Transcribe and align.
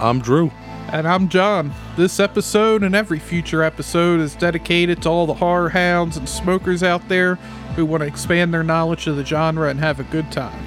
I'm 0.00 0.20
Drew. 0.20 0.50
And 0.92 1.06
I'm 1.06 1.28
John. 1.28 1.72
This 1.94 2.20
episode 2.20 2.82
and 2.82 2.94
every 2.94 3.18
future 3.18 3.62
episode 3.62 4.18
is 4.20 4.34
dedicated 4.34 5.02
to 5.02 5.10
all 5.10 5.26
the 5.26 5.34
horror 5.34 5.68
hounds 5.68 6.16
and 6.16 6.26
smokers 6.26 6.82
out 6.82 7.06
there 7.08 7.34
who 7.76 7.84
want 7.84 8.00
to 8.00 8.06
expand 8.06 8.54
their 8.54 8.62
knowledge 8.62 9.06
of 9.06 9.16
the 9.16 9.26
genre 9.26 9.68
and 9.68 9.78
have 9.78 10.00
a 10.00 10.04
good 10.04 10.32
time. 10.32 10.64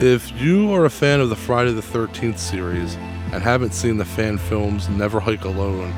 If 0.00 0.32
you 0.40 0.72
are 0.72 0.86
a 0.86 0.90
fan 0.90 1.20
of 1.20 1.28
the 1.28 1.36
Friday 1.36 1.72
the 1.72 1.82
13th 1.82 2.38
series 2.38 2.94
and 3.32 3.42
haven't 3.42 3.74
seen 3.74 3.98
the 3.98 4.06
fan 4.06 4.38
films 4.38 4.88
Never 4.88 5.20
Hike 5.20 5.44
Alone 5.44 5.92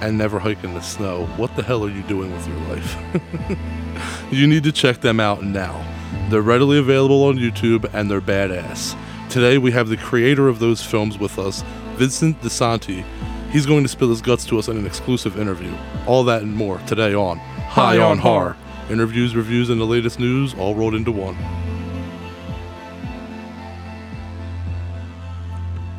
and 0.00 0.16
Never 0.16 0.38
Hike 0.38 0.62
in 0.62 0.74
the 0.74 0.80
Snow, 0.80 1.26
what 1.36 1.56
the 1.56 1.62
hell 1.64 1.84
are 1.84 1.90
you 1.90 2.02
doing 2.02 2.32
with 2.32 2.46
your 2.46 2.58
life? 2.68 4.30
you 4.30 4.46
need 4.46 4.62
to 4.62 4.70
check 4.70 5.00
them 5.00 5.18
out 5.18 5.42
now. 5.42 5.84
They're 6.30 6.40
readily 6.40 6.78
available 6.78 7.24
on 7.24 7.36
YouTube 7.36 7.92
and 7.92 8.08
they're 8.08 8.20
badass. 8.20 8.96
Today 9.28 9.58
we 9.58 9.72
have 9.72 9.88
the 9.88 9.96
creator 9.96 10.46
of 10.46 10.60
those 10.60 10.84
films 10.84 11.18
with 11.18 11.36
us, 11.36 11.64
Vincent 11.96 12.40
DiSanti. 12.42 13.04
He's 13.50 13.64
going 13.64 13.82
to 13.82 13.88
spill 13.88 14.10
his 14.10 14.20
guts 14.20 14.44
to 14.46 14.58
us 14.58 14.68
in 14.68 14.76
an 14.76 14.86
exclusive 14.86 15.38
interview. 15.38 15.74
All 16.06 16.24
that 16.24 16.42
and 16.42 16.54
more 16.54 16.78
today 16.80 17.14
on 17.14 17.38
High, 17.38 17.98
on, 17.98 18.18
Horror. 18.18 18.56
Interviews, 18.90 19.34
reviews, 19.34 19.70
and 19.70 19.80
the 19.80 19.84
latest 19.84 20.20
news 20.20 20.54
all 20.54 20.74
rolled 20.74 20.94
into 20.94 21.10
one. 21.10 21.36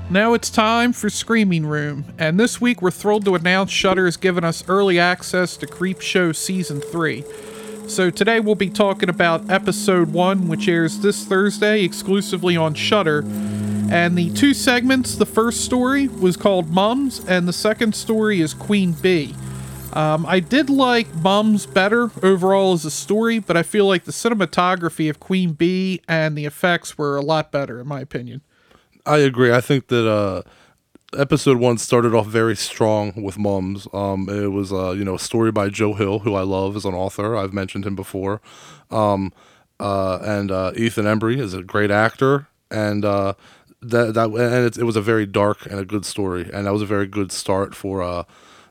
Now 0.09 0.33
it's 0.33 0.49
time 0.49 0.93
for 0.93 1.09
Screaming 1.09 1.65
Room, 1.65 2.05
and 2.17 2.39
this 2.39 2.61
week 2.61 2.81
we're 2.81 2.91
thrilled 2.91 3.25
to 3.25 3.35
announce 3.35 3.71
Shudder 3.71 4.05
has 4.05 4.15
given 4.15 4.45
us 4.45 4.63
early 4.69 4.99
access 4.99 5.57
to 5.57 5.67
Creepshow 5.67 6.33
Season 6.33 6.79
3. 6.79 7.25
So 7.87 8.09
today 8.09 8.39
we'll 8.39 8.55
be 8.55 8.69
talking 8.69 9.09
about 9.09 9.49
Episode 9.49 10.13
1, 10.13 10.47
which 10.47 10.67
airs 10.69 10.99
this 10.99 11.25
Thursday 11.25 11.83
exclusively 11.83 12.55
on 12.55 12.73
Shudder. 12.73 13.23
And 13.89 14.17
the 14.17 14.29
two 14.31 14.53
segments, 14.53 15.15
the 15.15 15.25
first 15.25 15.63
story 15.63 16.07
was 16.07 16.35
called 16.35 16.69
Mums, 16.69 17.23
and 17.27 17.47
the 17.47 17.53
second 17.53 17.95
story 17.95 18.41
is 18.41 18.53
Queen 18.53 18.91
Bee. 18.91 19.33
Um, 19.93 20.25
I 20.25 20.41
did 20.41 20.69
like 20.69 21.13
Mums 21.15 21.65
better 21.65 22.11
overall 22.21 22.73
as 22.73 22.85
a 22.85 22.91
story, 22.91 23.39
but 23.39 23.55
I 23.55 23.63
feel 23.63 23.85
like 23.87 24.03
the 24.03 24.11
cinematography 24.11 25.09
of 25.09 25.19
Queen 25.19 25.53
Bee 25.53 26.01
and 26.07 26.37
the 26.37 26.45
effects 26.45 26.97
were 26.97 27.15
a 27.15 27.21
lot 27.21 27.51
better, 27.51 27.79
in 27.79 27.87
my 27.87 28.01
opinion. 28.01 28.41
I 29.05 29.19
agree. 29.19 29.53
I 29.53 29.61
think 29.61 29.87
that 29.87 30.07
uh, 30.07 30.41
episode 31.17 31.57
one 31.57 31.77
started 31.77 32.13
off 32.13 32.27
very 32.27 32.55
strong 32.55 33.13
with 33.23 33.37
Mums. 33.37 33.87
Um, 33.93 34.27
it 34.29 34.51
was 34.51 34.73
uh, 34.73 34.91
you 34.91 35.05
know 35.05 35.15
a 35.15 35.19
story 35.19 35.51
by 35.51 35.69
Joe 35.69 35.93
Hill, 35.93 36.19
who 36.19 36.35
I 36.35 36.41
love 36.41 36.75
as 36.75 36.85
an 36.85 36.93
author. 36.93 37.35
I've 37.35 37.53
mentioned 37.53 37.85
him 37.85 37.95
before. 37.95 38.41
Um, 38.91 39.31
uh, 39.79 40.19
and 40.21 40.51
uh, 40.51 40.73
Ethan 40.75 41.05
Embry 41.05 41.39
is 41.39 41.53
a 41.53 41.63
great 41.63 41.91
actor, 41.91 42.47
and 42.69 43.05
uh, 43.05 43.33
that 43.81 44.13
that 44.13 44.29
and 44.29 44.65
it, 44.65 44.77
it 44.77 44.83
was 44.83 44.95
a 44.95 45.01
very 45.01 45.25
dark 45.25 45.65
and 45.65 45.79
a 45.79 45.85
good 45.85 46.05
story, 46.05 46.49
and 46.53 46.65
that 46.65 46.73
was 46.73 46.81
a 46.81 46.85
very 46.87 47.07
good 47.07 47.31
start 47.31 47.75
for. 47.75 48.01
Uh, 48.01 48.23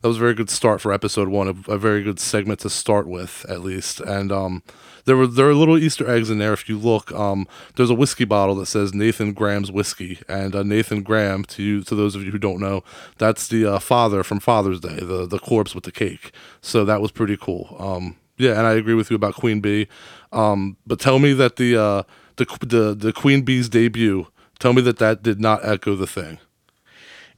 that 0.03 0.09
was 0.09 0.19
a 0.19 0.21
very 0.21 0.35
good 0.35 0.51
start 0.51 0.81
for 0.81 0.93
episode 0.93 1.29
one, 1.29 1.49
a, 1.49 1.73
a 1.73 1.79
very 1.79 2.03
good 2.03 2.21
segment 2.21 2.61
to 2.61 2.71
start 2.71 3.09
with, 3.09 3.45
at 3.49 3.63
least. 3.63 3.99
And 3.99 4.31
um, 4.31 4.63
there 5.05 5.17
were 5.17 5.27
there 5.27 5.49
are 5.49 5.55
little 5.55 5.79
Easter 5.79 6.09
eggs 6.09 6.31
in 6.31 6.39
there. 6.39 6.53
If 6.53 6.69
you 6.69 6.79
look, 6.79 7.11
um, 7.13 7.49
there's 7.75 7.91
a 7.91 7.95
whiskey 7.95 8.25
bottle 8.25 8.55
that 8.57 8.67
says 8.67 8.95
Nathan 8.95 9.33
Graham's 9.33 9.73
whiskey, 9.73 10.21
and 10.29 10.55
uh, 10.55 10.63
Nathan 10.63 11.03
Graham, 11.03 11.45
to 11.47 11.63
you, 11.63 11.83
to 11.85 11.95
those 11.95 12.15
of 12.15 12.23
you 12.25 12.31
who 12.31 12.39
don't 12.39 12.61
know, 12.61 12.85
that's 13.19 13.49
the 13.49 13.67
uh, 13.67 13.79
father 13.79 14.23
from 14.23 14.39
Father's 14.39 14.81
Day, 14.81 14.97
the 15.01 15.27
the 15.27 15.39
corpse 15.39 15.75
with 15.75 15.85
the 15.85 15.93
cake. 15.93 16.33
So 16.61 16.85
that 16.85 17.01
was 17.01 17.11
pretty 17.11 17.37
cool. 17.37 17.75
Um, 17.79 18.17
yeah, 18.37 18.53
and 18.53 18.67
I 18.67 18.75
agree 18.75 18.95
with 18.95 19.11
you 19.11 19.17
about 19.17 19.35
Queen 19.35 19.61
Bee. 19.61 19.89
Um, 20.33 20.77
but 20.87 21.01
tell 21.01 21.19
me 21.19 21.33
that 21.33 21.57
the 21.57 21.77
uh, 21.77 22.03
the 22.37 22.45
the 22.61 22.95
the 22.95 23.13
Queen 23.13 23.43
Bee's 23.43 23.69
debut. 23.69 24.27
Tell 24.59 24.73
me 24.73 24.83
that 24.83 24.99
that 24.99 25.23
did 25.23 25.41
not 25.41 25.65
echo 25.65 25.95
the 25.95 26.07
thing. 26.07 26.39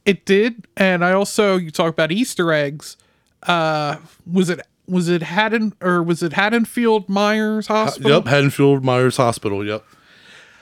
It 0.05 0.25
did, 0.25 0.65
and 0.77 1.03
I 1.03 1.11
also 1.11 1.57
you 1.57 1.71
talk 1.71 1.91
about 1.91 2.11
Easter 2.11 2.51
eggs. 2.53 2.97
Uh, 3.43 3.97
was 4.25 4.49
it 4.49 4.61
was 4.87 5.07
it 5.09 5.21
Haddon 5.21 5.73
or 5.81 6.01
was 6.01 6.23
it 6.23 6.33
Haddonfield 6.33 7.09
Myers 7.09 7.67
Hospital? 7.67 8.11
Yep, 8.11 8.25
Haddonfield 8.25 8.83
Myers 8.83 9.17
Hospital. 9.17 9.65
Yep. 9.65 9.83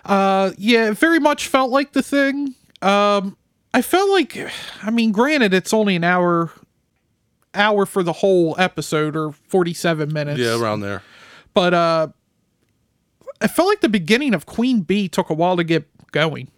Uh, 0.03 0.51
yeah, 0.57 0.89
it 0.89 0.97
very 0.97 1.19
much 1.19 1.47
felt 1.47 1.69
like 1.69 1.93
the 1.93 2.01
thing. 2.01 2.55
Um, 2.81 3.37
I 3.73 3.81
felt 3.81 4.09
like, 4.09 4.37
I 4.81 4.89
mean, 4.89 5.11
granted, 5.11 5.53
it's 5.53 5.73
only 5.73 5.95
an 5.95 6.03
hour, 6.03 6.51
hour 7.53 7.85
for 7.85 8.03
the 8.03 8.13
whole 8.13 8.55
episode 8.57 9.15
or 9.15 9.31
forty-seven 9.31 10.11
minutes. 10.11 10.39
Yeah, 10.39 10.59
around 10.59 10.79
there. 10.81 11.03
But 11.53 11.73
uh, 11.73 12.07
I 13.41 13.47
felt 13.47 13.67
like 13.67 13.81
the 13.81 13.89
beginning 13.89 14.33
of 14.33 14.45
Queen 14.45 14.81
Bee 14.81 15.07
took 15.07 15.29
a 15.29 15.33
while 15.33 15.57
to 15.57 15.63
get 15.63 15.87
going. 16.11 16.49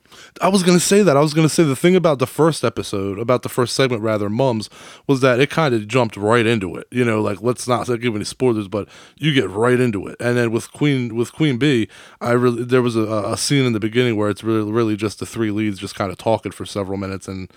I 0.41 0.49
was 0.49 0.63
gonna 0.63 0.79
say 0.79 1.03
that. 1.03 1.17
I 1.17 1.21
was 1.21 1.33
gonna 1.33 1.49
say 1.49 1.63
the 1.63 1.75
thing 1.75 1.95
about 1.95 2.19
the 2.19 2.27
first 2.27 2.63
episode, 2.63 3.19
about 3.19 3.43
the 3.43 3.49
first 3.49 3.75
segment 3.75 4.01
rather, 4.01 4.29
Mums, 4.29 4.69
was 5.07 5.21
that 5.21 5.39
it 5.39 5.49
kind 5.49 5.73
of 5.75 5.87
jumped 5.87 6.17
right 6.17 6.45
into 6.45 6.75
it. 6.75 6.87
You 6.91 7.05
know, 7.05 7.21
like 7.21 7.41
let's 7.41 7.67
not 7.67 7.85
give 7.85 8.15
any 8.15 8.23
spoilers, 8.23 8.67
but 8.67 8.87
you 9.17 9.33
get 9.33 9.49
right 9.49 9.79
into 9.79 10.07
it. 10.07 10.15
And 10.19 10.37
then 10.37 10.51
with 10.51 10.71
Queen 10.71 11.15
with 11.15 11.33
Queen 11.33 11.57
Bee, 11.57 11.87
I 12.21 12.31
really 12.31 12.63
there 12.63 12.81
was 12.81 12.95
a, 12.95 13.03
a 13.03 13.37
scene 13.37 13.65
in 13.65 13.73
the 13.73 13.79
beginning 13.79 14.15
where 14.15 14.29
it's 14.29 14.43
really 14.43 14.71
really 14.71 14.95
just 14.95 15.19
the 15.19 15.25
three 15.25 15.51
leads 15.51 15.79
just 15.79 15.95
kind 15.95 16.11
of 16.11 16.17
talking 16.17 16.51
for 16.51 16.65
several 16.65 16.97
minutes, 16.97 17.27
and 17.27 17.51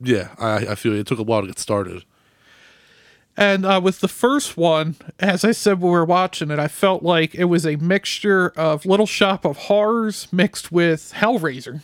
yeah, 0.00 0.34
I, 0.38 0.66
I 0.68 0.74
feel 0.74 0.94
it 0.94 1.06
took 1.06 1.18
a 1.18 1.24
while 1.24 1.42
to 1.42 1.46
get 1.46 1.58
started. 1.58 2.04
And 3.36 3.64
uh, 3.64 3.80
with 3.82 4.00
the 4.00 4.08
first 4.08 4.56
one, 4.56 4.96
as 5.18 5.44
I 5.44 5.52
said 5.52 5.80
when 5.80 5.92
we 5.92 5.98
were 5.98 6.04
watching 6.04 6.50
it, 6.50 6.58
I 6.58 6.68
felt 6.68 7.02
like 7.02 7.34
it 7.34 7.44
was 7.44 7.66
a 7.66 7.76
mixture 7.76 8.52
of 8.56 8.84
Little 8.84 9.06
Shop 9.06 9.44
of 9.44 9.56
Horrors 9.56 10.28
mixed 10.30 10.70
with 10.70 11.12
Hellraiser. 11.16 11.80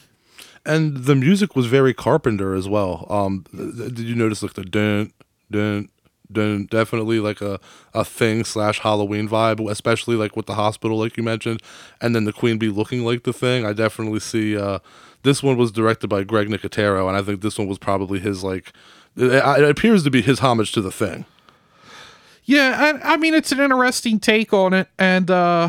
And 0.66 1.04
the 1.04 1.14
music 1.14 1.56
was 1.56 1.66
very 1.66 1.94
Carpenter 1.94 2.54
as 2.54 2.68
well. 2.68 3.06
Um, 3.08 3.46
did 3.54 4.00
you 4.00 4.14
notice 4.14 4.42
like 4.42 4.52
the 4.52 4.64
dun 4.64 5.12
dun 5.50 5.88
dun? 6.30 6.66
Definitely 6.66 7.20
like 7.20 7.40
a 7.40 7.58
a 7.94 8.04
thing 8.04 8.44
slash 8.44 8.80
Halloween 8.80 9.26
vibe, 9.26 9.66
especially 9.70 10.16
like 10.16 10.36
with 10.36 10.44
the 10.44 10.56
hospital, 10.56 10.98
like 10.98 11.16
you 11.16 11.22
mentioned, 11.22 11.62
and 12.02 12.14
then 12.14 12.24
the 12.24 12.34
Queen 12.34 12.58
Bee 12.58 12.68
looking 12.68 13.02
like 13.02 13.22
the 13.22 13.32
thing. 13.32 13.64
I 13.64 13.72
definitely 13.72 14.20
see. 14.20 14.58
Uh, 14.58 14.80
this 15.22 15.42
one 15.42 15.56
was 15.56 15.72
directed 15.72 16.08
by 16.08 16.22
Greg 16.24 16.48
Nicotero, 16.48 17.08
and 17.08 17.16
I 17.16 17.22
think 17.22 17.40
this 17.40 17.58
one 17.58 17.66
was 17.68 17.78
probably 17.78 18.18
his 18.18 18.44
like. 18.44 18.72
It, 19.16 19.32
it 19.32 19.70
appears 19.70 20.04
to 20.04 20.10
be 20.10 20.20
his 20.20 20.40
homage 20.40 20.72
to 20.72 20.82
the 20.82 20.92
thing. 20.92 21.24
Yeah, 22.48 22.98
I, 23.04 23.12
I 23.12 23.16
mean 23.18 23.34
it's 23.34 23.52
an 23.52 23.60
interesting 23.60 24.18
take 24.18 24.54
on 24.54 24.72
it, 24.72 24.88
and 24.98 25.30
uh, 25.30 25.68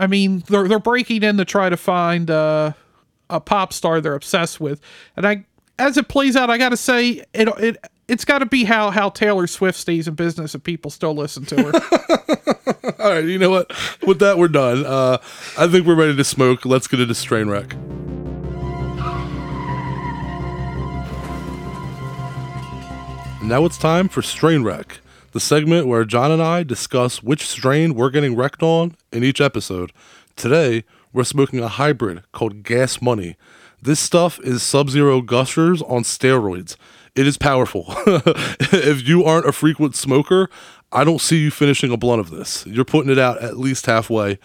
I 0.00 0.08
mean 0.08 0.42
they're 0.48 0.66
they're 0.66 0.80
breaking 0.80 1.22
in 1.22 1.36
to 1.36 1.44
try 1.44 1.68
to 1.68 1.76
find 1.76 2.28
uh, 2.28 2.72
a 3.30 3.38
pop 3.38 3.72
star 3.72 4.00
they're 4.00 4.16
obsessed 4.16 4.58
with, 4.58 4.80
and 5.16 5.24
I 5.24 5.46
as 5.78 5.96
it 5.96 6.08
plays 6.08 6.34
out, 6.34 6.50
I 6.50 6.58
got 6.58 6.70
to 6.70 6.76
say 6.76 7.24
it 7.32 7.48
it 7.60 7.76
it's 8.08 8.24
got 8.24 8.40
to 8.40 8.46
be 8.46 8.64
how 8.64 8.90
how 8.90 9.10
Taylor 9.10 9.46
Swift 9.46 9.78
stays 9.78 10.08
in 10.08 10.14
business 10.14 10.54
and 10.54 10.64
people 10.64 10.90
still 10.90 11.14
listen 11.14 11.46
to 11.46 11.62
her. 11.62 11.72
All 12.98 13.10
right, 13.12 13.24
you 13.24 13.38
know 13.38 13.50
what? 13.50 13.72
With 14.04 14.18
that, 14.18 14.38
we're 14.38 14.48
done. 14.48 14.84
Uh, 14.84 15.18
I 15.56 15.68
think 15.68 15.86
we're 15.86 15.94
ready 15.94 16.16
to 16.16 16.24
smoke. 16.24 16.64
Let's 16.64 16.88
get 16.88 16.98
into 16.98 17.14
strain 17.14 17.48
wreck. 17.48 17.76
Now 23.40 23.64
it's 23.64 23.78
time 23.78 24.08
for 24.08 24.20
strain 24.20 24.64
wreck 24.64 24.98
the 25.32 25.40
segment 25.40 25.86
where 25.86 26.04
John 26.04 26.30
and 26.30 26.42
I 26.42 26.62
discuss 26.62 27.22
which 27.22 27.46
strain 27.46 27.94
we're 27.94 28.10
getting 28.10 28.36
wrecked 28.36 28.62
on 28.62 28.96
in 29.12 29.24
each 29.24 29.40
episode. 29.40 29.92
Today, 30.36 30.84
we're 31.12 31.24
smoking 31.24 31.60
a 31.60 31.68
hybrid 31.68 32.22
called 32.32 32.62
Gas 32.62 33.02
Money. 33.02 33.36
This 33.80 34.00
stuff 34.00 34.40
is 34.40 34.62
Sub 34.62 34.90
Zero 34.90 35.20
gushers 35.20 35.82
on 35.82 36.02
steroids. 36.02 36.76
It 37.14 37.26
is 37.26 37.36
powerful. 37.36 37.84
if 38.06 39.06
you 39.06 39.24
aren't 39.24 39.46
a 39.46 39.52
frequent 39.52 39.94
smoker, 39.94 40.48
I 40.92 41.04
don't 41.04 41.20
see 41.20 41.38
you 41.38 41.50
finishing 41.50 41.92
a 41.92 41.96
blunt 41.96 42.20
of 42.20 42.30
this. 42.30 42.66
You're 42.66 42.84
putting 42.84 43.10
it 43.10 43.18
out 43.18 43.42
at 43.42 43.58
least 43.58 43.86
halfway. 43.86 44.38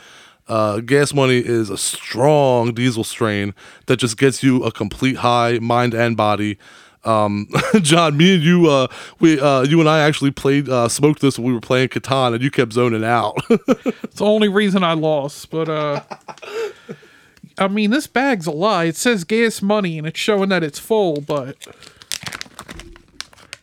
Uh, 0.47 0.81
gas 0.81 1.13
money 1.13 1.37
is 1.37 1.69
a 1.69 1.77
strong 1.77 2.73
diesel 2.73 3.03
strain 3.03 3.53
that 3.85 3.97
just 3.97 4.17
gets 4.17 4.43
you 4.43 4.63
a 4.63 4.71
complete 4.71 5.17
high, 5.17 5.59
mind 5.59 5.93
and 5.93 6.17
body. 6.17 6.57
Um, 7.05 7.47
John, 7.81 8.15
me 8.17 8.35
and 8.35 8.43
you, 8.43 8.69
uh, 8.69 8.87
we, 9.19 9.39
uh, 9.39 9.63
you 9.63 9.79
and 9.79 9.89
I 9.89 9.99
actually 9.99 10.31
played, 10.31 10.69
uh, 10.69 10.87
smoked 10.87 11.21
this 11.21 11.37
when 11.37 11.47
we 11.47 11.53
were 11.53 11.61
playing 11.61 11.89
Catan, 11.89 12.33
and 12.33 12.43
you 12.43 12.49
kept 12.49 12.73
zoning 12.73 13.03
out. 13.03 13.37
it's 13.49 14.15
the 14.15 14.25
only 14.25 14.47
reason 14.47 14.83
I 14.83 14.93
lost, 14.93 15.49
but 15.49 15.67
uh, 15.69 16.01
I 17.57 17.67
mean, 17.67 17.91
this 17.91 18.07
bag's 18.07 18.47
a 18.47 18.51
lie. 18.51 18.85
It 18.85 18.95
says 18.95 19.23
gas 19.23 19.61
money, 19.61 19.97
and 19.97 20.07
it's 20.07 20.19
showing 20.19 20.49
that 20.49 20.63
it's 20.63 20.79
full, 20.79 21.21
but 21.21 21.67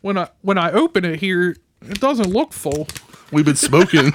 when 0.01 0.19
I 0.19 0.29
when 0.43 0.59
I 0.59 0.71
open 0.73 1.05
it 1.05 1.21
here, 1.21 1.57
it 1.83 2.01
doesn't 2.01 2.29
look 2.29 2.53
full. 2.53 2.87
We've 3.33 3.45
been 3.45 3.57
smoking. 3.57 4.13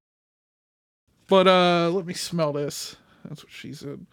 but 1.28 1.46
uh, 1.46 1.90
let 1.90 2.06
me 2.06 2.14
smell 2.14 2.52
this. 2.52 2.96
That's 3.28 3.44
what 3.44 3.52
she 3.52 3.72
said. 3.72 4.06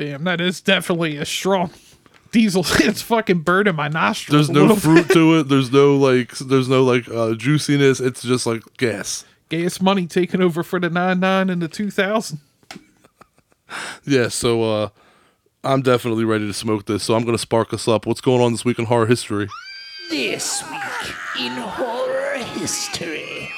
Damn, 0.00 0.24
that 0.24 0.40
is 0.40 0.62
definitely 0.62 1.18
a 1.18 1.26
strong 1.26 1.70
diesel. 2.32 2.64
it's 2.70 3.02
fucking 3.02 3.40
burning 3.40 3.76
my 3.76 3.88
nostrils. 3.88 4.48
There's 4.48 4.68
no 4.68 4.74
fruit 4.74 5.08
bit. 5.08 5.14
to 5.14 5.38
it. 5.40 5.48
There's 5.48 5.70
no 5.70 5.94
like. 5.94 6.38
There's 6.38 6.70
no 6.70 6.82
like 6.84 7.06
uh, 7.10 7.34
juiciness. 7.34 8.00
It's 8.00 8.22
just 8.22 8.46
like 8.46 8.62
gas. 8.78 9.26
Gas 9.50 9.78
money 9.78 10.06
taking 10.06 10.40
over 10.40 10.62
for 10.62 10.80
the 10.80 10.88
nine 10.88 11.20
nine 11.20 11.50
and 11.50 11.60
the 11.60 11.68
two 11.68 11.90
thousand. 11.90 12.40
yeah. 14.06 14.28
So 14.28 14.62
uh, 14.62 14.88
I'm 15.64 15.82
definitely 15.82 16.24
ready 16.24 16.46
to 16.46 16.54
smoke 16.54 16.86
this, 16.86 17.02
so 17.02 17.14
I'm 17.14 17.24
going 17.24 17.36
to 17.36 17.38
spark 17.38 17.74
us 17.74 17.86
up. 17.86 18.06
What's 18.06 18.22
going 18.22 18.40
on 18.40 18.52
this 18.52 18.64
week 18.64 18.78
in 18.78 18.86
horror 18.86 19.04
history? 19.04 19.48
This 20.08 20.64
week 20.70 21.14
in 21.38 21.52
horror 21.52 22.38
history. 22.38 23.50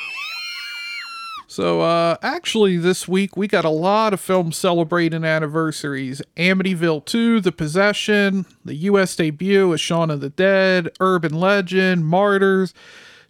So, 1.52 1.82
uh, 1.82 2.16
actually, 2.22 2.78
this 2.78 3.06
week 3.06 3.36
we 3.36 3.46
got 3.46 3.66
a 3.66 3.68
lot 3.68 4.14
of 4.14 4.22
films 4.22 4.56
celebrating 4.56 5.22
anniversaries 5.22 6.22
Amityville 6.38 7.04
2, 7.04 7.42
The 7.42 7.52
Possession, 7.52 8.46
the 8.64 8.74
US 8.76 9.14
debut 9.14 9.70
of 9.70 9.78
Shaun 9.78 10.10
of 10.10 10.22
the 10.22 10.30
Dead, 10.30 10.88
Urban 10.98 11.34
Legend, 11.34 12.06
Martyrs, 12.06 12.72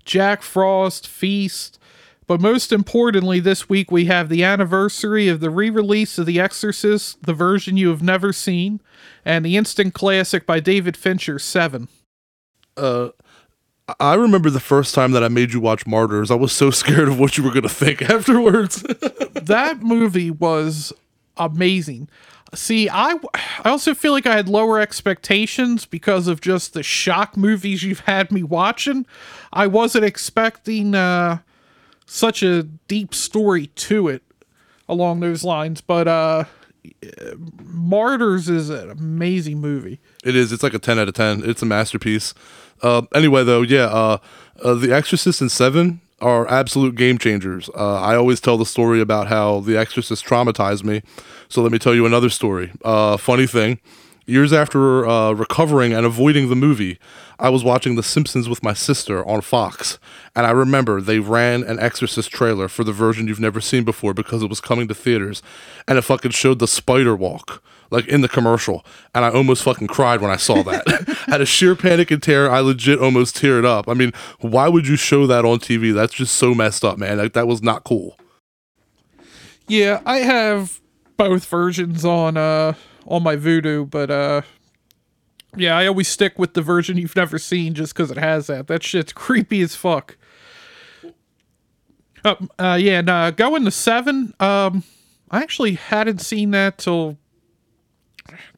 Jack 0.05 0.43
Frost, 0.43 1.09
Feast. 1.09 1.81
But 2.29 2.41
most 2.41 2.71
importantly, 2.71 3.41
this 3.41 3.69
week 3.69 3.91
we 3.91 4.05
have 4.05 4.29
the 4.29 4.45
anniversary 4.45 5.27
of 5.27 5.41
the 5.41 5.51
re 5.51 5.69
release 5.69 6.17
of 6.17 6.27
The 6.27 6.39
Exorcist, 6.39 7.21
the 7.25 7.35
version 7.35 7.77
you 7.77 7.89
have 7.89 8.05
never 8.05 8.33
seen, 8.33 8.81
and 9.25 9.45
the 9.45 9.57
instant 9.57 9.95
classic 9.95 10.47
by 10.47 10.61
David 10.61 10.97
Fincher, 10.97 11.41
Seven. 11.41 11.89
I 13.99 14.15
remember 14.15 14.49
the 14.49 14.61
first 14.61 14.95
time 14.95 15.13
that 15.13 15.25
I 15.25 15.29
made 15.29 15.53
you 15.53 15.61
watch 15.61 15.87
Martyrs. 15.87 16.31
I 16.31 16.35
was 16.37 16.53
so 16.53 16.71
scared 16.71 17.09
of 17.09 17.19
what 17.19 17.37
you 17.37 17.45
were 17.45 17.51
going 17.51 17.63
to 17.65 17.69
think 17.69 18.01
afterwards. 18.11 18.83
that 19.35 19.83
movie 19.83 20.31
was 20.31 20.93
amazing. 21.37 22.09
See, 22.55 22.89
I 22.89 23.15
I 23.65 23.71
also 23.71 23.95
feel 23.95 24.13
like 24.13 24.27
I 24.27 24.37
had 24.37 24.49
lower 24.49 24.79
expectations 24.79 25.87
because 25.87 26.29
of 26.29 26.41
just 26.43 26.75
the 26.75 26.83
shock 26.83 27.37
movies 27.37 27.83
you've 27.83 28.01
had 28.01 28.31
me 28.31 28.43
watching. 28.43 29.07
I 29.53 29.67
wasn't 29.67 30.05
expecting 30.05 30.95
uh 30.95 31.39
such 32.05 32.43
a 32.43 32.65
deep 32.65 33.15
story 33.15 33.69
to 33.69 34.09
it 34.09 34.23
along 34.87 35.21
those 35.21 35.45
lines, 35.45 35.81
but 35.81 36.07
uh 36.07 36.45
Martyrs 37.63 38.49
is 38.49 38.69
an 38.71 38.91
amazing 38.91 39.59
movie. 39.61 39.99
It 40.25 40.37
is. 40.37 40.53
It's 40.53 40.63
like 40.63 40.75
a 40.75 40.79
10 40.79 40.99
out 40.99 41.09
of 41.09 41.15
10. 41.15 41.49
It's 41.49 41.63
a 41.63 41.67
masterpiece. 41.67 42.35
Uh, 42.83 43.03
anyway, 43.15 43.45
though, 43.45 43.63
yeah, 43.63 43.85
uh, 43.85 44.19
uh, 44.63 44.75
The 44.75 44.93
Exorcist 44.93 45.41
and 45.41 45.51
Seven 45.51 46.01
are 46.21 46.49
absolute 46.49 46.95
game 46.95 47.19
changers. 47.19 47.69
Uh, 47.75 48.01
I 48.01 48.17
always 48.17 48.41
tell 48.41 48.57
the 48.57 48.67
story 48.67 49.01
about 49.01 49.29
how 49.29 49.61
The 49.61 49.77
Exorcist 49.77 50.25
traumatized 50.25 50.85
me. 50.85 51.03
So 51.49 51.63
let 51.63 51.73
me 51.73 51.79
tell 51.79 51.95
you 51.95 52.07
another 52.07 52.31
story. 52.31 52.73
Uh, 52.85 53.17
funny 53.17 53.47
thing. 53.47 53.79
Years 54.25 54.53
after 54.53 55.05
uh, 55.07 55.33
recovering 55.33 55.93
and 55.93 56.07
avoiding 56.07 56.49
the 56.49 56.55
movie, 56.55 56.99
I 57.41 57.49
was 57.49 57.65
watching 57.65 57.97
The 57.97 58.05
Simpsons 58.05 58.49
with 58.49 58.63
my 58.63 58.73
sister 58.73 59.27
on 59.27 59.41
Fox, 59.41 59.99
and 60.37 60.47
I 60.47 60.53
remember 60.53 61.01
they 61.01 61.19
ran 61.19 61.65
an 61.65 61.81
Exorcist 61.81 62.31
trailer 62.31 62.69
for 62.69 62.85
the 62.85 62.93
version 62.93 63.27
you've 63.27 63.41
never 63.41 63.61
seen 63.61 63.83
before 63.83 64.15
because 64.15 64.45
it 64.45 64.49
was 64.49 64.61
coming 64.61 64.87
to 64.87 64.95
theaters, 64.95 65.43
and 65.89 65.99
it 65.99 66.03
fucking 66.03 66.31
showed 66.31 66.61
the 66.61 66.69
spider 66.69 67.17
walk 67.17 67.65
like 67.93 68.09
in 68.09 68.23
the 68.23 68.29
commercial, 68.29 68.85
and 69.15 69.25
I 69.25 69.31
almost 69.31 69.63
fucking 69.63 69.87
cried 69.89 70.21
when 70.21 70.31
I 70.31 70.37
saw 70.37 70.63
that. 70.63 71.25
Out 71.29 71.41
of 71.41 71.49
sheer 71.49 71.77
panic 71.77 72.11
and 72.11 72.23
terror, 72.23 72.51
I 72.51 72.61
legit 72.61 72.99
almost 72.99 73.37
teared 73.37 73.65
up. 73.65 73.89
I 73.89 73.95
mean, 73.95 74.13
why 74.41 74.69
would 74.69 74.89
you 74.89 74.97
show 74.97 75.27
that 75.27 75.45
on 75.45 75.59
TV? 75.59 75.95
That's 75.95 76.15
just 76.15 76.35
so 76.35 76.55
messed 76.55 76.85
up, 76.85 76.99
man. 76.99 77.19
Like 77.19 77.35
that 77.35 77.47
was 77.47 77.63
not 77.63 77.85
cool. 77.85 78.19
Yeah, 79.69 80.01
I 80.05 80.19
have 80.19 80.81
both 81.17 81.45
versions 81.47 82.05
on 82.05 82.37
uh 82.37 82.75
on 83.07 83.23
my 83.23 83.37
Vudu, 83.37 83.89
but 83.89 84.11
uh 84.11 84.43
yeah, 85.57 85.77
I 85.77 85.87
always 85.87 86.09
stick 86.09 86.39
with 86.39 86.55
the 86.55 86.63
version 86.63 86.97
you've 86.97 87.15
never 87.15 87.39
seen 87.39 87.75
just 87.75 87.95
because 87.95 88.11
it 88.11 88.17
has 88.17 88.47
that. 88.47 88.67
That 88.69 88.83
shit's 88.83 89.13
creepy 89.13 89.61
as 89.61 89.75
fuck. 89.75 90.17
Uh, 92.25 92.37
uh 92.59 92.79
yeah, 92.81 93.01
and 93.01 93.11
uh 93.11 93.31
going 93.31 93.65
to 93.65 93.71
seven, 93.71 94.35
um 94.41 94.83
I 95.31 95.41
actually 95.43 95.75
hadn't 95.75 96.21
seen 96.21 96.51
that 96.51 96.79
till 96.79 97.19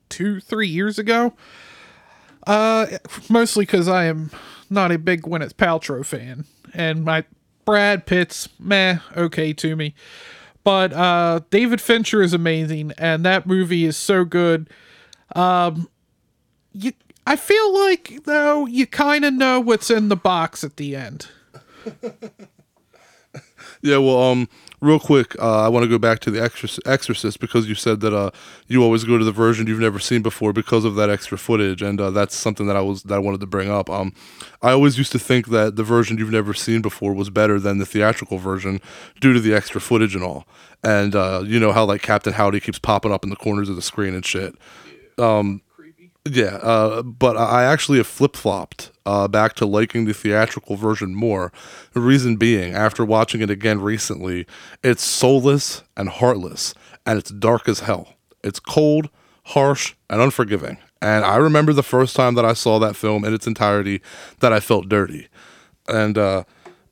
two, 0.08 0.40
three 0.40 0.68
years 0.68 0.98
ago. 0.98 1.34
Uh 2.46 2.86
mostly 3.28 3.64
because 3.64 3.88
I 3.88 4.04
am 4.04 4.30
not 4.68 4.92
a 4.92 4.98
big 4.98 5.22
Gwyneth 5.22 5.54
Paltrow 5.54 6.04
fan. 6.04 6.44
And 6.72 7.04
my 7.04 7.24
Brad 7.64 8.04
Pitt's 8.06 8.48
meh, 8.58 8.98
okay 9.16 9.52
to 9.54 9.76
me. 9.76 9.94
But 10.62 10.92
uh 10.92 11.40
David 11.50 11.80
Fincher 11.80 12.22
is 12.22 12.34
amazing, 12.34 12.92
and 12.98 13.24
that 13.24 13.46
movie 13.46 13.84
is 13.84 13.96
so 13.96 14.24
good. 14.24 14.68
Um 15.34 15.88
you 16.72 16.92
I 17.26 17.36
feel 17.36 17.72
like 17.72 18.24
though 18.24 18.66
you 18.66 18.86
kind 18.86 19.24
of 19.24 19.32
know 19.32 19.60
what's 19.60 19.90
in 19.90 20.08
the 20.08 20.16
box 20.16 20.62
at 20.62 20.76
the 20.76 20.94
end. 20.96 21.28
Yeah, 23.84 23.98
well, 23.98 24.18
um, 24.18 24.48
real 24.80 24.98
quick, 24.98 25.34
uh, 25.40 25.62
I 25.62 25.68
want 25.68 25.84
to 25.84 25.88
go 25.88 25.98
back 25.98 26.20
to 26.20 26.30
the 26.30 26.42
Exorcist, 26.42 26.86
Exorcist 26.86 27.40
because 27.40 27.68
you 27.68 27.74
said 27.74 28.00
that 28.00 28.14
uh, 28.14 28.30
you 28.66 28.82
always 28.82 29.04
go 29.04 29.18
to 29.18 29.24
the 29.24 29.32
version 29.32 29.66
you've 29.66 29.80
never 29.80 29.98
seen 29.98 30.22
before 30.22 30.52
because 30.52 30.84
of 30.84 30.94
that 30.96 31.10
extra 31.10 31.38
footage, 31.38 31.82
and 31.82 32.00
uh, 32.00 32.10
that's 32.10 32.36
something 32.36 32.66
that 32.66 32.76
I 32.76 32.80
was 32.80 33.02
that 33.04 33.14
I 33.14 33.18
wanted 33.18 33.40
to 33.40 33.46
bring 33.46 33.70
up. 33.70 33.88
Um, 33.88 34.12
I 34.62 34.72
always 34.72 34.98
used 34.98 35.12
to 35.12 35.18
think 35.18 35.48
that 35.48 35.76
the 35.76 35.84
version 35.84 36.18
you've 36.18 36.30
never 36.30 36.54
seen 36.54 36.82
before 36.82 37.14
was 37.14 37.30
better 37.30 37.58
than 37.58 37.78
the 37.78 37.86
theatrical 37.86 38.38
version 38.38 38.80
due 39.20 39.32
to 39.32 39.40
the 39.40 39.54
extra 39.54 39.80
footage 39.80 40.14
and 40.14 40.24
all, 40.24 40.46
and 40.82 41.14
uh, 41.14 41.42
you 41.44 41.58
know 41.58 41.72
how 41.72 41.84
like 41.84 42.02
Captain 42.02 42.32
Howdy 42.32 42.60
keeps 42.60 42.78
popping 42.78 43.12
up 43.12 43.24
in 43.24 43.30
the 43.30 43.36
corners 43.36 43.68
of 43.68 43.76
the 43.76 43.82
screen 43.82 44.14
and 44.14 44.24
shit. 44.24 44.54
Yeah, 46.26 46.56
uh, 46.62 47.02
but 47.02 47.36
I 47.36 47.64
actually 47.64 47.98
have 47.98 48.06
flip 48.06 48.34
flopped 48.34 48.90
uh, 49.04 49.28
back 49.28 49.52
to 49.56 49.66
liking 49.66 50.06
the 50.06 50.14
theatrical 50.14 50.76
version 50.76 51.14
more. 51.14 51.52
The 51.92 52.00
reason 52.00 52.36
being, 52.36 52.72
after 52.74 53.04
watching 53.04 53.42
it 53.42 53.50
again 53.50 53.80
recently, 53.82 54.46
it's 54.82 55.02
soulless 55.02 55.82
and 55.98 56.08
heartless, 56.08 56.72
and 57.04 57.18
it's 57.18 57.30
dark 57.30 57.68
as 57.68 57.80
hell. 57.80 58.14
It's 58.42 58.58
cold, 58.58 59.10
harsh, 59.44 59.94
and 60.08 60.22
unforgiving. 60.22 60.78
And 61.02 61.26
I 61.26 61.36
remember 61.36 61.74
the 61.74 61.82
first 61.82 62.16
time 62.16 62.34
that 62.36 62.44
I 62.46 62.54
saw 62.54 62.78
that 62.78 62.96
film 62.96 63.26
in 63.26 63.34
its 63.34 63.46
entirety 63.46 64.00
that 64.40 64.52
I 64.52 64.60
felt 64.60 64.88
dirty. 64.88 65.28
And 65.88 66.16
uh, 66.16 66.44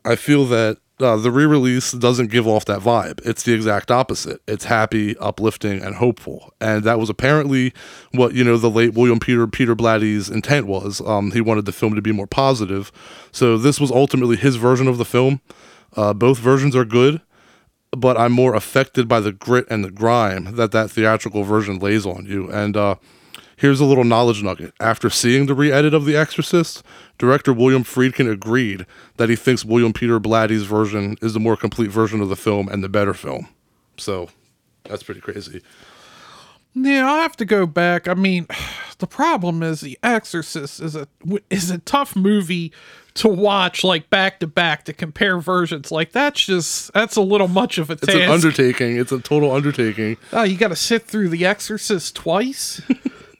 I 0.04 0.16
feel 0.16 0.44
that 0.46 0.76
uh, 1.02 1.16
the 1.16 1.30
re-release 1.30 1.92
doesn't 1.92 2.30
give 2.30 2.46
off 2.46 2.64
that 2.66 2.80
vibe. 2.80 3.20
It's 3.26 3.42
the 3.42 3.52
exact 3.52 3.90
opposite. 3.90 4.40
It's 4.46 4.64
happy, 4.64 5.16
uplifting, 5.18 5.82
and 5.82 5.96
hopeful. 5.96 6.52
And 6.60 6.84
that 6.84 6.98
was 6.98 7.10
apparently 7.10 7.72
what 8.12 8.34
you 8.34 8.44
know 8.44 8.56
the 8.56 8.70
late 8.70 8.94
William 8.94 9.18
Peter 9.18 9.46
Peter 9.46 9.74
Blatty's 9.74 10.28
intent 10.28 10.66
was. 10.66 11.00
Um, 11.02 11.32
he 11.32 11.40
wanted 11.40 11.64
the 11.64 11.72
film 11.72 11.94
to 11.94 12.02
be 12.02 12.12
more 12.12 12.26
positive. 12.26 12.92
So 13.32 13.58
this 13.58 13.80
was 13.80 13.90
ultimately 13.90 14.36
his 14.36 14.56
version 14.56 14.88
of 14.88 14.98
the 14.98 15.04
film. 15.04 15.40
Uh, 15.96 16.14
both 16.14 16.38
versions 16.38 16.74
are 16.74 16.84
good, 16.84 17.20
but 17.90 18.16
I'm 18.16 18.32
more 18.32 18.54
affected 18.54 19.08
by 19.08 19.20
the 19.20 19.32
grit 19.32 19.66
and 19.68 19.84
the 19.84 19.90
grime 19.90 20.56
that 20.56 20.72
that 20.72 20.90
theatrical 20.90 21.44
version 21.44 21.78
lays 21.78 22.06
on 22.06 22.26
you. 22.26 22.50
And 22.50 22.76
uh, 22.76 22.96
Here's 23.56 23.80
a 23.80 23.84
little 23.84 24.04
knowledge 24.04 24.42
nugget. 24.42 24.72
After 24.80 25.08
seeing 25.10 25.46
the 25.46 25.54
re 25.54 25.70
edit 25.70 25.94
of 25.94 26.04
The 26.04 26.16
Exorcist, 26.16 26.82
director 27.18 27.52
William 27.52 27.84
Friedkin 27.84 28.30
agreed 28.30 28.86
that 29.18 29.28
he 29.28 29.36
thinks 29.36 29.64
William 29.64 29.92
Peter 29.92 30.18
Blatty's 30.18 30.64
version 30.64 31.16
is 31.22 31.34
the 31.34 31.40
more 31.40 31.56
complete 31.56 31.90
version 31.90 32.20
of 32.20 32.28
the 32.28 32.36
film 32.36 32.68
and 32.68 32.82
the 32.82 32.88
better 32.88 33.14
film. 33.14 33.48
So 33.96 34.28
that's 34.84 35.02
pretty 35.02 35.20
crazy. 35.20 35.62
Yeah, 36.74 37.06
I'll 37.06 37.20
have 37.20 37.36
to 37.36 37.44
go 37.44 37.66
back. 37.66 38.08
I 38.08 38.14
mean, 38.14 38.46
the 38.98 39.06
problem 39.06 39.62
is 39.62 39.80
The 39.82 39.98
Exorcist 40.02 40.80
is 40.80 40.96
a 40.96 41.06
is 41.50 41.70
a 41.70 41.78
tough 41.78 42.16
movie 42.16 42.72
to 43.14 43.28
watch 43.28 43.84
like 43.84 44.08
back 44.08 44.40
to 44.40 44.46
back 44.46 44.84
to 44.86 44.92
compare 44.94 45.38
versions. 45.38 45.92
Like 45.92 46.12
that's 46.12 46.40
just 46.44 46.92
that's 46.94 47.14
a 47.16 47.20
little 47.20 47.48
much 47.48 47.76
of 47.76 47.90
a 47.90 47.92
It's 47.92 48.06
task. 48.06 48.18
an 48.18 48.30
undertaking. 48.30 48.96
It's 48.96 49.12
a 49.12 49.20
total 49.20 49.52
undertaking. 49.52 50.16
oh, 50.32 50.42
you 50.44 50.56
got 50.56 50.68
to 50.68 50.76
sit 50.76 51.02
through 51.06 51.28
The 51.28 51.44
Exorcist 51.44 52.16
twice. 52.16 52.80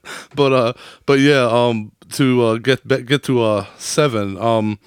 but 0.35 0.52
uh 0.52 0.73
but 1.06 1.18
yeah 1.18 1.47
um 1.50 1.92
to 2.11 2.42
uh 2.44 2.56
get 2.59 2.87
get 3.06 3.23
to 3.25 3.42
uh 3.42 3.66
seven 3.78 4.38
um 4.38 4.78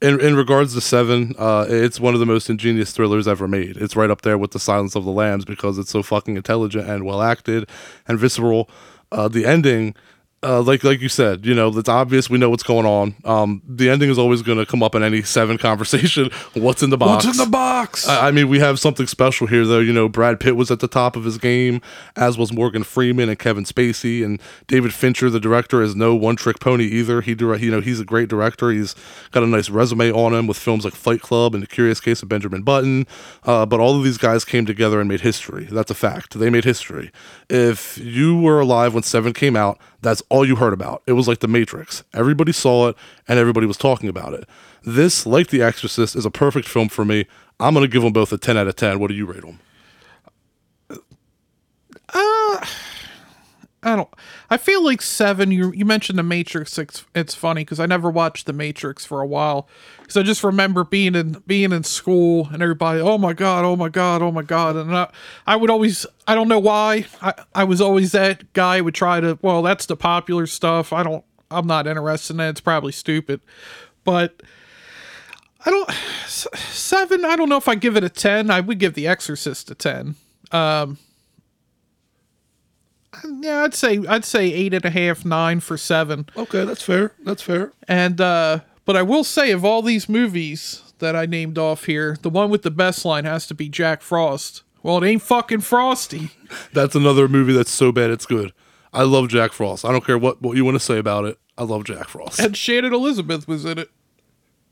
in, 0.00 0.20
in 0.20 0.34
regards 0.36 0.74
to 0.74 0.80
seven 0.80 1.34
uh 1.38 1.64
it's 1.68 2.00
one 2.00 2.14
of 2.14 2.20
the 2.20 2.26
most 2.26 2.50
ingenious 2.50 2.92
thrillers 2.92 3.28
ever 3.28 3.46
made. 3.46 3.76
It's 3.76 3.96
right 3.96 4.10
up 4.10 4.22
there 4.22 4.38
with 4.38 4.50
the 4.52 4.58
silence 4.58 4.94
of 4.96 5.04
the 5.04 5.12
lambs 5.12 5.44
because 5.44 5.78
it's 5.78 5.90
so 5.90 6.02
fucking 6.02 6.36
intelligent 6.36 6.88
and 6.88 7.04
well 7.04 7.22
acted 7.22 7.68
and 8.08 8.18
visceral. 8.18 8.68
Uh 9.10 9.28
the 9.28 9.44
ending 9.46 9.94
uh, 10.42 10.60
like 10.60 10.82
like 10.82 11.00
you 11.00 11.08
said, 11.08 11.46
you 11.46 11.54
know, 11.54 11.68
it's 11.78 11.88
obvious 11.88 12.28
we 12.28 12.38
know 12.38 12.50
what's 12.50 12.64
going 12.64 12.86
on. 12.86 13.14
Um, 13.24 13.62
the 13.66 13.88
ending 13.88 14.10
is 14.10 14.18
always 14.18 14.42
going 14.42 14.58
to 14.58 14.66
come 14.66 14.82
up 14.82 14.94
in 14.94 15.02
any 15.02 15.22
seven 15.22 15.56
conversation. 15.68 16.30
What's 16.54 16.82
in 16.82 16.90
the 16.90 16.96
box? 16.96 17.24
What's 17.24 17.38
in 17.38 17.44
the 17.44 17.50
box? 17.50 18.08
I 18.08 18.28
I 18.28 18.30
mean, 18.30 18.48
we 18.48 18.58
have 18.58 18.80
something 18.80 19.06
special 19.06 19.46
here, 19.46 19.64
though. 19.64 19.78
You 19.78 19.92
know, 19.92 20.08
Brad 20.08 20.40
Pitt 20.40 20.56
was 20.56 20.70
at 20.70 20.80
the 20.80 20.88
top 20.88 21.16
of 21.16 21.24
his 21.24 21.38
game, 21.38 21.80
as 22.16 22.36
was 22.36 22.52
Morgan 22.52 22.82
Freeman 22.82 23.28
and 23.28 23.38
Kevin 23.38 23.64
Spacey, 23.64 24.24
and 24.24 24.40
David 24.66 24.92
Fincher, 24.92 25.30
the 25.30 25.38
director, 25.38 25.82
is 25.82 25.94
no 25.94 26.14
one-trick 26.14 26.58
pony 26.60 26.84
either. 26.84 27.20
He 27.20 27.34
direct, 27.34 27.62
you 27.62 27.70
know, 27.70 27.80
he's 27.80 28.00
a 28.00 28.04
great 28.04 28.28
director. 28.28 28.70
He's 28.70 28.94
got 29.30 29.42
a 29.42 29.46
nice 29.46 29.70
resume 29.70 30.10
on 30.10 30.34
him 30.34 30.46
with 30.46 30.56
films 30.56 30.84
like 30.84 30.94
Fight 30.94 31.20
Club 31.20 31.54
and 31.54 31.62
The 31.62 31.66
Curious 31.68 32.00
Case 32.00 32.22
of 32.22 32.28
Benjamin 32.28 32.62
Button. 32.62 33.06
Uh, 33.44 33.66
but 33.66 33.78
all 33.80 33.96
of 33.96 34.02
these 34.02 34.18
guys 34.18 34.44
came 34.44 34.66
together 34.66 34.98
and 34.98 35.08
made 35.08 35.20
history. 35.20 35.66
That's 35.70 35.90
a 35.90 35.94
fact. 35.94 36.38
They 36.38 36.50
made 36.50 36.64
history. 36.64 37.12
If 37.48 37.98
you 37.98 38.40
were 38.40 38.60
alive 38.60 38.94
when 38.94 39.02
Seven 39.02 39.32
came 39.32 39.56
out, 39.56 39.78
that's 40.02 40.22
all 40.28 40.46
you 40.46 40.56
heard 40.56 40.72
about. 40.72 41.02
It 41.06 41.12
was 41.12 41.28
like 41.28 41.38
The 41.38 41.48
Matrix. 41.48 42.04
Everybody 42.12 42.52
saw 42.52 42.88
it 42.88 42.96
and 43.28 43.38
everybody 43.38 43.66
was 43.66 43.76
talking 43.76 44.08
about 44.08 44.34
it. 44.34 44.48
This, 44.84 45.24
like 45.24 45.48
The 45.48 45.62
Exorcist, 45.62 46.16
is 46.16 46.26
a 46.26 46.30
perfect 46.30 46.68
film 46.68 46.88
for 46.88 47.04
me. 47.04 47.26
I'm 47.60 47.72
going 47.72 47.84
to 47.84 47.92
give 47.92 48.02
them 48.02 48.12
both 48.12 48.32
a 48.32 48.38
10 48.38 48.56
out 48.56 48.66
of 48.66 48.76
10. 48.76 48.98
What 48.98 49.08
do 49.08 49.14
you 49.14 49.26
rate 49.26 49.42
them? 49.42 49.60
Uh, 52.12 52.66
I 53.84 53.96
don't. 53.96 54.08
I 54.48 54.58
feel 54.58 54.84
like 54.84 55.02
seven. 55.02 55.50
You 55.50 55.72
you 55.72 55.84
mentioned 55.84 56.16
the 56.16 56.22
Matrix. 56.22 56.78
It's 56.78 57.04
it's 57.16 57.34
funny 57.34 57.62
because 57.62 57.80
I 57.80 57.86
never 57.86 58.10
watched 58.10 58.46
the 58.46 58.52
Matrix 58.52 59.04
for 59.04 59.20
a 59.20 59.26
while. 59.26 59.68
Because 60.00 60.16
I 60.16 60.22
just 60.22 60.44
remember 60.44 60.84
being 60.84 61.16
in 61.16 61.42
being 61.48 61.72
in 61.72 61.82
school 61.82 62.48
and 62.52 62.62
everybody. 62.62 63.00
Oh 63.00 63.18
my 63.18 63.32
god! 63.32 63.64
Oh 63.64 63.74
my 63.74 63.88
god! 63.88 64.22
Oh 64.22 64.30
my 64.30 64.42
god! 64.42 64.76
And 64.76 64.96
I, 64.96 65.10
I 65.46 65.56
would 65.56 65.68
always. 65.68 66.06
I 66.28 66.36
don't 66.36 66.48
know 66.48 66.60
why. 66.60 67.06
I 67.20 67.34
I 67.56 67.64
was 67.64 67.80
always 67.80 68.12
that 68.12 68.52
guy 68.52 68.80
would 68.80 68.94
try 68.94 69.20
to. 69.20 69.36
Well, 69.42 69.62
that's 69.62 69.86
the 69.86 69.96
popular 69.96 70.46
stuff. 70.46 70.92
I 70.92 71.02
don't. 71.02 71.24
I'm 71.50 71.66
not 71.66 71.88
interested 71.88 72.34
in 72.34 72.40
it. 72.40 72.50
It's 72.50 72.60
probably 72.60 72.92
stupid, 72.92 73.40
but. 74.04 74.42
I 75.64 75.70
don't 75.70 75.90
seven. 76.26 77.24
I 77.24 77.36
don't 77.36 77.48
know 77.48 77.56
if 77.56 77.68
I 77.68 77.76
give 77.76 77.96
it 77.96 78.02
a 78.02 78.08
ten. 78.08 78.50
I 78.50 78.58
would 78.58 78.80
give 78.80 78.94
The 78.94 79.06
Exorcist 79.06 79.70
a 79.70 79.76
ten. 79.76 80.16
Um, 80.50 80.98
yeah, 83.40 83.62
I'd 83.62 83.74
say 83.74 84.00
I'd 84.08 84.24
say 84.24 84.52
eight 84.52 84.74
and 84.74 84.84
a 84.84 84.90
half, 84.90 85.24
nine 85.24 85.60
for 85.60 85.76
seven. 85.76 86.26
Okay, 86.36 86.64
that's 86.64 86.82
fair. 86.82 87.12
That's 87.24 87.42
fair. 87.42 87.72
And 87.88 88.20
uh 88.20 88.60
but 88.84 88.96
I 88.96 89.02
will 89.02 89.24
say 89.24 89.50
of 89.52 89.64
all 89.64 89.82
these 89.82 90.08
movies 90.08 90.92
that 90.98 91.14
I 91.14 91.26
named 91.26 91.58
off 91.58 91.84
here, 91.84 92.16
the 92.22 92.30
one 92.30 92.50
with 92.50 92.62
the 92.62 92.70
best 92.70 93.04
line 93.04 93.24
has 93.24 93.46
to 93.48 93.54
be 93.54 93.68
Jack 93.68 94.02
Frost. 94.02 94.62
Well, 94.82 95.02
it 95.02 95.06
ain't 95.06 95.22
fucking 95.22 95.60
Frosty. 95.60 96.30
That's 96.72 96.94
another 96.96 97.28
movie 97.28 97.52
that's 97.52 97.70
so 97.70 97.92
bad 97.92 98.10
it's 98.10 98.26
good. 98.26 98.52
I 98.92 99.04
love 99.04 99.28
Jack 99.28 99.52
Frost. 99.52 99.84
I 99.84 99.92
don't 99.92 100.04
care 100.04 100.18
what, 100.18 100.42
what 100.42 100.56
you 100.56 100.64
want 100.64 100.74
to 100.74 100.80
say 100.80 100.98
about 100.98 101.24
it. 101.24 101.38
I 101.56 101.62
love 101.62 101.84
Jack 101.84 102.08
Frost. 102.08 102.40
And 102.40 102.56
Shannon 102.56 102.92
Elizabeth 102.92 103.46
was 103.46 103.64
in 103.64 103.78
it. 103.78 103.90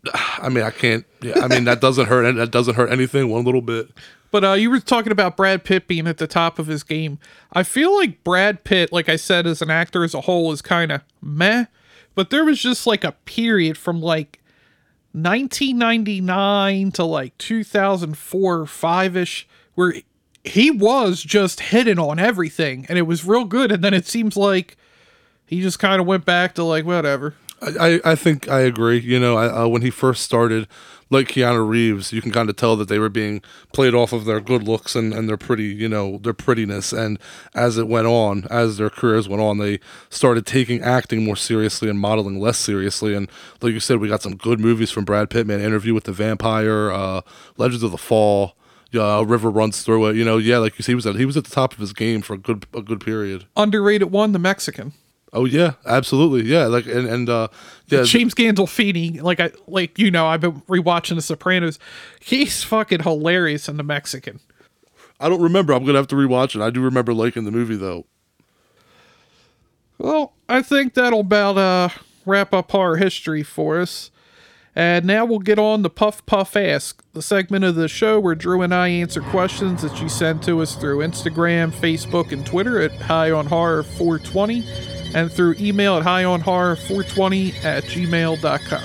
I 0.14 0.48
mean, 0.48 0.64
I 0.64 0.70
can't. 0.70 1.06
Yeah, 1.22 1.40
I 1.40 1.48
mean 1.48 1.64
that 1.64 1.80
doesn't 1.80 2.06
hurt. 2.06 2.24
and 2.24 2.38
That 2.38 2.50
doesn't 2.50 2.74
hurt 2.74 2.90
anything 2.90 3.30
one 3.30 3.44
little 3.44 3.62
bit. 3.62 3.88
But 4.30 4.44
uh, 4.44 4.52
you 4.52 4.70
were 4.70 4.80
talking 4.80 5.12
about 5.12 5.36
Brad 5.36 5.64
Pitt 5.64 5.88
being 5.88 6.06
at 6.06 6.18
the 6.18 6.26
top 6.26 6.58
of 6.58 6.66
his 6.66 6.82
game. 6.82 7.18
I 7.52 7.62
feel 7.62 7.94
like 7.96 8.22
Brad 8.22 8.62
Pitt, 8.64 8.92
like 8.92 9.08
I 9.08 9.16
said, 9.16 9.46
as 9.46 9.60
an 9.60 9.70
actor 9.70 10.04
as 10.04 10.14
a 10.14 10.22
whole, 10.22 10.52
is 10.52 10.62
kind 10.62 10.92
of 10.92 11.02
meh. 11.20 11.66
But 12.14 12.30
there 12.30 12.44
was 12.44 12.60
just 12.60 12.86
like 12.86 13.02
a 13.02 13.12
period 13.12 13.76
from 13.76 14.00
like 14.00 14.40
1999 15.12 16.92
to 16.92 17.04
like 17.04 17.36
2004 17.38 18.66
5 18.66 19.16
ish 19.16 19.48
where 19.74 19.94
he 20.44 20.70
was 20.70 21.22
just 21.22 21.60
hitting 21.60 21.98
on 21.98 22.18
everything 22.18 22.86
and 22.88 22.98
it 22.98 23.02
was 23.02 23.24
real 23.24 23.44
good. 23.44 23.72
And 23.72 23.82
then 23.82 23.94
it 23.94 24.06
seems 24.06 24.36
like 24.36 24.76
he 25.46 25.60
just 25.60 25.78
kind 25.78 26.00
of 26.00 26.06
went 26.06 26.24
back 26.24 26.54
to 26.54 26.64
like 26.64 26.84
whatever. 26.84 27.34
I, 27.62 28.00
I 28.04 28.14
think 28.14 28.48
I 28.48 28.60
agree. 28.60 29.00
You 29.00 29.20
know, 29.20 29.36
I, 29.36 29.62
uh, 29.62 29.68
when 29.68 29.82
he 29.82 29.90
first 29.90 30.22
started, 30.22 30.66
like 31.10 31.28
Keanu 31.28 31.68
Reeves, 31.68 32.12
you 32.12 32.22
can 32.22 32.30
kind 32.30 32.48
of 32.48 32.56
tell 32.56 32.76
that 32.76 32.88
they 32.88 33.00
were 33.00 33.08
being 33.08 33.42
played 33.72 33.94
off 33.94 34.12
of 34.12 34.24
their 34.24 34.40
good 34.40 34.62
looks 34.62 34.94
and, 34.94 35.12
and 35.12 35.28
their 35.28 35.36
pretty, 35.36 35.64
you 35.64 35.88
know, 35.88 36.18
their 36.18 36.32
prettiness. 36.32 36.92
And 36.92 37.18
as 37.52 37.76
it 37.76 37.88
went 37.88 38.06
on, 38.06 38.46
as 38.48 38.76
their 38.76 38.90
careers 38.90 39.28
went 39.28 39.42
on, 39.42 39.58
they 39.58 39.80
started 40.08 40.46
taking 40.46 40.80
acting 40.82 41.24
more 41.24 41.36
seriously 41.36 41.90
and 41.90 41.98
modeling 41.98 42.38
less 42.38 42.58
seriously. 42.58 43.14
And 43.14 43.28
like 43.60 43.72
you 43.72 43.80
said, 43.80 43.98
we 43.98 44.08
got 44.08 44.22
some 44.22 44.36
good 44.36 44.60
movies 44.60 44.92
from 44.92 45.04
Brad 45.04 45.30
Pitt, 45.30 45.46
man. 45.46 45.60
Interview 45.60 45.94
with 45.94 46.04
the 46.04 46.12
Vampire, 46.12 46.90
uh, 46.92 47.22
Legends 47.56 47.82
of 47.82 47.90
the 47.90 47.98
Fall. 47.98 48.56
Yeah, 48.92 49.22
river 49.24 49.50
runs 49.50 49.82
through 49.82 50.06
it. 50.06 50.16
You 50.16 50.24
know, 50.24 50.38
yeah, 50.38 50.58
like 50.58 50.76
you 50.76 50.82
see, 50.82 50.92
he 50.92 50.96
was 50.96 51.06
at 51.06 51.14
he 51.14 51.24
was 51.24 51.36
at 51.36 51.44
the 51.44 51.50
top 51.50 51.72
of 51.72 51.78
his 51.78 51.92
game 51.92 52.22
for 52.22 52.34
a 52.34 52.38
good 52.38 52.66
a 52.74 52.82
good 52.82 53.00
period. 53.00 53.46
Underrated 53.56 54.10
one, 54.10 54.32
the 54.32 54.40
Mexican. 54.40 54.94
Oh 55.32 55.44
yeah, 55.44 55.74
absolutely, 55.86 56.50
yeah. 56.50 56.66
Like 56.66 56.86
and 56.86 57.06
and 57.06 57.28
uh, 57.28 57.48
yeah, 57.86 58.02
James 58.02 58.34
Gandolfini, 58.34 59.22
like 59.22 59.38
I 59.38 59.52
like 59.68 59.98
you 59.98 60.10
know, 60.10 60.26
I've 60.26 60.40
been 60.40 60.60
rewatching 60.62 61.14
The 61.14 61.22
Sopranos. 61.22 61.78
He's 62.20 62.64
fucking 62.64 63.02
hilarious 63.02 63.68
in 63.68 63.76
the 63.76 63.84
Mexican. 63.84 64.40
I 65.20 65.28
don't 65.28 65.40
remember. 65.42 65.72
I'm 65.72 65.84
gonna 65.84 65.98
have 65.98 66.08
to 66.08 66.16
rewatch 66.16 66.56
it. 66.56 66.62
I 66.62 66.70
do 66.70 66.80
remember 66.80 67.14
liking 67.14 67.44
the 67.44 67.52
movie 67.52 67.76
though. 67.76 68.06
Well, 69.98 70.32
I 70.48 70.62
think 70.62 70.94
that'll 70.94 71.20
about 71.20 71.58
uh 71.58 71.88
wrap 72.26 72.52
up 72.52 72.74
our 72.74 72.96
history 72.96 73.42
for 73.42 73.80
us. 73.80 74.10
And 74.74 75.04
now 75.04 75.24
we'll 75.24 75.40
get 75.40 75.58
on 75.58 75.82
to 75.82 75.90
Puff 75.90 76.24
Puff 76.26 76.56
Ask, 76.56 77.02
the 77.12 77.22
segment 77.22 77.64
of 77.64 77.74
the 77.74 77.88
show 77.88 78.20
where 78.20 78.36
Drew 78.36 78.62
and 78.62 78.72
I 78.74 78.88
answer 78.88 79.20
questions 79.20 79.82
that 79.82 80.00
you 80.00 80.08
send 80.08 80.42
to 80.44 80.60
us 80.62 80.76
through 80.76 80.98
Instagram, 80.98 81.72
Facebook, 81.72 82.30
and 82.32 82.46
Twitter 82.46 82.80
at 82.80 82.92
High 82.92 83.32
on 83.32 83.46
Horror 83.46 83.82
420 83.82 84.64
and 85.14 85.30
through 85.30 85.56
email 85.58 85.96
at 85.96 86.04
High 86.04 86.24
on 86.24 86.40
highonhorror420 86.42 87.64
at 87.64 87.84
gmail.com. 87.84 88.82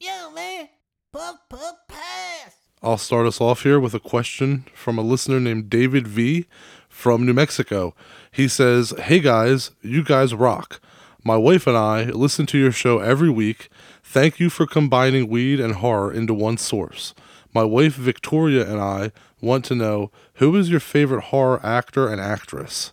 Yo, 0.00 0.30
man. 0.32 0.68
Puff, 1.12 1.36
puff, 1.48 1.74
pass. 1.88 2.56
I'll 2.82 2.98
start 2.98 3.26
us 3.26 3.40
off 3.40 3.62
here 3.62 3.80
with 3.80 3.94
a 3.94 4.00
question 4.00 4.66
from 4.74 4.98
a 4.98 5.02
listener 5.02 5.40
named 5.40 5.70
David 5.70 6.06
V 6.06 6.46
from 6.88 7.24
New 7.24 7.32
Mexico. 7.32 7.94
He 8.30 8.46
says, 8.46 8.92
"Hey 8.98 9.20
guys, 9.20 9.70
you 9.80 10.04
guys 10.04 10.34
rock. 10.34 10.80
My 11.24 11.36
wife 11.36 11.66
and 11.66 11.76
I 11.76 12.04
listen 12.04 12.46
to 12.46 12.58
your 12.58 12.72
show 12.72 12.98
every 12.98 13.30
week. 13.30 13.68
Thank 14.02 14.38
you 14.38 14.50
for 14.50 14.66
combining 14.66 15.28
weed 15.28 15.58
and 15.58 15.76
horror 15.76 16.12
into 16.12 16.34
one 16.34 16.58
source. 16.58 17.14
My 17.54 17.64
wife 17.64 17.94
Victoria 17.94 18.70
and 18.70 18.80
I 18.80 19.10
want 19.40 19.64
to 19.66 19.74
know 19.74 20.10
who 20.34 20.54
is 20.56 20.70
your 20.70 20.80
favorite 20.80 21.24
horror 21.24 21.64
actor 21.64 22.08
and 22.08 22.20
actress." 22.20 22.92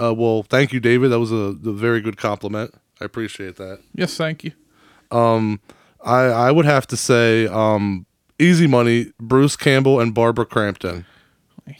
Uh, 0.00 0.14
well, 0.14 0.42
thank 0.42 0.72
you, 0.72 0.80
David. 0.80 1.10
That 1.10 1.20
was 1.20 1.30
a, 1.30 1.54
a 1.64 1.72
very 1.72 2.00
good 2.00 2.16
compliment. 2.16 2.74
I 3.00 3.04
appreciate 3.04 3.56
that. 3.56 3.80
Yes, 3.94 4.16
thank 4.16 4.44
you. 4.44 4.52
Um, 5.10 5.60
I 6.04 6.22
I 6.24 6.50
would 6.50 6.64
have 6.64 6.86
to 6.88 6.96
say, 6.96 7.46
um, 7.46 8.06
easy 8.38 8.66
money, 8.66 9.12
Bruce 9.20 9.56
Campbell 9.56 10.00
and 10.00 10.12
Barbara 10.14 10.46
Crampton. 10.46 11.06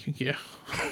Yeah. 0.06 0.36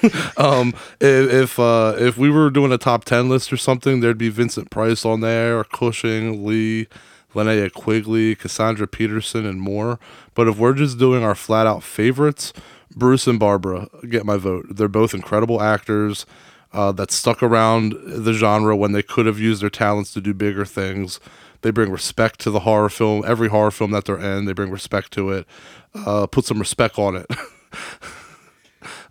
Um, 0.37 0.73
if 1.01 1.31
if, 1.31 1.59
uh, 1.59 1.95
if 1.97 2.17
we 2.17 2.29
were 2.29 2.49
doing 2.49 2.71
a 2.71 2.77
top 2.77 3.03
ten 3.03 3.27
list 3.27 3.51
or 3.51 3.57
something, 3.57 3.99
there'd 3.99 4.17
be 4.17 4.29
Vincent 4.29 4.69
Price 4.69 5.03
on 5.05 5.19
there, 5.19 5.63
Cushing, 5.65 6.45
Lee, 6.45 6.87
Linnea 7.33 7.71
Quigley, 7.73 8.35
Cassandra 8.35 8.87
Peterson, 8.87 9.45
and 9.45 9.59
more. 9.59 9.99
But 10.33 10.47
if 10.47 10.57
we're 10.57 10.73
just 10.73 10.97
doing 10.97 11.23
our 11.23 11.35
flat 11.35 11.67
out 11.67 11.83
favorites, 11.83 12.53
Bruce 12.95 13.27
and 13.27 13.39
Barbara 13.39 13.87
get 14.07 14.25
my 14.25 14.37
vote. 14.37 14.67
They're 14.69 14.87
both 14.87 15.13
incredible 15.13 15.61
actors 15.61 16.25
uh, 16.73 16.91
that 16.93 17.11
stuck 17.11 17.43
around 17.43 17.95
the 18.05 18.33
genre 18.33 18.75
when 18.75 18.91
they 18.91 19.03
could 19.03 19.25
have 19.25 19.39
used 19.39 19.61
their 19.61 19.69
talents 19.69 20.13
to 20.13 20.21
do 20.21 20.33
bigger 20.33 20.65
things. 20.65 21.19
They 21.61 21.71
bring 21.71 21.91
respect 21.91 22.39
to 22.41 22.51
the 22.51 22.61
horror 22.61 22.89
film, 22.89 23.23
every 23.27 23.49
horror 23.49 23.71
film 23.71 23.91
that 23.91 24.05
they're 24.05 24.17
in. 24.17 24.45
They 24.45 24.53
bring 24.53 24.71
respect 24.71 25.11
to 25.13 25.31
it. 25.31 25.45
Uh, 25.93 26.25
put 26.27 26.45
some 26.45 26.59
respect 26.59 26.97
on 26.97 27.15
it. 27.15 27.27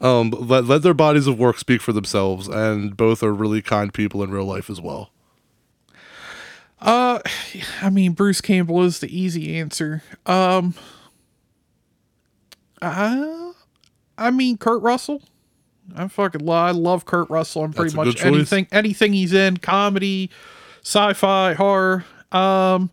um, 0.00 0.31
let, 0.31 0.64
let 0.64 0.83
their 0.83 0.95
bodies 0.95 1.26
of 1.26 1.38
work 1.38 1.59
speak 1.59 1.81
for 1.81 1.93
themselves, 1.93 2.49
and 2.49 2.97
both 2.97 3.23
are 3.23 3.33
really 3.33 3.62
kind 3.62 3.93
people 3.93 4.23
in 4.23 4.31
real 4.31 4.45
life 4.45 4.71
as 4.71 4.81
well. 4.81 5.11
Uh, 6.81 7.21
I 7.83 7.90
mean, 7.90 8.12
Bruce 8.12 8.40
Campbell 8.40 8.83
is 8.85 9.00
the 9.00 9.17
easy 9.17 9.57
answer. 9.57 10.02
Um, 10.26 10.75
uh, 12.81 13.52
I 14.17 14.31
mean, 14.31 14.57
Kurt 14.57 14.83
Russell. 14.83 15.23
I 15.97 16.07
fucking 16.07 16.45
love, 16.45 16.69
I 16.69 16.78
love 16.78 17.07
Kurt 17.07 17.31
Russell. 17.31 17.64
I'm 17.64 17.73
pretty 17.73 17.97
much 17.97 18.17
choice. 18.17 18.25
anything 18.25 18.67
anything 18.71 19.14
he's 19.14 19.33
in, 19.33 19.57
comedy, 19.57 20.31
sci-fi, 20.83 21.55
horror. 21.55 22.05
Um, 22.31 22.90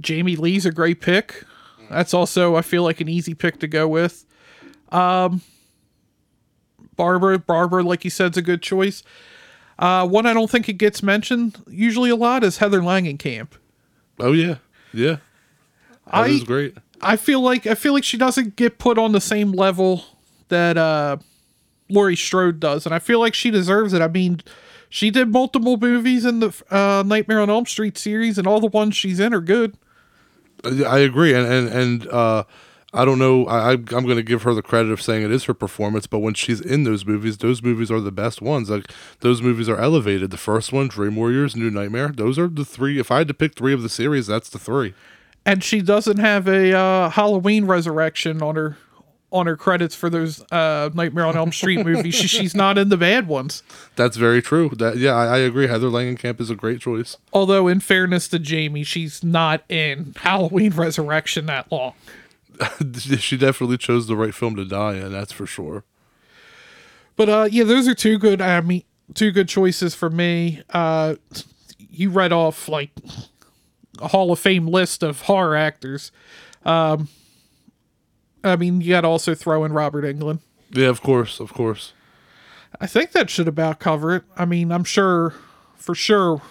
Jamie 0.00 0.36
Lee's 0.36 0.64
a 0.64 0.72
great 0.72 1.02
pick. 1.02 1.44
That's 1.90 2.14
also 2.14 2.56
I 2.56 2.62
feel 2.62 2.82
like 2.82 3.00
an 3.02 3.08
easy 3.08 3.34
pick 3.34 3.60
to 3.60 3.68
go 3.68 3.86
with. 3.86 4.24
Um, 4.90 5.42
Barbara, 6.96 7.38
Barbara, 7.38 7.82
like 7.82 8.04
you 8.04 8.10
said, 8.10 8.32
is 8.32 8.38
a 8.38 8.42
good 8.42 8.62
choice. 8.62 9.02
Uh, 9.78 10.06
one 10.06 10.26
I 10.26 10.32
don't 10.32 10.50
think 10.50 10.68
it 10.68 10.74
gets 10.74 11.02
mentioned 11.02 11.62
usually 11.68 12.10
a 12.10 12.16
lot 12.16 12.42
is 12.42 12.58
Heather 12.58 12.80
Langenkamp. 12.80 13.48
Oh 14.18 14.32
yeah, 14.32 14.56
yeah, 14.92 15.16
that 16.06 16.14
I 16.14 16.26
is 16.28 16.44
great. 16.44 16.76
I 17.02 17.16
feel 17.16 17.40
like 17.40 17.66
I 17.66 17.74
feel 17.74 17.92
like 17.92 18.04
she 18.04 18.16
doesn't 18.16 18.56
get 18.56 18.78
put 18.78 18.96
on 18.96 19.12
the 19.12 19.20
same 19.20 19.52
level 19.52 20.04
that 20.48 20.78
uh 20.78 21.18
Laurie 21.88 22.16
Strode 22.16 22.58
does, 22.58 22.86
and 22.86 22.94
I 22.94 22.98
feel 22.98 23.20
like 23.20 23.34
she 23.34 23.50
deserves 23.50 23.92
it. 23.92 24.00
I 24.02 24.08
mean, 24.08 24.40
she 24.88 25.10
did 25.10 25.30
multiple 25.30 25.76
movies 25.76 26.24
in 26.24 26.40
the 26.40 26.54
uh, 26.70 27.02
Nightmare 27.06 27.40
on 27.40 27.50
Elm 27.50 27.66
Street 27.66 27.98
series, 27.98 28.38
and 28.38 28.46
all 28.46 28.60
the 28.60 28.66
ones 28.66 28.96
she's 28.96 29.20
in 29.20 29.34
are 29.34 29.40
good. 29.40 29.76
I 30.64 30.98
agree, 31.00 31.34
and 31.34 31.46
and 31.46 31.68
and 31.68 32.08
uh, 32.08 32.44
I 32.92 33.04
don't 33.04 33.18
know. 33.18 33.46
I 33.46 33.72
I'm 33.72 33.84
going 33.86 34.16
to 34.16 34.22
give 34.22 34.42
her 34.42 34.54
the 34.54 34.62
credit 34.62 34.90
of 34.90 35.02
saying 35.02 35.24
it 35.24 35.32
is 35.32 35.44
her 35.44 35.54
performance, 35.54 36.06
but 36.06 36.20
when 36.20 36.34
she's 36.34 36.60
in 36.60 36.84
those 36.84 37.04
movies, 37.04 37.38
those 37.38 37.62
movies 37.62 37.90
are 37.90 38.00
the 38.00 38.12
best 38.12 38.40
ones. 38.40 38.70
Like 38.70 38.90
those 39.20 39.42
movies 39.42 39.68
are 39.68 39.76
elevated. 39.76 40.30
The 40.30 40.36
first 40.36 40.72
one, 40.72 40.88
Dream 40.88 41.16
Warriors, 41.16 41.56
New 41.56 41.70
Nightmare. 41.70 42.08
Those 42.08 42.38
are 42.38 42.48
the 42.48 42.64
three. 42.64 42.98
If 42.98 43.10
I 43.10 43.18
had 43.18 43.28
to 43.28 43.34
pick 43.34 43.54
three 43.54 43.74
of 43.74 43.82
the 43.82 43.88
series, 43.88 44.28
that's 44.28 44.48
the 44.48 44.58
three. 44.58 44.94
And 45.44 45.62
she 45.62 45.80
doesn't 45.80 46.18
have 46.18 46.48
a 46.48 46.76
uh, 46.76 47.10
Halloween 47.10 47.66
Resurrection 47.66 48.42
on 48.42 48.56
her 48.56 48.76
on 49.32 49.46
her 49.46 49.56
credits 49.56 49.94
for 49.94 50.08
those 50.08 50.40
uh, 50.52 50.90
Nightmare 50.94 51.26
on 51.26 51.36
Elm 51.36 51.52
Street 51.52 51.84
movies. 51.84 52.14
she, 52.14 52.28
she's 52.28 52.54
not 52.54 52.78
in 52.78 52.88
the 52.88 52.96
bad 52.96 53.28
ones. 53.28 53.62
That's 53.96 54.16
very 54.16 54.40
true. 54.40 54.70
That 54.70 54.96
yeah, 54.96 55.14
I, 55.14 55.26
I 55.26 55.38
agree. 55.38 55.66
Heather 55.66 55.88
Langenkamp 55.88 56.40
is 56.40 56.50
a 56.50 56.54
great 56.54 56.80
choice. 56.80 57.16
Although, 57.32 57.68
in 57.68 57.80
fairness 57.80 58.28
to 58.28 58.38
Jamie, 58.38 58.84
she's 58.84 59.22
not 59.22 59.64
in 59.68 60.14
Halloween 60.16 60.72
Resurrection 60.72 61.46
that 61.46 61.70
long. 61.70 61.94
she 63.18 63.36
definitely 63.36 63.78
chose 63.78 64.06
the 64.06 64.16
right 64.16 64.34
film 64.34 64.56
to 64.56 64.64
die 64.64 64.94
in. 64.94 65.12
That's 65.12 65.32
for 65.32 65.46
sure. 65.46 65.84
But 67.16 67.28
uh, 67.28 67.48
yeah, 67.50 67.64
those 67.64 67.88
are 67.88 67.94
two 67.94 68.18
good. 68.18 68.40
I 68.40 68.60
mean, 68.60 68.84
two 69.14 69.30
good 69.30 69.48
choices 69.48 69.94
for 69.94 70.10
me. 70.10 70.62
Uh, 70.70 71.16
you 71.78 72.10
read 72.10 72.32
off 72.32 72.68
like 72.68 72.90
a 74.00 74.08
Hall 74.08 74.32
of 74.32 74.38
Fame 74.38 74.66
list 74.66 75.02
of 75.02 75.22
horror 75.22 75.56
actors. 75.56 76.12
Um, 76.64 77.08
I 78.44 78.56
mean, 78.56 78.80
you 78.80 78.90
got 78.90 79.02
to 79.02 79.08
also 79.08 79.34
throw 79.34 79.64
in 79.64 79.72
Robert 79.72 80.04
Englund. 80.04 80.40
Yeah, 80.70 80.88
of 80.88 81.02
course, 81.02 81.40
of 81.40 81.52
course. 81.52 81.92
I 82.80 82.86
think 82.86 83.12
that 83.12 83.30
should 83.30 83.48
about 83.48 83.78
cover 83.78 84.16
it. 84.16 84.24
I 84.36 84.44
mean, 84.44 84.70
I'm 84.70 84.84
sure, 84.84 85.34
for 85.76 85.94
sure, 85.94 86.42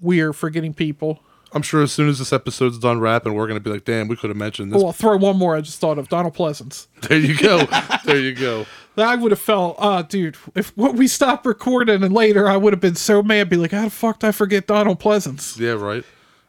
we're 0.00 0.32
forgetting 0.32 0.72
people. 0.72 1.20
I'm 1.56 1.62
sure 1.62 1.82
as 1.82 1.90
soon 1.90 2.08
as 2.08 2.18
this 2.18 2.32
episode's 2.32 2.78
done 2.78 3.00
wrapping, 3.00 3.34
we're 3.34 3.48
gonna 3.48 3.60
be 3.60 3.70
like, 3.70 3.84
damn, 3.84 4.08
we 4.08 4.16
could 4.16 4.30
have 4.30 4.36
mentioned 4.36 4.72
this. 4.72 4.82
Oh, 4.82 4.86
I'll 4.86 4.92
throw 4.92 5.16
one 5.16 5.38
more. 5.38 5.56
I 5.56 5.62
just 5.62 5.80
thought 5.80 5.98
of 5.98 6.08
Donald 6.08 6.34
Pleasence. 6.36 6.86
There 7.08 7.18
you 7.18 7.36
go. 7.36 7.64
there 8.04 8.20
you 8.20 8.34
go. 8.34 8.66
I 8.98 9.16
would 9.16 9.30
have 9.30 9.40
felt, 9.40 9.76
uh, 9.78 10.02
dude, 10.02 10.36
if 10.54 10.76
what 10.76 10.94
we 10.94 11.06
stopped 11.08 11.46
recording 11.46 12.02
and 12.02 12.14
later 12.14 12.48
I 12.48 12.56
would 12.56 12.72
have 12.72 12.80
been 12.80 12.94
so 12.94 13.22
mad, 13.22 13.48
be 13.48 13.56
like, 13.56 13.72
how 13.72 13.84
the 13.84 13.90
fuck 13.90 14.20
did 14.20 14.28
I 14.28 14.32
forget 14.32 14.66
Donald 14.66 15.00
Pleasence? 15.00 15.58
Yeah, 15.58 15.72
right. 15.72 16.04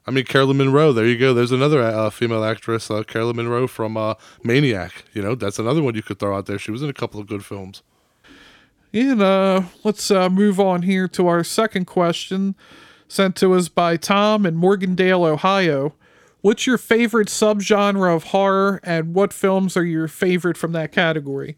I 0.05 0.11
mean, 0.11 0.23
Caroline 0.23 0.57
Munro. 0.57 0.93
There 0.93 1.05
you 1.05 1.17
go. 1.17 1.33
There's 1.33 1.51
another 1.51 1.81
uh, 1.81 2.09
female 2.09 2.43
actress, 2.43 2.89
uh, 2.89 3.03
Caroline 3.03 3.35
Munro 3.35 3.67
from 3.67 3.97
uh, 3.97 4.13
Maniac. 4.43 5.03
You 5.13 5.21
know, 5.21 5.35
that's 5.35 5.59
another 5.59 5.83
one 5.83 5.95
you 5.95 6.03
could 6.03 6.19
throw 6.19 6.37
out 6.37 6.45
there. 6.45 6.57
She 6.57 6.71
was 6.71 6.81
in 6.81 6.89
a 6.89 6.93
couple 6.93 7.19
of 7.19 7.27
good 7.27 7.43
films. 7.43 7.81
And 8.93 9.21
uh, 9.21 9.63
let's 9.83 10.09
uh, 10.09 10.29
move 10.29 10.59
on 10.59 10.83
here 10.83 11.09
to 11.09 11.27
our 11.27 11.43
second 11.43 11.85
question, 11.85 12.55
sent 13.07 13.35
to 13.37 13.53
us 13.53 13.69
by 13.69 13.97
Tom 13.97 14.45
in 14.45 14.55
Morgandale, 14.55 15.27
Ohio. 15.27 15.93
What's 16.41 16.67
your 16.67 16.77
favorite 16.77 17.27
subgenre 17.27 18.15
of 18.15 18.25
horror, 18.25 18.79
and 18.83 19.13
what 19.13 19.33
films 19.33 19.75
are 19.75 19.83
your 19.83 20.07
favorite 20.07 20.57
from 20.57 20.71
that 20.73 20.91
category? 20.91 21.57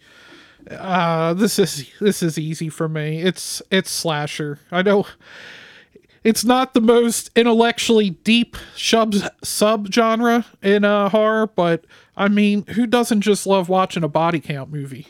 Uh, 0.70 1.34
this 1.34 1.60
is 1.60 1.90
this 2.00 2.22
is 2.22 2.38
easy 2.38 2.70
for 2.70 2.88
me. 2.88 3.22
It's 3.22 3.62
it's 3.72 3.92
slasher. 3.92 4.60
I 4.72 4.82
know 4.82 5.06
it's 6.24 6.44
not 6.44 6.74
the 6.74 6.82
most 6.82 7.32
intellectually 7.36 8.12
deep 8.12 8.58
sub 8.76 9.14
subgenre 9.44 10.46
in 10.62 10.84
uh, 10.86 11.10
horror, 11.10 11.48
but 11.48 11.86
I 12.18 12.28
mean, 12.28 12.66
who 12.68 12.86
doesn't 12.86 13.22
just 13.22 13.48
love 13.48 13.70
watching 13.70 14.04
a 14.04 14.10
body 14.10 14.40
count 14.40 14.72
movie? 14.72 15.08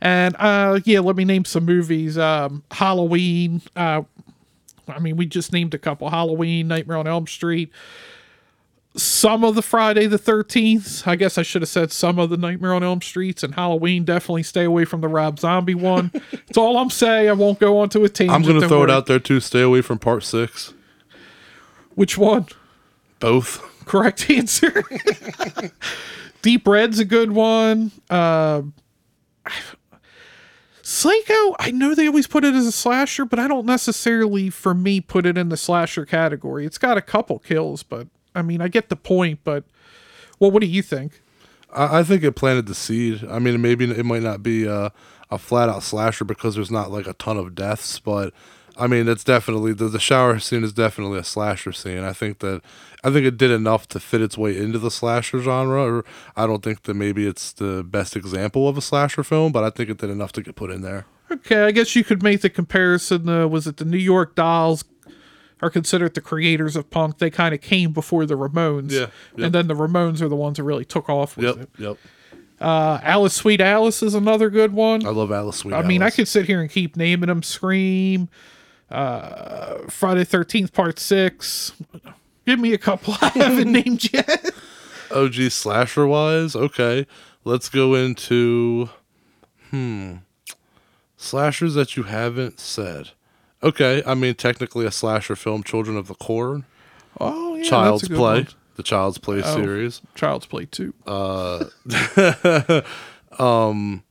And 0.00 0.34
uh, 0.38 0.80
yeah, 0.84 1.00
let 1.00 1.16
me 1.16 1.24
name 1.24 1.44
some 1.44 1.64
movies. 1.64 2.16
Um, 2.16 2.64
Halloween. 2.70 3.62
Uh, 3.76 4.02
I 4.88 4.98
mean, 4.98 5.16
we 5.16 5.26
just 5.26 5.52
named 5.52 5.74
a 5.74 5.78
couple: 5.78 6.10
Halloween, 6.10 6.68
Nightmare 6.68 6.96
on 6.96 7.06
Elm 7.06 7.26
Street. 7.26 7.70
Some 8.96 9.44
of 9.44 9.54
the 9.54 9.62
Friday 9.62 10.06
the 10.06 10.18
Thirteenth. 10.18 11.06
I 11.06 11.14
guess 11.16 11.38
I 11.38 11.42
should 11.42 11.62
have 11.62 11.68
said 11.68 11.92
some 11.92 12.18
of 12.18 12.28
the 12.30 12.36
Nightmare 12.36 12.74
on 12.74 12.82
Elm 12.82 13.00
Streets 13.00 13.42
and 13.42 13.54
Halloween. 13.54 14.04
Definitely 14.04 14.42
stay 14.42 14.64
away 14.64 14.84
from 14.84 15.00
the 15.00 15.08
Rob 15.08 15.38
Zombie 15.38 15.74
one. 15.74 16.10
It's 16.48 16.58
all 16.58 16.78
I'm 16.78 16.90
saying. 16.90 17.28
I 17.28 17.32
won't 17.32 17.60
go 17.60 17.78
on 17.78 17.90
to 17.90 18.02
a 18.02 18.08
tangent. 18.08 18.34
I'm 18.34 18.42
gonna 18.42 18.58
don't 18.58 18.68
throw 18.68 18.82
it 18.82 18.90
out 18.90 19.06
there 19.06 19.20
too. 19.20 19.38
Stay 19.38 19.60
away 19.62 19.82
from 19.82 20.00
part 20.00 20.24
six. 20.24 20.74
Which 21.94 22.18
one? 22.18 22.46
Both. 23.20 23.62
Correct 23.84 24.28
answer. 24.28 24.82
Deep 26.42 26.66
Red's 26.66 26.98
a 26.98 27.04
good 27.04 27.30
one. 27.32 27.92
Uh, 28.08 28.62
Psycho, 30.90 31.54
I 31.60 31.70
know 31.70 31.94
they 31.94 32.08
always 32.08 32.26
put 32.26 32.44
it 32.44 32.52
as 32.52 32.66
a 32.66 32.72
slasher, 32.72 33.24
but 33.24 33.38
I 33.38 33.46
don't 33.46 33.64
necessarily, 33.64 34.50
for 34.50 34.74
me, 34.74 35.00
put 35.00 35.24
it 35.24 35.38
in 35.38 35.48
the 35.48 35.56
slasher 35.56 36.04
category. 36.04 36.66
It's 36.66 36.78
got 36.78 36.96
a 36.96 37.00
couple 37.00 37.38
kills, 37.38 37.84
but 37.84 38.08
I 38.34 38.42
mean, 38.42 38.60
I 38.60 38.66
get 38.66 38.88
the 38.88 38.96
point. 38.96 39.38
But 39.44 39.62
well, 40.40 40.50
what 40.50 40.62
do 40.62 40.66
you 40.66 40.82
think? 40.82 41.22
I, 41.72 42.00
I 42.00 42.02
think 42.02 42.24
it 42.24 42.32
planted 42.32 42.66
the 42.66 42.74
seed. 42.74 43.24
I 43.30 43.38
mean, 43.38 43.62
maybe 43.62 43.88
it 43.88 44.04
might 44.04 44.24
not 44.24 44.42
be 44.42 44.66
a, 44.66 44.92
a 45.30 45.38
flat 45.38 45.68
out 45.68 45.84
slasher 45.84 46.24
because 46.24 46.56
there's 46.56 46.72
not 46.72 46.90
like 46.90 47.06
a 47.06 47.12
ton 47.12 47.36
of 47.36 47.54
deaths, 47.54 48.00
but 48.00 48.34
I 48.80 48.86
mean, 48.86 49.08
it's 49.08 49.24
definitely 49.24 49.72
the, 49.72 49.88
the 49.88 50.00
shower 50.00 50.38
scene 50.38 50.64
is 50.64 50.72
definitely 50.72 51.18
a 51.18 51.24
slasher 51.24 51.72
scene. 51.72 51.98
I 52.04 52.12
think 52.12 52.38
that 52.40 52.62
I 53.04 53.10
think 53.10 53.26
it 53.26 53.36
did 53.36 53.50
enough 53.50 53.86
to 53.88 54.00
fit 54.00 54.20
its 54.22 54.36
way 54.38 54.56
into 54.56 54.78
the 54.78 54.90
slasher 54.90 55.40
genre. 55.40 55.82
Or 55.82 56.04
I 56.36 56.46
don't 56.46 56.62
think 56.62 56.82
that 56.84 56.94
maybe 56.94 57.26
it's 57.26 57.52
the 57.52 57.82
best 57.84 58.16
example 58.16 58.68
of 58.68 58.76
a 58.76 58.80
slasher 58.80 59.22
film, 59.22 59.52
but 59.52 59.64
I 59.64 59.70
think 59.70 59.90
it 59.90 59.98
did 59.98 60.10
enough 60.10 60.32
to 60.32 60.42
get 60.42 60.56
put 60.56 60.70
in 60.70 60.80
there. 60.82 61.06
Okay, 61.30 61.62
I 61.64 61.70
guess 61.70 61.94
you 61.94 62.02
could 62.02 62.22
make 62.22 62.40
the 62.40 62.50
comparison. 62.50 63.28
Uh, 63.28 63.46
was 63.46 63.66
it 63.66 63.76
the 63.76 63.84
New 63.84 63.98
York 63.98 64.34
Dolls 64.34 64.84
are 65.62 65.70
considered 65.70 66.14
the 66.14 66.20
creators 66.20 66.74
of 66.74 66.90
punk? 66.90 67.18
They 67.18 67.30
kind 67.30 67.54
of 67.54 67.60
came 67.60 67.92
before 67.92 68.26
the 68.26 68.34
Ramones. 68.34 68.90
Yeah, 68.90 69.00
yep. 69.00 69.10
And 69.36 69.52
then 69.54 69.66
the 69.68 69.74
Ramones 69.74 70.20
are 70.22 70.28
the 70.28 70.34
ones 70.36 70.56
that 70.56 70.64
really 70.64 70.84
took 70.84 71.08
off 71.08 71.36
with 71.36 71.46
Yep, 71.46 71.56
it. 71.58 71.68
yep. 71.78 71.96
Uh, 72.60 72.98
Alice 73.02 73.34
Sweet 73.34 73.60
Alice 73.60 74.02
is 74.02 74.14
another 74.14 74.50
good 74.50 74.72
one. 74.72 75.06
I 75.06 75.10
love 75.10 75.30
Alice 75.32 75.58
Sweet. 75.58 75.72
I 75.74 75.82
mean, 75.82 76.02
I 76.02 76.10
could 76.10 76.28
sit 76.28 76.46
here 76.46 76.60
and 76.60 76.68
keep 76.70 76.96
naming 76.96 77.28
them. 77.28 77.42
Scream, 77.42 78.28
uh, 78.90 79.78
Friday 79.88 80.24
Thirteenth 80.24 80.72
Part 80.72 80.98
Six. 80.98 81.72
Give 82.46 82.58
me 82.58 82.72
a 82.72 82.78
couple 82.78 83.14
I 83.22 83.28
haven't 83.28 83.72
named 83.72 84.12
yet. 84.12 84.50
OG 85.10 85.34
slasher 85.50 86.06
wise, 86.06 86.54
okay. 86.56 87.06
Let's 87.44 87.68
go 87.68 87.94
into 87.94 88.90
hmm 89.70 90.16
slashers 91.16 91.74
that 91.74 91.96
you 91.96 92.04
haven't 92.04 92.58
said. 92.60 93.10
Okay, 93.62 94.02
I 94.06 94.14
mean 94.14 94.34
technically 94.34 94.86
a 94.86 94.90
slasher 94.90 95.36
film, 95.36 95.62
Children 95.62 95.96
of 95.96 96.06
the 96.08 96.14
Corn, 96.14 96.64
Oh 97.20 97.54
yeah, 97.56 97.62
Child's 97.64 98.02
that's 98.02 98.10
a 98.10 98.12
good 98.14 98.18
Play, 98.18 98.34
one. 98.38 98.48
the 98.76 98.82
Child's 98.82 99.18
Play 99.18 99.42
Oh. 99.44 99.54
series. 99.54 100.00
Child's 100.14 100.46
Play 100.46 100.66
Two. 100.66 100.94
Uh, 101.06 101.66
um, 103.38 104.02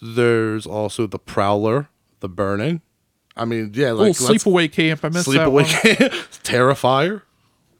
There's 0.00 0.66
also 0.66 1.06
the 1.06 1.18
Prowler, 1.18 1.88
the 2.20 2.28
Burning. 2.28 2.80
I 3.36 3.44
mean, 3.44 3.72
yeah, 3.74 3.92
like 3.92 4.12
Sleepaway 4.12 4.70
Camp. 4.70 5.04
I 5.04 5.08
missed. 5.08 5.28
Sleepaway 5.28 5.64
camp, 5.66 6.12
Terrifier. 6.44 7.22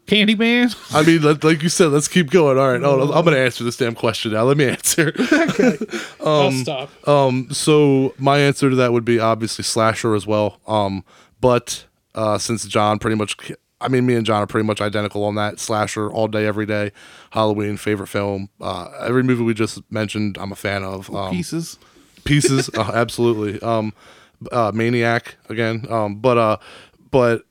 Candyman. 0.07 0.75
I 0.95 1.03
mean, 1.05 1.23
let, 1.23 1.45
like 1.45 1.63
you 1.63 1.69
said, 1.69 1.87
let's 1.93 2.09
keep 2.09 2.31
going. 2.31 2.59
All 2.59 2.73
right, 2.73 2.83
oh, 2.83 3.13
I'm 3.13 3.25
going 3.25 3.37
to 3.37 3.39
answer 3.41 3.63
this 3.63 3.77
damn 3.77 3.95
question 3.95 4.33
now. 4.33 4.43
Let 4.43 4.57
me 4.57 4.65
answer. 4.67 5.13
Okay, 5.33 5.77
I'll 6.25 6.51
stop. 6.53 7.09
Um, 7.09 7.49
so 7.53 8.15
my 8.19 8.39
answer 8.39 8.69
to 8.71 8.77
that 8.77 8.93
would 8.93 9.05
be 9.05 9.19
obviously 9.21 9.63
slasher 9.65 10.15
as 10.15 10.27
well. 10.27 10.61
Um, 10.67 11.05
but 11.41 11.85
uh, 12.15 12.39
since 12.39 12.65
John 12.67 12.99
pretty 12.99 13.17
much, 13.17 13.37
I 13.81 13.89
mean, 13.89 14.05
me 14.07 14.15
and 14.15 14.27
John 14.27 14.43
are 14.43 14.47
pretty 14.47 14.67
much 14.67 14.81
identical 14.81 15.25
on 15.25 15.35
that 15.37 15.61
slasher 15.61 16.11
all 16.11 16.27
day, 16.29 16.47
every 16.47 16.67
day. 16.67 16.91
Halloween 17.31 17.77
favorite 17.77 18.09
film. 18.09 18.49
Uh, 18.61 18.91
every 19.01 19.23
movie 19.23 19.45
we 19.45 19.55
just 19.55 19.81
mentioned, 19.91 20.37
I'm 20.39 20.53
a 20.53 20.57
fan 20.57 20.83
of. 20.85 21.15
Um, 21.15 21.31
Pieces. 21.31 21.79
pieces, 22.25 22.71
uh, 22.77 22.91
absolutely. 22.95 23.61
Um, 23.63 23.93
uh, 24.51 24.73
Maniac 24.75 25.37
again. 25.49 25.87
Um, 25.89 26.17
but 26.17 26.39
uh, 26.39 26.57
but 27.11 27.45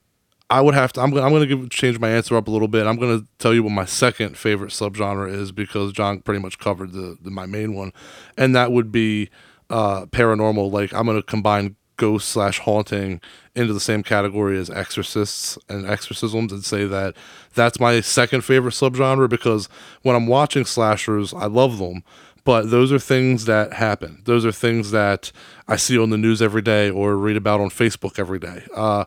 I 0.49 0.59
would 0.59 0.73
have 0.73 0.91
to. 0.93 1.01
I'm 1.01 1.13
I'm 1.17 1.31
gonna 1.31 1.45
give, 1.45 1.69
change 1.69 1.99
my 1.99 2.09
answer 2.09 2.35
up 2.35 2.47
a 2.47 2.51
little 2.51 2.67
bit. 2.67 2.85
I'm 2.85 2.97
gonna 2.97 3.25
tell 3.39 3.53
you 3.53 3.63
what 3.63 3.71
my 3.71 3.85
second 3.85 4.37
favorite 4.37 4.71
subgenre 4.71 5.31
is 5.31 5.51
because 5.51 5.93
John 5.93 6.19
pretty 6.19 6.41
much 6.41 6.59
covered 6.59 6.91
the, 6.91 7.17
the 7.21 7.31
my 7.31 7.45
main 7.45 7.73
one, 7.73 7.93
and 8.37 8.55
that 8.55 8.71
would 8.71 8.91
be 8.91 9.29
uh 9.69 10.05
paranormal. 10.07 10.71
Like 10.71 10.93
I'm 10.93 11.05
gonna 11.05 11.23
combine 11.23 11.77
ghost 12.01 12.29
slash 12.29 12.57
haunting 12.57 13.21
into 13.55 13.73
the 13.73 13.79
same 13.79 14.01
category 14.01 14.57
as 14.57 14.71
exorcists 14.71 15.55
and 15.69 15.87
exorcisms 15.87 16.51
and 16.51 16.65
say 16.65 16.85
that 16.85 17.15
that's 17.53 17.79
my 17.79 18.01
second 18.01 18.41
favorite 18.41 18.73
subgenre 18.73 19.29
because 19.29 19.69
when 20.01 20.15
I'm 20.15 20.25
watching 20.25 20.65
slashers, 20.65 21.31
I 21.31 21.45
love 21.45 21.77
them 21.77 22.03
but 22.43 22.71
those 22.71 22.91
are 22.91 22.99
things 22.99 23.45
that 23.45 23.73
happen. 23.73 24.21
Those 24.25 24.45
are 24.45 24.51
things 24.51 24.91
that 24.91 25.31
I 25.67 25.75
see 25.75 25.97
on 25.97 26.09
the 26.09 26.17
news 26.17 26.41
every 26.41 26.61
day 26.61 26.89
or 26.89 27.15
read 27.15 27.37
about 27.37 27.61
on 27.61 27.69
Facebook 27.69 28.17
every 28.17 28.39
day. 28.39 28.63
Uh, 28.75 29.05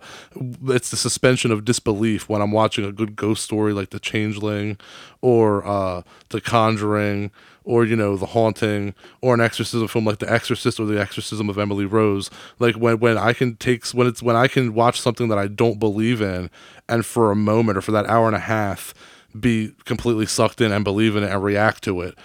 it's 0.66 0.90
the 0.90 0.96
suspension 0.96 1.50
of 1.50 1.64
disbelief 1.64 2.28
when 2.28 2.40
I'm 2.40 2.52
watching 2.52 2.84
a 2.84 2.92
good 2.92 3.16
ghost 3.16 3.42
story 3.42 3.72
like 3.72 3.90
The 3.90 3.98
Changeling 3.98 4.78
or 5.20 5.66
uh, 5.66 6.02
The 6.30 6.40
Conjuring 6.40 7.32
or 7.64 7.84
you 7.84 7.96
know 7.96 8.16
The 8.16 8.26
Haunting 8.26 8.94
or 9.20 9.34
an 9.34 9.40
exorcism 9.40 9.88
film 9.88 10.04
like 10.04 10.18
The 10.18 10.30
Exorcist 10.30 10.78
or 10.78 10.86
The 10.86 11.00
Exorcism 11.00 11.48
of 11.48 11.58
Emily 11.58 11.86
Rose. 11.86 12.30
Like 12.58 12.76
when 12.76 13.00
when 13.00 13.18
I 13.18 13.32
can 13.32 13.56
take 13.56 13.86
when 13.88 14.06
it's 14.06 14.22
when 14.22 14.36
I 14.36 14.46
can 14.46 14.74
watch 14.74 15.00
something 15.00 15.28
that 15.28 15.38
I 15.38 15.48
don't 15.48 15.80
believe 15.80 16.20
in 16.20 16.50
and 16.88 17.04
for 17.04 17.32
a 17.32 17.36
moment 17.36 17.78
or 17.78 17.80
for 17.80 17.92
that 17.92 18.06
hour 18.06 18.26
and 18.26 18.36
a 18.36 18.40
half 18.40 18.94
be 19.38 19.74
completely 19.84 20.26
sucked 20.26 20.60
in 20.60 20.70
and 20.70 20.84
believe 20.84 21.16
in 21.16 21.24
it 21.24 21.30
and 21.30 21.42
react 21.42 21.82
to 21.84 22.00
it. 22.02 22.16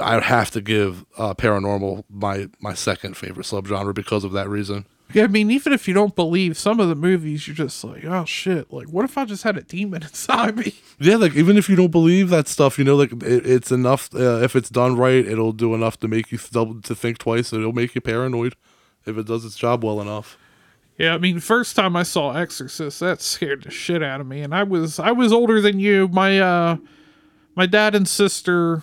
I'd 0.00 0.22
have 0.22 0.50
to 0.52 0.60
give 0.60 1.04
uh, 1.18 1.34
paranormal 1.34 2.04
my 2.08 2.48
my 2.60 2.74
second 2.74 3.16
favorite 3.16 3.46
subgenre 3.46 3.94
because 3.94 4.24
of 4.24 4.32
that 4.32 4.48
reason. 4.48 4.86
Yeah, 5.12 5.24
I 5.24 5.26
mean, 5.26 5.50
even 5.50 5.72
if 5.72 5.86
you 5.86 5.94
don't 5.94 6.16
believe 6.16 6.56
some 6.56 6.80
of 6.80 6.88
the 6.88 6.94
movies, 6.94 7.46
you're 7.46 7.54
just 7.54 7.84
like, 7.84 8.04
oh 8.04 8.24
shit! 8.24 8.72
Like, 8.72 8.88
what 8.88 9.04
if 9.04 9.18
I 9.18 9.24
just 9.26 9.42
had 9.42 9.56
a 9.56 9.62
demon 9.62 10.02
inside 10.04 10.56
me? 10.56 10.74
Yeah, 10.98 11.16
like 11.16 11.34
even 11.34 11.56
if 11.56 11.68
you 11.68 11.76
don't 11.76 11.92
believe 11.92 12.30
that 12.30 12.48
stuff, 12.48 12.78
you 12.78 12.84
know, 12.84 12.96
like 12.96 13.12
it, 13.22 13.46
it's 13.46 13.70
enough. 13.70 14.12
Uh, 14.14 14.40
if 14.42 14.56
it's 14.56 14.70
done 14.70 14.96
right, 14.96 15.26
it'll 15.26 15.52
do 15.52 15.74
enough 15.74 15.98
to 16.00 16.08
make 16.08 16.32
you 16.32 16.38
double 16.50 16.80
to 16.80 16.94
think 16.94 17.18
twice. 17.18 17.52
It'll 17.52 17.72
make 17.72 17.94
you 17.94 18.00
paranoid 18.00 18.56
if 19.04 19.18
it 19.18 19.26
does 19.26 19.44
its 19.44 19.56
job 19.56 19.84
well 19.84 20.00
enough. 20.00 20.38
Yeah, 20.96 21.14
I 21.14 21.18
mean, 21.18 21.40
first 21.40 21.76
time 21.76 21.96
I 21.96 22.04
saw 22.04 22.32
Exorcist, 22.32 23.00
that 23.00 23.20
scared 23.20 23.64
the 23.64 23.70
shit 23.70 24.02
out 24.02 24.20
of 24.20 24.26
me, 24.26 24.40
and 24.40 24.54
I 24.54 24.62
was 24.62 24.98
I 24.98 25.12
was 25.12 25.32
older 25.32 25.60
than 25.60 25.78
you. 25.78 26.08
My 26.08 26.40
uh, 26.40 26.76
my 27.54 27.66
dad 27.66 27.94
and 27.94 28.08
sister 28.08 28.82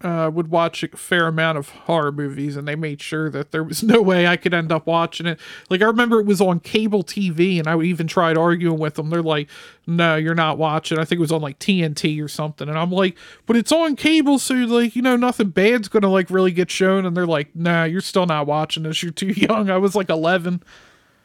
uh, 0.00 0.30
would 0.32 0.48
watch 0.50 0.82
a 0.82 0.88
fair 0.88 1.28
amount 1.28 1.56
of 1.56 1.70
horror 1.70 2.12
movies, 2.12 2.56
and 2.56 2.68
they 2.68 2.76
made 2.76 3.00
sure 3.00 3.30
that 3.30 3.52
there 3.52 3.64
was 3.64 3.82
no 3.82 4.02
way 4.02 4.26
I 4.26 4.36
could 4.36 4.52
end 4.52 4.70
up 4.70 4.86
watching 4.86 5.26
it. 5.26 5.40
Like 5.70 5.80
I 5.82 5.86
remember 5.86 6.20
it 6.20 6.26
was 6.26 6.40
on 6.40 6.60
cable 6.60 7.02
TV, 7.02 7.58
and 7.58 7.66
I 7.66 7.80
even 7.80 8.06
tried 8.06 8.36
arguing 8.36 8.78
with 8.78 8.94
them. 8.94 9.10
They're 9.10 9.22
like, 9.22 9.48
"No, 9.86 10.16
you're 10.16 10.34
not 10.34 10.58
watching." 10.58 10.98
I 10.98 11.04
think 11.04 11.18
it 11.18 11.22
was 11.22 11.32
on 11.32 11.40
like 11.40 11.58
TNT 11.58 12.22
or 12.22 12.28
something, 12.28 12.68
and 12.68 12.78
I'm 12.78 12.90
like, 12.90 13.16
"But 13.46 13.56
it's 13.56 13.72
on 13.72 13.96
cable, 13.96 14.38
so 14.38 14.54
like 14.54 14.94
you 14.94 15.02
know 15.02 15.16
nothing 15.16 15.48
bad's 15.48 15.88
gonna 15.88 16.10
like 16.10 16.30
really 16.30 16.52
get 16.52 16.70
shown." 16.70 17.06
And 17.06 17.16
they're 17.16 17.26
like, 17.26 17.54
"Nah, 17.54 17.84
you're 17.84 18.00
still 18.00 18.26
not 18.26 18.46
watching 18.46 18.82
this. 18.82 19.02
You're 19.02 19.12
too 19.12 19.26
young." 19.36 19.70
I 19.70 19.78
was 19.78 19.94
like 19.94 20.10
11. 20.10 20.62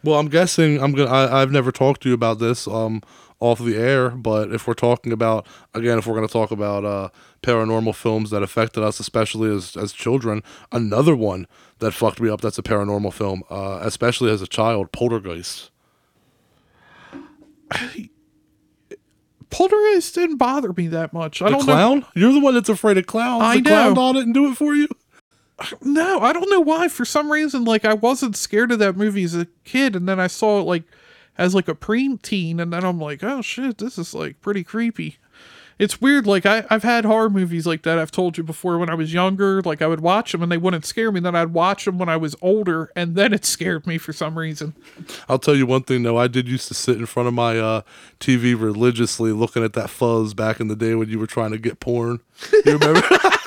Well, 0.04 0.18
I'm 0.18 0.30
guessing 0.30 0.82
I'm 0.82 0.94
gonna. 0.94 1.10
I, 1.12 1.42
I've 1.42 1.52
never 1.52 1.72
talked 1.72 2.02
to 2.04 2.10
you 2.10 2.16
about 2.16 2.40
this 2.40 2.68
um 2.68 3.02
off 3.42 3.60
the 3.60 3.78
air, 3.78 4.10
but 4.10 4.52
if 4.52 4.68
we're 4.68 4.74
talking 4.74 5.12
about 5.14 5.48
again, 5.74 5.98
if 5.98 6.06
we're 6.08 6.16
gonna 6.16 6.28
talk 6.28 6.52
about 6.52 6.84
uh 6.86 7.10
paranormal 7.42 7.96
films 7.96 8.30
that 8.32 8.44
affected 8.44 8.84
us, 8.84 9.00
especially 9.00 9.50
as 9.56 9.78
as 9.78 9.94
children, 9.94 10.44
another 10.72 11.16
one 11.16 11.48
that 11.80 11.92
fucked 11.94 12.20
me 12.20 12.30
up. 12.30 12.42
That's 12.42 12.58
a 12.58 12.64
paranormal 12.64 13.14
film, 13.14 13.44
uh, 13.50 13.80
especially 13.82 14.30
as 14.32 14.42
a 14.42 14.48
child. 14.48 14.92
Poltergeist. 14.92 15.72
Poltergeist 19.50 20.14
didn't 20.14 20.38
bother 20.38 20.74
me 20.74 20.88
that 20.90 21.12
much. 21.14 21.42
I 21.42 21.46
The 21.46 21.52
don't 21.58 21.66
know. 21.66 21.74
clown? 21.74 22.06
You're 22.16 22.34
the 22.34 22.40
one 22.40 22.54
that's 22.54 22.70
afraid 22.70 22.98
of 22.98 23.08
clowns. 23.08 23.42
I 23.44 23.56
the 23.58 23.70
clown 23.70 23.98
on 23.98 24.16
it 24.18 24.22
and 24.24 24.34
do 24.34 24.52
it 24.52 24.56
for 24.58 24.76
you. 24.76 24.88
No, 25.82 26.20
I 26.22 26.32
don't 26.34 26.50
know 26.50 26.60
why. 26.62 26.88
For 26.88 27.04
some 27.04 27.32
reason, 27.32 27.64
like 27.66 27.84
I 27.84 27.94
wasn't 27.94 28.36
scared 28.38 28.72
of 28.72 28.80
that 28.80 28.96
movie 28.96 29.24
as 29.24 29.36
a 29.36 29.48
kid, 29.66 29.96
and 29.96 30.08
then 30.08 30.20
I 30.20 30.28
saw 30.28 30.60
it 30.60 30.64
like 30.64 30.84
as 31.40 31.56
like 31.56 31.70
a 31.70 31.74
preteen, 31.74 32.60
and 32.60 32.72
then 32.72 32.84
I'm 32.84 33.00
like, 33.00 33.24
oh 33.24 33.42
shit, 33.42 33.78
this 33.78 33.98
is 33.98 34.14
like 34.14 34.42
pretty 34.42 34.64
creepy. 34.64 35.18
It's 35.80 36.02
weird. 36.02 36.28
Like 36.28 36.46
I, 36.46 36.66
I've 36.70 36.84
had 36.84 37.06
horror 37.06 37.30
movies 37.30 37.66
like 37.66 37.84
that. 37.84 37.98
I've 37.98 38.12
told 38.12 38.38
you 38.38 38.44
before. 38.44 38.78
When 38.78 38.90
I 38.90 38.96
was 38.96 39.14
younger, 39.14 39.62
like 39.62 39.82
I 39.82 39.88
would 39.88 40.02
watch 40.02 40.34
them 40.34 40.44
and 40.44 40.52
they 40.52 40.58
wouldn't 40.58 40.86
scare 40.86 41.10
me. 41.10 41.22
Then 41.22 41.38
I'd 41.38 41.54
watch 41.54 41.86
them 41.86 41.98
when 41.98 42.10
I 42.10 42.18
was 42.18 42.36
older, 42.42 42.92
and 42.98 43.16
then 43.16 43.34
it 43.34 43.46
scared 43.56 43.88
me 43.88 43.98
for 43.98 44.12
some 44.12 44.38
reason. 44.38 44.76
I'll 45.30 45.40
tell 45.40 45.56
you 45.56 45.66
one 45.66 45.84
thing 45.84 46.04
though. 46.04 46.18
I 46.18 46.28
did 46.28 46.50
used 46.50 46.68
to 46.68 46.74
sit 46.74 46.98
in 46.98 47.06
front 47.06 47.28
of 47.28 47.34
my 47.34 47.58
uh, 47.58 47.82
TV 48.20 48.60
religiously, 48.60 49.32
looking 49.32 49.64
at 49.64 49.72
that 49.74 49.90
fuzz 49.90 50.34
back 50.34 50.60
in 50.60 50.68
the 50.68 50.76
day 50.76 50.94
when 50.94 51.08
you 51.08 51.18
were 51.18 51.28
trying 51.28 51.52
to 51.52 51.58
get 51.58 51.80
porn. 51.80 52.20
You 52.66 52.78
remember? 52.78 53.02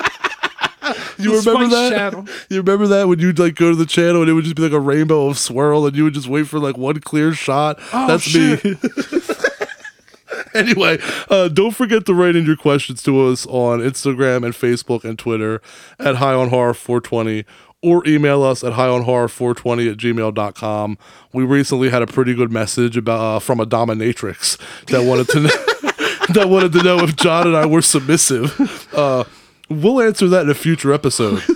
you 1.23 1.41
The 1.41 1.51
remember 1.51 1.75
that? 1.75 1.89
Channel. 1.91 2.25
You 2.49 2.57
remember 2.57 2.87
that 2.87 3.07
when 3.07 3.19
you'd 3.19 3.39
like 3.39 3.55
go 3.55 3.69
to 3.71 3.75
the 3.75 3.85
channel 3.85 4.21
and 4.21 4.29
it 4.29 4.33
would 4.33 4.43
just 4.43 4.55
be 4.55 4.63
like 4.63 4.71
a 4.71 4.79
rainbow 4.79 5.27
of 5.27 5.37
swirl, 5.37 5.85
and 5.85 5.95
you 5.95 6.03
would 6.03 6.13
just 6.13 6.27
wait 6.27 6.47
for 6.47 6.59
like 6.59 6.77
one 6.77 6.99
clear 6.99 7.33
shot. 7.33 7.79
Oh, 7.93 8.07
That's 8.07 8.33
me. 8.33 8.57
anyway, 10.53 10.97
uh, 11.29 11.47
don't 11.47 11.71
forget 11.71 12.05
to 12.05 12.13
write 12.13 12.35
in 12.35 12.45
your 12.45 12.55
questions 12.55 13.01
to 13.03 13.27
us 13.27 13.45
on 13.47 13.79
Instagram 13.79 14.43
and 14.45 14.53
Facebook 14.53 15.03
and 15.03 15.17
Twitter 15.17 15.61
at 15.99 16.15
High 16.17 16.33
on 16.33 16.49
Horror 16.49 16.73
420 16.73 17.45
or 17.81 18.07
email 18.07 18.43
us 18.43 18.63
at 18.63 18.73
highonhorror420 18.73 19.91
at 19.91 19.97
gmail.com. 19.97 20.97
We 21.33 21.43
recently 21.43 21.89
had 21.89 22.01
a 22.01 22.07
pretty 22.07 22.33
good 22.33 22.51
message 22.51 22.95
about 22.95 23.19
uh, 23.19 23.39
from 23.39 23.59
a 23.59 23.65
dominatrix 23.65 24.57
that 24.87 25.03
wanted 25.03 25.27
to 25.29 25.39
know, 25.41 25.49
that 26.33 26.47
wanted 26.49 26.71
to 26.73 26.83
know 26.83 26.99
if 26.99 27.15
John 27.17 27.45
and 27.45 27.57
I 27.57 27.65
were 27.65 27.81
submissive. 27.81 28.87
Uh, 28.93 29.25
we'll 29.81 30.01
answer 30.01 30.27
that 30.27 30.43
in 30.43 30.49
a 30.49 30.55
future 30.55 30.93
episode. 30.93 31.43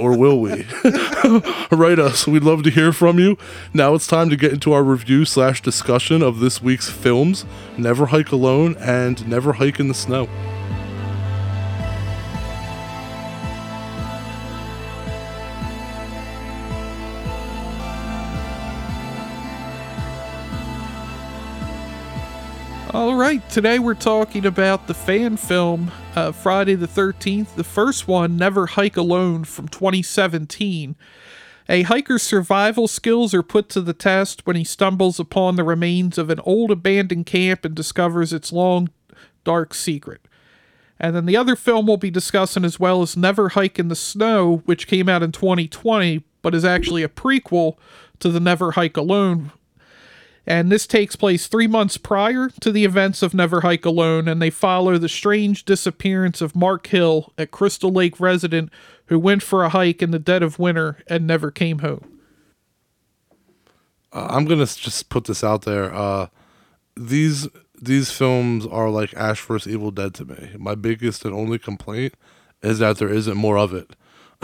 Or 0.00 0.18
will 0.18 0.40
we? 0.40 0.50
Write 1.70 2.00
us. 2.00 2.26
We'd 2.26 2.42
love 2.42 2.64
to 2.64 2.70
hear 2.70 2.92
from 2.92 3.20
you. 3.20 3.38
Now 3.72 3.94
it's 3.94 4.08
time 4.08 4.28
to 4.30 4.36
get 4.36 4.52
into 4.52 4.72
our 4.72 4.82
review 4.82 5.24
slash 5.24 5.62
discussion 5.62 6.20
of 6.20 6.40
this 6.40 6.60
week's 6.60 6.90
films 6.90 7.44
Never 7.78 8.06
Hike 8.06 8.32
Alone 8.32 8.76
and 8.80 9.26
Never 9.28 9.52
Hike 9.52 9.78
in 9.78 9.86
the 9.86 9.94
Snow. 9.94 10.28
All 22.92 23.14
right, 23.16 23.48
today 23.48 23.78
we're 23.78 23.94
talking 23.94 24.46
about 24.46 24.86
the 24.86 24.94
fan 24.94 25.36
film 25.36 25.90
uh, 26.14 26.32
Friday 26.32 26.74
the 26.74 26.88
13th, 26.88 27.54
the 27.54 27.64
first 27.64 28.06
one, 28.06 28.36
Never 28.36 28.66
Hike 28.66 28.96
Alone 28.96 29.44
from 29.44 29.68
2017. 29.68 30.96
A 31.68 31.82
hiker's 31.84 32.22
survival 32.22 32.86
skills 32.86 33.32
are 33.34 33.42
put 33.42 33.68
to 33.70 33.80
the 33.80 33.94
test 33.94 34.46
when 34.46 34.56
he 34.56 34.64
stumbles 34.64 35.18
upon 35.18 35.56
the 35.56 35.64
remains 35.64 36.18
of 36.18 36.30
an 36.30 36.40
old 36.40 36.70
abandoned 36.70 37.26
camp 37.26 37.64
and 37.64 37.74
discovers 37.74 38.32
its 38.32 38.52
long, 38.52 38.90
dark 39.44 39.74
secret. 39.74 40.20
And 41.00 41.16
then 41.16 41.26
the 41.26 41.36
other 41.36 41.56
film 41.56 41.86
we'll 41.86 41.96
be 41.96 42.10
discussing 42.10 42.64
as 42.64 42.78
well 42.78 43.02
is 43.02 43.16
Never 43.16 43.50
Hike 43.50 43.78
in 43.78 43.88
the 43.88 43.96
Snow, 43.96 44.62
which 44.66 44.86
came 44.86 45.08
out 45.08 45.22
in 45.22 45.32
2020, 45.32 46.22
but 46.42 46.54
is 46.54 46.64
actually 46.64 47.02
a 47.02 47.08
prequel 47.08 47.76
to 48.20 48.28
the 48.28 48.40
Never 48.40 48.72
Hike 48.72 48.96
Alone 48.96 49.50
and 50.46 50.70
this 50.70 50.86
takes 50.86 51.16
place 51.16 51.46
three 51.46 51.66
months 51.66 51.96
prior 51.96 52.50
to 52.60 52.70
the 52.70 52.84
events 52.84 53.22
of 53.22 53.34
Never 53.34 53.62
Hike 53.62 53.84
Alone, 53.84 54.28
and 54.28 54.40
they 54.42 54.50
follow 54.50 54.98
the 54.98 55.08
strange 55.08 55.64
disappearance 55.64 56.40
of 56.40 56.54
Mark 56.54 56.86
Hill, 56.86 57.32
a 57.38 57.46
Crystal 57.46 57.90
Lake 57.90 58.20
resident 58.20 58.70
who 59.06 59.18
went 59.18 59.42
for 59.42 59.64
a 59.64 59.70
hike 59.70 60.02
in 60.02 60.10
the 60.10 60.18
dead 60.18 60.42
of 60.42 60.58
winter 60.58 61.02
and 61.06 61.26
never 61.26 61.50
came 61.50 61.78
home. 61.78 62.20
Uh, 64.12 64.28
I'm 64.30 64.44
gonna 64.44 64.66
just 64.66 65.08
put 65.08 65.24
this 65.24 65.42
out 65.42 65.62
there. 65.62 65.92
Uh, 65.92 66.28
these 66.96 67.48
these 67.80 68.10
films 68.10 68.66
are 68.66 68.88
like 68.88 69.14
Ash 69.14 69.40
vs. 69.40 69.72
Evil 69.72 69.90
Dead 69.90 70.14
to 70.14 70.24
me. 70.24 70.50
My 70.58 70.74
biggest 70.74 71.24
and 71.24 71.34
only 71.34 71.58
complaint 71.58 72.14
is 72.62 72.78
that 72.78 72.98
there 72.98 73.12
isn't 73.12 73.36
more 73.36 73.58
of 73.58 73.74
it. 73.74 73.96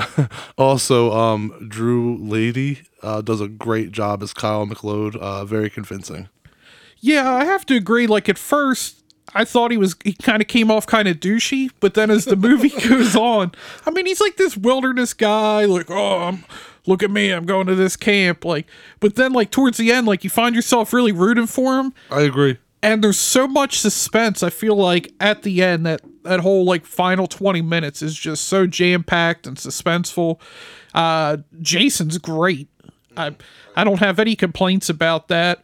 also, 0.59 1.13
um, 1.13 1.67
Drew 1.69 2.17
Leighty 2.19 2.83
uh, 3.03 3.21
does 3.21 3.41
a 3.41 3.49
great 3.49 3.93
job 3.93 4.23
as 4.23 4.33
Kyle 4.33 4.67
McLeod. 4.67 5.17
Uh, 5.17 5.45
very 5.45 5.71
convincing. 5.71 6.29
Yeah, 7.01 7.33
I 7.33 7.45
have 7.45 7.65
to 7.67 7.77
agree. 7.77 8.07
Like 8.07 8.29
at 8.29 8.39
first, 8.39 9.03
I 9.35 9.45
thought 9.45 9.71
he 9.71 9.77
was 9.77 9.97
he 10.05 10.13
kind 10.13 10.43
of 10.43 10.49
came 10.49 10.71
off 10.71 10.87
kind 10.87 11.09
of 11.09 11.19
douchey, 11.19 11.71
but 11.81 11.95
then 11.95 12.11
as 12.11 12.25
the 12.25 12.37
movie 12.37 12.69
goes 12.89 13.17
on, 13.17 13.53
I 13.87 13.91
mean, 13.91 14.07
he's 14.07 14.21
like 14.21 14.37
this 14.37 14.57
wilderness 14.57 15.15
guy. 15.15 15.65
Like, 15.65 15.91
oh, 15.91 16.19
I'm, 16.23 16.45
look 16.87 17.03
at 17.03 17.11
me, 17.11 17.31
I'm 17.31 17.47
going 17.47 17.67
to 17.67 17.75
this 17.75 17.97
camp. 17.97 18.45
Like, 18.45 18.67
but 18.99 19.17
then 19.17 19.33
like 19.33 19.51
towards 19.51 19.79
the 19.79 19.93
end, 19.93 20.07
like 20.07 20.25
you 20.25 20.31
find 20.31 20.55
yourself 20.55 20.93
really 20.93 21.13
rooting 21.13 21.47
for 21.47 21.79
him. 21.79 21.95
I 22.11 22.23
agree. 22.23 22.59
And 22.83 23.05
there's 23.05 23.19
so 23.19 23.47
much 23.47 23.79
suspense 23.79 24.43
i 24.43 24.51
feel 24.51 24.75
like 24.75 25.13
at 25.21 25.43
the 25.43 25.63
end 25.63 25.85
that 25.87 26.01
that 26.23 26.41
whole 26.41 26.65
like 26.65 26.85
final 26.85 27.27
20 27.27 27.63
minutes 27.63 28.03
is 28.03 28.15
just 28.15 28.45
so 28.45 28.67
jam-packed 28.67 29.47
and 29.47 29.57
suspenseful. 29.57 30.41
Uh 30.95 31.39
jason's 31.61 32.19
great. 32.19 32.69
I 33.17 33.35
i 33.77 33.85
don't 33.85 34.01
have 34.01 34.19
any 34.19 34.37
complaints 34.37 34.89
about 34.89 35.29
that. 35.29 35.63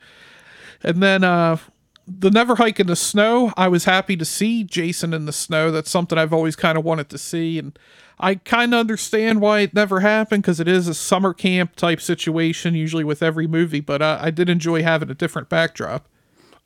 And 0.83 1.03
then 1.03 1.25
uh 1.25 1.59
the 2.07 2.31
never 2.31 2.55
hike 2.57 2.79
in 2.79 2.87
the 2.87 2.97
snow 2.97 3.53
i 3.57 3.67
was 3.67 3.85
happy 3.85 4.17
to 4.17 4.25
see 4.25 4.63
jason 4.63 5.13
in 5.13 5.27
the 5.27 5.33
snow. 5.33 5.71
That's 5.71 5.91
something 5.91 6.17
i've 6.19 6.33
always 6.33 6.57
kind 6.57 6.79
of 6.79 6.85
wanted 6.85 7.09
to 7.11 7.19
see 7.19 7.59
and 7.59 7.77
i 8.19 8.37
kind 8.37 8.73
of 8.73 8.81
understand 8.81 9.41
why 9.41 9.61
it 9.61 9.75
never 9.75 10.01
happened 10.01 10.43
because 10.43 10.61
it 10.61 10.69
is 10.69 10.89
a 10.89 10.95
summer 10.95 11.35
camp 11.35 11.77
type 11.77 12.01
situation 12.01 12.75
usually 12.75 13.05
with 13.05 13.23
every 13.23 13.47
movie 13.49 13.81
but 13.81 14.01
uh, 14.01 14.19
i 14.23 14.31
did 14.31 14.49
enjoy 14.49 14.83
having 14.83 15.11
a 15.11 15.15
different 15.15 15.49
backdrop 15.49 16.09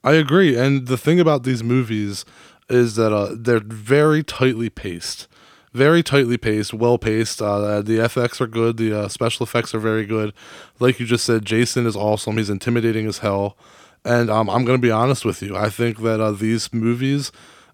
I 0.02 0.12
agree. 0.12 0.56
And 0.56 0.86
the 0.86 0.96
thing 0.96 1.20
about 1.20 1.42
these 1.42 1.62
movies 1.62 2.24
is 2.68 2.96
that 2.96 3.12
uh, 3.12 3.34
they're 3.36 3.60
very 3.60 4.22
tightly 4.22 4.70
paced. 4.70 5.28
Very 5.72 6.02
tightly 6.02 6.36
paced, 6.36 6.74
well 6.74 6.98
paced. 6.98 7.40
Uh, 7.40 7.80
the 7.82 7.98
FX 7.98 8.40
are 8.40 8.46
good. 8.46 8.76
The 8.76 9.02
uh, 9.02 9.08
special 9.08 9.44
effects 9.44 9.74
are 9.74 9.78
very 9.78 10.04
good. 10.04 10.32
Like 10.80 10.98
you 10.98 11.06
just 11.06 11.24
said, 11.24 11.44
Jason 11.44 11.86
is 11.86 11.96
awesome. 11.96 12.38
He's 12.38 12.50
intimidating 12.50 13.06
as 13.06 13.18
hell. 13.18 13.56
And 14.04 14.30
um, 14.30 14.48
I'm 14.48 14.64
going 14.64 14.78
to 14.78 14.82
be 14.82 14.90
honest 14.90 15.24
with 15.24 15.42
you. 15.42 15.56
I 15.56 15.68
think 15.68 16.00
that 16.02 16.20
uh, 16.20 16.32
these 16.32 16.72
movies, 16.72 17.30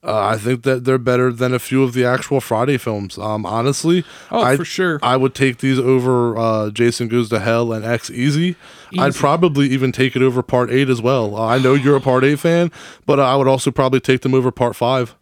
uh, 0.07 0.27
I 0.29 0.37
think 0.38 0.62
that 0.62 0.85
they're 0.85 0.97
better 0.99 1.33
than 1.33 1.53
a 1.53 1.59
few 1.59 1.83
of 1.83 1.92
the 1.92 2.05
actual 2.05 2.40
Friday 2.40 2.79
films. 2.79 3.19
Um, 3.19 3.45
honestly, 3.45 4.05
Oh, 4.31 4.40
I, 4.40 4.57
for 4.57 4.64
sure. 4.64 5.01
I 5.03 5.16
would 5.16 5.35
take 5.35 5.59
these 5.59 5.79
over 5.79 6.38
uh, 6.38 6.71
Jason 6.71 7.09
Goes 7.09 7.29
to 7.31 7.40
Hell 7.40 7.73
and 7.73 7.85
X 7.85 8.09
Easy. 8.11 8.55
I'd 8.99 9.14
probably 9.14 9.69
even 9.71 9.90
take 9.92 10.14
it 10.14 10.23
over 10.23 10.42
Part 10.42 10.71
Eight 10.71 10.88
as 10.88 11.03
well. 11.03 11.37
Uh, 11.37 11.45
I 11.47 11.59
know 11.59 11.75
you're 11.75 11.97
a 11.97 12.01
Part 12.01 12.23
Eight 12.25 12.38
fan, 12.38 12.71
but 13.05 13.19
I 13.21 13.35
would 13.37 13.49
also 13.49 13.71
probably 13.71 14.01
take 14.01 14.21
them 14.21 14.33
over 14.33 14.51
Part 14.53 14.77
Five. 14.77 15.16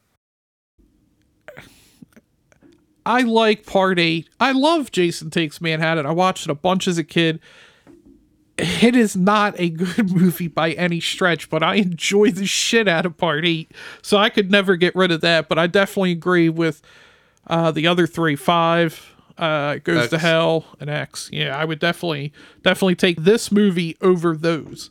I 3.07 3.21
like 3.21 3.67
part 3.67 3.99
eight. 3.99 4.31
I 4.41 4.53
love 4.53 4.91
Jason 4.91 5.29
Takes 5.31 5.61
Manhattan. 5.61 6.07
I 6.07 6.13
watched 6.13 6.47
it 6.47 6.51
a 6.51 6.55
bunch 6.55 6.89
as 6.89 6.97
a 6.97 7.05
kid. 7.05 7.39
It 8.57 8.95
is 8.95 9.17
not 9.17 9.55
a 9.59 9.69
good 9.69 10.13
movie 10.15 10.47
by 10.49 10.73
any 10.73 11.01
stretch, 11.01 11.51
but 11.51 11.63
I 11.63 11.75
enjoy 11.77 12.31
the 12.31 12.47
shit 12.47 12.87
out 12.87 13.05
of 13.05 13.17
part 13.17 13.45
eight. 13.45 13.73
So 14.01 14.17
I 14.17 14.31
could 14.31 14.51
never 14.51 14.77
get 14.77 14.95
rid 14.95 15.11
of 15.11 15.21
that. 15.23 15.49
But 15.49 15.59
I 15.59 15.67
definitely 15.67 16.13
agree 16.13 16.49
with 16.49 16.81
uh, 17.49 17.71
the 17.73 17.87
other 17.87 18.07
three. 18.07 18.37
Five 18.37 19.13
uh, 19.39 19.77
goes 19.83 20.09
to 20.11 20.19
hell 20.19 20.67
and 20.79 20.89
X. 20.89 21.29
Yeah, 21.33 21.57
I 21.57 21.65
would 21.65 21.81
definitely 21.81 22.33
definitely 22.63 22.95
take 22.95 23.23
this 23.25 23.51
movie 23.51 23.97
over 24.01 24.37
those. 24.37 24.91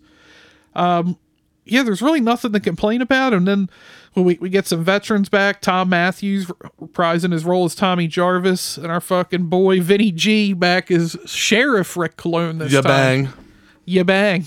Um, 0.76 1.18
yeah, 1.66 1.84
there's 1.84 2.02
really 2.02 2.20
nothing 2.20 2.52
to 2.52 2.60
complain 2.60 3.02
about. 3.02 3.32
And 3.32 3.48
then 3.48 3.70
we, 4.16 4.38
we 4.42 4.50
get 4.50 4.68
some 4.68 4.84
veterans 4.84 5.30
back. 5.30 5.62
Thom 5.62 5.88
Mathews 5.88 6.48
reprising 6.82 7.32
his 7.32 7.46
role 7.46 7.64
as 7.64 7.74
Tommy 7.76 8.08
Jarvis, 8.08 8.76
and 8.78 8.88
our 8.88 9.00
fucking 9.00 9.46
boy 9.46 9.80
Vinny 9.80 10.12
G 10.12 10.52
back 10.52 10.92
as 10.92 11.16
Sheriff 11.26 11.96
Rick 11.96 12.18
Cologne 12.18 12.58
this 12.58 12.74
Yeah, 12.74 12.82
time. 12.82 12.92
bang. 13.26 13.34
Ya 13.86 14.04
bang. 14.04 14.46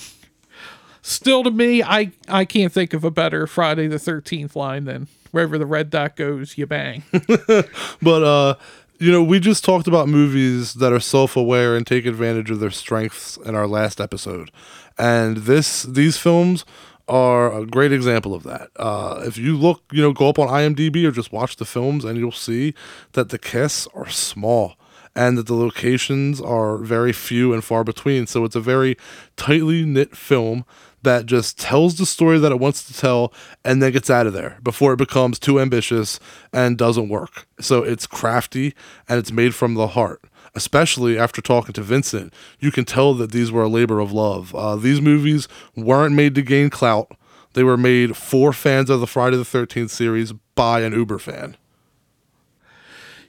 Still 1.03 1.44
to 1.44 1.51
me, 1.51 1.83
I, 1.83 2.12
I 2.29 2.44
can't 2.44 2.72
think 2.72 2.92
of 2.92 3.05
a 3.05 3.11
better 3.11 3.46
Friday 3.46 3.87
the 3.87 3.96
13th 3.96 4.57
line 4.57 4.87
than 4.87 5.07
wherever 5.31 5.57
the 5.59 5.66
red 5.66 5.90
dot 5.90 6.16
goes, 6.16 6.59
you 6.59 6.66
bang. 6.66 7.05
But 8.03 8.22
uh, 8.22 8.55
you 8.99 9.12
know, 9.12 9.22
we 9.22 9.38
just 9.38 9.64
talked 9.64 9.87
about 9.87 10.09
movies 10.09 10.75
that 10.75 10.92
are 10.92 11.01
self-aware 11.01 11.77
and 11.77 11.87
take 11.87 12.07
advantage 12.07 12.51
of 12.51 12.61
their 12.61 12.70
strengths 12.70 13.37
in 13.37 13.55
our 13.55 13.66
last 13.66 14.01
episode, 14.01 14.51
and 14.99 15.38
this 15.38 15.83
these 15.83 16.16
films 16.16 16.64
are 17.09 17.57
a 17.57 17.66
great 17.66 17.92
example 17.92 18.35
of 18.35 18.42
that. 18.42 18.68
Uh, 18.77 19.22
if 19.25 19.38
you 19.38 19.57
look, 19.57 19.83
you 19.92 20.03
know, 20.03 20.12
go 20.12 20.29
up 20.29 20.38
on 20.38 20.49
IMDb 20.49 21.05
or 21.05 21.12
just 21.12 21.31
watch 21.31 21.57
the 21.57 21.64
films, 21.64 22.05
and 22.05 22.18
you'll 22.18 22.33
see 22.33 22.75
that 23.12 23.29
the 23.29 23.38
casts 23.38 23.87
are 23.94 24.09
small 24.09 24.75
and 25.16 25.38
that 25.38 25.46
the 25.46 25.55
locations 25.55 26.40
are 26.40 26.76
very 26.76 27.12
few 27.12 27.55
and 27.55 27.64
far 27.64 27.83
between. 27.83 28.26
So 28.26 28.44
it's 28.44 28.55
a 28.55 28.61
very 28.61 28.96
tightly 29.37 29.85
knit 29.85 30.14
film 30.14 30.66
that 31.02 31.24
just 31.24 31.59
tells 31.59 31.96
the 31.96 32.05
story 32.05 32.38
that 32.38 32.52
it 32.52 32.61
wants 32.61 32.85
to 32.87 32.94
tell 32.94 33.33
and 33.64 33.83
then 33.83 33.92
gets 33.92 34.11
out 34.11 34.26
of 34.26 34.35
there 34.35 34.59
before 34.62 34.92
it 34.92 34.98
becomes 34.98 35.38
too 35.38 35.59
ambitious 35.59 36.20
and 36.52 36.76
doesn't 36.76 37.09
work. 37.09 37.46
So 37.59 37.83
it's 37.83 38.07
crafty 38.07 38.74
and 39.09 39.18
it's 39.18 39.33
made 39.33 39.55
from 39.55 39.74
the 39.74 39.88
heart. 39.88 40.22
Especially 40.55 41.18
after 41.18 41.42
talking 41.42 41.74
to 41.74 41.83
Vincent, 41.83 42.33
you 42.61 42.70
can 42.70 42.85
tell 42.85 43.12
that 43.14 43.31
these 43.31 43.52
were 43.52 43.64
a 43.64 43.68
labor 43.68 44.00
of 44.00 44.12
love. 44.12 44.55
Uh, 44.55 44.76
these 44.76 45.00
movies 45.00 45.48
weren't 45.74 46.14
made 46.14 46.35
to 46.35 46.42
gain 46.42 46.70
clout. 46.70 47.14
They 47.52 47.62
were 47.62 47.76
made 47.76 48.16
for 48.16 48.52
fans 48.52 48.90
of 48.90 49.00
the 49.00 49.07
Friday 49.07 49.37
the 49.37 49.42
13th 49.42 49.90
series 49.90 50.33
by 50.55 50.81
an 50.81 50.92
Uber 50.92 51.18
fan. 51.18 51.57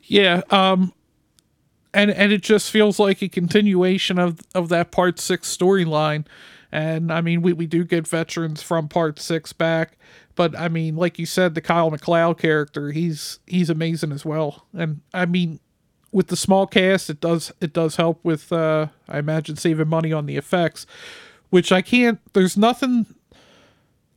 Yeah, 0.03 0.41
um 0.49 0.93
and 1.97 2.11
and 2.11 2.31
it 2.31 2.43
just 2.43 2.69
feels 2.71 2.99
like 2.99 3.21
a 3.21 3.27
continuation 3.29 4.19
of 4.19 4.39
of 4.53 4.69
that 4.69 4.91
part 4.91 5.19
6 5.19 5.55
storyline. 5.57 6.25
And 6.71 7.11
I 7.11 7.21
mean, 7.21 7.41
we 7.41 7.53
we 7.53 7.65
do 7.65 7.83
get 7.83 8.07
veterans 8.07 8.61
from 8.61 8.87
part 8.87 9.19
6 9.19 9.53
back, 9.53 9.97
but 10.35 10.57
I 10.57 10.67
mean, 10.67 10.95
like 10.95 11.17
you 11.17 11.25
said 11.25 11.55
the 11.55 11.61
Kyle 11.61 11.91
McLeod 11.91 12.37
character, 12.37 12.91
he's 12.91 13.39
he's 13.47 13.69
amazing 13.69 14.11
as 14.11 14.23
well. 14.23 14.67
And 14.73 15.01
I 15.13 15.25
mean, 15.25 15.59
with 16.11 16.27
the 16.27 16.37
small 16.37 16.67
cast, 16.67 17.09
it 17.09 17.19
does 17.19 17.51
it 17.61 17.73
does 17.73 17.95
help 17.95 18.23
with 18.23 18.51
uh 18.53 18.87
I 19.09 19.17
imagine 19.19 19.55
saving 19.55 19.89
money 19.89 20.13
on 20.13 20.27
the 20.27 20.37
effects, 20.37 20.85
which 21.49 21.71
I 21.71 21.81
can't 21.81 22.19
there's 22.33 22.57
nothing 22.57 23.07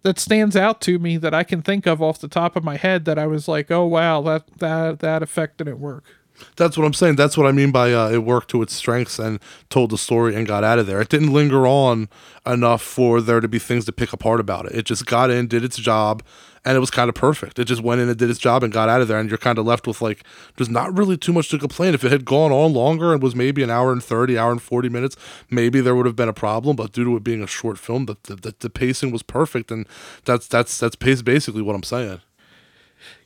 that 0.02 0.18
stands 0.18 0.56
out 0.56 0.80
to 0.82 0.98
me 0.98 1.16
that 1.18 1.34
I 1.34 1.44
can 1.44 1.62
think 1.62 1.86
of 1.86 2.00
off 2.02 2.20
the 2.20 2.28
top 2.28 2.56
of 2.56 2.64
my 2.64 2.76
head 2.76 3.04
that 3.06 3.18
I 3.18 3.26
was 3.26 3.48
like, 3.48 3.70
"Oh 3.70 3.86
wow, 3.86 4.22
that 4.22 4.46
that 4.58 5.00
that 5.00 5.22
effect 5.22 5.58
didn't 5.58 5.80
work." 5.80 6.19
That's 6.57 6.76
what 6.76 6.85
I'm 6.85 6.94
saying. 6.94 7.16
That's 7.16 7.37
what 7.37 7.46
I 7.46 7.53
mean 7.53 7.70
by 7.70 7.92
uh, 7.92 8.11
it 8.11 8.24
worked 8.24 8.50
to 8.50 8.62
its 8.62 8.74
strengths 8.74 9.18
and 9.18 9.40
told 9.68 9.90
the 9.90 9.98
story 9.98 10.35
and 10.35 10.46
got 10.46 10.64
out 10.64 10.79
of 10.79 10.87
there. 10.87 11.00
It 11.00 11.09
didn't 11.09 11.33
linger 11.33 11.66
on 11.66 12.09
enough 12.46 12.83
for 12.83 13.20
there 13.20 13.40
to 13.40 13.48
be 13.48 13.59
things 13.59 13.85
to 13.87 13.92
pick 13.92 14.12
apart 14.12 14.40
about 14.40 14.66
it. 14.66 14.72
It 14.72 14.85
just 14.87 15.07
got 15.07 15.31
in, 15.31 15.46
did 15.46 15.64
its 15.64 15.76
job, 15.76 16.22
and 16.64 16.76
it 16.76 16.81
was 16.81 16.90
kind 16.90 17.09
of 17.09 17.14
perfect. 17.14 17.59
It 17.59 17.64
just 17.64 17.83
went 17.83 18.00
in 18.00 18.09
and 18.09 18.18
did 18.18 18.31
its 18.31 18.38
job 18.38 18.62
and 18.62 18.72
got 18.72 18.88
out 18.88 19.00
of 19.00 19.09
there, 19.09 19.18
and 19.18 19.29
you're 19.29 19.38
kind 19.38 19.59
of 19.59 19.66
left 19.66 19.87
with 19.87 20.03
like 20.03 20.24
there's 20.57 20.68
not 20.68 20.96
really 20.96 21.16
too 21.16 21.33
much 21.33 21.48
to 21.50 21.59
complain. 21.59 21.94
If 21.94 22.05
it 22.05 22.12
had 22.12 22.24
gone 22.24 22.53
on 22.53 22.72
longer 22.72 23.12
and 23.12 23.22
was 23.22 23.35
maybe 23.35 23.62
an 23.62 23.70
hour 23.70 23.92
and 23.92 24.03
thirty, 24.03 24.37
hour 24.38 24.53
and 24.53 24.62
forty 24.62 24.88
minutes, 24.88 25.16
maybe 25.50 25.81
there 25.81 25.94
would 25.94 26.07
have 26.07 26.16
been 26.16 26.29
a 26.29 26.35
problem. 26.35 26.76
But 26.76 26.92
due 26.92 27.05
to 27.05 27.16
it 27.16 27.24
being 27.24 27.42
a 27.42 27.46
short 27.46 27.79
film, 27.79 28.07
the, 28.07 28.16
the, 28.24 28.55
the 28.59 28.70
pacing 28.70 29.11
was 29.11 29.22
perfect, 29.22 29.70
and 29.70 29.87
that's 30.24 30.46
that's 30.46 30.79
that's 30.79 30.96
basically 30.96 31.62
what 31.62 31.74
I'm 31.74 31.83
saying. 31.83 32.20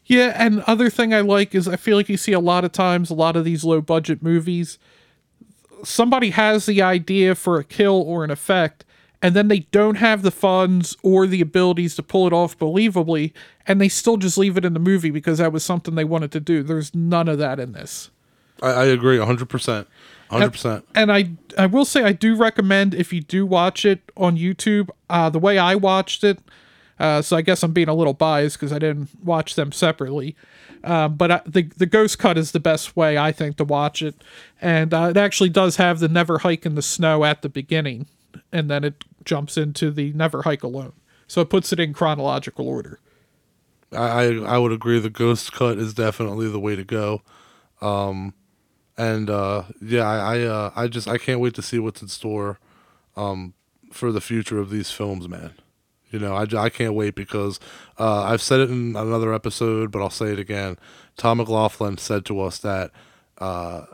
Yeah, 0.06 0.34
and 0.36 0.60
other 0.62 0.90
thing 0.90 1.14
I 1.14 1.20
like 1.20 1.54
is 1.54 1.66
I 1.66 1.76
feel 1.76 1.96
like 1.96 2.08
you 2.08 2.16
see 2.16 2.32
a 2.32 2.40
lot 2.40 2.64
of 2.64 2.72
times 2.72 3.10
a 3.10 3.14
lot 3.14 3.36
of 3.36 3.44
these 3.44 3.64
low 3.64 3.80
budget 3.80 4.22
movies 4.22 4.78
somebody 5.86 6.30
has 6.30 6.66
the 6.66 6.82
idea 6.82 7.34
for 7.34 7.58
a 7.58 7.64
kill 7.64 8.02
or 8.02 8.24
an 8.24 8.30
effect 8.30 8.84
and 9.22 9.34
then 9.34 9.48
they 9.48 9.60
don't 9.60 9.96
have 9.96 10.22
the 10.22 10.30
funds 10.30 10.96
or 11.02 11.26
the 11.26 11.40
abilities 11.40 11.94
to 11.96 12.02
pull 12.02 12.26
it 12.26 12.32
off 12.32 12.58
believably 12.58 13.32
and 13.66 13.80
they 13.80 13.88
still 13.88 14.16
just 14.16 14.36
leave 14.36 14.56
it 14.56 14.64
in 14.64 14.74
the 14.74 14.80
movie 14.80 15.10
because 15.10 15.38
that 15.38 15.52
was 15.52 15.64
something 15.64 15.94
they 15.94 16.04
wanted 16.04 16.30
to 16.32 16.40
do. 16.40 16.62
There's 16.62 16.94
none 16.94 17.28
of 17.28 17.38
that 17.38 17.58
in 17.58 17.72
this. 17.72 18.10
I, 18.62 18.70
I 18.70 18.84
agree, 18.84 19.18
hundred 19.18 19.48
percent, 19.48 19.88
hundred 20.30 20.50
percent. 20.50 20.84
And 20.94 21.10
I 21.10 21.30
I 21.56 21.66
will 21.66 21.84
say 21.84 22.02
I 22.02 22.12
do 22.12 22.36
recommend 22.36 22.94
if 22.94 23.12
you 23.12 23.20
do 23.20 23.46
watch 23.46 23.84
it 23.84 24.00
on 24.16 24.36
YouTube, 24.36 24.90
uh, 25.08 25.30
the 25.30 25.38
way 25.38 25.58
I 25.58 25.74
watched 25.74 26.22
it. 26.22 26.38
Uh, 26.98 27.22
so 27.22 27.37
I 27.37 27.42
guess 27.42 27.62
I'm 27.62 27.72
being 27.72 27.88
a 27.88 27.94
little 27.94 28.12
biased 28.14 28.57
because 28.59 28.72
I 28.72 28.78
didn't 28.78 29.09
watch 29.22 29.54
them 29.57 29.72
separately. 29.72 30.37
Uh, 30.83 31.09
but 31.09 31.30
I, 31.30 31.40
the 31.46 31.62
the 31.62 31.87
ghost 31.87 32.18
cut 32.18 32.37
is 32.37 32.52
the 32.52 32.61
best 32.61 32.94
way 32.94 33.16
I 33.16 33.33
think 33.33 33.57
to 33.57 33.64
watch 33.64 34.02
it, 34.02 34.14
and 34.61 34.92
uh, 34.92 35.09
it 35.11 35.16
actually 35.16 35.48
does 35.48 35.76
have 35.76 35.98
the 35.98 36.09
never 36.09 36.38
hike 36.38 36.66
in 36.66 36.74
the 36.74 36.83
snow 36.83 37.24
at 37.24 37.42
the 37.42 37.48
beginning, 37.48 38.07
and 38.52 38.70
then 38.70 38.85
it 38.85 39.02
jumps 39.24 39.57
into 39.57 39.90
the 39.90 40.12
never 40.12 40.42
hike 40.42 40.62
alone. 40.62 40.92
So 41.26 41.40
it 41.40 41.48
puts 41.48 41.72
it 41.72 41.80
in 41.80 41.94
chronological 41.94 42.68
order. 42.68 43.00
I, 43.92 43.96
I 43.96 44.24
I 44.42 44.59
would 44.59 44.72
agree. 44.72 44.98
The 44.98 45.09
ghost 45.09 45.52
cut 45.52 45.78
is 45.78 45.94
definitely 45.94 46.50
the 46.50 46.61
way 46.61 46.76
to 46.76 46.85
go. 46.85 47.22
Um, 47.80 48.35
and 48.98 49.30
uh, 49.30 49.64
yeah, 49.80 50.07
I 50.07 50.37
I, 50.37 50.40
uh, 50.42 50.70
I 50.76 50.87
just 50.88 51.09
I 51.09 51.16
can't 51.16 51.40
wait 51.40 51.54
to 51.54 51.62
see 51.62 51.78
what's 51.78 52.02
in 52.02 52.09
store, 52.09 52.59
um, 53.16 53.54
for 53.90 54.12
the 54.12 54.20
future 54.20 54.59
of 54.59 54.68
these 54.68 54.90
films, 54.90 55.28
man. 55.28 55.54
You 56.14 56.20
know, 56.20 56.37
I, 56.37 56.46
I 56.57 56.68
can't 56.68 56.94
wait 56.94 57.16
because 57.16 57.59
uh, 57.98 58.22
I've 58.22 58.40
said 58.40 58.61
it 58.61 58.70
in 58.70 58.94
another 58.94 59.35
episode, 59.35 59.90
but 59.90 60.00
I'll 60.00 60.11
say 60.11 60.27
it 60.27 60.38
again. 60.38 60.79
Tom 61.16 61.38
McLoughlin 61.38 61.98
said 61.98 62.24
to 62.27 62.40
us 62.40 62.59
that 62.59 62.92
uh, 63.38 63.87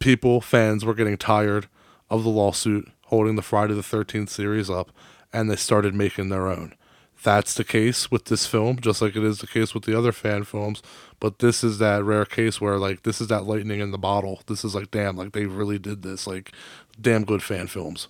people, 0.00 0.40
fans, 0.40 0.86
were 0.86 0.94
getting 0.94 1.18
tired 1.18 1.68
of 2.08 2.24
the 2.24 2.30
lawsuit 2.30 2.90
holding 3.08 3.36
the 3.36 3.42
Friday 3.42 3.74
the 3.74 3.82
13th 3.82 4.30
series 4.30 4.70
up, 4.70 4.90
and 5.34 5.50
they 5.50 5.56
started 5.56 5.94
making 5.94 6.30
their 6.30 6.48
own. 6.48 6.74
That's 7.22 7.52
the 7.52 7.62
case 7.64 8.10
with 8.10 8.24
this 8.24 8.46
film, 8.46 8.78
just 8.80 9.02
like 9.02 9.14
it 9.14 9.22
is 9.22 9.40
the 9.40 9.46
case 9.46 9.74
with 9.74 9.84
the 9.84 9.98
other 9.98 10.12
fan 10.12 10.44
films. 10.44 10.82
But 11.20 11.40
this 11.40 11.62
is 11.62 11.76
that 11.78 12.04
rare 12.04 12.24
case 12.24 12.58
where, 12.58 12.78
like, 12.78 13.02
this 13.02 13.20
is 13.20 13.28
that 13.28 13.44
lightning 13.44 13.80
in 13.80 13.90
the 13.90 13.98
bottle. 13.98 14.40
This 14.46 14.64
is 14.64 14.74
like, 14.74 14.90
damn, 14.90 15.14
like, 15.14 15.32
they 15.32 15.44
really 15.44 15.78
did 15.78 16.00
this. 16.00 16.26
Like, 16.26 16.52
damn 16.98 17.24
good 17.24 17.42
fan 17.42 17.66
films. 17.66 18.08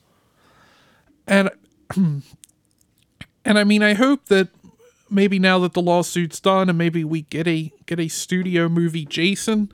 And 1.27 1.51
and 3.47 3.59
I 3.59 3.65
mean, 3.65 3.83
I 3.83 3.95
hope 3.95 4.27
that 4.27 4.49
maybe 5.09 5.39
now 5.39 5.61
that 5.61 5.73
the 5.73 5.81
lawsuit's 5.81 6.41
done, 6.41 6.69
and 6.69 6.77
maybe 6.77 7.05
we 7.05 7.23
get 7.23 7.47
a 7.47 7.73
get 7.87 8.01
a 8.01 8.09
studio 8.09 8.69
movie, 8.69 9.07
Jason, 9.07 9.73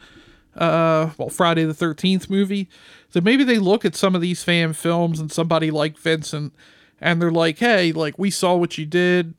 uh, 0.54 1.10
well, 1.16 1.30
Friday 1.30 1.64
the 1.64 1.74
Thirteenth 1.74 2.28
movie, 2.28 2.68
that 3.12 3.24
maybe 3.24 3.44
they 3.44 3.58
look 3.58 3.84
at 3.84 3.96
some 3.96 4.14
of 4.14 4.20
these 4.20 4.44
fan 4.44 4.74
films 4.74 5.18
and 5.18 5.32
somebody 5.32 5.70
like 5.70 5.98
Vincent, 5.98 6.52
and 7.00 7.20
they're 7.20 7.32
like, 7.32 7.58
hey, 7.58 7.92
like 7.92 8.18
we 8.18 8.30
saw 8.30 8.54
what 8.54 8.76
you 8.76 8.84
did, 8.84 9.34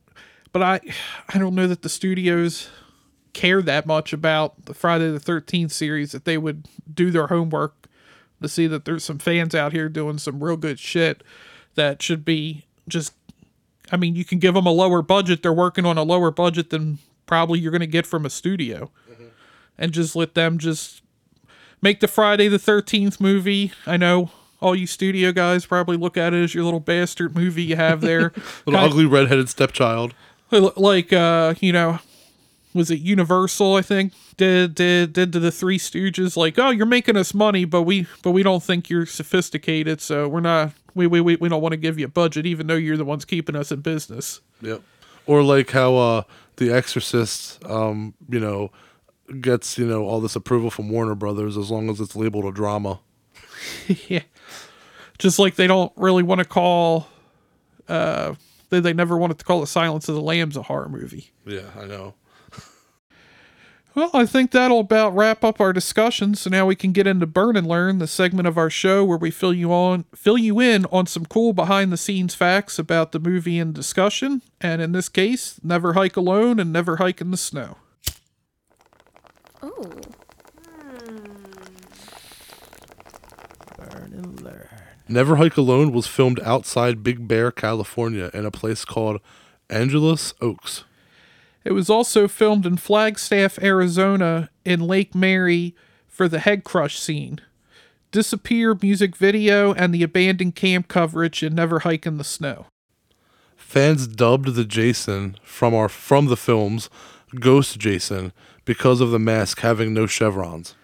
but 0.52 0.62
I, 0.62 0.80
I 1.28 1.38
don't 1.38 1.54
know 1.54 1.68
that 1.68 1.82
the 1.82 1.88
studios 1.88 2.68
care 3.32 3.62
that 3.62 3.86
much 3.86 4.12
about 4.12 4.66
the 4.66 4.74
Friday 4.74 5.10
the 5.10 5.20
Thirteenth 5.20 5.72
series 5.72 6.10
that 6.10 6.24
they 6.24 6.38
would 6.38 6.66
do 6.92 7.12
their 7.12 7.28
homework 7.28 7.88
to 8.42 8.48
see 8.48 8.66
that 8.66 8.84
there's 8.84 9.04
some 9.04 9.18
fans 9.18 9.54
out 9.54 9.72
here 9.72 9.88
doing 9.88 10.18
some 10.18 10.42
real 10.42 10.56
good 10.56 10.80
shit 10.80 11.22
that 11.76 12.02
should 12.02 12.24
be 12.24 12.64
just 12.88 13.14
I 13.92 13.96
mean, 13.96 14.14
you 14.16 14.24
can 14.24 14.38
give 14.38 14.54
them 14.54 14.66
a 14.66 14.72
lower 14.72 15.02
budget. 15.02 15.42
They're 15.42 15.52
working 15.52 15.84
on 15.86 15.98
a 15.98 16.02
lower 16.02 16.30
budget 16.30 16.70
than 16.70 16.98
probably 17.26 17.58
you're 17.58 17.70
going 17.70 17.80
to 17.80 17.86
get 17.86 18.06
from 18.06 18.24
a 18.26 18.30
studio. 18.30 18.90
And 19.76 19.92
just 19.92 20.14
let 20.14 20.34
them 20.34 20.58
just 20.58 21.02
make 21.82 22.00
the 22.00 22.08
Friday 22.08 22.48
the 22.48 22.58
13th 22.58 23.20
movie. 23.20 23.72
I 23.86 23.96
know 23.96 24.30
all 24.60 24.74
you 24.74 24.86
studio 24.86 25.32
guys 25.32 25.66
probably 25.66 25.96
look 25.96 26.16
at 26.16 26.32
it 26.32 26.42
as 26.42 26.54
your 26.54 26.64
little 26.64 26.80
bastard 26.80 27.34
movie 27.34 27.64
you 27.64 27.76
have 27.76 28.00
there. 28.00 28.32
Little 28.66 28.80
Kind- 28.80 28.92
ugly 28.92 29.04
redheaded 29.04 29.48
stepchild. 29.48 30.14
like 30.50 31.12
uh 31.12 31.54
you 31.60 31.72
know 31.72 31.98
was 32.72 32.88
it 32.90 33.00
universal 33.00 33.74
i 33.74 33.82
think 33.82 34.12
did 34.36 34.74
did 34.74 35.12
did 35.12 35.32
to 35.32 35.40
the 35.40 35.50
three 35.50 35.78
stooges 35.78 36.36
like 36.36 36.58
oh 36.58 36.70
you're 36.70 36.86
making 36.86 37.16
us 37.16 37.34
money 37.34 37.64
but 37.64 37.82
we 37.82 38.06
but 38.22 38.30
we 38.30 38.42
don't 38.44 38.62
think 38.62 38.88
you're 38.88 39.06
sophisticated 39.06 40.00
so 40.00 40.28
we're 40.28 40.38
not 40.40 40.70
we 40.94 41.06
we, 41.06 41.20
we, 41.20 41.36
we 41.36 41.48
don't 41.48 41.62
want 41.62 41.72
to 41.72 41.76
give 41.76 41.98
you 41.98 42.04
a 42.06 42.08
budget 42.08 42.46
even 42.46 42.66
though 42.66 42.74
you're 42.74 42.96
the 42.96 43.04
ones 43.04 43.24
keeping 43.24 43.56
us 43.56 43.70
in 43.72 43.80
business 43.80 44.40
Yep. 44.62 44.82
Or 45.26 45.42
like 45.42 45.70
how 45.70 45.96
uh 45.96 46.22
The 46.56 46.70
Exorcist 46.72 47.64
um, 47.64 48.14
you 48.28 48.38
know, 48.40 48.70
gets, 49.40 49.78
you 49.78 49.86
know, 49.86 50.04
all 50.04 50.20
this 50.20 50.36
approval 50.36 50.70
from 50.70 50.88
Warner 50.90 51.14
Brothers 51.14 51.56
as 51.56 51.70
long 51.70 51.88
as 51.90 52.00
it's 52.00 52.14
labeled 52.14 52.44
a 52.44 52.52
drama. 52.52 53.00
yeah 54.08 54.22
just 55.18 55.38
like 55.38 55.54
they 55.54 55.66
don't 55.66 55.92
really 55.96 56.22
want 56.22 56.40
to 56.40 56.44
call 56.44 57.08
uh 57.88 58.34
they, 58.70 58.80
they 58.80 58.92
never 58.92 59.16
wanted 59.16 59.38
to 59.38 59.44
call 59.44 59.60
the 59.60 59.66
silence 59.66 60.08
of 60.08 60.14
the 60.14 60.20
lambs 60.20 60.56
a 60.56 60.62
horror 60.62 60.88
movie 60.88 61.30
Yeah, 61.46 61.70
I 61.80 61.84
know. 61.86 62.14
Well, 63.94 64.10
I 64.12 64.26
think 64.26 64.50
that'll 64.50 64.80
about 64.80 65.14
wrap 65.14 65.44
up 65.44 65.60
our 65.60 65.72
discussion. 65.72 66.34
So 66.34 66.50
now 66.50 66.66
we 66.66 66.74
can 66.74 66.90
get 66.92 67.06
into 67.06 67.26
Burn 67.26 67.56
and 67.56 67.66
Learn, 67.66 67.98
the 67.98 68.08
segment 68.08 68.48
of 68.48 68.58
our 68.58 68.70
show 68.70 69.04
where 69.04 69.18
we 69.18 69.30
fill 69.30 69.54
you 69.54 69.72
on 69.72 70.04
fill 70.14 70.36
you 70.36 70.60
in 70.60 70.84
on 70.86 71.06
some 71.06 71.24
cool 71.26 71.52
behind 71.52 71.92
the 71.92 71.96
scenes 71.96 72.34
facts 72.34 72.78
about 72.78 73.12
the 73.12 73.20
movie 73.20 73.58
and 73.58 73.72
discussion. 73.72 74.42
And 74.60 74.82
in 74.82 74.92
this 74.92 75.08
case, 75.08 75.60
never 75.62 75.92
hike 75.92 76.16
alone 76.16 76.58
and 76.58 76.72
never 76.72 76.96
hike 76.96 77.20
in 77.20 77.30
the 77.30 77.36
snow. 77.36 77.76
Oh. 79.62 79.92
Burn 83.78 84.12
and 84.12 84.42
learn. 84.42 84.68
Never 85.06 85.36
Hike 85.36 85.58
Alone 85.58 85.92
was 85.92 86.06
filmed 86.06 86.40
outside 86.40 87.02
Big 87.02 87.28
Bear, 87.28 87.50
California, 87.50 88.30
in 88.32 88.46
a 88.46 88.50
place 88.50 88.86
called 88.86 89.20
Angeles 89.68 90.32
Oaks. 90.40 90.84
It 91.64 91.72
was 91.72 91.88
also 91.88 92.28
filmed 92.28 92.66
in 92.66 92.76
Flagstaff, 92.76 93.58
Arizona, 93.62 94.50
in 94.64 94.80
Lake 94.80 95.14
Mary 95.14 95.74
for 96.06 96.28
the 96.28 96.38
head 96.38 96.62
crush 96.62 96.98
scene. 96.98 97.40
Disappear 98.12 98.78
music 98.80 99.16
video 99.16 99.72
and 99.72 99.92
the 99.92 100.02
abandoned 100.02 100.54
camp 100.54 100.88
coverage 100.88 101.42
in 101.42 101.54
Never 101.54 101.80
Hike 101.80 102.06
in 102.06 102.18
the 102.18 102.24
Snow. 102.24 102.66
Fans 103.56 104.06
dubbed 104.06 104.54
the 104.54 104.64
Jason 104.64 105.36
from 105.42 105.74
our 105.74 105.88
from 105.88 106.26
the 106.26 106.36
films 106.36 106.90
Ghost 107.40 107.78
Jason 107.80 108.32
because 108.64 109.00
of 109.00 109.10
the 109.10 109.18
mask 109.18 109.60
having 109.60 109.92
no 109.92 110.06
chevrons. 110.06 110.74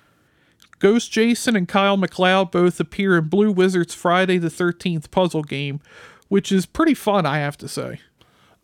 Ghost 0.80 1.12
Jason 1.12 1.54
and 1.56 1.68
Kyle 1.68 1.98
McLeod 1.98 2.50
both 2.50 2.80
appear 2.80 3.18
in 3.18 3.28
Blue 3.28 3.52
Wizard's 3.52 3.94
Friday 3.94 4.38
the 4.38 4.48
13th 4.48 5.10
puzzle 5.10 5.42
game, 5.42 5.80
which 6.28 6.50
is 6.50 6.64
pretty 6.64 6.94
fun, 6.94 7.26
I 7.26 7.38
have 7.38 7.58
to 7.58 7.68
say. 7.68 8.00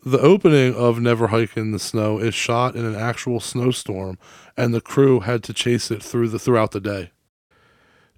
The 0.07 0.21
opening 0.21 0.73
of 0.73 1.01
Never 1.01 1.27
Hike 1.27 1.57
in 1.57 1.71
the 1.71 1.79
Snow 1.79 2.17
is 2.17 2.33
shot 2.33 2.77
in 2.77 2.85
an 2.85 2.95
actual 2.95 3.41
snowstorm, 3.41 4.17
and 4.55 4.73
the 4.73 4.79
crew 4.79 5.19
had 5.19 5.43
to 5.43 5.53
chase 5.53 5.91
it 5.91 6.01
through 6.01 6.29
the 6.29 6.39
throughout 6.39 6.71
the 6.71 6.79
day. 6.79 7.11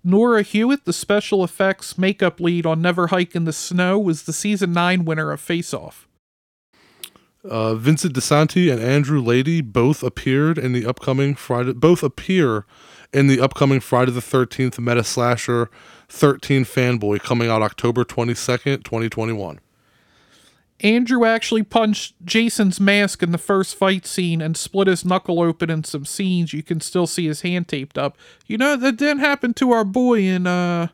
Nora 0.03 0.43
Hewitt, 0.43 0.85
the 0.85 0.93
special 0.93 1.43
effects 1.43 1.97
makeup 1.97 2.39
lead 2.39 2.67
on 2.67 2.79
Never 2.79 3.07
Hike 3.07 3.33
in 3.33 3.45
the 3.45 3.51
Snow, 3.51 3.97
was 3.97 4.21
the 4.21 4.33
season 4.33 4.71
9 4.71 5.03
winner 5.03 5.31
of 5.31 5.41
Face 5.41 5.73
Off. 5.73 6.07
Uh, 7.43 7.73
Vincent 7.73 8.13
DiSanti 8.13 8.71
and 8.71 8.79
Andrew 8.79 9.19
Leighty 9.19 9.61
both 9.61 10.03
appeared 10.03 10.59
in 10.59 10.73
the 10.73 10.85
upcoming 10.85 11.33
Friday. 11.33 11.73
Both 11.73 12.03
appear 12.03 12.67
in 13.11 13.25
the 13.25 13.41
upcoming 13.41 13.79
Friday 13.79 14.11
the 14.11 14.21
Thirteenth 14.21 14.77
meta 14.77 15.03
slasher, 15.03 15.71
Thirteen 16.07 16.65
Fanboy, 16.65 17.19
coming 17.21 17.49
out 17.49 17.63
October 17.63 18.03
twenty 18.03 18.35
second, 18.35 18.85
twenty 18.85 19.09
twenty 19.09 19.33
one. 19.33 19.59
Andrew 20.81 21.25
actually 21.25 21.63
punched 21.63 22.13
Jason's 22.23 22.79
mask 22.79 23.21
in 23.21 23.31
the 23.31 23.37
first 23.37 23.75
fight 23.75 24.05
scene 24.05 24.41
and 24.41 24.55
split 24.55 24.87
his 24.87 25.03
knuckle 25.03 25.41
open 25.41 25.69
in 25.69 25.83
some 25.83 26.05
scenes. 26.05 26.53
You 26.53 26.63
can 26.63 26.79
still 26.81 27.07
see 27.07 27.25
his 27.27 27.41
hand 27.41 27.67
taped 27.67 27.97
up. 27.97 28.17
You 28.47 28.57
know, 28.57 28.75
that 28.77 28.93
didn't 28.97 29.19
happen 29.19 29.53
to 29.55 29.71
our 29.71 29.83
boy 29.83 30.21
in 30.21 30.47
uh 30.47 30.87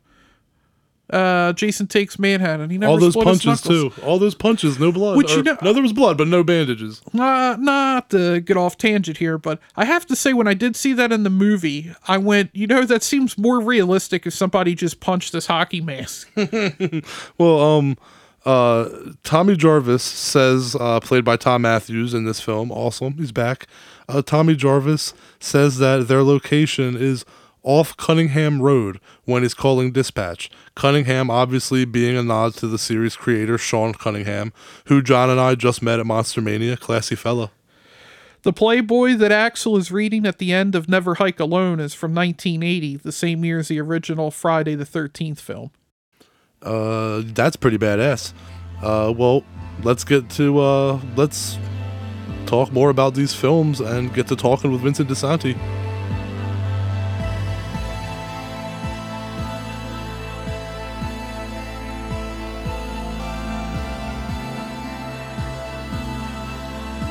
uh 1.11 1.53
Jason 1.53 1.85
Takes 1.85 2.17
Manhattan. 2.17 2.71
He 2.71 2.79
never 2.79 2.89
All 2.93 2.97
those 2.97 3.13
split 3.13 3.27
his 3.27 3.43
punches 3.43 3.69
knuckles. 3.69 3.95
too. 3.95 4.01
All 4.01 4.17
those 4.17 4.33
punches, 4.33 4.79
no 4.79 4.91
blood. 4.91 5.17
Which 5.17 5.29
you 5.35 5.43
know- 5.43 5.55
no, 5.61 5.71
there 5.71 5.83
was 5.83 5.93
blood, 5.93 6.17
but 6.17 6.27
no 6.27 6.43
bandages. 6.43 6.99
Uh, 7.13 7.55
not 7.59 8.09
to 8.09 8.39
get 8.41 8.57
off 8.57 8.75
tangent 8.79 9.17
here, 9.17 9.37
but 9.37 9.59
I 9.75 9.85
have 9.85 10.07
to 10.07 10.15
say, 10.15 10.33
when 10.33 10.47
I 10.47 10.55
did 10.55 10.75
see 10.75 10.93
that 10.93 11.11
in 11.11 11.21
the 11.21 11.29
movie, 11.29 11.93
I 12.07 12.17
went, 12.17 12.49
you 12.55 12.65
know, 12.65 12.85
that 12.85 13.03
seems 13.03 13.37
more 13.37 13.59
realistic 13.59 14.25
if 14.25 14.33
somebody 14.33 14.73
just 14.73 14.99
punched 14.99 15.31
this 15.31 15.45
hockey 15.45 15.79
mask. 15.79 16.27
Well, 17.37 17.59
um, 17.61 17.97
uh, 18.45 18.89
Tommy 19.23 19.55
Jarvis 19.55 20.03
says, 20.03 20.75
uh, 20.79 20.99
played 20.99 21.25
by 21.25 21.35
Thom 21.35 21.63
Mathews 21.63 22.13
in 22.13 22.25
this 22.25 22.39
film, 22.39 22.71
awesome, 22.71 23.17
he's 23.17 23.31
back. 23.31 23.65
Uh, 24.07 24.21
Tommy 24.21 24.55
Jarvis 24.55 25.13
says 25.39 25.77
that 25.79 26.07
their 26.07 26.23
location 26.23 26.95
is 26.95 27.25
off 27.63 27.97
Cunningham 27.97 28.61
Road 28.61 28.99
when 29.25 29.41
he's 29.41 29.55
calling 29.55 29.91
dispatch. 29.91 30.51
Cunningham, 30.75 31.31
obviously, 31.31 31.83
being 31.83 32.15
a 32.15 32.21
nod 32.21 32.53
to 32.55 32.67
the 32.67 32.77
series 32.77 33.15
creator, 33.15 33.57
Sean 33.57 33.93
Cunningham, 33.93 34.53
who 34.85 35.01
John 35.01 35.31
and 35.31 35.39
I 35.39 35.55
just 35.55 35.81
met 35.81 35.99
at 35.99 36.05
Monster 36.05 36.41
Mania, 36.41 36.77
classy 36.77 37.15
fella. 37.15 37.49
the 38.43 38.53
Playboy 38.53 39.15
that 39.15 39.31
Axel 39.31 39.75
is 39.75 39.91
reading 39.91 40.27
at 40.27 40.37
the 40.37 40.53
end 40.53 40.75
of 40.75 40.87
Never 40.87 41.15
Hike 41.15 41.39
Alone 41.39 41.79
is 41.79 41.95
from 41.95 42.13
1980, 42.13 42.97
the 42.97 43.11
same 43.11 43.43
year 43.43 43.57
as 43.57 43.69
the 43.69 43.81
original 43.81 44.29
Friday 44.29 44.75
the 44.75 44.85
13th 44.85 45.39
film. 45.39 45.71
Uh, 46.65 47.21
that's 47.27 47.55
pretty 47.55 47.77
badass. 47.77 48.33
Uh, 48.81 49.13
well, 49.15 49.43
let's 49.83 50.03
get 50.03 50.29
to, 50.31 50.59
uh, 50.59 50.99
let's 51.15 51.57
talk 52.47 52.71
more 52.71 52.89
about 52.89 53.13
these 53.13 53.33
films 53.33 53.79
and 53.79 54.13
get 54.13 54.27
to 54.27 54.35
talking 54.35 54.71
with 54.71 54.81
Vincent 54.81 55.07
DiSanti. 55.09 55.55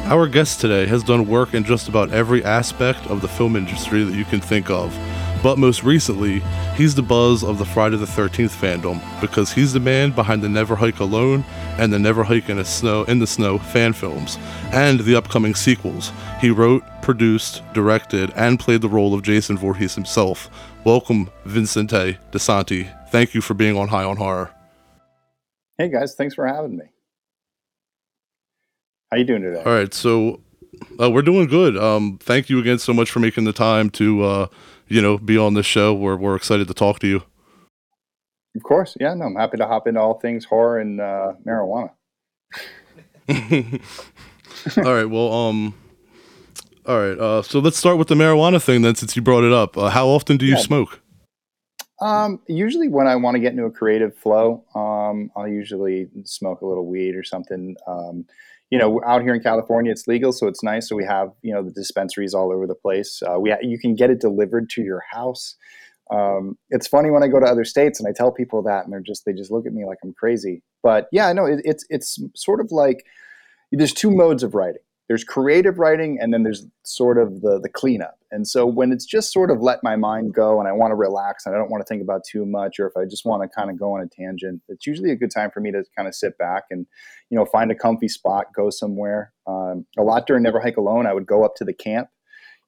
Our 0.06 0.28
guest 0.28 0.60
today 0.60 0.86
has 0.86 1.02
done 1.02 1.26
work 1.26 1.54
in 1.54 1.64
just 1.64 1.88
about 1.88 2.12
every 2.12 2.44
aspect 2.44 3.06
of 3.06 3.22
the 3.22 3.28
film 3.28 3.56
industry 3.56 4.04
that 4.04 4.14
you 4.14 4.24
can 4.26 4.40
think 4.40 4.68
of. 4.68 4.94
But 5.44 5.58
most 5.58 5.84
recently, 5.84 6.40
he's 6.74 6.94
the 6.94 7.02
buzz 7.02 7.44
of 7.44 7.58
the 7.58 7.66
Friday 7.66 7.98
the 7.98 8.06
13th 8.06 8.48
fandom 8.48 8.98
because 9.20 9.52
he's 9.52 9.74
the 9.74 9.78
man 9.78 10.10
behind 10.10 10.40
the 10.40 10.48
Never 10.48 10.74
Hike 10.74 11.00
Alone 11.00 11.44
and 11.76 11.92
the 11.92 11.98
Never 11.98 12.24
Hike 12.24 12.48
in, 12.48 12.58
a 12.58 12.64
snow, 12.64 13.04
in 13.04 13.18
the 13.18 13.26
Snow 13.26 13.58
fan 13.58 13.92
films 13.92 14.38
and 14.72 15.00
the 15.00 15.14
upcoming 15.14 15.54
sequels. 15.54 16.12
He 16.40 16.48
wrote, 16.48 16.82
produced, 17.02 17.62
directed, 17.74 18.32
and 18.36 18.58
played 18.58 18.80
the 18.80 18.88
role 18.88 19.12
of 19.12 19.20
Jason 19.20 19.58
Voorhees 19.58 19.94
himself. 19.94 20.48
Welcome, 20.82 21.28
Vincente 21.44 22.16
DiSanti. 22.32 23.10
Thank 23.10 23.34
you 23.34 23.42
for 23.42 23.52
being 23.52 23.76
on 23.76 23.88
High 23.88 24.04
on 24.04 24.16
Horror. 24.16 24.50
Hey 25.76 25.90
guys, 25.90 26.14
thanks 26.14 26.34
for 26.34 26.46
having 26.46 26.78
me. 26.78 26.86
How 29.10 29.18
you 29.18 29.24
doing 29.24 29.42
today? 29.42 29.62
All 29.62 29.74
right, 29.74 29.92
so 29.92 30.40
uh, 30.98 31.10
we're 31.10 31.20
doing 31.20 31.48
good. 31.48 31.76
Um, 31.76 32.18
thank 32.22 32.48
you 32.48 32.58
again 32.60 32.78
so 32.78 32.94
much 32.94 33.10
for 33.10 33.20
making 33.20 33.44
the 33.44 33.52
time 33.52 33.90
to, 33.90 34.22
uh, 34.22 34.46
you 34.88 35.00
know, 35.02 35.18
be 35.18 35.36
on 35.38 35.54
this 35.54 35.66
show. 35.66 35.94
We're 35.94 36.16
we're 36.16 36.36
excited 36.36 36.68
to 36.68 36.74
talk 36.74 36.98
to 37.00 37.06
you. 37.06 37.22
Of 38.56 38.62
course, 38.62 38.96
yeah. 39.00 39.14
No, 39.14 39.26
I'm 39.26 39.34
happy 39.36 39.56
to 39.58 39.66
hop 39.66 39.86
into 39.88 40.00
all 40.00 40.20
things 40.20 40.44
horror 40.44 40.78
and 40.78 41.00
uh, 41.00 41.32
marijuana. 41.46 41.90
all 44.78 44.94
right, 44.94 45.04
well, 45.06 45.32
um, 45.32 45.74
all 46.86 46.98
right. 46.98 47.18
Uh, 47.18 47.42
so 47.42 47.58
let's 47.58 47.76
start 47.76 47.98
with 47.98 48.08
the 48.08 48.14
marijuana 48.14 48.62
thing 48.62 48.82
then, 48.82 48.94
since 48.94 49.16
you 49.16 49.22
brought 49.22 49.44
it 49.44 49.52
up. 49.52 49.76
Uh, 49.76 49.90
how 49.90 50.06
often 50.08 50.36
do 50.36 50.46
you 50.46 50.54
Yeah. 50.54 50.60
smoke? 50.60 51.00
Um, 52.00 52.40
usually, 52.48 52.88
when 52.88 53.06
I 53.06 53.16
want 53.16 53.36
to 53.36 53.40
get 53.40 53.52
into 53.52 53.64
a 53.64 53.70
creative 53.70 54.16
flow, 54.16 54.64
um, 54.74 55.30
I'll 55.36 55.48
usually 55.48 56.08
smoke 56.24 56.60
a 56.60 56.66
little 56.66 56.86
weed 56.86 57.14
or 57.14 57.22
something. 57.24 57.76
Um, 57.86 58.26
you 58.74 58.80
know, 58.80 59.00
out 59.06 59.22
here 59.22 59.36
in 59.36 59.40
California, 59.40 59.92
it's 59.92 60.08
legal, 60.08 60.32
so 60.32 60.48
it's 60.48 60.64
nice. 60.64 60.88
So 60.88 60.96
we 60.96 61.04
have 61.04 61.28
you 61.42 61.54
know 61.54 61.62
the 61.62 61.70
dispensaries 61.70 62.34
all 62.34 62.52
over 62.52 62.66
the 62.66 62.74
place. 62.74 63.22
Uh, 63.22 63.38
we 63.38 63.50
ha- 63.50 63.62
you 63.62 63.78
can 63.78 63.94
get 63.94 64.10
it 64.10 64.20
delivered 64.20 64.68
to 64.70 64.82
your 64.82 65.00
house. 65.12 65.54
Um, 66.10 66.58
it's 66.70 66.88
funny 66.88 67.08
when 67.08 67.22
I 67.22 67.28
go 67.28 67.38
to 67.38 67.46
other 67.46 67.62
states 67.62 68.00
and 68.00 68.08
I 68.08 68.12
tell 68.12 68.32
people 68.32 68.64
that, 68.64 68.82
and 68.82 68.92
they're 68.92 68.98
just 68.98 69.26
they 69.26 69.32
just 69.32 69.52
look 69.52 69.64
at 69.64 69.72
me 69.72 69.86
like 69.86 69.98
I'm 70.02 70.12
crazy. 70.12 70.64
But 70.82 71.06
yeah, 71.12 71.32
no, 71.32 71.44
it, 71.44 71.60
it's 71.62 71.86
it's 71.88 72.18
sort 72.34 72.60
of 72.60 72.72
like 72.72 73.06
there's 73.70 73.92
two 73.92 74.10
modes 74.10 74.42
of 74.42 74.56
writing. 74.56 74.82
There's 75.08 75.22
creative 75.22 75.78
writing, 75.78 76.18
and 76.20 76.32
then 76.32 76.44
there's 76.44 76.66
sort 76.82 77.18
of 77.18 77.42
the 77.42 77.60
the 77.60 77.68
cleanup. 77.68 78.18
And 78.30 78.48
so 78.48 78.66
when 78.66 78.90
it's 78.90 79.04
just 79.04 79.32
sort 79.32 79.50
of 79.50 79.60
let 79.60 79.80
my 79.82 79.96
mind 79.96 80.34
go, 80.34 80.58
and 80.58 80.68
I 80.68 80.72
want 80.72 80.90
to 80.90 80.96
relax, 80.96 81.46
and 81.46 81.54
I 81.54 81.58
don't 81.58 81.70
want 81.70 81.82
to 81.82 81.86
think 81.86 82.02
about 82.02 82.22
too 82.24 82.46
much, 82.46 82.80
or 82.80 82.86
if 82.86 82.96
I 82.96 83.04
just 83.04 83.24
want 83.24 83.42
to 83.42 83.48
kind 83.48 83.70
of 83.70 83.78
go 83.78 83.92
on 83.94 84.00
a 84.00 84.08
tangent, 84.08 84.62
it's 84.68 84.86
usually 84.86 85.10
a 85.10 85.16
good 85.16 85.30
time 85.30 85.50
for 85.50 85.60
me 85.60 85.70
to 85.72 85.84
kind 85.96 86.08
of 86.08 86.14
sit 86.14 86.36
back 86.38 86.64
and 86.70 86.86
you 87.30 87.38
know 87.38 87.44
find 87.44 87.70
a 87.70 87.74
comfy 87.74 88.08
spot, 88.08 88.46
go 88.54 88.70
somewhere. 88.70 89.32
Um, 89.46 89.86
a 89.98 90.02
lot 90.02 90.26
during 90.26 90.42
Never 90.42 90.60
Hike 90.60 90.78
Alone, 90.78 91.06
I 91.06 91.12
would 91.12 91.26
go 91.26 91.44
up 91.44 91.54
to 91.56 91.64
the 91.64 91.74
camp, 91.74 92.08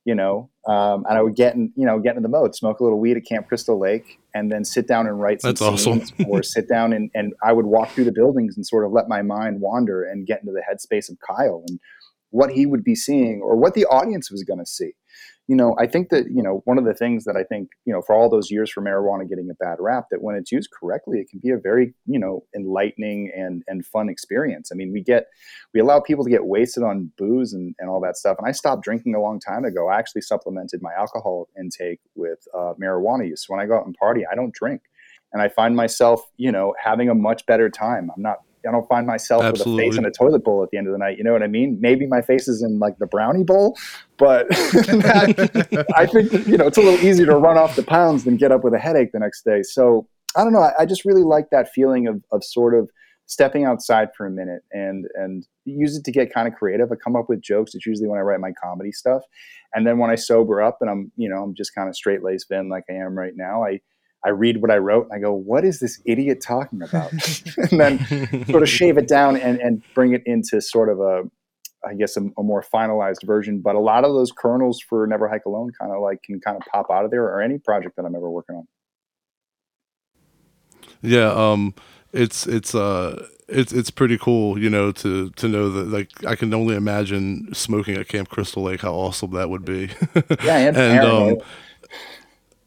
you 0.07 0.15
know, 0.15 0.49
um, 0.69 1.05
and 1.09 1.19
I 1.19 1.23
would 1.23 1.35
get 1.35 1.57
in, 1.57 1.73
you 1.75 1.85
know, 1.85 1.99
get 1.99 2.17
in 2.17 2.23
the 2.23 2.29
mode, 2.29 2.55
smoke 2.55 2.79
a 2.79 2.85
little 2.85 3.01
weed 3.01 3.17
at 3.17 3.27
Camp 3.27 3.49
Crystal 3.49 3.79
Lake, 3.79 4.21
and 4.35 4.53
then 4.53 4.65
sit 4.65 4.87
down 4.87 5.09
and 5.09 5.21
write 5.21 5.41
That's 5.43 5.61
awesome. 5.61 6.03
or 6.29 6.45
sit 6.45 6.69
down 6.69 6.93
and 6.93 7.11
and 7.15 7.35
I 7.43 7.53
would 7.53 7.67
walk 7.67 7.91
through 7.91 8.05
the 8.05 8.13
buildings 8.13 8.57
and 8.57 8.65
sort 8.65 8.85
of 8.85 8.93
let 8.93 9.09
my 9.09 9.23
mind 9.23 9.61
wander 9.61 10.05
and 10.05 10.25
get 10.25 10.41
into 10.41 10.53
the 10.53 10.63
headspace 10.63 11.11
of 11.11 11.17
Kyle 11.27 11.65
and 11.69 11.81
what 12.31 12.51
he 12.51 12.67
would 12.67 12.85
be 12.85 12.95
seeing 12.95 13.41
or 13.43 13.57
what 13.57 13.75
the 13.75 13.87
audience 13.87 14.31
was 14.31 14.43
going 14.43 14.59
to 14.59 14.67
see. 14.67 14.93
You 15.49 15.55
know, 15.55 15.77
I 15.79 15.87
think 15.87 16.09
that, 16.09 16.25
you 16.29 16.43
know, 16.43 16.61
one 16.65 16.77
of 16.77 16.85
the 16.85 16.93
things 16.93 17.23
that 17.25 17.37
I 17.37 17.45
think, 17.45 17.69
you 17.85 17.93
know, 17.93 18.03
for 18.03 18.17
all 18.17 18.29
those 18.29 18.51
years 18.51 18.69
for 18.69 18.83
marijuana 18.83 19.29
getting 19.29 19.49
a 19.49 19.55
bad 19.55 19.77
rap, 19.79 20.07
that 20.11 20.21
when 20.21 20.35
it's 20.35 20.51
used 20.51 20.71
correctly, 20.73 21.21
it 21.21 21.31
can 21.31 21.39
be 21.39 21.51
a 21.51 21.57
very, 21.57 21.95
you 22.05 22.19
know, 22.19 22.43
enlightening 22.57 23.31
and 23.35 23.63
and 23.69 23.87
fun 23.87 24.09
experience. 24.09 24.71
I 24.73 24.75
mean, 24.75 24.93
we 24.93 25.03
get 25.03 25.27
we 25.73 25.79
allow 25.79 26.01
people 26.01 26.25
to 26.25 26.31
get 26.31 26.47
wasted 26.47 26.83
on 26.83 27.13
booze 27.17 27.53
and, 27.53 27.77
and 27.79 27.89
all 27.89 28.01
that 28.01 28.17
stuff. 28.17 28.39
And 28.39 28.49
I 28.49 28.51
stopped 28.51 28.83
drinking 28.83 29.15
a 29.15 29.21
long 29.21 29.39
time 29.39 29.65
ago. 29.65 29.89
I 29.89 29.99
actually 29.99 30.23
supplemented 30.23 30.83
my 30.83 30.93
alcohol 30.99 31.49
intake 31.57 32.01
with 32.17 32.41
uh, 32.53 32.75
marijuana 32.83 33.29
use. 33.29 33.45
When 33.47 33.61
I 33.61 33.67
go 33.67 33.77
out 33.77 33.87
and 33.87 33.95
party, 33.95 34.23
I 34.31 34.35
don't 34.35 34.53
drink. 34.53 34.83
And 35.33 35.41
I 35.41 35.49
find 35.49 35.77
myself, 35.77 36.23
you 36.39 36.51
know, 36.51 36.75
having 36.83 37.09
a 37.09 37.15
much 37.15 37.47
better 37.47 37.71
time. 37.71 38.11
I'm 38.15 38.23
not 38.23 38.39
I 38.67 38.73
don't 38.73 38.87
find 38.89 39.07
myself 39.07 39.43
Absolutely. 39.43 39.75
with 39.75 39.81
a 39.81 39.91
face 39.91 39.99
in 39.99 40.05
a 40.05 40.11
toilet 40.11 40.45
bowl 40.45 40.63
at 40.63 40.71
the 40.71 40.79
end 40.79 40.87
of 40.87 40.93
the 40.93 40.99
night. 40.99 41.19
You 41.19 41.25
know 41.25 41.33
what 41.33 41.43
I 41.43 41.47
mean? 41.47 41.79
Maybe 41.81 42.07
my 42.07 42.23
face 42.23 42.49
is 42.49 42.63
in 42.63 42.79
like 42.79 42.99
the 42.99 43.07
brownie 43.07 43.45
bowl, 43.45 43.77
but 44.17 44.49
that, 44.49 45.87
I 45.97 46.07
think 46.07 46.47
you 46.47 46.57
know 46.57 46.67
it's 46.67 46.79
a 46.79 46.83
little 46.83 47.05
easier 47.05 47.27
to 47.27 47.37
run 47.37 47.57
off 47.57 47.77
the 47.77 47.83
pounds 47.83 48.25
than 48.25 48.37
get 48.37 48.53
up 48.53 48.65
with 48.65 48.75
a 48.75 48.79
headache 48.79 49.13
the 49.13 49.19
next 49.19 49.45
day. 49.45 49.63
So 49.63 50.07
I 50.37 50.45
don't 50.45 50.53
know. 50.53 50.63
I, 50.63 50.73
I 50.81 50.87
just 50.87 51.05
really 51.05 51.23
like 51.23 51.51
that 51.51 51.71
feeling 51.73 52.07
of 52.07 52.23
of 52.33 52.45
sort 52.45 52.75
of 52.75 52.91
stepping 53.27 53.65
outside 53.65 54.09
for 54.17 54.27
a 54.27 54.31
minute 54.31 54.63
and 54.73 55.07
and 55.15 55.47
use 55.65 55.97
it 55.97 56.05
to 56.05 56.13
get 56.13 56.33
kind 56.33 56.49
of 56.49 56.55
creative. 56.55 56.91
I 56.91 56.95
come 56.97 57.17
up 57.17 57.29
with 57.29 57.41
jokes. 57.41 57.75
It's 57.75 57.87
usually 57.87 58.09
when 58.09 58.19
I 58.19 58.23
write 58.23 58.41
my 58.41 58.53
comedy 58.63 58.93
stuff, 58.93 59.23
and 59.75 59.87
then 59.87 59.99
when 59.99 60.11
I 60.11 60.15
sober 60.15 60.63
up 60.63 60.79
and 60.81 60.91
I'm 60.91 61.13
you 61.17 61.29
know 61.29 61.43
I'm 61.43 61.55
just 61.55 61.75
kind 61.75 61.89
of 61.89 61.97
straight 61.97 62.23
laced 62.23 62.49
Vin 62.49 62.69
like 62.69 62.85
I 62.89 62.95
am 62.95 63.19
right 63.19 63.35
now. 63.35 63.65
I 63.65 63.81
I 64.27 64.31
read 64.31 64.61
what 64.61 64.73
I 64.73 64.79
wrote 64.79 65.07
and 65.09 65.15
I 65.15 65.21
go, 65.21 65.33
what 65.33 65.65
is 65.65 65.79
this 65.79 66.01
idiot 66.05 66.43
talking 66.43 66.83
about? 66.83 67.13
and 67.71 67.81
then 67.81 68.47
sort 68.47 68.63
of 68.65 68.69
shave 68.69 68.99
it 68.99 69.07
down 69.07 69.37
and, 69.37 69.61
and 69.61 69.83
bring 69.95 70.13
it 70.15 70.23
into 70.27 70.61
sort 70.61 70.89
of 70.89 70.99
a, 70.99 71.23
I 71.87 71.95
guess, 71.95 72.17
a, 72.17 72.23
a, 72.37 72.43
more 72.43 72.65
finalized 72.75 73.25
version. 73.25 73.61
But 73.61 73.77
a 73.77 73.79
lot 73.79 74.05
of 74.05 74.13
those 74.13 74.33
kernels 74.33 74.81
for 74.81 75.07
Never 75.07 75.29
Hike 75.29 75.45
Alone 75.47 75.71
kind 75.81 75.93
of 75.93 76.03
like 76.03 76.25
can 76.25 76.41
kind 76.41 76.57
of 76.57 76.65
pop 76.73 76.91
out 76.91 77.05
of 77.05 77.13
there 77.13 77.23
or 77.23 77.41
any 77.41 77.59
project 77.59 77.95
that 77.97 78.05
I'm 78.05 78.17
ever 78.17 78.29
working 78.29 78.57
on. 78.57 78.69
Yeah. 81.03 81.31
Um, 81.31 81.75
it's, 82.13 82.49
it's, 82.49 82.75
uh, 82.75 83.29
it's 83.49 83.73
it's 83.73 83.91
pretty 83.91 84.19
cool, 84.19 84.59
you 84.59 84.69
know, 84.69 84.91
to 84.91 85.31
to 85.31 85.47
know 85.47 85.71
that 85.71 85.87
like 85.87 86.11
I 86.27 86.35
can 86.35 86.53
only 86.53 86.75
imagine 86.75 87.55
smoking 87.55 87.97
at 87.97 88.09
Camp 88.09 88.29
Crystal 88.29 88.65
Lake, 88.65 88.81
how 88.81 88.93
awesome 88.93 89.31
that 89.35 89.49
would 89.49 89.65
be. 89.65 89.91
Yeah, 90.43 90.57
and, 90.57 90.77
and 90.77 91.07
um, 91.07 91.37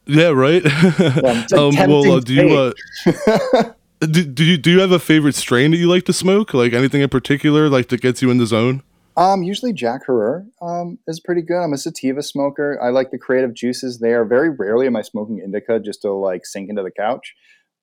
yeah, 0.09 0.29
right. 0.29 0.63
Yeah, 0.63 1.45
um, 1.57 1.75
well, 1.75 2.11
uh, 2.13 2.19
do 2.19 2.33
you 2.33 2.57
uh, 2.57 3.63
do, 3.99 4.25
do 4.25 4.43
you 4.43 4.57
do 4.57 4.71
you 4.71 4.79
have 4.79 4.91
a 4.91 4.99
favorite 4.99 5.35
strain 5.35 5.71
that 5.71 5.77
you 5.77 5.87
like 5.87 6.05
to 6.05 6.13
smoke? 6.13 6.53
Like 6.53 6.73
anything 6.73 7.01
in 7.01 7.09
particular, 7.09 7.69
like 7.69 7.89
that 7.89 8.01
gets 8.01 8.21
you 8.21 8.31
in 8.31 8.37
the 8.37 8.45
zone? 8.45 8.83
Um, 9.17 9.43
usually 9.43 9.73
Jack 9.73 10.01
Herer 10.07 10.45
um, 10.61 10.97
is 11.07 11.19
pretty 11.19 11.41
good. 11.41 11.61
I'm 11.61 11.73
a 11.73 11.77
sativa 11.77 12.23
smoker. 12.23 12.79
I 12.81 12.89
like 12.89 13.11
the 13.11 13.17
creative 13.17 13.53
juices 13.53 13.99
there. 13.99 14.23
Very 14.23 14.49
rarely 14.49 14.87
am 14.87 14.95
I 14.95 15.01
smoking 15.01 15.39
indica 15.39 15.79
just 15.79 16.01
to 16.03 16.13
like 16.13 16.45
sink 16.45 16.69
into 16.69 16.83
the 16.83 16.91
couch. 16.91 17.35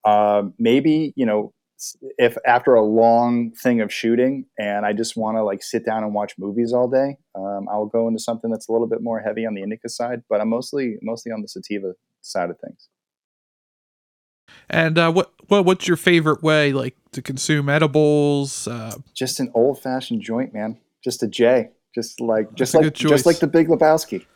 Um, 0.04 0.54
maybe 0.58 1.12
you 1.16 1.26
know 1.26 1.52
if 2.18 2.36
after 2.46 2.74
a 2.74 2.82
long 2.82 3.52
thing 3.52 3.80
of 3.80 3.92
shooting 3.92 4.46
and 4.58 4.86
I 4.86 4.92
just 4.92 5.16
want 5.16 5.36
to 5.36 5.44
like 5.44 5.62
sit 5.62 5.84
down 5.84 6.04
and 6.04 6.14
watch 6.14 6.34
movies 6.38 6.72
all 6.72 6.88
day, 6.88 7.16
um, 7.34 7.66
I'll 7.70 7.86
go 7.86 8.08
into 8.08 8.18
something 8.18 8.50
that's 8.50 8.68
a 8.68 8.72
little 8.72 8.86
bit 8.86 9.02
more 9.02 9.20
heavy 9.20 9.46
on 9.46 9.54
the 9.54 9.62
indica 9.62 9.88
side. 9.88 10.22
But 10.28 10.40
I'm 10.40 10.48
mostly 10.48 10.96
mostly 11.02 11.32
on 11.32 11.42
the 11.42 11.48
sativa 11.48 11.92
side 12.26 12.50
of 12.50 12.58
things. 12.58 12.88
And 14.68 14.98
uh, 14.98 15.12
what 15.12 15.32
what 15.48 15.64
what's 15.64 15.86
your 15.86 15.96
favorite 15.96 16.42
way 16.42 16.72
like 16.72 16.96
to 17.12 17.22
consume 17.22 17.68
edibles? 17.68 18.66
Uh, 18.66 18.96
just 19.14 19.40
an 19.40 19.50
old 19.54 19.80
fashioned 19.80 20.22
joint, 20.22 20.52
man. 20.52 20.78
Just 21.04 21.22
a 21.22 21.28
J. 21.28 21.70
Just 21.94 22.20
like 22.20 22.52
just 22.54 22.74
like 22.74 22.92
just 22.92 23.26
like 23.26 23.38
the 23.38 23.46
Big 23.46 23.68
Lebowski. 23.68 24.26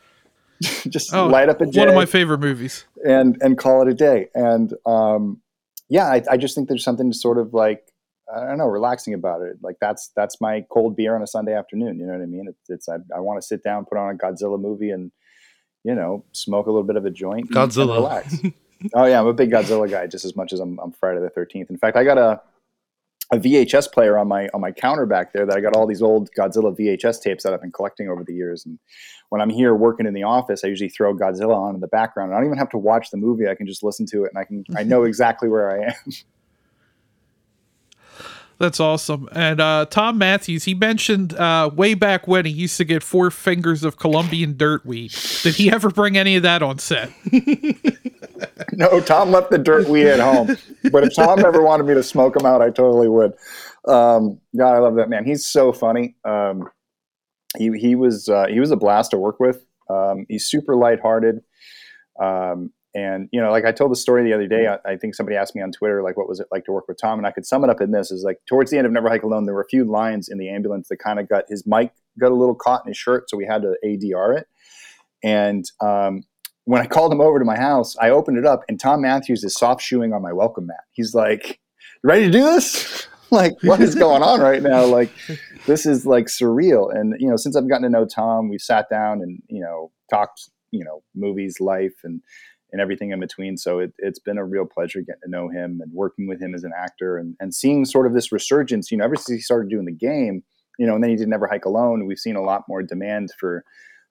just 0.89 1.15
oh, 1.15 1.27
light 1.27 1.49
up 1.49 1.61
a 1.61 1.67
J. 1.67 1.81
One 1.81 1.89
of 1.89 1.95
my 1.95 2.07
favorite 2.07 2.39
movies. 2.39 2.85
And 3.05 3.37
and 3.41 3.59
call 3.59 3.83
it 3.83 3.89
a 3.89 3.95
day. 3.95 4.29
And 4.35 4.73
um, 4.87 5.41
yeah, 5.89 6.07
I, 6.07 6.23
I 6.31 6.37
just 6.37 6.55
think 6.55 6.69
there's 6.69 6.85
something 6.85 7.13
sort 7.13 7.39
of 7.39 7.53
like 7.53 7.91
I 8.33 8.47
don't 8.47 8.59
know, 8.59 8.67
relaxing 8.67 9.15
about 9.15 9.43
it. 9.43 9.57
Like 9.63 9.77
that's 9.81 10.11
that's 10.15 10.41
my 10.41 10.65
cold 10.71 10.97
beer 10.97 11.17
on 11.17 11.23
a 11.23 11.27
Sunday 11.27 11.55
afternoon. 11.55 11.99
You 11.99 12.07
know 12.07 12.13
what 12.13 12.23
I 12.23 12.27
mean? 12.27 12.47
It's, 12.49 12.71
it's 12.71 12.89
I, 12.89 12.97
I 13.15 13.21
want 13.21 13.41
to 13.41 13.47
sit 13.47 13.65
down, 13.65 13.85
put 13.85 13.99
on 13.99 14.15
a 14.15 14.19
Godzilla 14.19 14.61
movie, 14.61 14.91
and 14.91 15.11
you 15.85 15.95
know, 15.95 16.25
smoke 16.33 16.67
a 16.67 16.71
little 16.71 16.87
bit 16.87 16.97
of 16.97 17.05
a 17.05 17.11
joint. 17.11 17.51
Godzilla. 17.51 17.81
And 17.81 17.91
relax. 17.91 18.37
oh 18.95 19.05
yeah, 19.07 19.21
I'm 19.21 19.27
a 19.27 19.33
big 19.33 19.51
Godzilla 19.51 19.91
guy, 19.91 20.07
just 20.07 20.25
as 20.25 20.37
much 20.37 20.53
as 20.53 20.61
I'm, 20.61 20.79
I'm 20.81 20.93
Friday 20.93 21.21
the 21.21 21.31
Thirteenth. 21.31 21.71
In 21.71 21.79
fact, 21.79 21.97
I 21.97 22.05
got 22.05 22.19
a 22.19 22.41
a 23.33 23.37
VHS 23.37 23.93
player 23.93 24.19
on 24.19 24.29
my 24.29 24.49
on 24.53 24.61
my 24.61 24.73
counter 24.73 25.07
back 25.07 25.33
there 25.33 25.47
that 25.47 25.57
I 25.57 25.61
got 25.61 25.77
all 25.77 25.87
these 25.87 26.03
old 26.03 26.31
Godzilla 26.33 26.77
VHS 26.77 27.23
tapes 27.23 27.45
that 27.45 27.55
I've 27.55 27.61
been 27.61 27.71
collecting 27.71 28.09
over 28.09 28.25
the 28.25 28.35
years. 28.35 28.67
And 28.67 28.79
when 29.29 29.41
I'm 29.41 29.51
here 29.51 29.75
working 29.75 30.07
in 30.07 30.15
the 30.15 30.25
office, 30.25 30.65
I 30.65 30.69
usually 30.69 30.91
throw 30.91 31.15
Godzilla 31.15 31.55
on 31.55 31.75
in 31.75 31.81
the 31.81 31.87
background. 31.87 32.33
I 32.33 32.37
don't 32.37 32.47
even 32.47 32.59
have 32.59 32.71
to 32.71 32.79
watch 32.79 33.11
the 33.11 33.17
movie; 33.17 33.49
I 33.49 33.55
can 33.55 33.67
just 33.67 33.83
listen 33.83 34.07
to 34.07 34.25
it, 34.25 34.33
and 34.35 34.39
I 34.39 34.45
can 34.45 34.65
I 34.77 34.83
know 34.83 35.05
exactly 35.05 35.49
where 35.49 35.71
I 35.71 35.87
am. 35.87 36.13
That's 38.61 38.79
awesome. 38.79 39.27
And 39.33 39.59
uh, 39.59 39.87
Thom 39.87 40.19
Mathews, 40.19 40.65
he 40.65 40.75
mentioned 40.75 41.33
uh, 41.33 41.71
way 41.75 41.95
back 41.95 42.29
when 42.29 42.45
he 42.45 42.53
used 42.53 42.77
to 42.77 42.85
get 42.85 43.03
four 43.03 43.31
fingers 43.31 43.85
of 43.85 43.97
Colombian 43.97 44.55
dirt 44.59 44.85
weed. 44.85 45.15
Did 45.43 45.55
he 45.55 45.73
ever 45.73 45.89
bring 45.89 46.19
any 46.19 46.37
of 46.37 46.43
that 46.43 46.63
on 46.63 46.79
set? 46.79 47.11
no, 48.75 49.01
Tom 49.01 49.31
left 49.31 49.51
the 49.51 49.57
dirt 49.57 49.89
weed 49.89 50.09
at 50.09 50.21
home. 50.21 50.59
But 50.93 51.05
if 51.05 51.17
Tom 51.17 51.39
ever 51.39 51.63
wanted 51.63 51.85
me 51.85 51.95
to 51.95 52.03
smoke 52.03 52.37
him 52.37 52.45
out, 52.45 52.61
I 52.61 52.69
totally 52.69 53.09
would. 53.09 53.33
Um, 53.89 54.39
God, 54.55 54.75
I 54.75 54.79
love 54.79 54.97
that 54.97 55.09
man. 55.09 55.25
He's 55.25 55.47
so 55.47 55.73
funny. 55.73 56.17
Um, 56.27 56.69
he 57.57 57.71
he 57.79 57.95
was 57.95 58.29
uh, 58.29 58.45
he 58.47 58.61
was 58.61 58.71
a 58.71 58.77
blast 58.77 59.13
to 59.13 59.17
work 59.17 59.41
with. 59.41 59.65
Um, 59.89 60.27
he's 60.29 60.45
super 60.45 60.77
lighthearted. 60.77 61.41
Um, 62.21 62.75
and 62.95 63.29
you 63.33 63.41
know, 63.41 63.51
like 63.51 63.65
I 63.65 63.73
told 63.73 63.93
the 63.93 63.97
story 63.97 64.25
the 64.25 64.33
other 64.33 64.47
day, 64.47 64.67
I, 64.67 64.93
I, 64.93 64.97
think 64.97 65.15
somebody 65.15 65.37
asked 65.37 65.55
me 65.55 65.63
on 65.63 65.71
Twitter, 65.71 66.03
like, 66.03 66.17
what 66.17 66.29
was 66.29 66.41
it 66.41 66.49
like 66.51 66.65
to 66.65 66.73
work 66.73 66.89
with 66.89 66.99
Tom? 67.01 67.19
And 67.19 67.27
I 67.27 67.31
could 67.31 67.47
sum 67.47 67.63
it 67.63 67.71
up 67.71 67.81
in 67.81 67.93
this: 67.93 68.11
is 68.11 68.25
like 68.25 68.39
towards 68.47 68.71
the 68.71 68.79
end 68.79 68.87
of 68.87 68.93
Never 68.93 69.09
Hike 69.09 69.23
Alone, 69.23 69.45
there 69.45 69.55
were 69.55 69.63
a 69.63 69.69
few 69.69 69.85
lines 69.85 70.29
in 70.29 70.39
the 70.39 70.49
ambulance 70.49 70.89
that 70.89 70.99
kind 70.99 71.21
of 71.21 71.29
got 71.29 71.45
his 71.49 71.65
mic 71.67 71.93
got 72.19 72.33
a 72.33 72.35
little 72.35 72.55
caught 72.55 72.85
in 72.85 72.89
his 72.89 72.97
shirt, 72.97 73.31
so 73.31 73.37
we 73.37 73.47
had 73.47 73.63
to 73.63 73.77
ADR 73.85 74.39
it. 74.39 74.47
And 75.23 75.65
um, 75.81 76.25
when 76.65 76.81
I 76.81 76.87
called 76.87 77.13
him 77.13 77.21
over 77.21 77.39
to 77.39 77.45
my 77.45 77.57
house, 77.57 77.97
I 77.99 78.11
opened 78.11 78.39
it 78.39 78.47
up, 78.47 78.63
and 78.69 78.79
Thom 78.79 79.03
Mathews 79.03 79.45
is 79.45 79.55
soft 79.55 79.83
shoeing 79.83 80.13
on 80.13 80.23
my 80.23 80.33
welcome 80.33 80.67
mat. 80.67 80.85
He's 80.93 81.15
like, 81.15 81.61
"Ready 82.03 82.27
to 82.27 82.31
do 82.31 82.43
this?" 82.43 83.07
like, 83.31 83.55
what 83.63 83.81
is 83.81 83.95
going 83.95 84.23
on 84.23 84.41
right 84.41 84.63
now? 84.63 84.85
Like, 84.85 85.11
this 85.67 85.87
is 85.87 86.07
like 86.07 86.27
surreal. 86.27 86.95
And 86.95 87.15
you 87.19 87.29
know, 87.29 87.37
since 87.37 87.57
I've 87.57 87.69
gotten 87.69 87.83
to 87.83 87.91
know 87.91 88.05
Tom, 88.05 88.49
we've 88.49 88.61
sat 88.61 88.89
down 88.91 89.21
and 89.23 89.43
you 89.49 89.61
know 89.61 89.91
talked, 90.11 90.51
you 90.71 90.85
know, 90.85 91.03
movies, 91.15 91.61
life, 91.61 91.95
and 92.05 92.21
and 92.73 92.81
everything 92.81 93.11
in 93.11 93.21
between. 93.21 93.57
So 93.57 93.79
it, 93.79 93.93
has 94.03 94.19
been 94.19 94.39
a 94.39 94.45
real 94.45 94.67
pleasure 94.67 95.01
getting 95.01 95.23
to 95.25 95.31
know 95.31 95.49
him 95.49 95.81
and 95.83 95.93
working 95.93 96.27
with 96.27 96.41
him 96.41 96.55
as 96.55 96.65
an 96.65 96.73
actor 96.77 97.17
and, 97.17 97.37
and 97.41 97.55
seeing 97.55 97.85
sort 97.85 98.07
of 98.07 98.15
this 98.15 98.33
resurgence, 98.33 98.91
you 98.91 98.99
know, 98.99 99.05
ever 99.05 99.17
since 99.17 99.37
he 99.37 99.41
started 99.41 99.71
doing 99.71 99.87
the 99.87 99.93
game, 99.93 100.43
you 100.79 100.87
know, 100.87 100.95
and 100.95 101.05
then 101.05 101.11
he 101.11 101.17
did 101.17 101.29
Never 101.29 101.47
Hike 101.47 101.65
Alone. 101.65 102.07
We've 102.07 102.19
seen 102.19 102.37
a 102.37 102.43
lot 102.43 102.65
more 102.69 102.83
demand 102.83 103.31
for 103.39 103.65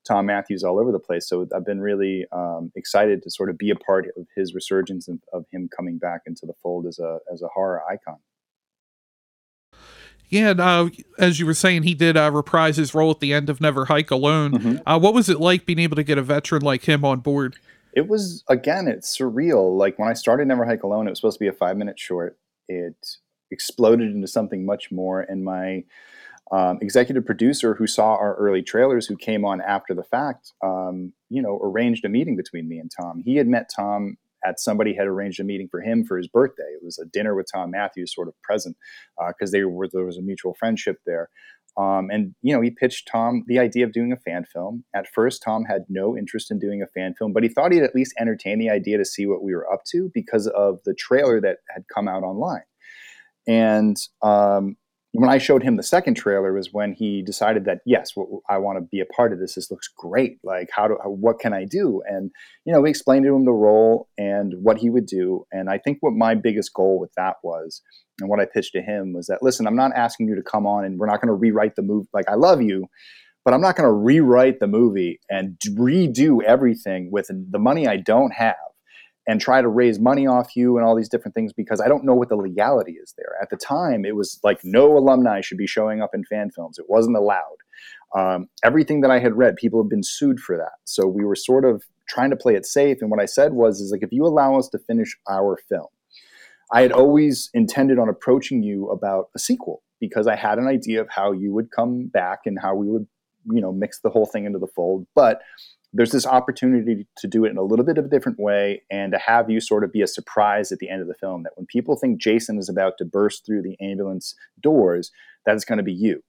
Thom 0.07 0.27
Mathews 0.27 0.63
all 0.63 0.79
over 0.79 0.91
the 0.91 0.99
place. 0.99 1.27
So 1.27 1.47
I've 1.55 1.65
been 1.65 1.81
really 1.81 2.25
um, 2.31 2.71
excited 2.75 3.23
to 3.23 3.31
sort 3.31 3.49
of 3.49 3.57
be 3.57 3.69
a 3.69 3.75
part 3.75 4.07
of 4.17 4.27
his 4.35 4.53
resurgence 4.53 5.07
and 5.07 5.21
of 5.33 5.45
him 5.51 5.69
coming 5.75 5.97
back 5.97 6.21
into 6.25 6.45
the 6.45 6.53
fold 6.61 6.85
as 6.87 6.99
a, 6.99 7.19
as 7.31 7.41
a 7.41 7.47
horror 7.47 7.81
icon. 7.89 8.17
Yeah, 10.29 10.51
and, 10.51 10.59
uh, 10.61 10.89
as 11.17 11.39
you 11.39 11.45
were 11.47 11.55
saying, 11.55 11.83
he 11.83 11.95
did 11.95 12.15
uh, 12.15 12.31
reprise 12.31 12.77
his 12.77 12.93
role 12.93 13.09
at 13.09 13.19
the 13.19 13.33
end 13.33 13.49
of 13.49 13.59
Never 13.59 13.85
Hike 13.85 14.11
Alone. 14.11 14.51
Mm-hmm. 14.51 14.77
Uh, 14.85 14.99
what 14.99 15.13
was 15.13 15.27
it 15.27 15.39
like 15.39 15.65
being 15.65 15.79
able 15.79 15.95
to 15.95 16.03
get 16.03 16.19
a 16.19 16.21
veteran 16.21 16.61
like 16.61 16.83
him 16.83 17.03
on 17.03 17.19
board? 17.19 17.55
It 17.93 18.07
was 18.07 18.43
again 18.47 18.87
it's 18.87 19.17
surreal. 19.17 19.77
Like 19.77 19.97
when 19.99 20.09
i 20.09 20.13
started 20.13 20.47
never 20.47 20.65
hike 20.65 20.83
alone 20.83 21.07
it 21.07 21.11
was 21.11 21.19
supposed 21.19 21.37
to 21.37 21.43
be 21.43 21.47
a 21.47 21.53
five 21.53 21.77
minute 21.77 21.99
short. 21.99 22.37
It 22.67 23.17
exploded 23.51 24.11
into 24.11 24.27
something 24.27 24.65
much 24.65 24.91
more 24.91 25.21
and 25.21 25.43
my 25.43 25.83
um, 26.51 26.79
executive 26.81 27.25
producer 27.25 27.75
who 27.75 27.85
saw 27.87 28.15
our 28.15 28.35
early 28.35 28.63
trailers 28.63 29.05
who 29.05 29.15
came 29.15 29.45
on 29.45 29.61
after 29.61 29.93
the 29.93 30.03
fact 30.03 30.53
um, 30.63 31.13
you 31.29 31.41
know 31.41 31.59
arranged 31.63 32.05
a 32.05 32.09
meeting 32.09 32.35
between 32.35 32.67
me 32.67 32.79
and 32.79 32.91
tom. 32.91 33.21
He 33.23 33.35
had 33.35 33.47
met 33.47 33.71
tom 33.75 34.17
at 34.45 34.59
somebody 34.59 34.93
had 34.95 35.07
arranged 35.07 35.39
a 35.39 35.43
meeting 35.43 35.67
for 35.69 35.81
him 35.81 36.03
for 36.03 36.17
his 36.17 36.27
birthday 36.27 36.63
it 36.63 36.83
was 36.83 36.99
a 36.99 37.05
dinner 37.05 37.35
with 37.35 37.47
Thom 37.53 37.71
Mathews 37.71 38.13
sort 38.13 38.27
of 38.27 38.33
present 38.41 38.75
because 39.29 39.49
uh, 39.49 39.57
they 39.57 39.63
were 39.63 39.87
there 39.91 40.05
was 40.05 40.17
a 40.17 40.21
mutual 40.21 40.55
friendship 40.59 40.97
there 41.05 41.29
um, 41.79 42.09
and 42.11 42.35
you 42.41 42.53
know, 42.53 42.61
he 42.61 42.71
pitched 42.71 43.07
Tom 43.09 43.43
the 43.47 43.59
idea 43.59 43.85
of 43.85 43.93
doing 43.93 44.11
a 44.11 44.17
fan 44.17 44.43
film. 44.43 44.83
At 44.93 45.07
first, 45.07 45.41
Tom 45.41 45.63
had 45.63 45.85
no 45.87 46.17
interest 46.17 46.51
in 46.51 46.59
doing 46.59 46.81
a 46.81 46.87
fan 46.87 47.13
film, 47.17 47.31
but 47.31 47.43
he 47.43 47.49
thought 47.49 47.71
he'd 47.71 47.83
at 47.83 47.95
least 47.95 48.13
entertain 48.19 48.59
the 48.59 48.69
idea 48.69 48.97
to 48.97 49.05
see 49.05 49.25
what 49.25 49.43
we 49.43 49.53
were 49.53 49.71
up 49.71 49.83
to 49.91 50.11
because 50.13 50.47
of 50.47 50.79
the 50.83 50.93
trailer 50.93 51.39
that 51.39 51.59
had 51.73 51.83
come 51.93 52.07
out 52.07 52.23
online. 52.23 52.63
And 53.47 53.95
um, 54.21 54.75
when 55.13 55.29
I 55.29 55.39
showed 55.39 55.63
him 55.63 55.75
the 55.75 55.83
second 55.83 56.15
trailer 56.15 56.53
was 56.53 56.71
when 56.71 56.93
he 56.93 57.23
decided 57.23 57.65
that 57.65 57.79
yes, 57.85 58.13
I 58.49 58.57
want 58.59 58.77
to 58.77 58.81
be 58.81 58.99
a 58.99 59.05
part 59.05 59.33
of 59.33 59.39
this. 59.39 59.55
This 59.55 59.71
looks 59.71 59.87
great. 59.87 60.37
Like, 60.43 60.69
how 60.71 60.87
do 60.87 60.95
what 61.03 61.39
can 61.39 61.53
I 61.53 61.65
do? 61.65 62.01
And 62.07 62.31
you 62.65 62.73
know, 62.73 62.81
we 62.81 62.89
explained 62.89 63.25
to 63.25 63.35
him 63.35 63.45
the 63.45 63.51
role 63.51 64.07
and 64.17 64.53
what 64.61 64.77
he 64.77 64.89
would 64.89 65.07
do. 65.07 65.45
And 65.51 65.69
I 65.69 65.79
think 65.79 65.97
what 66.01 66.13
my 66.13 66.35
biggest 66.35 66.73
goal 66.73 66.99
with 66.99 67.11
that 67.17 67.37
was, 67.43 67.81
and 68.19 68.29
what 68.29 68.39
I 68.39 68.45
pitched 68.45 68.73
to 68.73 68.81
him 68.81 69.13
was 69.13 69.27
that 69.27 69.41
listen, 69.41 69.65
I'm 69.65 69.75
not 69.75 69.95
asking 69.95 70.27
you 70.27 70.35
to 70.35 70.43
come 70.43 70.67
on 70.67 70.85
and 70.85 70.99
we're 70.99 71.07
not 71.07 71.21
going 71.21 71.29
to 71.29 71.33
rewrite 71.33 71.75
the 71.75 71.81
movie. 71.81 72.09
Like, 72.13 72.29
I 72.29 72.35
love 72.35 72.61
you, 72.61 72.85
but 73.43 73.53
I'm 73.53 73.61
not 73.61 73.75
going 73.75 73.87
to 73.87 73.93
rewrite 73.93 74.59
the 74.59 74.67
movie 74.67 75.19
and 75.29 75.57
redo 75.71 76.43
everything 76.43 77.09
with 77.11 77.29
the 77.29 77.59
money 77.59 77.87
I 77.87 77.97
don't 77.97 78.33
have 78.33 78.55
and 79.29 79.39
try 79.39 79.61
to 79.61 79.67
raise 79.67 79.99
money 79.99 80.25
off 80.25 80.55
you 80.55 80.75
and 80.75 80.83
all 80.83 80.95
these 80.95 81.07
different 81.07 81.35
things 81.35 81.53
because 81.53 81.79
I 81.79 81.87
don't 81.87 82.03
know 82.03 82.15
what 82.15 82.29
the 82.29 82.35
legality 82.35 82.93
is 82.93 83.13
there. 83.15 83.35
At 83.39 83.51
the 83.51 83.57
time, 83.57 84.03
it 84.03 84.15
was 84.15 84.39
like 84.43 84.59
no 84.63 84.97
alumni 84.97 85.39
should 85.41 85.59
be 85.59 85.67
showing 85.67 86.01
up 86.01 86.15
in 86.15 86.23
fan 86.23 86.49
films. 86.49 86.79
It 86.79 86.87
wasn't 86.89 87.15
allowed. 87.15 87.57
Um, 88.15 88.49
everything 88.63 89.01
that 89.01 89.11
I 89.11 89.19
had 89.19 89.37
read, 89.37 89.55
people 89.55 89.83
have 89.83 89.89
been 89.89 90.01
sued 90.01 90.39
for 90.39 90.57
that. 90.57 90.71
So 90.85 91.05
we 91.05 91.23
were 91.23 91.35
sort 91.35 91.63
of 91.63 91.83
trying 92.07 92.31
to 92.31 92.35
play 92.35 92.55
it 92.55 92.65
safe. 92.65 92.97
And 93.01 93.11
what 93.11 93.21
I 93.21 93.27
said 93.27 93.53
was, 93.53 93.79
is 93.79 93.91
like 93.91 94.01
if 94.01 94.11
you 94.11 94.25
allow 94.25 94.57
us 94.57 94.67
to 94.69 94.79
finish 94.79 95.15
our 95.29 95.59
film, 95.69 95.89
I 96.73 96.81
had 96.81 96.91
always 96.91 97.51
intended 97.53 97.99
on 97.99 98.09
approaching 98.09 98.63
you 98.63 98.89
about 98.89 99.29
a 99.35 99.39
sequel 99.39 99.83
because 99.99 100.25
I 100.25 100.37
had 100.37 100.57
an 100.57 100.65
idea 100.65 101.01
of 101.01 101.07
how 101.07 101.33
you 101.33 101.53
would 101.53 101.69
come 101.69 102.07
back 102.07 102.39
and 102.47 102.57
how 102.59 102.73
we 102.73 102.87
would, 102.87 103.05
you 103.45 103.61
know, 103.61 103.71
mix 103.71 103.99
the 103.99 104.09
whole 104.09 104.25
thing 104.25 104.45
into 104.45 104.57
the 104.57 104.73
fold. 104.75 105.05
But 105.13 105.43
there's 105.93 106.11
this 106.11 106.25
opportunity 106.25 107.07
to 107.17 107.27
do 107.27 107.45
it 107.45 107.49
in 107.49 107.57
a 107.57 107.63
little 107.63 107.85
bit 107.85 107.97
of 107.97 108.05
a 108.05 108.09
different 108.09 108.39
way 108.39 108.83
and 108.91 109.11
to 109.11 109.17
have 109.17 109.49
you 109.49 109.59
sort 109.59 109.83
of 109.83 109.91
be 109.91 110.01
a 110.01 110.07
surprise 110.07 110.71
at 110.71 110.79
the 110.79 110.89
end 110.89 111.01
of 111.01 111.07
the 111.07 111.15
film 111.15 111.43
that 111.43 111.53
when 111.55 111.65
people 111.65 111.95
think 111.95 112.21
Jason 112.21 112.59
is 112.59 112.69
about 112.69 112.97
to 112.99 113.05
burst 113.05 113.45
through 113.45 113.63
the 113.63 113.75
ambulance 113.81 114.35
doors, 114.61 115.11
that 115.45 115.55
is 115.55 115.65
going 115.65 115.77
to 115.77 115.83
be 115.83 115.93
you. 115.93 116.23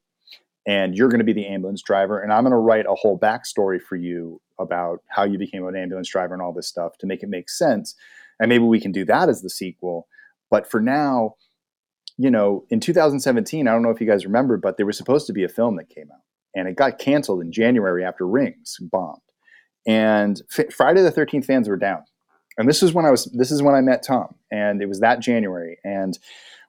And 0.66 0.94
you're 0.94 1.08
going 1.08 1.20
to 1.20 1.24
be 1.24 1.32
the 1.32 1.46
ambulance 1.46 1.82
driver. 1.82 2.20
And 2.20 2.32
I'm 2.32 2.44
going 2.44 2.52
to 2.52 2.56
write 2.56 2.86
a 2.86 2.94
whole 2.94 3.18
backstory 3.18 3.80
for 3.80 3.96
you 3.96 4.40
about 4.58 5.02
how 5.08 5.24
you 5.24 5.38
became 5.38 5.66
an 5.66 5.76
ambulance 5.76 6.08
driver 6.08 6.34
and 6.34 6.42
all 6.42 6.52
this 6.52 6.68
stuff 6.68 6.96
to 6.98 7.06
make 7.06 7.22
it 7.22 7.28
make 7.28 7.50
sense. 7.50 7.94
And 8.38 8.48
maybe 8.48 8.64
we 8.64 8.80
can 8.80 8.92
do 8.92 9.04
that 9.06 9.28
as 9.28 9.42
the 9.42 9.50
sequel. 9.50 10.06
But 10.50 10.70
for 10.70 10.80
now, 10.80 11.34
you 12.16 12.30
know, 12.30 12.64
in 12.70 12.80
2017, 12.80 13.66
I 13.66 13.72
don't 13.72 13.82
know 13.82 13.90
if 13.90 14.00
you 14.00 14.06
guys 14.06 14.26
remember, 14.26 14.56
but 14.56 14.76
there 14.76 14.86
was 14.86 14.96
supposed 14.96 15.26
to 15.26 15.32
be 15.32 15.44
a 15.44 15.48
film 15.48 15.76
that 15.76 15.88
came 15.88 16.08
out 16.12 16.20
and 16.54 16.68
it 16.68 16.76
got 16.76 16.98
canceled 16.98 17.42
in 17.42 17.52
January 17.52 18.04
after 18.04 18.26
Rings 18.26 18.76
bombed 18.80 19.20
and 19.86 20.40
F- 20.56 20.72
Friday 20.72 21.02
the 21.02 21.12
13th 21.12 21.44
fans 21.44 21.68
were 21.68 21.76
down. 21.76 22.04
And 22.58 22.68
this 22.68 22.82
is 22.82 22.92
when 22.92 23.06
I 23.06 23.10
was 23.10 23.24
this 23.26 23.50
is 23.50 23.62
when 23.62 23.74
I 23.74 23.80
met 23.80 24.02
Tom 24.02 24.34
and 24.50 24.82
it 24.82 24.86
was 24.86 25.00
that 25.00 25.20
January 25.20 25.78
and 25.84 26.18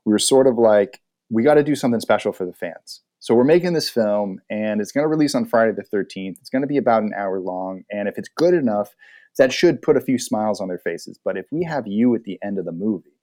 we 0.06 0.12
were 0.12 0.20
sort 0.20 0.48
of 0.48 0.58
like 0.58 1.02
we 1.30 1.44
got 1.44 1.56
to 1.56 1.64
do 1.64 1.76
something 1.76 2.00
special 2.00 2.32
for 2.32 2.46
the 2.46 2.54
fans. 2.54 3.02
So 3.20 3.36
we're 3.36 3.44
making 3.44 3.74
this 3.74 3.90
film 3.90 4.40
and 4.50 4.82
it's 4.82 4.92
going 4.92 5.04
to 5.04 5.10
release 5.10 5.36
on 5.36 5.46
Friday 5.46 5.74
the 5.74 5.84
13th. 5.84 6.40
It's 6.40 6.50
going 6.50 6.64
to 6.64 6.68
be 6.68 6.78
about 6.78 7.04
an 7.04 7.14
hour 7.16 7.40
long 7.40 7.84
and 7.92 8.08
if 8.08 8.18
it's 8.18 8.30
good 8.30 8.54
enough 8.54 8.96
that 9.38 9.54
should 9.54 9.82
put 9.82 9.98
a 9.98 10.02
few 10.02 10.18
smiles 10.18 10.60
on 10.60 10.68
their 10.68 10.78
faces. 10.78 11.20
But 11.24 11.38
if 11.38 11.46
we 11.52 11.64
have 11.64 11.88
you 11.88 12.14
at 12.16 12.24
the 12.24 12.38
end 12.44 12.58
of 12.58 12.66
the 12.66 12.72
movie 12.72 13.18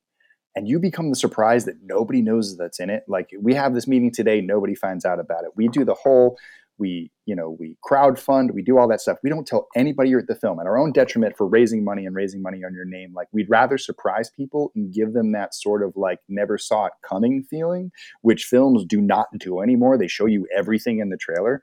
and 0.56 0.66
you 0.66 0.78
become 0.78 1.10
the 1.10 1.16
surprise 1.16 1.64
that 1.66 1.76
nobody 1.82 2.22
knows 2.22 2.56
that's 2.56 2.80
in 2.80 2.90
it, 2.90 3.04
like 3.08 3.30
we 3.40 3.54
have 3.54 3.74
this 3.74 3.86
meeting 3.86 4.10
today, 4.10 4.40
nobody 4.40 4.74
finds 4.74 5.04
out 5.04 5.20
about 5.20 5.44
it. 5.44 5.50
We 5.54 5.68
do 5.68 5.84
the 5.84 5.94
whole 5.94 6.38
we 6.78 7.10
you 7.26 7.34
know 7.34 7.56
we 7.58 7.76
crowd 7.82 8.18
fund 8.18 8.52
we 8.52 8.62
do 8.62 8.78
all 8.78 8.88
that 8.88 9.00
stuff. 9.00 9.18
We 9.22 9.30
don't 9.30 9.46
tell 9.46 9.68
anybody 9.76 10.10
you're 10.10 10.20
at 10.20 10.26
the 10.26 10.34
film 10.34 10.60
at 10.60 10.66
our 10.66 10.78
own 10.78 10.92
detriment 10.92 11.36
for 11.36 11.46
raising 11.46 11.84
money 11.84 12.06
and 12.06 12.14
raising 12.14 12.42
money 12.42 12.64
on 12.64 12.74
your 12.74 12.84
name. 12.84 13.12
Like 13.14 13.28
we'd 13.32 13.50
rather 13.50 13.78
surprise 13.78 14.30
people 14.30 14.72
and 14.74 14.92
give 14.92 15.12
them 15.12 15.32
that 15.32 15.54
sort 15.54 15.82
of 15.82 15.92
like 15.96 16.20
never 16.28 16.58
saw 16.58 16.86
it 16.86 16.92
coming 17.06 17.42
feeling 17.42 17.90
which 18.22 18.44
films 18.44 18.84
do 18.84 19.00
not 19.00 19.26
do 19.38 19.60
anymore. 19.60 19.98
They 19.98 20.08
show 20.08 20.26
you 20.26 20.46
everything 20.56 21.00
in 21.00 21.10
the 21.10 21.16
trailer. 21.16 21.62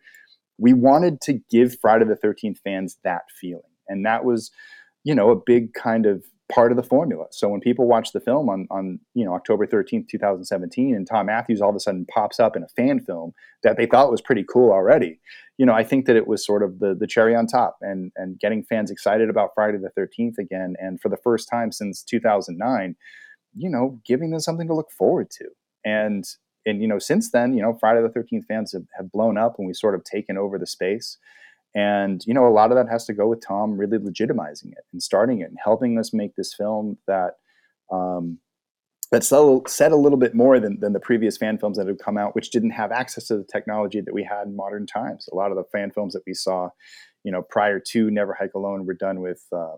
We 0.58 0.74
wanted 0.74 1.22
to 1.22 1.40
give 1.50 1.80
friday 1.80 2.06
the 2.06 2.16
13th 2.16 2.60
fans 2.64 2.98
that 3.04 3.24
feeling. 3.40 3.64
And 3.88 4.06
that 4.06 4.26
was 4.26 4.52
you 5.04 5.16
know 5.16 5.30
a 5.30 5.36
big 5.36 5.74
kind 5.74 6.06
of 6.06 6.24
part 6.48 6.72
of 6.72 6.78
the 6.78 6.84
formula. 6.84 7.26
So 7.32 7.50
when 7.50 7.60
people 7.60 7.88
watch 7.88 8.12
the 8.12 8.20
film 8.20 8.50
on, 8.50 8.68
on 8.70 9.00
you 9.14 9.26
know 9.26 9.34
October 9.34 9.66
13th, 9.66 10.08
2017, 10.08 10.96
and 10.96 11.08
Thom 11.08 11.26
Mathews 11.26 11.62
all 11.62 11.70
of 11.70 11.76
a 11.76 11.80
sudden 11.80 12.06
pops 12.06 12.40
up 12.40 12.56
in 12.56 12.64
a 12.64 12.68
fan 12.70 13.00
film 13.00 13.34
that 13.64 13.78
they 13.78 13.86
thought 13.86 14.12
was 14.12 14.22
pretty 14.22 14.46
cool 14.48 14.72
already, 14.72 15.20
you 15.58 15.66
know, 15.66 15.74
I 15.74 15.84
think 15.84 16.06
that 16.06 16.16
it 16.16 16.28
was 16.28 16.46
sort 16.46 16.64
of 16.64 16.80
the 16.80 16.96
the 16.96 17.08
cherry 17.08 17.36
on 17.36 17.48
top 17.48 17.78
and 17.82 18.12
and 18.16 18.40
getting 18.40 18.64
fans 18.64 18.92
excited 18.92 19.30
about 19.30 19.52
Friday 19.56 19.78
the 19.78 19.92
13th 20.00 20.38
again. 20.38 20.76
And 20.80 21.00
for 21.00 21.10
the 21.10 21.18
first 21.18 21.48
time 21.50 21.72
since 21.72 22.04
2009, 22.04 22.96
you 23.56 23.70
know, 23.70 24.00
giving 24.06 24.32
them 24.32 24.40
something 24.40 24.68
to 24.68 24.76
look 24.76 24.92
forward 24.92 25.30
to. 25.32 25.46
And 25.86 26.26
and 26.66 26.82
you 26.82 26.88
know, 26.88 27.00
since 27.00 27.32
then, 27.32 27.54
you 27.54 27.62
know, 27.62 27.78
Friday 27.80 28.02
the 28.02 28.10
13th 28.10 28.46
fans 28.46 28.74
have, 28.74 28.86
have 28.98 29.12
blown 29.12 29.38
up 29.38 29.56
and 29.58 29.68
we 29.68 29.74
sort 29.74 29.96
of 29.96 30.04
taken 30.04 30.38
over 30.38 30.58
the 30.58 30.68
space. 30.68 31.18
And 31.76 32.24
you 32.26 32.34
know, 32.34 32.48
a 32.48 32.50
lot 32.50 32.72
of 32.72 32.78
that 32.78 32.90
has 32.90 33.06
to 33.06 33.14
go 33.14 33.28
with 33.28 33.46
Tom 33.46 33.78
really 33.78 33.98
legitimizing 33.98 34.72
it 34.72 34.86
and 34.94 35.04
starting 35.04 35.42
it 35.42 35.50
and 35.50 35.58
helping 35.64 36.00
us 36.00 36.14
make 36.14 36.36
this 36.36 36.54
film 36.54 36.98
that 37.06 37.34
um, 37.92 38.40
that 39.12 39.24
said 39.24 39.92
a 39.92 39.96
little 39.96 40.18
bit 40.18 40.34
more 40.34 40.60
than, 40.60 40.80
than 40.80 40.94
the 40.94 41.00
previous 41.00 41.38
fan 41.38 41.58
films 41.58 41.78
that 41.78 41.88
had 41.88 42.00
come 42.00 42.18
out, 42.18 42.36
which 42.36 42.50
didn't 42.50 42.72
have 42.72 42.92
access 42.92 43.28
to 43.28 43.38
the 43.38 43.44
technology 43.44 44.02
that 44.02 44.14
we 44.14 44.24
had 44.24 44.48
in 44.48 44.56
modern 44.56 44.86
times. 44.88 45.30
A 45.32 45.36
lot 45.36 45.52
of 45.52 45.58
the 45.58 45.64
fan 45.66 45.92
films 45.92 46.14
that 46.14 46.24
we 46.26 46.34
saw, 46.34 46.70
you 47.24 47.32
know, 47.32 47.42
prior 47.42 47.80
to 47.80 48.10
Never 48.10 48.34
Hike 48.34 48.56
Alone, 48.56 48.86
were 48.86 48.94
done 48.94 49.22
with, 49.22 49.46
uh, 49.52 49.76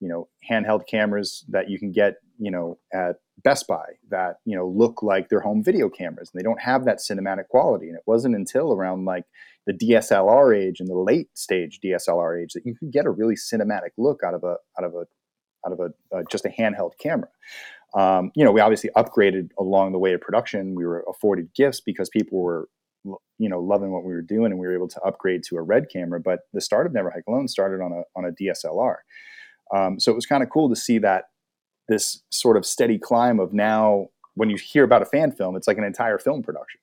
you 0.00 0.08
know, 0.08 0.28
handheld 0.50 0.86
cameras 0.86 1.44
that 1.48 1.68
you 1.70 1.78
can 1.78 1.92
get, 1.92 2.14
you 2.38 2.50
know, 2.50 2.78
at 2.92 3.16
Best 3.42 3.66
Buy 3.66 3.84
that 4.10 4.36
you 4.44 4.56
know 4.56 4.66
look 4.68 5.02
like 5.02 5.28
their 5.28 5.40
home 5.40 5.62
video 5.62 5.88
cameras, 5.88 6.30
and 6.32 6.40
they 6.40 6.44
don't 6.44 6.60
have 6.60 6.84
that 6.84 6.98
cinematic 6.98 7.48
quality. 7.48 7.88
And 7.88 7.96
it 7.96 8.02
wasn't 8.06 8.34
until 8.34 8.72
around 8.72 9.04
like 9.04 9.24
the 9.66 9.72
DSLR 9.72 10.56
age 10.56 10.80
and 10.80 10.88
the 10.88 10.98
late 10.98 11.28
stage 11.34 11.80
DSLR 11.84 12.42
age 12.42 12.52
that 12.54 12.66
you 12.66 12.74
could 12.74 12.92
get 12.92 13.06
a 13.06 13.10
really 13.10 13.36
cinematic 13.36 13.90
look 13.98 14.20
out 14.24 14.34
of 14.34 14.44
a 14.44 14.56
out 14.78 14.84
of 14.84 14.94
a 14.94 15.06
out 15.66 15.72
of 15.72 15.80
a 15.80 16.16
uh, 16.16 16.22
just 16.30 16.44
a 16.44 16.48
handheld 16.48 16.92
camera. 16.98 17.28
Um, 17.94 18.30
you 18.34 18.44
know, 18.44 18.52
we 18.52 18.60
obviously 18.60 18.90
upgraded 18.96 19.50
along 19.58 19.92
the 19.92 19.98
way 19.98 20.12
of 20.12 20.20
production. 20.20 20.74
We 20.74 20.86
were 20.86 21.04
afforded 21.08 21.52
gifts 21.54 21.80
because 21.80 22.08
people 22.08 22.40
were 22.40 22.68
you 23.04 23.48
know 23.48 23.60
loving 23.60 23.90
what 23.90 24.04
we 24.04 24.12
were 24.12 24.22
doing, 24.22 24.52
and 24.52 24.60
we 24.60 24.66
were 24.66 24.74
able 24.74 24.88
to 24.88 25.00
upgrade 25.00 25.42
to 25.48 25.56
a 25.56 25.62
red 25.62 25.86
camera. 25.92 26.20
But 26.20 26.40
the 26.52 26.60
start 26.60 26.86
of 26.86 26.92
Never 26.92 27.10
Hike 27.10 27.24
Alone 27.28 27.48
started 27.48 27.82
on 27.82 27.92
a 27.92 28.02
on 28.18 28.24
a 28.24 28.32
DSLR. 28.32 28.96
Um, 29.74 30.00
so 30.00 30.10
it 30.12 30.14
was 30.14 30.26
kind 30.26 30.42
of 30.42 30.50
cool 30.50 30.68
to 30.68 30.76
see 30.76 30.98
that 30.98 31.24
this 31.88 32.22
sort 32.30 32.56
of 32.56 32.64
steady 32.64 32.98
climb 32.98 33.40
of 33.40 33.52
now 33.52 34.08
when 34.34 34.48
you 34.48 34.56
hear 34.56 34.84
about 34.84 35.02
a 35.02 35.06
fan 35.06 35.32
film, 35.32 35.56
it's 35.56 35.66
like 35.66 35.78
an 35.78 35.84
entire 35.84 36.18
film 36.18 36.42
production. 36.42 36.80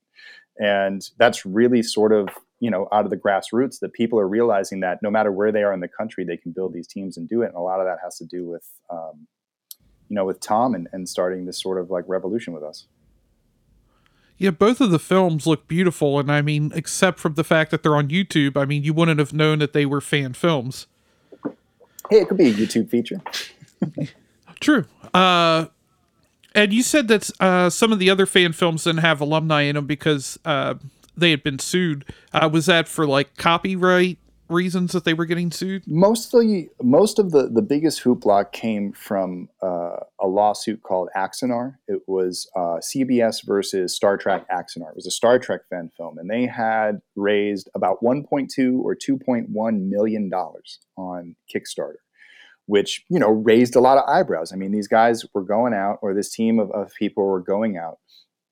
And 0.60 1.08
that's 1.18 1.46
really 1.46 1.84
sort 1.84 2.12
of 2.12 2.30
you 2.60 2.72
know 2.72 2.88
out 2.92 3.06
of 3.06 3.12
the 3.12 3.18
grassroots 3.18 3.80
that 3.80 3.94
people 3.94 4.20
are 4.20 4.28
realizing 4.28 4.80
that 4.80 5.00
no 5.04 5.12
matter 5.12 5.32
where 5.32 5.52
they 5.52 5.64
are 5.64 5.74
in 5.74 5.80
the 5.80 5.88
country 5.88 6.24
they 6.24 6.38
can 6.38 6.52
build 6.52 6.74
these 6.74 6.88
teams 6.88 7.18
and 7.18 7.30
do 7.30 7.42
it. 7.42 7.48
And 7.48 7.56
a 7.56 7.62
lot 7.62 7.80
of 7.80 7.86
that 7.86 8.00
has 8.04 8.18
to 8.18 8.26
do 8.26 8.46
with 8.46 8.68
um, 8.90 9.28
you 10.10 10.16
know 10.16 10.26
with 10.26 10.40
tom 10.40 10.74
and, 10.74 10.88
and 10.92 11.08
starting 11.08 11.46
this 11.46 11.62
sort 11.62 11.80
of 11.80 11.90
like 11.90 12.06
revolution 12.08 12.54
with 12.54 12.64
us. 12.64 12.88
Yeah 14.38 14.52
both 14.52 14.82
of 14.82 14.90
the 14.90 15.00
films 15.00 15.46
look 15.46 15.68
beautiful. 15.68 16.20
And 16.20 16.32
i 16.32 16.42
mean 16.42 16.72
except 16.74 17.20
from 17.20 17.36
the 17.36 17.44
fact 17.44 17.70
that 17.72 17.84
they're 17.84 17.96
on 17.96 18.08
youtube 18.08 18.58
i 18.58 18.66
mean 18.66 18.84
you 18.84 18.94
wouldn't 18.94 19.20
have 19.20 19.34
known 19.34 19.60
that 19.60 19.74
they 19.74 19.86
were 19.86 20.02
fan 20.02 20.34
films 20.34 20.88
hey 22.10 22.18
it 22.22 22.28
could 22.28 22.38
be 22.38 22.50
a 22.50 22.54
youtube 22.54 22.90
feature 22.90 23.22
true 24.60 24.86
uh 25.14 25.66
and 26.56 26.74
you 26.74 26.82
said 26.82 27.08
that 27.10 27.30
uh, 27.40 27.70
some 27.70 27.94
of 27.94 28.00
the 28.00 28.10
other 28.10 28.26
fan 28.26 28.52
films 28.52 28.86
didn't 28.86 29.02
have 29.02 29.22
alumni 29.22 29.62
in 29.62 29.76
them 29.76 29.86
because 29.86 30.40
uh, 30.44 30.74
they 31.16 31.30
had 31.30 31.44
been 31.44 31.60
sued. 31.60 32.04
Uh, 32.34 32.50
was 32.52 32.66
that 32.66 32.88
for 32.88 33.06
like 33.06 33.38
copyright 33.38 34.18
reasons 34.50 34.92
that 34.94 35.04
they 35.04 35.14
were 35.14 35.26
getting 35.26 35.52
sued? 35.52 35.84
Mostly, 35.88 36.70
most 36.82 37.20
of 37.20 37.32
the 37.32 37.48
the 37.48 37.62
biggest 37.62 38.04
hoopla 38.04 38.52
came 38.52 38.92
from 38.94 39.50
uh, 39.62 39.98
a 40.20 40.28
lawsuit 40.28 40.84
called 40.84 41.10
Axanar. 41.16 41.76
It 41.88 42.02
was 42.08 42.50
uh, 42.56 42.80
CBS 42.82 43.46
versus 43.46 43.96
Star 43.96 44.18
Trek 44.18 44.46
Axanar. 44.50 44.90
It 44.90 44.96
was 44.96 45.08
a 45.08 45.12
Star 45.12 45.40
Trek 45.40 45.62
fan 45.70 45.92
film, 45.98 46.18
and 46.18 46.30
they 46.30 46.46
had 46.46 47.02
raised 47.16 47.70
about 47.76 48.02
1.2 48.02 48.80
or 48.80 48.96
2.1 48.96 49.90
million 49.90 50.30
dollars 50.30 50.80
on 50.98 51.36
Kickstarter. 51.54 51.98
Which 52.66 53.06
you 53.10 53.20
know 53.20 53.30
raised 53.30 53.76
a 53.76 53.80
lot 53.80 53.98
of 53.98 54.04
eyebrows. 54.10 54.52
I 54.52 54.58
mean, 54.58 54.72
these 54.72 54.90
guys 54.90 55.26
were 55.34 55.44
going 55.44 55.74
out, 55.74 56.00
or 56.02 56.14
this 56.14 56.30
team 56.30 56.60
of, 56.60 56.70
of 56.72 56.94
people 57.00 57.26
were 57.26 57.40
going 57.42 57.78
out 57.78 58.00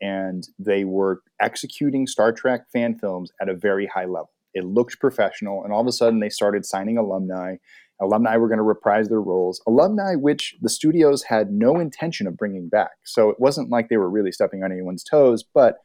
and 0.01 0.47
they 0.59 0.83
were 0.83 1.21
executing 1.41 2.07
Star 2.07 2.31
Trek 2.31 2.65
fan 2.71 2.97
films 2.97 3.31
at 3.41 3.49
a 3.49 3.55
very 3.55 3.87
high 3.87 4.05
level. 4.05 4.31
It 4.55 4.65
looked 4.65 4.99
professional, 4.99 5.63
and 5.63 5.71
all 5.71 5.81
of 5.81 5.87
a 5.87 5.91
sudden 5.91 6.19
they 6.19 6.29
started 6.29 6.65
signing 6.65 6.97
alumni. 6.97 7.57
Alumni 8.01 8.35
were 8.37 8.47
going 8.47 8.57
to 8.57 8.63
reprise 8.63 9.07
their 9.07 9.21
roles, 9.21 9.61
alumni 9.67 10.15
which 10.15 10.55
the 10.61 10.69
studios 10.69 11.23
had 11.23 11.51
no 11.51 11.79
intention 11.79 12.27
of 12.27 12.35
bringing 12.35 12.67
back. 12.67 12.91
So 13.03 13.29
it 13.29 13.39
wasn't 13.39 13.69
like 13.69 13.87
they 13.87 13.97
were 13.97 14.09
really 14.09 14.33
stepping 14.33 14.63
on 14.63 14.71
anyone's 14.71 15.03
toes, 15.03 15.43
but 15.43 15.77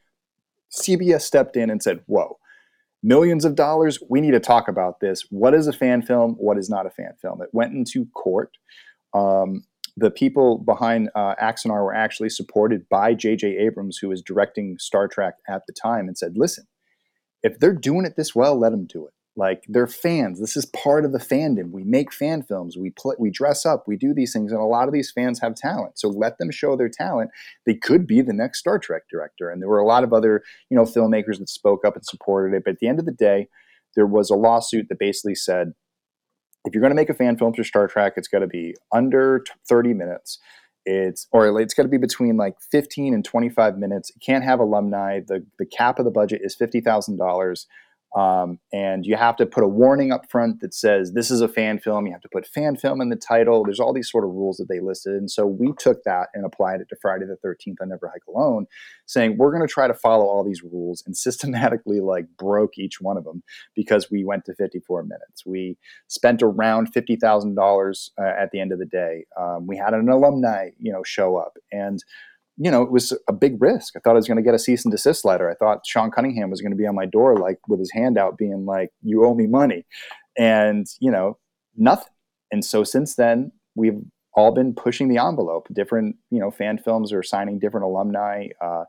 CBS 0.71 1.21
stepped 1.21 1.55
in 1.55 1.69
and 1.69 1.81
said, 1.81 2.01
Whoa, 2.07 2.37
millions 3.03 3.45
of 3.45 3.55
dollars, 3.55 3.99
we 4.09 4.21
need 4.21 4.31
to 4.31 4.39
talk 4.39 4.67
about 4.67 4.99
this. 4.99 5.25
What 5.29 5.53
is 5.53 5.67
a 5.67 5.73
fan 5.73 6.01
film? 6.01 6.35
What 6.37 6.57
is 6.57 6.69
not 6.69 6.85
a 6.85 6.89
fan 6.89 7.13
film? 7.21 7.41
It 7.41 7.49
went 7.53 7.73
into 7.73 8.05
court. 8.13 8.57
Um, 9.13 9.63
the 9.97 10.11
people 10.11 10.57
behind 10.57 11.09
uh, 11.15 11.35
Axanar 11.35 11.83
were 11.83 11.93
actually 11.93 12.29
supported 12.29 12.87
by 12.89 13.13
J.J. 13.13 13.57
Abrams, 13.57 13.97
who 13.97 14.09
was 14.09 14.21
directing 14.21 14.77
Star 14.79 15.07
Trek 15.07 15.35
at 15.49 15.63
the 15.67 15.73
time, 15.73 16.07
and 16.07 16.17
said, 16.17 16.37
"Listen, 16.37 16.65
if 17.43 17.59
they're 17.59 17.73
doing 17.73 18.05
it 18.05 18.15
this 18.15 18.35
well, 18.35 18.57
let 18.57 18.71
them 18.71 18.85
do 18.85 19.05
it. 19.07 19.13
Like 19.37 19.63
they're 19.69 19.87
fans. 19.87 20.41
This 20.41 20.57
is 20.57 20.65
part 20.65 21.05
of 21.05 21.13
the 21.13 21.17
fandom. 21.17 21.71
We 21.71 21.85
make 21.85 22.11
fan 22.11 22.43
films. 22.43 22.75
We 22.77 22.89
play, 22.89 23.15
we 23.17 23.31
dress 23.31 23.65
up. 23.65 23.85
We 23.87 23.95
do 23.95 24.13
these 24.13 24.33
things, 24.33 24.51
and 24.51 24.59
a 24.59 24.65
lot 24.65 24.89
of 24.89 24.93
these 24.93 25.09
fans 25.09 25.39
have 25.39 25.55
talent. 25.55 25.97
So 25.97 26.09
let 26.09 26.37
them 26.37 26.51
show 26.51 26.75
their 26.75 26.89
talent. 26.89 27.31
They 27.65 27.75
could 27.75 28.05
be 28.05 28.21
the 28.21 28.33
next 28.33 28.59
Star 28.59 28.77
Trek 28.77 29.03
director. 29.09 29.49
And 29.49 29.61
there 29.61 29.69
were 29.69 29.79
a 29.79 29.87
lot 29.87 30.03
of 30.03 30.11
other 30.11 30.43
you 30.69 30.75
know 30.75 30.83
filmmakers 30.83 31.39
that 31.39 31.49
spoke 31.49 31.85
up 31.85 31.95
and 31.95 32.05
supported 32.05 32.55
it. 32.55 32.63
But 32.65 32.71
at 32.71 32.79
the 32.79 32.87
end 32.87 32.99
of 32.99 33.05
the 33.05 33.13
day, 33.13 33.47
there 33.95 34.05
was 34.05 34.29
a 34.29 34.35
lawsuit 34.35 34.87
that 34.89 34.99
basically 34.99 35.35
said 35.35 35.71
if 36.65 36.73
you're 36.73 36.81
going 36.81 36.91
to 36.91 36.95
make 36.95 37.09
a 37.09 37.13
fan 37.13 37.37
film 37.37 37.53
for 37.53 37.63
Star 37.63 37.87
Trek, 37.87 38.13
it's 38.17 38.27
got 38.27 38.39
to 38.39 38.47
be 38.47 38.75
under 38.93 39.43
30 39.67 39.93
minutes. 39.93 40.39
It's 40.85 41.27
or 41.31 41.59
it's 41.61 41.73
got 41.73 41.83
to 41.83 41.89
be 41.89 41.97
between 41.97 42.37
like 42.37 42.55
15 42.71 43.13
and 43.13 43.23
25 43.23 43.77
minutes. 43.77 44.09
It 44.09 44.21
can't 44.25 44.43
have 44.43 44.59
alumni. 44.59 45.19
The 45.25 45.45
the 45.59 45.65
cap 45.65 45.99
of 45.99 46.05
the 46.05 46.11
budget 46.11 46.41
is 46.43 46.55
fifty 46.55 46.81
thousand 46.81 47.17
um. 48.15 48.59
And 48.73 49.05
you 49.05 49.15
have 49.15 49.35
to 49.37 49.45
put 49.45 49.63
a 49.63 49.67
warning 49.67 50.11
up 50.11 50.29
front 50.29 50.61
that 50.61 50.73
says 50.73 51.13
this 51.13 51.31
is 51.31 51.41
a 51.41 51.47
fan 51.47 51.79
film. 51.79 52.05
You 52.05 52.11
have 52.13 52.21
to 52.21 52.29
put 52.29 52.47
fan 52.47 52.75
film 52.75 53.01
in 53.01 53.09
the 53.09 53.15
title. 53.15 53.63
There's 53.63 53.79
all 53.79 53.93
these 53.93 54.09
sort 54.09 54.23
of 54.23 54.31
rules 54.31 54.57
that 54.57 54.67
they 54.69 54.79
listed. 54.79 55.13
And 55.13 55.29
so 55.29 55.45
we 55.45 55.73
took 55.77 56.03
that 56.03 56.27
and 56.33 56.45
applied 56.45 56.81
it 56.81 56.89
to 56.89 56.95
Friday 57.01 57.25
the 57.25 57.37
13th 57.47 57.75
on 57.81 57.89
Never 57.89 58.07
Hike 58.07 58.25
Alone, 58.27 58.65
saying 59.05 59.37
we're 59.37 59.51
going 59.51 59.65
to 59.65 59.71
try 59.71 59.87
to 59.87 59.93
follow 59.93 60.25
all 60.25 60.43
these 60.43 60.63
rules 60.63 61.03
and 61.05 61.15
systematically 61.31 61.99
like 61.99 62.25
broke 62.37 62.77
each 62.77 63.01
one 63.01 63.17
of 63.17 63.23
them 63.23 63.43
because 63.75 64.09
we 64.11 64.23
went 64.23 64.45
to 64.45 64.55
54 64.55 65.03
minutes. 65.03 65.45
We 65.45 65.77
spent 66.07 66.41
around 66.41 66.93
$50,000 66.93 68.09
uh, 68.17 68.23
at 68.23 68.51
the 68.51 68.59
end 68.59 68.71
of 68.71 68.79
the 68.79 68.85
day. 68.85 69.25
Um, 69.39 69.67
we 69.67 69.77
had 69.77 69.93
an 69.93 70.09
alumni, 70.09 70.69
you 70.77 70.91
know, 70.91 71.03
show 71.03 71.37
up 71.37 71.57
and 71.71 72.03
you 72.63 72.69
know, 72.69 72.83
it 72.83 72.91
was 72.91 73.11
a 73.27 73.33
big 73.33 73.59
risk. 73.59 73.95
I 73.95 73.99
thought 73.99 74.11
I 74.11 74.13
was 74.13 74.27
going 74.27 74.37
to 74.37 74.43
get 74.43 74.53
a 74.53 74.59
cease 74.59 74.85
and 74.85 74.91
desist 74.91 75.25
letter. 75.25 75.49
I 75.49 75.55
thought 75.55 75.83
Sean 75.83 76.11
Cunningham 76.11 76.51
was 76.51 76.61
going 76.61 76.71
to 76.71 76.77
be 76.77 76.85
on 76.85 76.93
my 76.93 77.07
door, 77.07 77.35
like 77.37 77.57
with 77.67 77.79
his 77.79 77.91
hand 77.91 78.19
out, 78.19 78.37
being 78.37 78.65
like, 78.67 78.91
"You 79.01 79.25
owe 79.25 79.33
me 79.33 79.47
money," 79.47 79.83
and 80.37 80.85
you 80.99 81.09
know, 81.09 81.39
nothing. 81.75 82.13
And 82.51 82.63
so 82.63 82.83
since 82.83 83.15
then, 83.15 83.51
we've 83.73 83.99
all 84.35 84.53
been 84.53 84.75
pushing 84.75 85.07
the 85.07 85.17
envelope. 85.17 85.69
Different, 85.73 86.17
you 86.29 86.39
know, 86.39 86.51
fan 86.51 86.77
films 86.77 87.11
are 87.11 87.23
signing 87.23 87.57
different 87.57 87.85
alumni. 87.85 88.49
Uh, 88.61 88.83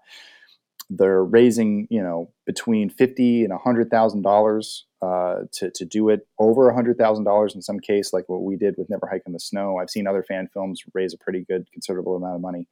they're 0.90 1.24
raising, 1.24 1.86
you 1.88 2.02
know, 2.02 2.30
between 2.44 2.90
fifty 2.90 3.42
and 3.42 3.54
a 3.54 3.58
hundred 3.58 3.90
thousand 3.90 4.26
uh, 4.26 4.28
dollars 4.28 4.84
to 5.00 5.70
to 5.74 5.84
do 5.86 6.10
it. 6.10 6.26
Over 6.38 6.68
a 6.68 6.74
hundred 6.74 6.98
thousand 6.98 7.24
dollars 7.24 7.54
in 7.54 7.62
some 7.62 7.80
case, 7.80 8.12
like 8.12 8.28
what 8.28 8.42
we 8.42 8.56
did 8.56 8.74
with 8.76 8.90
Never 8.90 9.08
Hike 9.10 9.22
in 9.24 9.32
the 9.32 9.40
Snow. 9.40 9.78
I've 9.78 9.88
seen 9.88 10.06
other 10.06 10.22
fan 10.22 10.50
films 10.52 10.82
raise 10.92 11.14
a 11.14 11.18
pretty 11.18 11.46
good, 11.48 11.66
considerable 11.72 12.16
amount 12.16 12.34
of 12.34 12.42
money. 12.42 12.68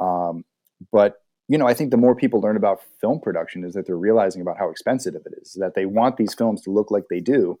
Um, 0.00 0.44
but 0.92 1.16
you 1.46 1.58
know, 1.58 1.66
I 1.66 1.74
think 1.74 1.90
the 1.90 1.98
more 1.98 2.14
people 2.14 2.40
learn 2.40 2.56
about 2.56 2.80
film 3.00 3.20
production 3.20 3.64
is 3.64 3.74
that 3.74 3.86
they're 3.86 3.98
realizing 3.98 4.40
about 4.40 4.56
how 4.56 4.70
expensive 4.70 5.14
it 5.14 5.22
is. 5.42 5.52
That 5.60 5.74
they 5.74 5.84
want 5.84 6.16
these 6.16 6.32
films 6.32 6.62
to 6.62 6.70
look 6.70 6.90
like 6.90 7.04
they 7.10 7.20
do. 7.20 7.58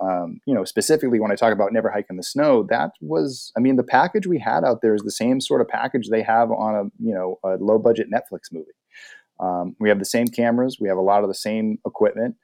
Um, 0.00 0.40
you 0.46 0.54
know, 0.54 0.64
specifically 0.64 1.20
when 1.20 1.30
I 1.30 1.34
talk 1.34 1.52
about 1.52 1.72
Never 1.72 1.90
Hike 1.90 2.06
in 2.08 2.16
the 2.16 2.22
Snow, 2.22 2.62
that 2.70 2.92
was, 3.02 3.52
I 3.54 3.60
mean, 3.60 3.76
the 3.76 3.82
package 3.82 4.26
we 4.26 4.38
had 4.38 4.64
out 4.64 4.80
there 4.80 4.94
is 4.94 5.02
the 5.02 5.10
same 5.10 5.40
sort 5.42 5.60
of 5.60 5.68
package 5.68 6.08
they 6.08 6.22
have 6.22 6.50
on 6.50 6.74
a 6.74 7.04
you 7.04 7.14
know 7.14 7.38
a 7.44 7.56
low 7.62 7.78
budget 7.78 8.08
Netflix 8.10 8.50
movie. 8.50 8.70
Um, 9.38 9.76
we 9.78 9.90
have 9.90 9.98
the 9.98 10.06
same 10.06 10.28
cameras, 10.28 10.78
we 10.80 10.88
have 10.88 10.96
a 10.96 11.02
lot 11.02 11.22
of 11.22 11.28
the 11.28 11.34
same 11.34 11.78
equipment. 11.86 12.36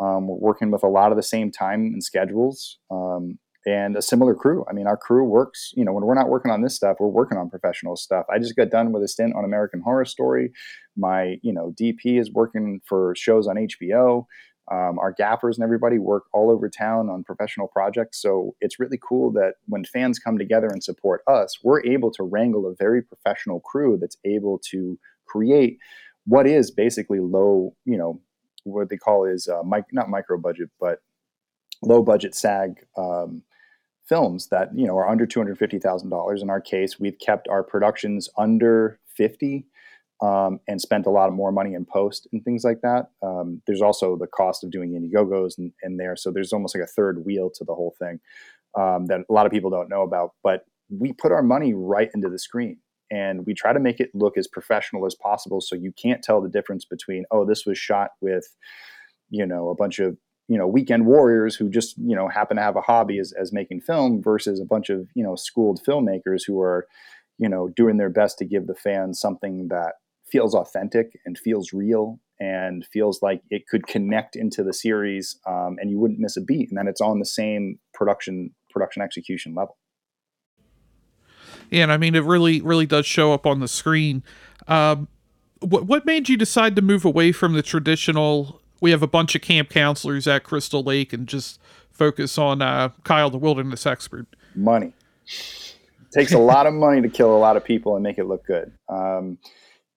Um, 0.00 0.26
we're 0.26 0.36
working 0.36 0.70
with 0.72 0.82
a 0.82 0.88
lot 0.88 1.12
of 1.12 1.16
the 1.16 1.22
same 1.22 1.52
time 1.52 1.82
and 1.92 2.02
schedules. 2.02 2.78
Um, 2.90 3.38
and 3.66 3.96
a 3.96 4.02
similar 4.02 4.34
crew. 4.34 4.64
I 4.68 4.72
mean, 4.72 4.86
our 4.86 4.96
crew 4.96 5.24
works, 5.24 5.72
you 5.76 5.84
know, 5.84 5.92
when 5.92 6.04
we're 6.04 6.14
not 6.14 6.28
working 6.28 6.50
on 6.50 6.62
this 6.62 6.74
stuff, 6.74 6.96
we're 6.98 7.08
working 7.08 7.38
on 7.38 7.50
professional 7.50 7.96
stuff. 7.96 8.24
I 8.32 8.38
just 8.38 8.56
got 8.56 8.70
done 8.70 8.92
with 8.92 9.02
a 9.02 9.08
stint 9.08 9.34
on 9.34 9.44
American 9.44 9.80
Horror 9.82 10.04
Story. 10.04 10.52
My, 10.96 11.36
you 11.42 11.52
know, 11.52 11.74
DP 11.78 12.18
is 12.18 12.32
working 12.32 12.80
for 12.86 13.14
shows 13.16 13.46
on 13.46 13.56
HBO. 13.56 14.24
Um, 14.70 14.98
our 15.00 15.12
gaffers 15.12 15.58
and 15.58 15.64
everybody 15.64 15.98
work 15.98 16.24
all 16.32 16.48
over 16.48 16.68
town 16.70 17.10
on 17.10 17.24
professional 17.24 17.66
projects. 17.66 18.22
So 18.22 18.54
it's 18.60 18.78
really 18.78 18.98
cool 19.02 19.32
that 19.32 19.54
when 19.66 19.84
fans 19.84 20.20
come 20.20 20.38
together 20.38 20.68
and 20.68 20.82
support 20.82 21.22
us, 21.26 21.58
we're 21.64 21.84
able 21.84 22.12
to 22.12 22.22
wrangle 22.22 22.66
a 22.66 22.74
very 22.78 23.02
professional 23.02 23.60
crew 23.60 23.98
that's 24.00 24.16
able 24.24 24.60
to 24.70 24.98
create 25.26 25.78
what 26.24 26.46
is 26.46 26.70
basically 26.70 27.18
low, 27.18 27.74
you 27.84 27.98
know, 27.98 28.20
what 28.64 28.90
they 28.90 28.96
call 28.96 29.24
is 29.24 29.48
uh, 29.48 29.62
mic- 29.64 29.92
not 29.92 30.08
micro 30.08 30.38
budget, 30.38 30.70
but 30.78 31.00
low 31.82 32.02
budget 32.02 32.34
SAG 32.34 32.74
um, 32.96 33.42
films 34.10 34.48
that 34.48 34.68
you 34.74 34.86
know 34.86 34.96
are 34.98 35.08
under 35.08 35.26
two 35.26 35.40
hundred 35.40 35.56
fifty 35.56 35.78
thousand 35.78 36.10
dollars. 36.10 36.42
In 36.42 36.50
our 36.50 36.60
case, 36.60 37.00
we've 37.00 37.18
kept 37.18 37.48
our 37.48 37.62
productions 37.62 38.28
under 38.36 39.00
fifty. 39.06 39.66
Um, 40.22 40.60
and 40.68 40.78
spent 40.78 41.06
a 41.06 41.10
lot 41.10 41.32
more 41.32 41.50
money 41.50 41.72
in 41.72 41.86
post 41.86 42.28
and 42.30 42.44
things 42.44 42.62
like 42.62 42.82
that. 42.82 43.06
Um, 43.22 43.62
there's 43.66 43.80
also 43.80 44.18
the 44.18 44.26
cost 44.26 44.62
of 44.62 44.70
doing 44.70 44.90
Indiegogos 44.90 45.56
in, 45.56 45.72
in 45.82 45.96
there, 45.96 46.14
so 46.14 46.30
there's 46.30 46.52
almost 46.52 46.74
like 46.76 46.84
a 46.84 46.86
third 46.86 47.24
wheel 47.24 47.48
to 47.54 47.64
the 47.64 47.74
whole 47.74 47.94
thing 47.98 48.20
um, 48.78 49.06
that 49.06 49.20
a 49.30 49.32
lot 49.32 49.46
of 49.46 49.52
people 49.52 49.70
don't 49.70 49.88
know 49.88 50.02
about. 50.02 50.32
But 50.42 50.66
we 50.90 51.14
put 51.14 51.32
our 51.32 51.42
money 51.42 51.72
right 51.72 52.10
into 52.14 52.28
the 52.28 52.38
screen, 52.38 52.76
and 53.10 53.46
we 53.46 53.54
try 53.54 53.72
to 53.72 53.80
make 53.80 53.98
it 53.98 54.10
look 54.12 54.36
as 54.36 54.46
professional 54.46 55.06
as 55.06 55.14
possible, 55.14 55.62
so 55.62 55.74
you 55.74 55.92
can't 55.92 56.22
tell 56.22 56.42
the 56.42 56.50
difference 56.50 56.84
between 56.84 57.24
oh, 57.30 57.46
this 57.46 57.64
was 57.64 57.78
shot 57.78 58.10
with, 58.20 58.46
you 59.30 59.46
know, 59.46 59.70
a 59.70 59.74
bunch 59.74 60.00
of 60.00 60.18
you 60.50 60.58
know 60.58 60.66
weekend 60.66 61.06
warriors 61.06 61.54
who 61.54 61.70
just 61.70 61.96
you 61.96 62.16
know 62.16 62.28
happen 62.28 62.56
to 62.56 62.62
have 62.62 62.76
a 62.76 62.80
hobby 62.80 63.18
as, 63.18 63.32
as 63.40 63.52
making 63.52 63.80
film 63.80 64.20
versus 64.20 64.60
a 64.60 64.64
bunch 64.64 64.90
of 64.90 65.08
you 65.14 65.22
know 65.22 65.36
schooled 65.36 65.80
filmmakers 65.88 66.40
who 66.46 66.60
are 66.60 66.88
you 67.38 67.48
know 67.48 67.68
doing 67.68 67.96
their 67.96 68.10
best 68.10 68.36
to 68.38 68.44
give 68.44 68.66
the 68.66 68.74
fans 68.74 69.20
something 69.20 69.68
that 69.68 69.94
feels 70.30 70.54
authentic 70.54 71.18
and 71.24 71.38
feels 71.38 71.72
real 71.72 72.18
and 72.40 72.84
feels 72.92 73.20
like 73.22 73.42
it 73.50 73.68
could 73.68 73.86
connect 73.86 74.34
into 74.34 74.64
the 74.64 74.72
series 74.72 75.38
um, 75.46 75.76
and 75.78 75.90
you 75.90 75.98
wouldn't 75.98 76.20
miss 76.20 76.36
a 76.36 76.40
beat. 76.40 76.68
And 76.70 76.78
then 76.78 76.88
it's 76.88 77.00
on 77.00 77.18
the 77.18 77.26
same 77.26 77.78
production 77.94 78.50
production 78.70 79.02
execution 79.02 79.54
level. 79.54 79.76
Yeah 81.70 81.84
and 81.84 81.92
i 81.92 81.96
mean 81.96 82.16
it 82.16 82.24
really 82.24 82.60
really 82.60 82.86
does 82.86 83.06
show 83.06 83.32
up 83.32 83.46
on 83.46 83.60
the 83.60 83.68
screen. 83.68 84.24
Um, 84.66 85.06
what, 85.60 85.84
what 85.84 86.06
made 86.06 86.28
you 86.28 86.36
decide 86.36 86.74
to 86.76 86.82
move 86.82 87.04
away 87.04 87.32
from 87.32 87.52
the 87.52 87.62
traditional 87.62 88.59
we 88.80 88.90
have 88.90 89.02
a 89.02 89.06
bunch 89.06 89.34
of 89.34 89.42
camp 89.42 89.68
counselors 89.68 90.26
at 90.26 90.44
Crystal 90.44 90.82
Lake 90.82 91.12
and 91.12 91.26
just 91.26 91.60
focus 91.90 92.38
on 92.38 92.62
uh, 92.62 92.90
Kyle, 93.04 93.30
the 93.30 93.38
wilderness 93.38 93.86
expert. 93.86 94.26
Money. 94.54 94.92
It 95.26 96.12
takes 96.12 96.32
a 96.32 96.38
lot 96.38 96.66
of 96.66 96.74
money 96.74 97.02
to 97.02 97.08
kill 97.08 97.36
a 97.36 97.38
lot 97.38 97.56
of 97.56 97.64
people 97.64 97.94
and 97.94 98.02
make 98.02 98.18
it 98.18 98.26
look 98.26 98.44
good. 98.46 98.72
Um, 98.88 99.38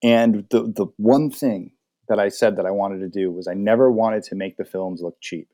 and 0.04 0.46
the, 0.50 0.64
the 0.64 0.88
one 0.98 1.32
thing 1.32 1.72
that 2.10 2.20
I 2.20 2.30
said 2.30 2.58
that 2.58 2.66
I 2.66 2.72
wanted 2.72 3.00
to 3.00 3.10
do 3.10 3.32
was 3.32 3.48
I 3.48 3.54
never 3.54 3.90
wanted 3.90 4.24
to 4.24 4.36
make 4.36 4.58
the 4.58 4.66
films 4.66 5.02
look 5.02 5.16
cheap. 5.22 5.48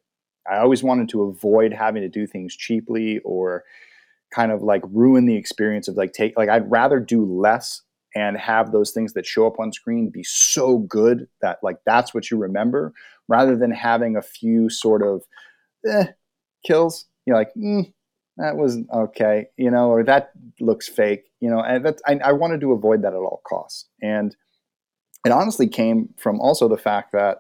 I 0.50 0.58
always 0.58 0.82
wanted 0.82 1.10
to 1.10 1.24
avoid 1.24 1.72
having 1.72 2.02
to 2.02 2.10
do 2.10 2.26
things 2.26 2.56
cheaply 2.56 3.20
or 3.24 3.64
kind 4.34 4.52
of 4.52 4.64
like 4.64 4.82
ruin 4.92 5.26
the 5.26 5.36
experience 5.36 5.88
of 5.88 5.96
like 5.96 6.14
take 6.14 6.38
like 6.38 6.50
I'd 6.50 6.70
rather 6.70 7.00
do 7.00 7.26
less 7.26 7.82
and 8.16 8.38
have 8.38 8.72
those 8.72 8.92
things 8.92 9.14
that 9.14 9.26
show 9.26 9.46
up 9.46 9.60
on 9.60 9.72
screen 9.72 10.10
be 10.10 10.24
so 10.24 10.80
good 10.80 11.28
that 11.42 11.60
like 11.62 11.78
that's 11.86 12.14
what 12.14 12.32
you 12.32 12.38
remember 12.38 12.94
rather 13.30 13.56
than 13.56 13.72
having 13.72 14.18
a 14.18 14.22
few 14.22 14.70
sort 14.70 15.02
of 15.02 15.24
eh, 15.90 16.08
kills 16.66 17.06
you're 17.26 17.38
like 17.38 17.54
mm, 17.56 17.92
that 18.38 18.58
was 18.58 18.80
okay 18.94 19.46
you 19.58 19.72
know 19.72 19.90
or 19.90 20.04
that 20.04 20.32
looks 20.60 20.90
fake 20.90 21.32
you 21.40 21.50
know 21.50 21.60
and 21.60 21.86
that 21.86 22.02
I, 22.06 22.20
I 22.24 22.32
wanted 22.34 22.60
to 22.62 22.74
avoid 22.74 23.02
that 23.04 23.14
at 23.14 23.20
all 23.20 23.42
costs 23.48 23.86
and 24.02 24.36
it 25.26 25.32
honestly 25.32 25.68
came 25.68 26.10
from 26.18 26.40
also 26.42 26.68
the 26.68 26.78
fact 26.78 27.14
that 27.14 27.38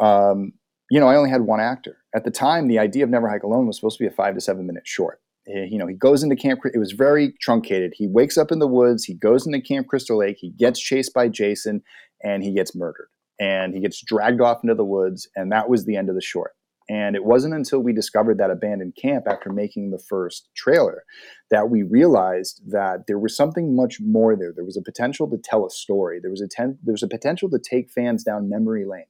um, 0.00 0.52
you 0.90 0.98
know 0.98 1.08
i 1.08 1.16
only 1.16 1.30
had 1.30 1.42
one 1.42 1.60
actor 1.60 1.98
at 2.14 2.24
the 2.24 2.30
time 2.30 2.68
the 2.68 2.78
idea 2.78 3.04
of 3.04 3.10
never 3.10 3.28
hike 3.28 3.42
alone 3.42 3.66
was 3.66 3.76
supposed 3.76 3.98
to 3.98 4.04
be 4.04 4.08
a 4.08 4.10
five 4.10 4.34
to 4.34 4.40
seven 4.40 4.66
minute 4.66 4.86
short 4.86 5.20
you 5.46 5.76
know, 5.78 5.86
he 5.86 5.94
goes 5.94 6.22
into 6.22 6.36
Camp. 6.36 6.60
It 6.72 6.78
was 6.78 6.92
very 6.92 7.34
truncated. 7.40 7.94
He 7.96 8.06
wakes 8.06 8.38
up 8.38 8.52
in 8.52 8.60
the 8.60 8.68
woods. 8.68 9.04
He 9.04 9.14
goes 9.14 9.46
into 9.46 9.60
Camp 9.60 9.88
Crystal 9.88 10.18
Lake. 10.18 10.36
He 10.38 10.50
gets 10.50 10.80
chased 10.80 11.12
by 11.12 11.28
Jason, 11.28 11.82
and 12.22 12.44
he 12.44 12.52
gets 12.52 12.74
murdered. 12.74 13.08
And 13.42 13.74
he 13.74 13.80
gets 13.80 14.00
dragged 14.00 14.40
off 14.40 14.62
into 14.62 14.76
the 14.76 14.84
woods, 14.84 15.28
and 15.34 15.50
that 15.50 15.68
was 15.68 15.84
the 15.84 15.96
end 15.96 16.08
of 16.08 16.14
the 16.14 16.22
short. 16.22 16.52
And 16.88 17.16
it 17.16 17.24
wasn't 17.24 17.54
until 17.54 17.80
we 17.80 17.92
discovered 17.92 18.38
that 18.38 18.50
abandoned 18.50 18.96
camp 19.00 19.24
after 19.28 19.52
making 19.52 19.90
the 19.90 19.98
first 19.98 20.48
trailer 20.54 21.02
that 21.50 21.68
we 21.68 21.82
realized 21.82 22.60
that 22.70 23.06
there 23.08 23.18
was 23.18 23.36
something 23.36 23.74
much 23.74 23.98
more 24.00 24.36
there. 24.36 24.52
There 24.54 24.64
was 24.64 24.76
a 24.76 24.82
potential 24.82 25.28
to 25.30 25.38
tell 25.38 25.66
a 25.66 25.70
story. 25.70 26.20
There 26.20 26.30
was 26.30 26.40
a 26.40 26.48
ten, 26.48 26.78
there 26.84 26.92
was 26.92 27.02
a 27.02 27.08
potential 27.08 27.50
to 27.50 27.58
take 27.58 27.90
fans 27.90 28.22
down 28.22 28.48
memory 28.48 28.84
lane 28.84 29.06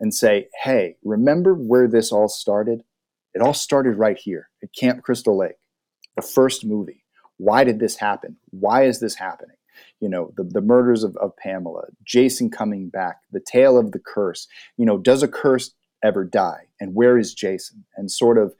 and 0.00 0.12
say, 0.12 0.48
"Hey, 0.64 0.96
remember 1.04 1.54
where 1.54 1.86
this 1.86 2.10
all 2.10 2.28
started? 2.28 2.82
It 3.34 3.42
all 3.42 3.54
started 3.54 3.98
right 3.98 4.18
here 4.18 4.48
at 4.62 4.74
Camp 4.74 5.02
Crystal 5.02 5.36
Lake, 5.36 5.56
the 6.16 6.22
first 6.22 6.64
movie. 6.64 7.04
Why 7.36 7.64
did 7.64 7.78
this 7.78 7.96
happen? 7.96 8.38
Why 8.50 8.84
is 8.84 9.00
this 9.00 9.16
happening? 9.16 9.56
You 10.00 10.08
know, 10.08 10.32
the, 10.36 10.44
the 10.44 10.60
murders 10.60 11.04
of, 11.04 11.16
of 11.16 11.36
Pamela, 11.36 11.84
Jason 12.04 12.50
coming 12.50 12.88
back, 12.88 13.20
the 13.30 13.40
tale 13.40 13.78
of 13.78 13.92
the 13.92 13.98
curse. 13.98 14.46
You 14.76 14.86
know, 14.86 14.98
does 14.98 15.22
a 15.22 15.28
curse 15.28 15.72
ever 16.02 16.24
die? 16.24 16.66
And 16.80 16.94
where 16.94 17.18
is 17.18 17.34
Jason? 17.34 17.84
And 17.96 18.10
sort 18.10 18.38
of 18.38 18.54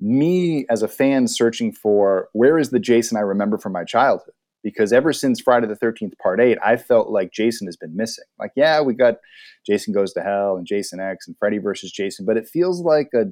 me 0.00 0.66
as 0.68 0.82
a 0.82 0.88
fan 0.88 1.28
searching 1.28 1.72
for 1.72 2.28
where 2.32 2.58
is 2.58 2.70
the 2.70 2.80
Jason 2.80 3.16
I 3.16 3.20
remember 3.20 3.56
from 3.58 3.72
my 3.72 3.84
childhood? 3.84 4.34
Because 4.62 4.92
ever 4.92 5.12
since 5.12 5.40
Friday 5.40 5.66
the 5.66 5.74
13th, 5.74 6.16
part 6.18 6.40
eight, 6.40 6.58
I 6.64 6.76
felt 6.76 7.10
like 7.10 7.32
Jason 7.32 7.66
has 7.66 7.76
been 7.76 7.96
missing. 7.96 8.24
Like, 8.38 8.52
yeah, 8.54 8.80
we 8.80 8.94
got 8.94 9.16
Jason 9.66 9.92
Goes 9.92 10.12
to 10.12 10.22
Hell 10.22 10.56
and 10.56 10.66
Jason 10.66 11.00
X 11.00 11.26
and 11.26 11.36
Freddy 11.36 11.58
versus 11.58 11.90
Jason, 11.90 12.24
but 12.24 12.36
it 12.36 12.48
feels 12.48 12.80
like 12.80 13.10
a 13.14 13.26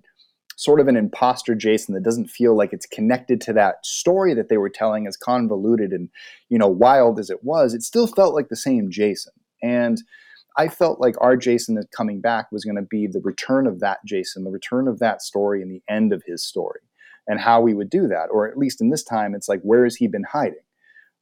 sort 0.61 0.78
of 0.78 0.88
an 0.88 0.96
imposter 0.96 1.54
Jason 1.54 1.94
that 1.94 2.02
doesn't 2.02 2.28
feel 2.28 2.54
like 2.54 2.74
it's 2.74 2.84
connected 2.84 3.40
to 3.40 3.52
that 3.54 3.76
story 3.82 4.34
that 4.34 4.50
they 4.50 4.58
were 4.58 4.68
telling 4.68 5.06
as 5.06 5.16
convoluted 5.16 5.90
and 5.90 6.11
you 6.50 6.58
know 6.58 6.68
wild 6.68 7.18
as 7.18 7.30
it 7.30 7.42
was 7.42 7.72
it 7.72 7.82
still 7.82 8.06
felt 8.06 8.34
like 8.34 8.50
the 8.50 8.56
same 8.56 8.90
Jason. 8.90 9.32
And 9.62 10.02
I 10.58 10.68
felt 10.68 11.00
like 11.00 11.14
our 11.18 11.34
Jason 11.34 11.82
coming 11.96 12.20
back 12.20 12.52
was 12.52 12.64
going 12.64 12.76
to 12.76 12.82
be 12.82 13.06
the 13.06 13.22
return 13.22 13.66
of 13.66 13.80
that 13.80 14.00
Jason 14.04 14.44
the 14.44 14.50
return 14.50 14.86
of 14.86 14.98
that 14.98 15.22
story 15.22 15.62
and 15.62 15.70
the 15.70 15.82
end 15.88 16.12
of 16.12 16.22
his 16.26 16.44
story 16.44 16.80
and 17.26 17.40
how 17.40 17.62
we 17.62 17.72
would 17.72 17.88
do 17.88 18.06
that 18.08 18.26
or 18.30 18.46
at 18.46 18.58
least 18.58 18.82
in 18.82 18.90
this 18.90 19.02
time 19.02 19.34
it's 19.34 19.48
like 19.48 19.62
where 19.62 19.84
has 19.84 19.96
he 19.96 20.08
been 20.08 20.24
hiding? 20.24 20.61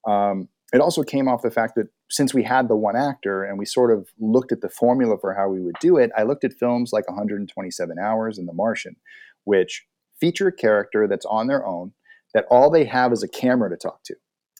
Um, 0.05 0.49
it 0.72 0.80
also 0.80 1.03
came 1.03 1.28
off 1.28 1.43
the 1.43 1.51
fact 1.51 1.76
that 1.76 1.89
since 2.11 2.34
we 2.34 2.43
had 2.43 2.68
the 2.68 2.76
one 2.76 2.97
actor 2.97 3.43
and 3.45 3.59
we 3.59 3.64
sort 3.64 3.91
of 3.91 4.09
looked 4.18 4.53
at 4.53 4.61
the 4.61 4.68
formula 4.68 5.16
for 5.18 5.34
how 5.34 5.49
we 5.49 5.61
would 5.61 5.76
do 5.80 5.97
it, 5.97 6.11
I 6.16 6.24
looked 6.24 6.45
at 6.45 6.53
films 6.53 6.93
like 6.93 7.09
127 7.09 7.99
Hours 7.99 8.39
and 8.39 8.49
The 8.49 8.53
Martian, 8.53 8.97
which 9.45 9.84
feature 10.20 10.49
a 10.49 10.53
character 10.53 11.07
that's 11.07 11.26
on 11.26 11.47
their 11.47 11.66
own, 11.66 11.93
that 12.34 12.47
all 12.51 12.70
they 12.70 12.84
have 12.84 13.12
is 13.12 13.22
a 13.22 13.28
camera 13.28 13.70
to 13.70 13.76
talk 13.76 14.03
to. 14.05 14.14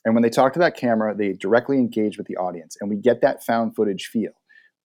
And 0.05 0.13
when 0.13 0.23
they 0.23 0.29
talk 0.29 0.53
to 0.53 0.59
that 0.59 0.77
camera, 0.77 1.13
they 1.15 1.33
directly 1.33 1.77
engage 1.77 2.17
with 2.17 2.27
the 2.27 2.37
audience, 2.37 2.77
and 2.79 2.89
we 2.89 2.95
get 2.95 3.21
that 3.21 3.43
found 3.43 3.75
footage 3.75 4.07
feel. 4.07 4.31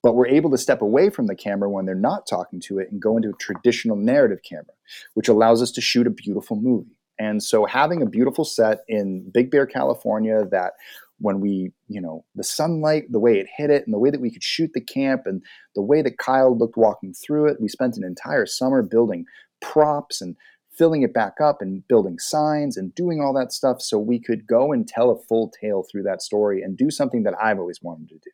But 0.03 0.17
we're 0.17 0.27
able 0.27 0.51
to 0.51 0.59
step 0.59 0.83
away 0.83 1.09
from 1.09 1.29
the 1.29 1.35
camera 1.35 1.71
when 1.71 1.87
they're 1.87 1.95
not 1.95 2.27
talking 2.29 2.61
to 2.67 2.79
it 2.79 2.89
and 2.91 3.01
go 3.01 3.17
into 3.17 3.31
a 3.31 3.41
traditional 3.41 3.97
narrative 3.97 4.41
camera, 4.47 4.75
which 5.15 5.29
allows 5.29 5.63
us 5.63 5.71
to 5.73 5.81
shoot 5.81 6.07
a 6.07 6.11
beautiful 6.11 6.57
movie. 6.57 6.99
And 7.19 7.43
so 7.43 7.65
having 7.65 8.03
a 8.03 8.07
beautiful 8.07 8.45
set 8.45 8.81
in 8.89 9.31
Big 9.33 9.51
Bear, 9.51 9.67
California 9.67 10.45
that 10.51 10.73
when 11.21 11.41
we, 11.41 11.71
you 11.89 12.01
know, 12.01 12.25
the 12.35 12.45
sunlight, 12.45 13.05
the 13.11 13.21
way 13.21 13.39
it 13.39 13.47
hit 13.57 13.71
it, 13.71 13.85
and 13.87 13.95
the 13.95 13.99
way 13.99 14.11
that 14.11 14.21
we 14.21 14.31
could 14.31 14.43
shoot 14.43 14.73
the 14.75 14.81
camp, 14.81 15.23
and 15.25 15.43
the 15.75 15.83
way 15.83 16.03
that 16.03 16.19
Kyle 16.19 16.57
looked 16.57 16.77
walking 16.77 17.15
through 17.15 17.47
it. 17.47 17.61
We 17.61 17.69
spent 17.69 17.97
an 17.97 18.05
entire 18.05 18.47
summer 18.47 18.83
building 18.83 19.25
props 19.61 20.21
and 20.21 20.37
filling 20.77 21.03
it 21.03 21.15
back 21.15 21.41
up 21.41 21.61
and 21.61 21.87
building 21.89 22.19
signs 22.19 22.77
and 22.77 22.95
doing 22.95 23.21
all 23.21 23.33
that 23.33 23.53
stuff 23.53 23.81
so 23.81 23.99
we 23.99 24.19
could 24.19 24.47
go 24.47 24.73
and 24.73 24.89
tell 24.89 25.11
a 25.11 25.23
full 25.23 25.53
tale 25.61 25.85
through 25.91 26.03
that 26.03 26.23
story 26.23 26.63
and 26.63 26.77
do 26.77 26.91
something 26.91 27.23
that 27.23 27.35
I've 27.41 27.59
always 27.59 27.81
wanted 27.83 28.09
to 28.09 28.17
do, 28.17 28.31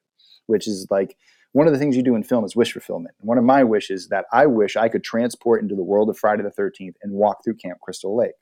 which 0.46 0.66
is 0.66 0.86
like 0.90 1.16
one 1.52 1.66
of 1.66 1.72
the 1.72 1.78
things 1.78 1.96
you 1.96 2.02
do 2.02 2.14
in 2.14 2.22
film 2.22 2.44
is 2.44 2.56
wish 2.56 2.72
fulfillment. 2.72 3.14
And 3.20 3.28
one 3.28 3.38
of 3.38 3.44
my 3.44 3.64
wishes 3.64 4.08
that 4.08 4.24
I 4.32 4.46
wish 4.46 4.76
I 4.76 4.88
could 4.88 5.04
transport 5.04 5.62
into 5.62 5.74
the 5.74 5.82
world 5.82 6.08
of 6.08 6.16
Friday 6.16 6.42
the 6.42 6.50
13th 6.50 6.94
and 7.02 7.12
walk 7.12 7.44
through 7.44 7.56
Camp 7.56 7.80
Crystal 7.80 8.16
Lake. 8.16 8.32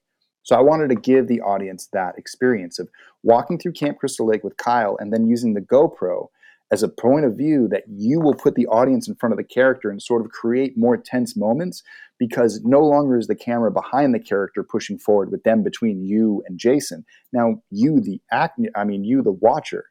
So 0.43 0.57
I 0.57 0.61
wanted 0.61 0.89
to 0.91 0.95
give 0.95 1.27
the 1.27 1.41
audience 1.41 1.89
that 1.93 2.17
experience 2.17 2.79
of 2.79 2.89
walking 3.23 3.59
through 3.59 3.73
Camp 3.73 3.99
Crystal 3.99 4.27
Lake 4.27 4.45
with 4.45 4.57
Kyle 4.57 4.97
and 5.01 5.13
then 5.13 5.27
using 5.27 5.55
the 5.55 5.61
GoPro 5.61 6.29
as 6.71 6.83
a 6.83 6.89
point 6.89 7.25
of 7.25 7.37
view 7.37 7.67
that 7.69 7.85
you 7.89 8.21
will 8.21 8.35
put 8.35 8.55
the 8.55 8.67
audience 8.67 9.09
in 9.09 9.15
front 9.15 9.33
of 9.33 9.39
the 9.39 9.45
character 9.45 9.91
and 9.91 10.03
sort 10.03 10.25
of 10.25 10.31
create 10.31 10.77
more 10.77 10.97
tense 10.97 11.37
moments 11.37 11.83
because 12.19 12.61
no 12.65 12.81
longer 12.81 13.17
is 13.17 13.27
the 13.27 13.35
camera 13.35 13.71
behind 13.71 14.15
the 14.15 14.19
character 14.19 14.63
pushing 14.63 14.99
forward 14.99 15.31
with 15.31 15.43
them 15.45 15.63
between 15.63 16.05
you 16.05 16.43
and 16.47 16.59
Jason. 16.59 17.05
Now 17.33 17.63
you 17.71 18.01
the 18.01 18.21
act 18.31 18.61
I 18.77 18.85
mean 18.85 19.05
you 19.05 19.23
the 19.23 19.33
watcher 19.33 19.87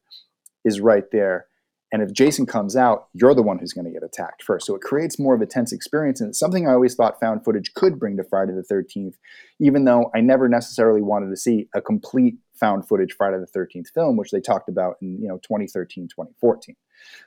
is 0.65 0.79
right 0.79 1.05
there 1.11 1.47
and 1.91 2.01
if 2.01 2.11
Jason 2.11 2.45
comes 2.45 2.75
out, 2.75 3.07
you're 3.13 3.33
the 3.33 3.41
one 3.41 3.59
who's 3.59 3.71
going 3.71 3.85
to 3.85 3.91
get 3.91 4.03
attacked 4.03 4.43
first. 4.43 4.65
So 4.65 4.75
it 4.75 4.81
creates 4.81 5.17
more 5.17 5.33
of 5.33 5.41
a 5.41 5.45
tense 5.45 5.71
experience. 5.71 6.19
And 6.19 6.29
it's 6.29 6.39
something 6.39 6.67
I 6.67 6.73
always 6.73 6.95
thought 6.95 7.19
found 7.19 7.45
footage 7.45 7.73
could 7.75 7.97
bring 7.97 8.17
to 8.17 8.25
Friday 8.25 8.51
the 8.53 8.61
13th, 8.61 9.15
even 9.59 9.85
though 9.85 10.11
I 10.13 10.19
never 10.19 10.49
necessarily 10.49 11.01
wanted 11.01 11.29
to 11.29 11.37
see 11.37 11.69
a 11.73 11.81
complete 11.81 12.35
found 12.55 12.87
footage 12.87 13.13
Friday 13.13 13.37
the 13.39 13.59
13th 13.59 13.89
film, 13.93 14.17
which 14.17 14.31
they 14.31 14.41
talked 14.41 14.67
about 14.67 14.97
in 15.01 15.21
you 15.21 15.27
know 15.29 15.37
2013, 15.37 16.07
2014. 16.09 16.75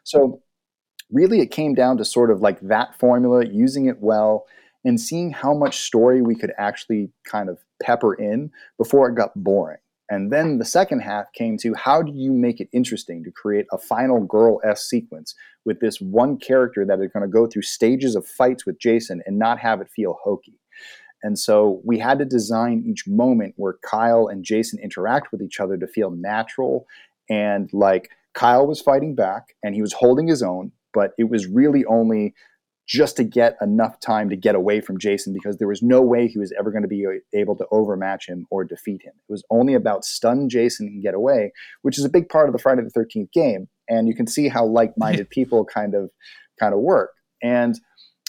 So 0.04 0.42
really 1.10 1.40
it 1.40 1.50
came 1.50 1.74
down 1.74 1.96
to 1.96 2.04
sort 2.04 2.30
of 2.30 2.42
like 2.42 2.60
that 2.60 2.98
formula, 2.98 3.46
using 3.46 3.86
it 3.86 4.00
well, 4.00 4.46
and 4.84 5.00
seeing 5.00 5.30
how 5.30 5.54
much 5.54 5.80
story 5.80 6.20
we 6.20 6.34
could 6.34 6.52
actually 6.58 7.10
kind 7.24 7.48
of 7.48 7.58
pepper 7.82 8.14
in 8.14 8.50
before 8.76 9.08
it 9.08 9.14
got 9.14 9.32
boring. 9.34 9.78
And 10.10 10.32
then 10.32 10.58
the 10.58 10.64
second 10.64 11.00
half 11.00 11.32
came 11.32 11.56
to 11.58 11.72
how 11.74 12.02
do 12.02 12.12
you 12.12 12.32
make 12.32 12.60
it 12.60 12.68
interesting 12.72 13.22
to 13.22 13.30
create 13.30 13.66
a 13.72 13.78
final 13.78 14.20
girl 14.20 14.60
S 14.64 14.82
sequence 14.82 15.36
with 15.64 15.78
this 15.78 16.00
one 16.00 16.36
character 16.36 16.84
that 16.84 17.00
is 17.00 17.10
going 17.12 17.22
to 17.22 17.28
go 17.28 17.46
through 17.46 17.62
stages 17.62 18.16
of 18.16 18.26
fights 18.26 18.66
with 18.66 18.80
Jason 18.80 19.22
and 19.24 19.38
not 19.38 19.60
have 19.60 19.80
it 19.80 19.88
feel 19.88 20.18
hokey. 20.22 20.58
And 21.22 21.38
so 21.38 21.80
we 21.84 21.98
had 21.98 22.18
to 22.18 22.24
design 22.24 22.82
each 22.84 23.06
moment 23.06 23.54
where 23.56 23.76
Kyle 23.84 24.26
and 24.26 24.44
Jason 24.44 24.80
interact 24.82 25.30
with 25.30 25.42
each 25.42 25.60
other 25.60 25.76
to 25.76 25.86
feel 25.86 26.10
natural 26.10 26.86
and 27.28 27.70
like 27.72 28.10
Kyle 28.34 28.66
was 28.66 28.80
fighting 28.80 29.14
back 29.14 29.54
and 29.62 29.74
he 29.74 29.82
was 29.82 29.92
holding 29.92 30.26
his 30.26 30.42
own, 30.42 30.72
but 30.92 31.12
it 31.18 31.30
was 31.30 31.46
really 31.46 31.84
only 31.84 32.34
just 32.90 33.16
to 33.16 33.22
get 33.22 33.56
enough 33.60 34.00
time 34.00 34.28
to 34.28 34.34
get 34.34 34.56
away 34.56 34.80
from 34.80 34.98
Jason 34.98 35.32
because 35.32 35.58
there 35.58 35.68
was 35.68 35.80
no 35.80 36.02
way 36.02 36.26
he 36.26 36.40
was 36.40 36.52
ever 36.58 36.72
going 36.72 36.82
to 36.82 36.88
be 36.88 37.06
able 37.32 37.54
to 37.54 37.64
overmatch 37.70 38.26
him 38.26 38.48
or 38.50 38.64
defeat 38.64 39.00
him. 39.04 39.12
It 39.28 39.30
was 39.30 39.44
only 39.48 39.74
about 39.74 40.04
stun 40.04 40.48
Jason 40.48 40.88
and 40.88 41.00
get 41.00 41.14
away, 41.14 41.52
which 41.82 41.98
is 41.98 42.04
a 42.04 42.08
big 42.08 42.28
part 42.28 42.48
of 42.48 42.52
the 42.52 42.58
Friday 42.58 42.82
the 42.82 42.90
13th 42.90 43.30
game. 43.30 43.68
And 43.88 44.08
you 44.08 44.14
can 44.16 44.26
see 44.26 44.48
how 44.48 44.66
like-minded 44.66 45.30
people 45.30 45.64
kind 45.64 45.94
of 45.94 46.10
kind 46.58 46.74
of 46.74 46.80
work. 46.80 47.12
And 47.40 47.78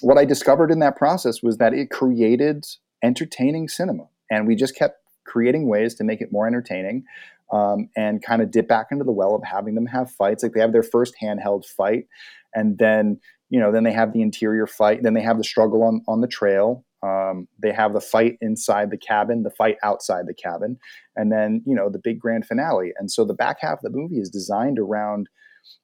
what 0.01 0.19
I 0.19 0.25
discovered 0.25 0.69
in 0.69 0.77
that 0.77 0.95
process 0.95 1.41
was 1.41 1.57
that 1.57 1.73
it 1.73 1.89
created 1.89 2.63
entertaining 3.03 3.67
cinema. 3.67 4.09
And 4.29 4.45
we 4.45 4.55
just 4.55 4.75
kept 4.75 4.99
creating 5.25 5.67
ways 5.69 5.95
to 5.95 6.03
make 6.03 6.21
it 6.21 6.31
more 6.31 6.45
entertaining 6.45 7.05
um, 7.51 7.89
and 7.97 8.21
kind 8.21 8.43
of 8.43 8.51
dip 8.51 8.67
back 8.67 8.87
into 8.91 9.05
the 9.05 9.11
well 9.11 9.33
of 9.33 9.41
having 9.43 9.73
them 9.73 9.87
have 9.87 10.11
fights. 10.11 10.43
Like 10.43 10.53
they 10.53 10.61
have 10.61 10.71
their 10.71 10.83
first 10.83 11.15
handheld 11.19 11.65
fight, 11.65 12.05
and 12.53 12.77
then 12.77 13.19
you 13.51 13.59
know, 13.59 13.71
then 13.71 13.83
they 13.83 13.91
have 13.91 14.13
the 14.13 14.21
interior 14.21 14.65
fight. 14.65 15.03
Then 15.03 15.13
they 15.13 15.21
have 15.21 15.37
the 15.37 15.43
struggle 15.43 15.83
on 15.83 16.01
on 16.07 16.21
the 16.21 16.27
trail. 16.27 16.83
Um, 17.03 17.47
they 17.61 17.73
have 17.73 17.93
the 17.93 18.01
fight 18.01 18.37
inside 18.41 18.91
the 18.91 18.97
cabin, 18.97 19.43
the 19.43 19.51
fight 19.51 19.75
outside 19.83 20.25
the 20.25 20.33
cabin, 20.33 20.77
and 21.15 21.31
then 21.31 21.61
you 21.67 21.75
know 21.75 21.89
the 21.89 21.99
big 21.99 22.19
grand 22.19 22.47
finale. 22.47 22.93
And 22.97 23.11
so 23.11 23.25
the 23.25 23.33
back 23.33 23.57
half 23.59 23.83
of 23.83 23.91
the 23.91 23.97
movie 23.97 24.19
is 24.19 24.29
designed 24.29 24.79
around 24.79 25.27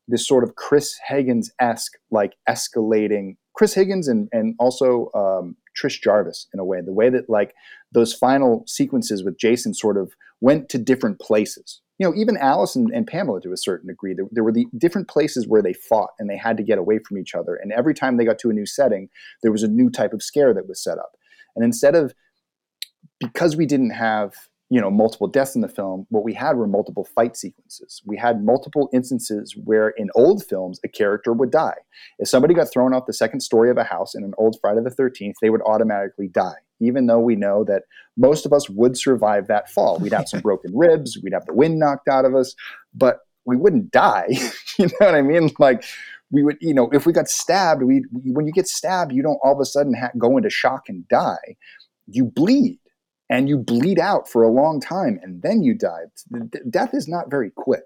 this 0.08 0.26
sort 0.26 0.44
of 0.44 0.56
Chris 0.56 0.98
Higgins 1.08 1.52
esque, 1.60 1.98
like 2.10 2.36
escalating 2.50 3.36
Chris 3.54 3.74
Higgins 3.74 4.08
and 4.08 4.30
and 4.32 4.56
also 4.60 5.12
um, 5.14 5.58
Trish 5.78 6.02
Jarvis 6.02 6.48
in 6.54 6.62
a 6.62 6.66
way. 6.66 6.80
The 6.80 6.94
way 6.94 7.10
that 7.10 7.30
like 7.30 7.54
those 7.92 8.14
final 8.14 8.64
sequences 8.66 9.26
with 9.26 9.38
Jason 9.38 9.74
sort 9.74 9.98
of 9.98 10.14
went 10.40 10.70
to 10.70 10.78
different 10.78 11.20
places 11.20 11.82
you 11.98 12.08
know, 12.08 12.16
even 12.16 12.38
Alice 12.38 12.76
and, 12.76 12.92
and 12.92 13.08
Pamela 13.08 13.42
to 13.42 13.52
a 13.52 13.58
certain 13.58 13.88
degree, 13.88 14.14
there, 14.14 14.26
there, 14.32 14.44
were 14.44 14.52
the 14.52 14.68
different 14.78 15.08
places 15.08 15.48
where 15.48 15.62
they 15.62 15.74
fought 15.74 16.12
and 16.20 16.30
they 16.30 16.38
had 16.38 16.58
to 16.58 16.64
get 16.64 16.78
away 16.78 17.00
from 17.00 17.18
each 17.18 17.34
other. 17.34 17.56
And 17.56 17.72
every 17.72 17.94
time 17.94 18.18
they 18.18 18.26
got 18.26 18.38
to 18.40 18.50
a 18.50 18.54
new 18.54 18.66
setting, 18.68 19.10
there 19.42 19.52
was 19.52 19.64
a 19.64 19.68
new 19.68 19.90
type 19.90 20.14
of 20.14 20.22
scare 20.22 20.54
that 20.54 20.68
was 20.68 20.82
set 20.82 21.00
up. 21.00 21.18
And 21.56 21.66
instead 21.66 21.96
of, 21.96 22.14
because 23.20 23.56
we 23.56 23.66
didn't 23.66 23.92
have, 23.92 24.34
you 24.70 24.82
know, 24.82 24.92
multiple 24.92 25.28
deaths 25.28 25.56
in 25.56 25.62
the 25.62 25.70
film, 25.70 26.06
what 26.10 26.24
we 26.24 26.34
had 26.34 26.58
were 26.58 26.68
multiple 26.68 27.08
fight 27.16 27.38
sequences. 27.38 28.02
We 28.06 28.18
had 28.18 28.44
multiple 28.44 28.90
instances 28.94 29.56
where 29.64 29.90
in 29.90 30.10
old 30.14 30.44
films, 30.46 30.80
a 30.84 30.90
character 30.90 31.32
would 31.32 31.52
die. 31.52 31.78
If 32.20 32.28
somebody 32.28 32.54
got 32.54 32.72
thrown 32.72 32.94
off 32.94 33.06
the 33.06 33.14
second 33.14 33.40
story 33.40 33.70
of 33.70 33.78
a 33.78 33.86
house 33.86 34.14
in 34.14 34.24
an 34.24 34.34
old 34.38 34.58
Friday 34.60 34.82
the 34.84 34.90
13th, 34.90 35.36
they 35.42 35.50
would 35.50 35.62
automatically 35.62 36.28
die 36.28 36.58
even 36.80 37.08
though 37.08 37.20
we 37.20 37.36
know 37.36 37.64
that 37.64 37.84
most 38.18 38.46
of 38.46 38.54
us 38.54 38.70
would 38.70 38.98
survive 38.98 39.48
that 39.48 39.70
fall. 39.70 39.98
We'd 40.00 40.14
have 40.14 40.28
some 40.28 40.42
broken 40.44 40.76
ribs, 40.76 41.18
we'd 41.24 41.34
have 41.34 41.46
the 41.46 41.54
wind 41.54 41.80
knocked 41.80 42.08
out 42.08 42.26
of 42.26 42.36
us, 42.36 42.56
but 42.94 43.20
we 43.46 43.56
wouldn't 43.56 43.92
die. 43.92 44.28
you 44.80 44.86
know 44.86 44.94
what 45.00 45.16
I 45.16 45.22
mean? 45.22 45.52
Like 45.60 45.84
we 46.32 46.44
would, 46.44 46.58
you 46.60 46.74
know, 46.74 46.90
if 46.92 47.06
we 47.06 47.14
got 47.14 47.28
stabbed, 47.28 47.84
we 47.84 48.04
when 48.12 48.46
you 48.46 48.52
get 48.52 48.68
stabbed, 48.68 49.12
you 49.12 49.24
don't 49.24 49.40
all 49.44 49.54
of 49.54 49.60
a 49.60 49.66
sudden 49.66 49.94
ha- 49.94 50.12
go 50.18 50.38
into 50.38 50.50
shock 50.50 50.90
and 50.90 51.08
die. 51.08 51.56
You 52.08 52.26
bleed 52.26 52.80
and 53.30 53.50
you 53.50 53.58
bleed 53.58 54.00
out 54.00 54.30
for 54.30 54.44
a 54.44 54.52
long 54.52 54.80
time 54.80 55.20
and 55.22 55.42
then 55.42 55.64
you 55.64 55.74
die. 55.74 56.06
death 56.70 56.94
is 56.94 57.08
not 57.08 57.30
very 57.30 57.52
quick. 57.52 57.84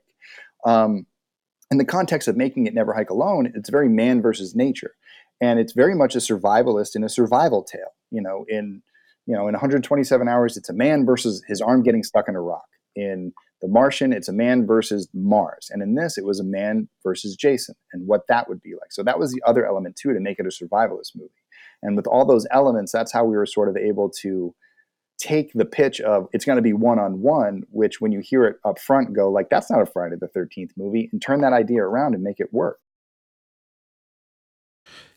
Um, 0.65 1.05
in 1.71 1.77
the 1.77 1.85
context 1.85 2.27
of 2.27 2.35
making 2.35 2.67
it 2.67 2.73
Never 2.73 2.93
Hike 2.93 3.09
Alone, 3.09 3.51
it's 3.55 3.69
very 3.69 3.89
man 3.89 4.21
versus 4.21 4.55
nature 4.55 4.93
and 5.41 5.59
it's 5.59 5.73
very 5.73 5.95
much 5.95 6.15
a 6.15 6.19
survivalist 6.19 6.95
in 6.95 7.03
a 7.03 7.09
survival 7.09 7.63
tale. 7.63 7.93
You 8.11 8.21
know, 8.21 8.45
in 8.47 8.83
you 9.27 9.35
know, 9.35 9.47
in 9.47 9.53
127 9.53 10.27
hours, 10.27 10.57
it's 10.57 10.69
a 10.69 10.73
man 10.73 11.05
versus 11.05 11.43
his 11.47 11.61
arm 11.61 11.83
getting 11.83 12.03
stuck 12.03 12.27
in 12.27 12.35
a 12.35 12.41
rock. 12.41 12.65
In 12.95 13.33
The 13.61 13.67
Martian, 13.67 14.13
it's 14.13 14.27
a 14.27 14.33
man 14.33 14.65
versus 14.65 15.07
Mars, 15.13 15.69
and 15.71 15.81
in 15.81 15.95
this, 15.95 16.17
it 16.17 16.25
was 16.25 16.39
a 16.39 16.43
man 16.43 16.87
versus 17.03 17.35
Jason, 17.35 17.75
and 17.93 18.07
what 18.07 18.27
that 18.27 18.47
would 18.47 18.61
be 18.61 18.73
like. 18.73 18.91
So 18.91 19.03
that 19.03 19.19
was 19.19 19.31
the 19.31 19.41
other 19.45 19.65
element 19.65 19.95
too 19.95 20.13
to 20.13 20.19
make 20.19 20.39
it 20.39 20.45
a 20.45 20.49
survivalist 20.49 21.15
movie. 21.15 21.29
And 21.83 21.95
with 21.95 22.07
all 22.07 22.25
those 22.25 22.45
elements, 22.51 22.91
that's 22.91 23.11
how 23.11 23.25
we 23.25 23.35
were 23.35 23.45
sort 23.45 23.69
of 23.69 23.77
able 23.77 24.09
to 24.21 24.53
take 25.21 25.53
the 25.53 25.65
pitch 25.65 26.01
of 26.01 26.27
it's 26.33 26.45
going 26.45 26.55
to 26.55 26.61
be 26.61 26.73
one 26.73 26.97
on 26.97 27.21
one, 27.21 27.63
which 27.69 28.01
when 28.01 28.11
you 28.11 28.19
hear 28.19 28.43
it 28.45 28.57
up 28.65 28.79
front, 28.79 29.13
go 29.13 29.29
like 29.29 29.49
that's 29.49 29.69
not 29.69 29.81
a 29.81 29.85
Friday 29.85 30.15
the 30.19 30.27
13th 30.27 30.71
movie, 30.75 31.09
and 31.11 31.21
turn 31.21 31.41
that 31.41 31.53
idea 31.53 31.83
around 31.83 32.15
and 32.15 32.23
make 32.23 32.39
it 32.39 32.51
work. 32.51 32.79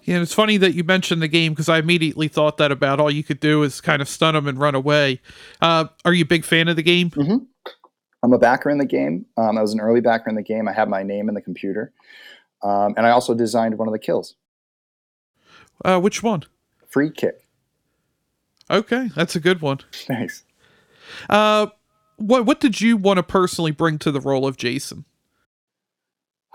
Yeah, 0.02 0.20
it's 0.20 0.34
funny 0.34 0.58
that 0.58 0.74
you 0.74 0.84
mentioned 0.84 1.22
the 1.22 1.28
game 1.28 1.52
because 1.52 1.70
I 1.70 1.78
immediately 1.78 2.28
thought 2.28 2.58
that 2.58 2.70
about 2.70 3.00
all 3.00 3.10
you 3.10 3.24
could 3.24 3.40
do 3.40 3.62
is 3.62 3.80
kind 3.80 4.02
of 4.02 4.08
stun 4.08 4.34
them 4.34 4.46
and 4.46 4.58
run 4.58 4.74
away. 4.74 5.22
Uh, 5.62 5.86
are 6.04 6.12
you 6.12 6.24
a 6.24 6.26
big 6.26 6.44
fan 6.44 6.68
of 6.68 6.76
the 6.76 6.82
game? 6.82 7.08
Mm-hmm. 7.10 7.38
I'm 8.22 8.32
a 8.34 8.38
backer 8.38 8.68
in 8.68 8.76
the 8.76 8.86
game. 8.86 9.24
Um, 9.38 9.56
I 9.56 9.62
was 9.62 9.72
an 9.72 9.80
early 9.80 10.02
backer 10.02 10.28
in 10.28 10.36
the 10.36 10.42
game. 10.42 10.68
I 10.68 10.72
have 10.72 10.88
my 10.88 11.02
name 11.02 11.30
in 11.30 11.34
the 11.34 11.40
computer, 11.40 11.92
um, 12.62 12.92
and 12.98 13.06
I 13.06 13.10
also 13.10 13.34
designed 13.34 13.78
one 13.78 13.88
of 13.88 13.92
the 13.92 13.98
kills. 13.98 14.34
Uh, 15.82 15.98
which 15.98 16.22
one? 16.22 16.44
Free 16.88 17.10
kick. 17.10 17.43
Okay, 18.70 19.10
that's 19.14 19.36
a 19.36 19.40
good 19.40 19.60
one. 19.60 19.78
Thanks. 19.92 20.44
Uh, 21.28 21.66
what 22.16 22.46
what 22.46 22.60
did 22.60 22.80
you 22.80 22.96
want 22.96 23.18
to 23.18 23.22
personally 23.22 23.72
bring 23.72 23.98
to 23.98 24.10
the 24.10 24.20
role 24.20 24.46
of 24.46 24.56
Jason? 24.56 25.04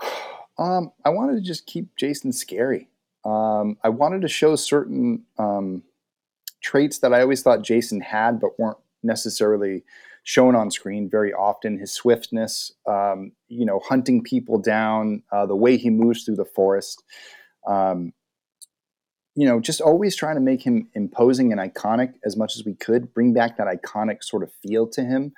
Um, 0.58 0.92
I 1.06 1.08
wanted 1.08 1.36
to 1.36 1.40
just 1.40 1.64
keep 1.64 1.96
Jason 1.96 2.32
scary 2.32 2.90
um, 3.24 3.76
I 3.84 3.88
wanted 3.88 4.22
to 4.22 4.28
show 4.28 4.56
certain 4.56 5.24
um, 5.38 5.82
traits 6.62 6.98
that 6.98 7.12
I 7.12 7.20
always 7.20 7.42
thought 7.42 7.62
Jason 7.62 8.00
had, 8.00 8.40
but 8.40 8.58
weren't 8.58 8.78
necessarily 9.02 9.84
shown 10.22 10.54
on 10.54 10.70
screen 10.70 11.08
very 11.08 11.32
often. 11.32 11.78
His 11.78 11.92
swiftness, 11.92 12.72
um, 12.86 13.32
you 13.48 13.66
know, 13.66 13.80
hunting 13.80 14.22
people 14.22 14.58
down, 14.58 15.22
uh, 15.32 15.46
the 15.46 15.56
way 15.56 15.76
he 15.76 15.90
moves 15.90 16.24
through 16.24 16.36
the 16.36 16.44
forest. 16.44 17.02
Um, 17.66 18.12
you 19.34 19.46
know, 19.46 19.60
just 19.60 19.80
always 19.80 20.16
trying 20.16 20.34
to 20.34 20.40
make 20.40 20.62
him 20.62 20.88
imposing 20.94 21.52
and 21.52 21.60
iconic 21.60 22.14
as 22.24 22.36
much 22.36 22.56
as 22.56 22.64
we 22.64 22.74
could, 22.74 23.14
bring 23.14 23.32
back 23.32 23.56
that 23.56 23.68
iconic 23.68 24.22
sort 24.22 24.42
of 24.42 24.52
feel 24.62 24.86
to 24.88 25.02
him, 25.02 25.32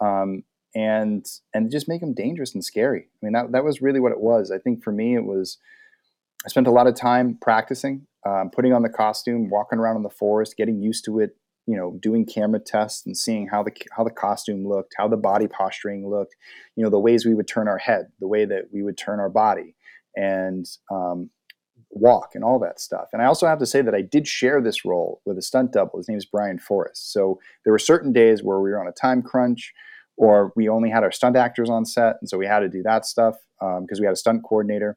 um, 0.00 0.42
and 0.74 1.26
and 1.52 1.70
just 1.70 1.88
make 1.88 2.02
him 2.02 2.14
dangerous 2.14 2.54
and 2.54 2.64
scary. 2.64 3.08
I 3.22 3.26
mean, 3.26 3.32
that 3.32 3.52
that 3.52 3.64
was 3.64 3.82
really 3.82 4.00
what 4.00 4.12
it 4.12 4.20
was. 4.20 4.50
I 4.50 4.58
think 4.58 4.82
for 4.82 4.92
me, 4.92 5.14
it 5.14 5.24
was. 5.24 5.58
I 6.46 6.48
spent 6.50 6.66
a 6.66 6.70
lot 6.70 6.86
of 6.86 6.94
time 6.94 7.38
practicing, 7.40 8.06
um, 8.26 8.50
putting 8.50 8.74
on 8.74 8.82
the 8.82 8.90
costume, 8.90 9.48
walking 9.48 9.78
around 9.78 9.96
in 9.96 10.02
the 10.02 10.10
forest, 10.10 10.58
getting 10.58 10.82
used 10.82 11.06
to 11.06 11.20
it, 11.20 11.36
you 11.66 11.76
know 11.76 11.98
doing 12.02 12.26
camera 12.26 12.60
tests 12.60 13.06
and 13.06 13.16
seeing 13.16 13.46
how 13.46 13.62
the 13.62 13.72
how 13.96 14.04
the 14.04 14.10
costume 14.10 14.66
looked 14.66 14.94
how 14.96 15.08
the 15.08 15.16
body 15.16 15.46
posturing 15.48 16.08
looked 16.08 16.34
you 16.76 16.84
know 16.84 16.90
the 16.90 16.98
ways 16.98 17.24
we 17.24 17.34
would 17.34 17.48
turn 17.48 17.68
our 17.68 17.78
head 17.78 18.06
the 18.20 18.28
way 18.28 18.44
that 18.44 18.64
we 18.72 18.82
would 18.82 18.98
turn 18.98 19.20
our 19.20 19.30
body 19.30 19.74
and 20.16 20.66
um, 20.90 21.30
walk 21.94 22.32
and 22.34 22.42
all 22.42 22.58
that 22.58 22.80
stuff 22.80 23.08
and 23.12 23.22
i 23.22 23.24
also 23.24 23.46
have 23.46 23.58
to 23.58 23.66
say 23.66 23.80
that 23.80 23.94
i 23.94 24.00
did 24.00 24.26
share 24.26 24.60
this 24.60 24.84
role 24.84 25.20
with 25.24 25.38
a 25.38 25.42
stunt 25.42 25.72
double 25.72 25.98
his 25.98 26.08
name 26.08 26.18
is 26.18 26.24
brian 26.24 26.58
forrest 26.58 27.12
so 27.12 27.38
there 27.64 27.72
were 27.72 27.78
certain 27.78 28.12
days 28.12 28.42
where 28.42 28.60
we 28.60 28.70
were 28.70 28.80
on 28.80 28.88
a 28.88 28.92
time 28.92 29.22
crunch 29.22 29.72
or 30.16 30.52
we 30.56 30.68
only 30.68 30.90
had 30.90 31.04
our 31.04 31.12
stunt 31.12 31.36
actors 31.36 31.70
on 31.70 31.84
set 31.84 32.16
and 32.20 32.28
so 32.28 32.36
we 32.36 32.46
had 32.46 32.60
to 32.60 32.68
do 32.68 32.82
that 32.82 33.06
stuff 33.06 33.36
because 33.60 33.98
um, 33.98 34.00
we 34.00 34.06
had 34.06 34.12
a 34.12 34.16
stunt 34.16 34.42
coordinator 34.42 34.96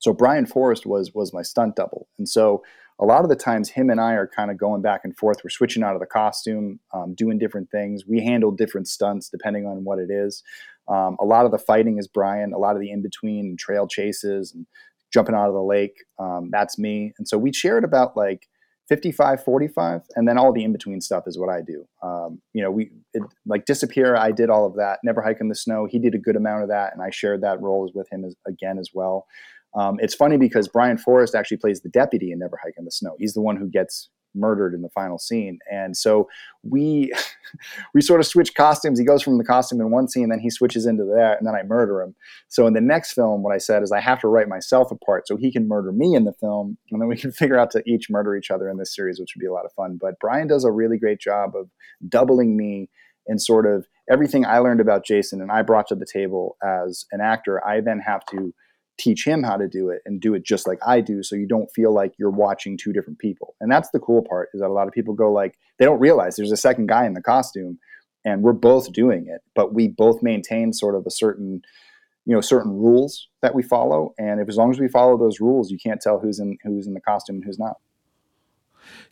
so 0.00 0.12
brian 0.12 0.44
forrest 0.44 0.84
was 0.84 1.12
was 1.14 1.32
my 1.32 1.42
stunt 1.42 1.76
double 1.76 2.08
and 2.18 2.28
so 2.28 2.62
a 2.98 3.06
lot 3.06 3.24
of 3.24 3.28
the 3.28 3.36
times 3.36 3.70
him 3.70 3.90
and 3.90 4.00
I 4.00 4.12
are 4.12 4.28
kind 4.28 4.50
of 4.50 4.58
going 4.58 4.80
back 4.80 5.00
and 5.02 5.16
forth. 5.16 5.38
We're 5.42 5.50
switching 5.50 5.82
out 5.82 5.94
of 5.94 6.00
the 6.00 6.06
costume, 6.06 6.78
um, 6.94 7.14
doing 7.14 7.36
different 7.36 7.70
things. 7.70 8.06
We 8.06 8.22
handle 8.22 8.52
different 8.52 8.86
stunts 8.86 9.28
depending 9.28 9.66
on 9.66 9.82
what 9.82 9.98
it 9.98 10.08
is. 10.08 10.44
Um, 10.88 11.16
a 11.20 11.24
lot 11.24 11.44
of 11.44 11.50
the 11.50 11.58
fighting 11.58 11.98
is 11.98 12.06
Brian. 12.06 12.52
A 12.52 12.58
lot 12.58 12.76
of 12.76 12.80
the 12.80 12.90
in 12.90 13.02
between 13.02 13.46
and 13.46 13.58
trail 13.58 13.86
chases 13.86 14.52
and 14.52 14.66
jumping 15.12 15.34
out 15.34 15.48
of 15.48 15.54
the 15.54 15.62
lake, 15.62 15.94
um, 16.18 16.48
that's 16.50 16.78
me. 16.78 17.12
And 17.18 17.28
so 17.28 17.38
we 17.38 17.52
shared 17.52 17.84
about 17.84 18.16
like 18.16 18.46
55, 18.88 19.42
45, 19.44 20.02
and 20.16 20.28
then 20.28 20.38
all 20.38 20.52
the 20.52 20.64
in 20.64 20.72
between 20.72 21.00
stuff 21.00 21.24
is 21.26 21.38
what 21.38 21.48
I 21.48 21.60
do. 21.60 21.86
Um, 22.02 22.40
you 22.52 22.62
know, 22.62 22.70
we 22.70 22.90
it, 23.14 23.22
like 23.46 23.64
disappear. 23.64 24.16
I 24.16 24.32
did 24.32 24.50
all 24.50 24.66
of 24.66 24.74
that. 24.76 24.98
Never 25.04 25.22
hike 25.22 25.38
in 25.40 25.48
the 25.48 25.54
snow. 25.54 25.86
He 25.88 25.98
did 25.98 26.14
a 26.14 26.18
good 26.18 26.36
amount 26.36 26.62
of 26.62 26.68
that, 26.68 26.92
and 26.92 27.02
I 27.02 27.10
shared 27.10 27.42
that 27.42 27.60
role 27.60 27.90
with 27.94 28.08
him 28.12 28.24
as, 28.24 28.34
again 28.46 28.78
as 28.78 28.90
well. 28.92 29.26
Um, 29.74 29.96
it's 30.00 30.14
funny 30.14 30.36
because 30.36 30.68
Brian 30.68 30.98
Forrest 30.98 31.34
actually 31.34 31.56
plays 31.56 31.80
the 31.80 31.88
deputy 31.88 32.32
in 32.32 32.38
Never 32.38 32.58
Hike 32.62 32.74
in 32.76 32.84
the 32.84 32.90
Snow. 32.90 33.16
He's 33.18 33.32
the 33.32 33.40
one 33.40 33.56
who 33.56 33.70
gets 33.70 34.10
murdered 34.34 34.74
in 34.74 34.82
the 34.82 34.88
final 34.90 35.18
scene, 35.18 35.58
and 35.70 35.96
so 35.96 36.28
we 36.62 37.12
we 37.94 38.00
sort 38.00 38.20
of 38.20 38.26
switch 38.26 38.54
costumes. 38.54 38.98
He 38.98 39.04
goes 39.04 39.22
from 39.22 39.38
the 39.38 39.44
costume 39.44 39.80
in 39.80 39.90
one 39.90 40.08
scene, 40.08 40.28
then 40.28 40.40
he 40.40 40.50
switches 40.50 40.86
into 40.86 41.04
that, 41.04 41.38
and 41.38 41.46
then 41.46 41.54
I 41.54 41.62
murder 41.62 42.02
him. 42.02 42.14
So 42.48 42.66
in 42.66 42.74
the 42.74 42.80
next 42.80 43.12
film, 43.12 43.42
what 43.42 43.54
I 43.54 43.58
said 43.58 43.82
is 43.82 43.92
I 43.92 44.00
have 44.00 44.20
to 44.20 44.28
write 44.28 44.48
myself 44.48 44.90
a 44.90 44.96
part 44.96 45.26
so 45.26 45.36
he 45.36 45.52
can 45.52 45.68
murder 45.68 45.92
me 45.92 46.14
in 46.14 46.24
the 46.24 46.32
film, 46.32 46.76
and 46.90 47.00
then 47.00 47.08
we 47.08 47.16
can 47.20 47.32
figure 47.32 47.58
out 47.58 47.70
to 47.72 47.82
each 47.86 48.10
murder 48.10 48.36
each 48.36 48.50
other 48.50 48.68
in 48.68 48.78
this 48.78 48.94
series, 48.94 49.20
which 49.20 49.34
would 49.34 49.40
be 49.40 49.46
a 49.46 49.52
lot 49.52 49.64
of 49.64 49.72
fun. 49.72 49.98
But 50.00 50.18
Brian 50.20 50.48
does 50.48 50.64
a 50.64 50.72
really 50.72 50.98
great 50.98 51.20
job 51.20 51.54
of 51.56 51.68
doubling 52.08 52.56
me 52.56 52.88
and 53.26 53.40
sort 53.40 53.66
of 53.66 53.86
everything 54.10 54.44
I 54.44 54.58
learned 54.58 54.80
about 54.80 55.04
Jason 55.04 55.40
and 55.40 55.50
I 55.50 55.62
brought 55.62 55.86
to 55.88 55.94
the 55.94 56.06
table 56.06 56.56
as 56.62 57.06
an 57.12 57.20
actor. 57.20 57.64
I 57.64 57.80
then 57.80 58.00
have 58.00 58.24
to 58.26 58.52
teach 59.02 59.26
him 59.26 59.42
how 59.42 59.56
to 59.56 59.66
do 59.66 59.88
it 59.88 60.00
and 60.06 60.20
do 60.20 60.32
it 60.34 60.44
just 60.44 60.68
like 60.68 60.78
I 60.86 61.00
do 61.00 61.22
so 61.24 61.34
you 61.34 61.46
don't 61.46 61.68
feel 61.74 61.92
like 61.92 62.12
you're 62.18 62.30
watching 62.30 62.78
two 62.78 62.92
different 62.92 63.18
people. 63.18 63.56
And 63.60 63.70
that's 63.70 63.90
the 63.90 63.98
cool 63.98 64.22
part 64.22 64.50
is 64.54 64.60
that 64.60 64.68
a 64.68 64.72
lot 64.72 64.86
of 64.86 64.94
people 64.94 65.12
go 65.12 65.32
like 65.32 65.58
they 65.78 65.84
don't 65.84 65.98
realize 65.98 66.36
there's 66.36 66.52
a 66.52 66.56
second 66.56 66.86
guy 66.86 67.04
in 67.04 67.14
the 67.14 67.20
costume 67.20 67.78
and 68.24 68.42
we're 68.42 68.52
both 68.52 68.92
doing 68.92 69.26
it, 69.26 69.40
but 69.56 69.74
we 69.74 69.88
both 69.88 70.22
maintain 70.22 70.72
sort 70.72 70.94
of 70.94 71.04
a 71.04 71.10
certain 71.10 71.62
you 72.24 72.34
know 72.34 72.40
certain 72.40 72.70
rules 72.70 73.28
that 73.40 73.52
we 73.52 73.64
follow 73.64 74.14
and 74.16 74.40
if 74.40 74.48
as 74.48 74.56
long 74.56 74.70
as 74.70 74.78
we 74.78 74.86
follow 74.86 75.18
those 75.18 75.40
rules 75.40 75.72
you 75.72 75.78
can't 75.78 76.00
tell 76.00 76.20
who's 76.20 76.38
in 76.38 76.56
who's 76.62 76.86
in 76.86 76.94
the 76.94 77.00
costume 77.00 77.36
and 77.36 77.44
who's 77.44 77.58
not. 77.58 77.78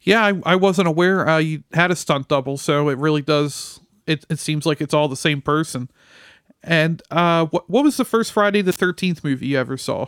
Yeah, 0.02 0.24
I, 0.24 0.52
I 0.52 0.56
wasn't 0.56 0.86
aware 0.86 1.28
uh, 1.28 1.38
you 1.38 1.64
had 1.72 1.90
a 1.90 1.96
stunt 1.96 2.28
double, 2.28 2.56
so 2.56 2.88
it 2.88 2.98
really 2.98 3.22
does. 3.22 3.80
It, 4.06 4.24
it 4.28 4.38
seems 4.38 4.66
like 4.66 4.80
it's 4.80 4.94
all 4.94 5.08
the 5.08 5.16
same 5.16 5.40
person. 5.40 5.90
And 6.62 7.02
uh, 7.10 7.46
what 7.46 7.68
what 7.70 7.84
was 7.84 7.96
the 7.96 8.04
first 8.04 8.32
Friday 8.32 8.62
the 8.62 8.72
Thirteenth 8.72 9.24
movie 9.24 9.48
you 9.48 9.58
ever 9.58 9.76
saw? 9.76 10.06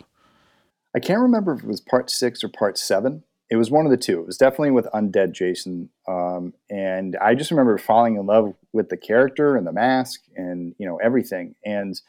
I 0.95 1.01
can't 1.01 1.21
remember 1.21 1.55
if 1.55 1.63
it 1.63 1.67
was 1.67 1.81
part 1.81 2.11
six 2.11 2.45
or 2.45 2.49
part 2.49 2.77
seven. 2.77 3.25
It 3.51 3.57
was 3.57 3.71
one 3.71 3.85
of 3.85 3.91
the 3.91 3.99
two. 3.99 4.21
It 4.21 4.27
was 4.27 4.39
definitely 4.39 4.71
with 4.71 4.87
Undead 4.95 5.33
Jason, 5.33 5.91
um, 6.09 6.55
and 6.71 7.17
I 7.17 7.35
just 7.35 7.51
remember 7.51 7.77
falling 7.79 8.17
in 8.17 8.27
love 8.27 8.55
with 8.73 8.89
the 8.89 8.97
character 8.97 9.57
and 9.57 9.67
the 9.67 9.73
mask 9.73 10.21
and 10.37 10.75
you 10.79 10.87
know 10.87 10.99
everything. 11.03 11.55
And 11.65 12.01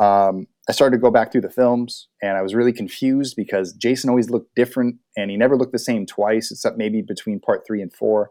um, 0.00 0.46
I 0.68 0.72
started 0.72 0.96
to 0.96 1.00
go 1.00 1.10
back 1.10 1.32
through 1.32 1.40
the 1.42 1.50
films, 1.50 2.08
and 2.22 2.36
I 2.36 2.42
was 2.42 2.54
really 2.54 2.72
confused 2.72 3.36
because 3.36 3.72
Jason 3.72 4.10
always 4.10 4.30
looked 4.30 4.54
different, 4.54 4.96
and 5.16 5.30
he 5.30 5.36
never 5.36 5.56
looked 5.56 5.72
the 5.72 5.78
same 5.78 6.06
twice, 6.06 6.50
except 6.50 6.76
maybe 6.76 7.02
between 7.02 7.40
part 7.40 7.64
three 7.66 7.82
and 7.82 7.92
four. 7.92 8.30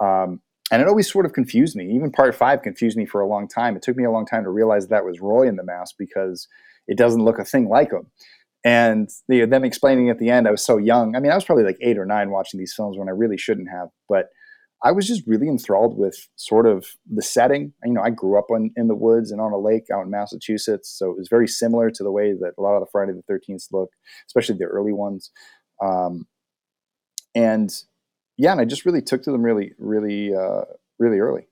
Um, 0.00 0.40
and 0.72 0.80
it 0.80 0.88
always 0.88 1.12
sort 1.12 1.26
of 1.26 1.34
confused 1.34 1.76
me. 1.76 1.94
Even 1.94 2.10
part 2.10 2.34
five 2.34 2.62
confused 2.62 2.96
me 2.96 3.04
for 3.04 3.20
a 3.20 3.28
long 3.28 3.46
time. 3.46 3.76
It 3.76 3.82
took 3.82 3.96
me 3.96 4.04
a 4.04 4.10
long 4.10 4.24
time 4.26 4.42
to 4.44 4.50
realize 4.50 4.88
that 4.88 5.04
was 5.04 5.20
Roy 5.20 5.46
in 5.46 5.56
the 5.56 5.62
mask 5.62 5.96
because 5.98 6.48
it 6.88 6.96
doesn't 6.96 7.22
look 7.22 7.38
a 7.38 7.44
thing 7.44 7.68
like 7.68 7.92
him. 7.92 8.10
And 8.64 9.10
the, 9.28 9.44
them 9.44 9.64
explaining 9.64 10.08
at 10.08 10.18
the 10.18 10.30
end, 10.30 10.48
I 10.48 10.50
was 10.50 10.64
so 10.64 10.78
young. 10.78 11.14
I 11.14 11.20
mean, 11.20 11.30
I 11.30 11.34
was 11.34 11.44
probably 11.44 11.64
like 11.64 11.76
eight 11.82 11.98
or 11.98 12.06
nine 12.06 12.30
watching 12.30 12.58
these 12.58 12.72
films 12.74 12.96
when 12.96 13.08
I 13.08 13.12
really 13.12 13.36
shouldn't 13.36 13.68
have. 13.68 13.88
But 14.08 14.28
I 14.82 14.92
was 14.92 15.06
just 15.06 15.26
really 15.26 15.46
enthralled 15.46 15.98
with 15.98 16.16
sort 16.36 16.66
of 16.66 16.86
the 17.06 17.22
setting. 17.22 17.74
You 17.84 17.92
know, 17.92 18.02
I 18.02 18.10
grew 18.10 18.38
up 18.38 18.50
on, 18.50 18.70
in 18.74 18.88
the 18.88 18.96
woods 18.96 19.30
and 19.30 19.42
on 19.42 19.52
a 19.52 19.58
lake 19.58 19.84
out 19.92 20.04
in 20.04 20.10
Massachusetts, 20.10 20.88
so 20.88 21.10
it 21.10 21.18
was 21.18 21.28
very 21.28 21.46
similar 21.46 21.90
to 21.90 22.02
the 22.02 22.10
way 22.10 22.32
that 22.32 22.54
a 22.58 22.62
lot 22.62 22.74
of 22.74 22.80
the 22.80 22.90
Friday 22.90 23.12
the 23.12 23.22
Thirteenth 23.28 23.66
look, 23.70 23.90
especially 24.26 24.56
the 24.56 24.64
early 24.64 24.92
ones. 24.92 25.30
Um, 25.80 26.26
and 27.34 27.70
yeah, 28.42 28.50
and 28.50 28.60
I 28.60 28.64
just 28.64 28.84
really 28.84 29.00
took 29.00 29.22
to 29.22 29.30
them 29.30 29.44
really, 29.44 29.72
really, 29.78 30.34
uh, 30.34 30.62
really 30.98 31.20
early. 31.20 31.46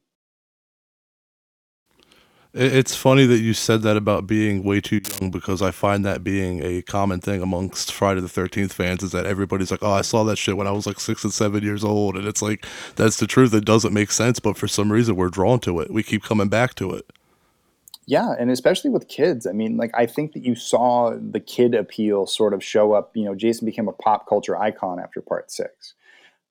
It's 2.53 2.97
funny 2.97 3.26
that 3.26 3.38
you 3.38 3.55
said 3.55 3.82
that 3.82 3.97
about 3.97 4.26
being 4.26 4.64
way 4.64 4.80
too 4.80 5.01
young 5.20 5.30
because 5.30 5.62
I 5.62 5.70
find 5.70 6.05
that 6.05 6.24
being 6.24 6.61
a 6.64 6.82
common 6.82 7.20
thing 7.20 7.43
amongst 7.43 7.93
Friday 7.93 8.20
the 8.20 8.26
13th 8.26 8.72
fans 8.72 9.05
is 9.05 9.12
that 9.12 9.24
everybody's 9.24 9.70
like, 9.70 9.84
oh, 9.84 9.93
I 9.93 10.01
saw 10.01 10.24
that 10.24 10.34
shit 10.34 10.57
when 10.57 10.66
I 10.66 10.72
was 10.72 10.84
like 10.84 10.99
six 10.99 11.22
and 11.22 11.32
seven 11.32 11.62
years 11.62 11.84
old. 11.84 12.16
And 12.16 12.26
it's 12.26 12.43
like, 12.43 12.66
that's 12.97 13.18
the 13.18 13.28
truth. 13.28 13.55
It 13.55 13.64
doesn't 13.64 13.95
make 13.95 14.11
sense, 14.11 14.41
but 14.41 14.57
for 14.57 14.66
some 14.66 14.91
reason 14.91 15.14
we're 15.14 15.28
drawn 15.28 15.61
to 15.61 15.78
it. 15.78 15.93
We 15.93 16.03
keep 16.03 16.24
coming 16.24 16.49
back 16.49 16.74
to 16.74 16.93
it. 16.93 17.09
Yeah. 18.07 18.34
And 18.36 18.51
especially 18.51 18.91
with 18.91 19.07
kids. 19.07 19.47
I 19.47 19.53
mean, 19.53 19.76
like, 19.76 19.93
I 19.95 20.07
think 20.07 20.32
that 20.32 20.43
you 20.43 20.57
saw 20.57 21.16
the 21.16 21.38
kid 21.38 21.76
appeal 21.76 22.26
sort 22.26 22.53
of 22.53 22.64
show 22.64 22.95
up. 22.95 23.12
You 23.14 23.26
know, 23.26 23.36
Jason 23.36 23.64
became 23.64 23.86
a 23.86 23.93
pop 23.93 24.28
culture 24.28 24.57
icon 24.57 24.99
after 24.99 25.20
part 25.20 25.53
six 25.53 25.95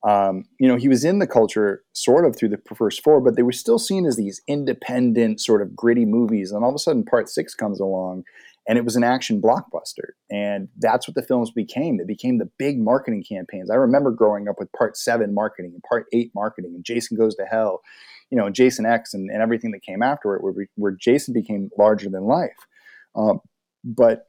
um, 0.07 0.45
you 0.59 0.67
know, 0.67 0.77
he 0.77 0.87
was 0.87 1.03
in 1.03 1.19
the 1.19 1.27
culture 1.27 1.83
sort 1.93 2.25
of 2.25 2.35
through 2.35 2.49
the 2.49 2.61
first 2.75 3.03
four, 3.03 3.19
but 3.19 3.35
they 3.35 3.43
were 3.43 3.51
still 3.51 3.79
seen 3.79 4.05
as 4.05 4.15
these 4.15 4.41
independent, 4.47 5.41
sort 5.41 5.61
of 5.61 5.75
gritty 5.75 6.05
movies. 6.05 6.51
And 6.51 6.63
all 6.63 6.69
of 6.69 6.75
a 6.75 6.79
sudden, 6.79 7.03
part 7.03 7.27
six 7.27 7.53
comes 7.53 7.79
along 7.79 8.23
and 8.67 8.77
it 8.77 8.85
was 8.85 8.95
an 8.95 9.03
action 9.03 9.41
blockbuster. 9.41 10.11
And 10.29 10.69
that's 10.77 11.07
what 11.07 11.15
the 11.15 11.23
films 11.23 11.51
became. 11.51 11.97
They 11.97 12.05
became 12.05 12.37
the 12.37 12.49
big 12.57 12.79
marketing 12.79 13.25
campaigns. 13.27 13.69
I 13.69 13.75
remember 13.75 14.11
growing 14.11 14.47
up 14.47 14.55
with 14.57 14.71
part 14.71 14.95
seven 14.95 15.33
marketing 15.33 15.71
and 15.73 15.83
part 15.83 16.05
eight 16.13 16.31
marketing 16.33 16.75
and 16.75 16.85
Jason 16.85 17.17
Goes 17.17 17.35
to 17.35 17.45
Hell, 17.45 17.81
you 18.29 18.37
know, 18.37 18.49
Jason 18.49 18.85
X 18.85 19.13
and, 19.13 19.29
and 19.29 19.41
everything 19.41 19.71
that 19.71 19.81
came 19.81 20.01
after 20.01 20.35
it, 20.35 20.43
where, 20.43 20.53
where 20.75 20.91
Jason 20.91 21.33
became 21.33 21.69
larger 21.77 22.09
than 22.09 22.23
life. 22.23 22.67
Um, 23.15 23.41
but 23.83 24.28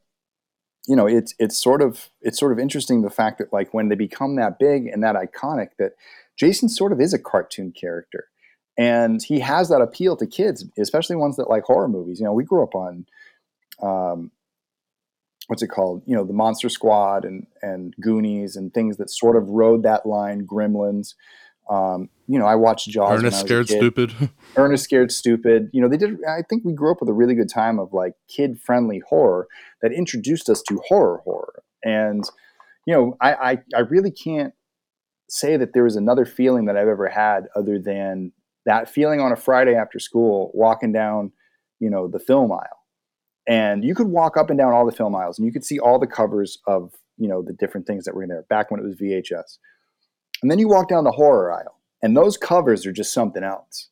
you 0.87 0.97
know, 0.97 1.07
it's 1.07 1.35
it's 1.39 1.59
sort 1.59 1.83
of 1.83 2.11
it's 2.21 2.39
sort 2.39 2.53
of 2.53 2.59
interesting 2.59 3.03
the 3.03 3.11
fact 3.11 3.39
that 3.39 3.53
like 3.53 3.75
when 3.75 3.89
they 3.89 3.95
become 3.95 4.37
that 4.37 4.59
big 4.59 4.87
and 4.87 5.03
that 5.03 5.17
iconic, 5.17 5.69
that 5.79 5.93
Jason 6.37 6.69
sort 6.69 6.93
of 6.93 7.01
is 7.01 7.13
a 7.13 7.19
cartoon 7.19 7.73
character, 7.73 8.29
and 8.79 9.23
he 9.23 9.41
has 9.41 9.69
that 9.69 9.83
appeal 9.83 10.17
to 10.17 10.27
kids, 10.27 10.65
especially 10.79 11.17
ones 11.17 11.37
that 11.37 11.51
like 11.51 11.65
horror 11.65 11.89
movies. 11.89 12.19
You 12.19 12.25
know, 12.25 12.33
we 12.33 12.45
grew 12.45 12.63
up 12.63 12.75
on, 12.75 13.07
um, 13.83 14.31
what's 15.49 15.63
it 15.63 15.69
called? 15.69 16.03
You 16.07 16.17
know, 16.17 16.25
the 16.25 16.33
Monster 16.33 16.69
Squad 16.69 17.25
and 17.25 17.47
and 17.63 17.95
Goonies 18.01 18.57
and 18.57 18.73
things 18.73 18.97
that 18.97 19.11
sort 19.11 19.37
of 19.37 19.49
rode 19.51 19.83
that 19.83 20.07
line. 20.07 20.47
Gremlins. 20.47 21.15
Um, 21.71 22.09
you 22.27 22.39
know, 22.39 22.47
I 22.47 22.57
watched 22.57 22.89
Jaws. 22.89 23.21
Ernest 23.21 23.41
Scared 23.41 23.69
Stupid. 23.69 24.13
Ernest 24.57 24.85
Scared 24.85 25.13
Stupid. 25.13 25.71
You 25.73 25.81
know, 25.81 25.89
they 25.89 25.97
did. 25.97 26.19
I 26.29 26.43
think 26.49 26.65
we 26.65 26.73
grew 26.73 26.91
up 26.91 27.01
with 27.01 27.09
a 27.09 27.13
really 27.13 27.35
good 27.35 27.49
time 27.49 27.79
of 27.79 27.93
like 27.93 28.15
kid 28.29 28.61
friendly 28.61 29.01
horror 29.09 29.47
that 29.81 29.93
introduced 29.93 30.49
us 30.51 30.63
to 30.69 30.81
horror 30.89 31.21
horror. 31.25 31.63
And 31.85 32.25
you 32.87 32.95
know, 32.95 33.17
I, 33.21 33.35
I 33.35 33.59
I 33.77 33.81
really 33.81 34.11
can't 34.11 34.53
say 35.29 35.57
that 35.57 35.73
there 35.73 35.85
was 35.85 35.97
another 35.97 36.27
feeling 36.27 36.67
that 36.67 36.77
I've 36.77 36.89
ever 36.89 37.09
had 37.09 37.47
other 37.55 37.79
than 37.79 38.33
that 38.67 38.91
feeling 38.91 39.21
on 39.21 39.33
a 39.33 39.37
Friday 39.37 39.75
after 39.75 39.99
school, 39.99 40.51
walking 40.55 40.93
down, 40.93 41.33
you 41.79 41.89
know, 41.89 42.09
the 42.09 42.19
film 42.19 42.53
aisle. 42.53 42.85
And 43.49 43.85
you 43.85 43.95
could 43.95 44.09
walk 44.09 44.37
up 44.37 44.51
and 44.51 44.59
down 44.59 44.73
all 44.73 44.85
the 44.85 44.93
film 44.93 45.15
aisles 45.15 45.39
and 45.39 45.47
you 45.47 45.53
could 45.53 45.65
see 45.65 45.79
all 45.79 45.99
the 45.99 46.07
covers 46.07 46.59
of, 46.67 46.93
you 47.17 47.29
know, 47.29 47.43
the 47.43 47.53
different 47.53 47.87
things 47.87 48.05
that 48.05 48.15
were 48.15 48.23
in 48.23 48.29
there 48.29 48.45
back 48.49 48.71
when 48.71 48.81
it 48.81 48.85
was 48.85 48.97
VHS. 48.97 49.59
And 50.43 50.51
then 50.51 50.59
you 50.59 50.69
walk 50.69 50.89
down 50.89 51.05
the 51.05 51.13
horror 51.13 51.53
aisle, 51.53 51.79
and 52.03 52.17
those 52.17 52.37
covers 52.37 52.87
are 52.87 52.93
just 52.93 53.13
something 53.13 53.43
else. 53.43 53.89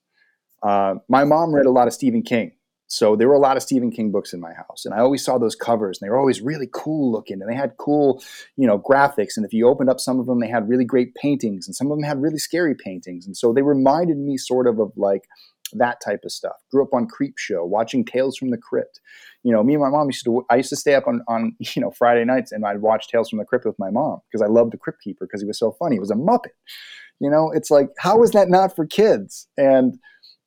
Uh, 0.63 0.97
my 1.09 1.25
mom 1.25 1.55
read 1.55 1.67
a 1.67 1.71
lot 1.71 1.87
of 1.87 1.93
Stephen 1.93 2.23
King. 2.23 2.53
So 2.91 3.17
there 3.17 3.29
were 3.29 3.35
a 3.35 3.39
lot 3.39 3.59
of 3.59 3.63
Stephen 3.63 3.91
King 3.91 4.11
books 4.11 4.33
in 4.33 4.41
my 4.41 4.55
house, 4.55 4.87
and 4.87 4.95
I 4.95 5.01
always 5.01 5.23
saw 5.23 5.37
those 5.37 5.55
covers, 5.55 5.99
and 6.01 6.07
they 6.07 6.11
were 6.11 6.19
always 6.19 6.41
really 6.41 6.69
cool 6.73 7.13
looking, 7.13 7.43
and 7.43 7.51
they 7.51 7.55
had 7.55 7.77
cool, 7.77 8.23
you 8.57 8.67
know, 8.67 8.79
graphics. 8.79 9.37
And 9.37 9.45
if 9.45 9.53
you 9.53 9.69
opened 9.69 9.91
up 9.91 10.01
some 10.01 10.19
of 10.19 10.25
them, 10.25 10.41
they 10.41 10.49
had 10.49 10.71
really 10.71 10.87
great 10.87 11.15
paintings, 11.15 11.69
and 11.69 11.77
some 11.77 11.91
of 11.91 11.99
them 11.99 12.03
had 12.03 12.23
really 12.23 12.39
scary 12.39 12.75
paintings. 12.75 13.27
And 13.27 13.37
so 13.37 13.53
they 13.53 13.61
reminded 13.61 14.17
me 14.17 14.39
sort 14.39 14.67
of 14.67 14.79
of 14.79 14.93
like 14.97 15.29
that 15.75 16.01
type 16.01 16.21
of 16.25 16.33
stuff. 16.33 16.57
Grew 16.71 16.83
up 16.83 16.95
on 16.95 17.07
Creepshow, 17.07 17.69
watching 17.69 18.07
Tales 18.07 18.39
from 18.39 18.51
the 18.51 18.57
Crypt. 18.57 19.01
You 19.45 19.53
know, 19.53 19.63
me 19.63 19.75
and 19.75 19.83
my 19.83 19.91
mom 19.91 20.09
used 20.09 20.25
to. 20.25 20.45
I 20.51 20.57
used 20.57 20.71
to 20.71 20.77
stay 20.77 20.95
up 20.95 21.07
on 21.07 21.23
on 21.29 21.57
you 21.77 21.83
know 21.83 21.91
Friday 21.91 22.25
nights, 22.25 22.53
and 22.53 22.65
I'd 22.65 22.81
watch 22.81 23.09
Tales 23.09 23.31
from 23.31 23.39
the 23.39 23.45
Crypt 23.45 23.65
with 23.65 23.79
my 23.79 23.91
mom 23.91 24.21
because 24.31 24.43
I 24.43 24.51
loved 24.51 24.73
the 24.73 24.79
Crypt 24.79 25.01
Keeper 25.03 25.27
because 25.27 25.41
he 25.41 25.47
was 25.47 25.59
so 25.59 25.73
funny. 25.73 25.97
He 25.97 26.01
was 26.01 26.11
a 26.11 26.15
Muppet. 26.15 26.53
You 27.21 27.31
know, 27.31 27.51
it's 27.51 27.71
like 27.71 27.91
how 27.99 28.23
is 28.23 28.31
that 28.33 28.49
not 28.49 28.75
for 28.75 28.87
kids? 28.87 29.49
And 29.57 29.99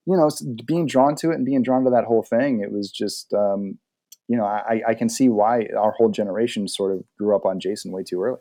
you 0.06 0.18
know, 0.18 0.30
being 0.66 0.88
drawn 0.88 1.16
to 1.18 1.32
it 1.32 1.36
and 1.36 1.46
being 1.46 1.64
drawn 1.64 1.84
to 1.84 1.92
that 1.92 2.06
whole 2.06 2.24
thing, 2.24 2.62
it 2.62 2.72
was 2.72 2.92
just, 2.92 3.34
um, 3.34 3.78
you 4.28 4.36
know, 4.36 4.46
I, 4.46 4.82
I 4.88 4.94
can 4.94 5.10
see 5.10 5.30
why 5.30 5.68
our 5.78 5.92
whole 5.92 6.10
generation 6.10 6.68
sort 6.68 6.94
of 6.94 7.04
grew 7.18 7.36
up 7.36 7.46
on 7.46 7.60
Jason 7.60 7.92
way 7.92 8.04
too 8.04 8.22
early. 8.22 8.40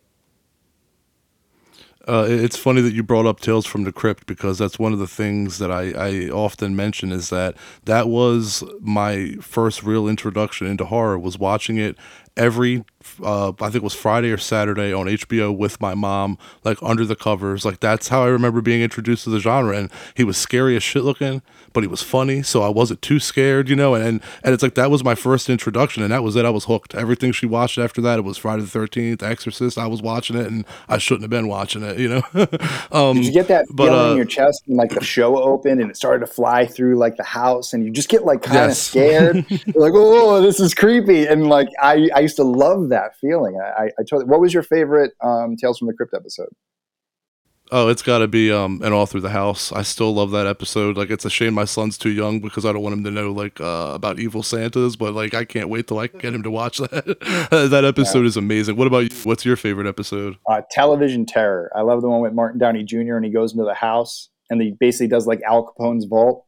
Uh, 2.08 2.26
it's 2.28 2.56
funny 2.56 2.80
that 2.80 2.94
you 2.94 3.02
brought 3.02 3.26
up 3.26 3.40
Tales 3.40 3.66
from 3.66 3.84
the 3.84 3.92
Crypt 3.92 4.26
because 4.26 4.56
that's 4.56 4.78
one 4.78 4.94
of 4.94 4.98
the 4.98 5.06
things 5.06 5.58
that 5.58 5.70
I, 5.70 5.90
I 5.90 6.30
often 6.30 6.74
mention 6.74 7.12
is 7.12 7.28
that 7.28 7.54
that 7.84 8.08
was 8.08 8.64
my 8.80 9.36
first 9.40 9.82
real 9.82 10.08
introduction 10.08 10.66
into 10.66 10.86
horror 10.86 11.18
was 11.18 11.38
watching 11.38 11.76
it 11.76 11.96
every 12.40 12.84
uh, 13.22 13.48
I 13.48 13.52
think 13.52 13.76
it 13.76 13.82
was 13.82 13.94
Friday 13.94 14.30
or 14.30 14.36
Saturday 14.36 14.92
on 14.92 15.06
HBO 15.06 15.56
with 15.56 15.80
my 15.80 15.94
mom, 15.94 16.38
like 16.64 16.78
under 16.82 17.04
the 17.04 17.16
covers. 17.16 17.64
Like 17.64 17.80
that's 17.80 18.08
how 18.08 18.22
I 18.24 18.28
remember 18.28 18.60
being 18.60 18.82
introduced 18.82 19.24
to 19.24 19.30
the 19.30 19.40
genre. 19.40 19.76
And 19.76 19.90
he 20.14 20.24
was 20.24 20.36
scary 20.36 20.76
as 20.76 20.82
shit 20.82 21.02
looking, 21.02 21.40
but 21.72 21.82
he 21.82 21.86
was 21.86 22.02
funny, 22.02 22.42
so 22.42 22.62
I 22.62 22.68
wasn't 22.68 23.00
too 23.00 23.18
scared, 23.18 23.68
you 23.68 23.76
know. 23.76 23.94
And 23.94 24.20
and 24.42 24.52
it's 24.52 24.62
like 24.62 24.74
that 24.74 24.90
was 24.90 25.02
my 25.02 25.14
first 25.14 25.48
introduction, 25.48 26.02
and 26.02 26.12
that 26.12 26.22
was 26.22 26.36
it. 26.36 26.44
I 26.44 26.50
was 26.50 26.66
hooked. 26.66 26.94
Everything 26.94 27.32
she 27.32 27.46
watched 27.46 27.78
after 27.78 28.00
that, 28.02 28.18
it 28.18 28.22
was 28.22 28.36
Friday 28.36 28.62
the 28.62 28.68
Thirteenth, 28.68 29.22
Exorcist. 29.22 29.78
I 29.78 29.86
was 29.86 30.02
watching 30.02 30.36
it, 30.36 30.46
and 30.46 30.66
I 30.88 30.98
shouldn't 30.98 31.22
have 31.22 31.30
been 31.30 31.48
watching 31.48 31.82
it, 31.82 31.98
you 31.98 32.08
know. 32.08 32.22
um, 32.92 33.16
Did 33.16 33.26
you 33.26 33.32
get 33.32 33.48
that 33.48 33.66
but, 33.70 33.86
feeling 33.86 34.00
uh, 34.00 34.10
in 34.10 34.16
your 34.16 34.26
chest 34.26 34.62
when 34.66 34.76
like 34.76 34.90
the 34.90 35.04
show 35.04 35.42
opened 35.42 35.80
and 35.80 35.90
it 35.90 35.96
started 35.96 36.20
to 36.20 36.32
fly 36.32 36.66
through 36.66 36.96
like 36.96 37.16
the 37.16 37.24
house, 37.24 37.72
and 37.72 37.84
you 37.84 37.90
just 37.90 38.10
get 38.10 38.24
like 38.24 38.42
kind 38.42 38.58
of 38.58 38.70
yes. 38.70 38.78
scared, 38.78 39.36
like 39.74 39.92
oh, 39.94 40.42
this 40.42 40.60
is 40.60 40.74
creepy, 40.74 41.26
and 41.26 41.48
like 41.48 41.68
I 41.80 42.10
I 42.14 42.26
used 42.30 42.36
to 42.36 42.44
love 42.44 42.88
that 42.90 43.16
feeling. 43.20 43.58
I, 43.60 43.86
I 43.86 44.02
totally. 44.08 44.24
What 44.24 44.40
was 44.40 44.54
your 44.54 44.62
favorite 44.62 45.12
um, 45.22 45.56
Tales 45.56 45.78
from 45.78 45.88
the 45.88 45.94
Crypt 45.94 46.14
episode? 46.14 46.48
Oh, 47.72 47.88
it's 47.88 48.02
got 48.02 48.18
to 48.18 48.26
be 48.26 48.50
um, 48.50 48.82
an 48.82 48.92
all 48.92 49.06
through 49.06 49.20
the 49.20 49.30
house. 49.30 49.70
I 49.70 49.82
still 49.82 50.12
love 50.12 50.32
that 50.32 50.46
episode. 50.46 50.96
Like, 50.96 51.08
it's 51.08 51.24
a 51.24 51.30
shame 51.30 51.54
my 51.54 51.64
son's 51.64 51.96
too 51.96 52.10
young 52.10 52.40
because 52.40 52.66
I 52.66 52.72
don't 52.72 52.82
want 52.82 52.94
him 52.94 53.04
to 53.04 53.12
know 53.12 53.30
like 53.30 53.60
uh, 53.60 53.92
about 53.94 54.18
evil 54.18 54.42
Santas. 54.42 54.96
But 54.96 55.14
like, 55.14 55.34
I 55.34 55.44
can't 55.44 55.68
wait 55.68 55.86
till 55.86 56.00
I 56.00 56.08
get 56.08 56.34
him 56.34 56.42
to 56.42 56.50
watch 56.50 56.78
that. 56.78 57.48
that 57.70 57.84
episode 57.84 58.22
yeah. 58.22 58.26
is 58.26 58.36
amazing. 58.36 58.76
What 58.76 58.88
about 58.88 59.04
you? 59.04 59.16
What's 59.22 59.44
your 59.44 59.56
favorite 59.56 59.86
episode? 59.86 60.36
Uh, 60.48 60.62
Television 60.70 61.26
Terror. 61.26 61.70
I 61.76 61.82
love 61.82 62.02
the 62.02 62.08
one 62.08 62.20
with 62.20 62.32
Morton 62.32 62.58
Downey 62.58 62.82
Jr. 62.82 63.14
and 63.14 63.24
he 63.24 63.30
goes 63.30 63.52
into 63.52 63.64
the 63.64 63.74
house 63.74 64.30
and 64.50 64.60
he 64.60 64.72
basically 64.72 65.06
does 65.06 65.28
like 65.28 65.40
Al 65.42 65.62
Capone's 65.62 66.06
vault, 66.06 66.44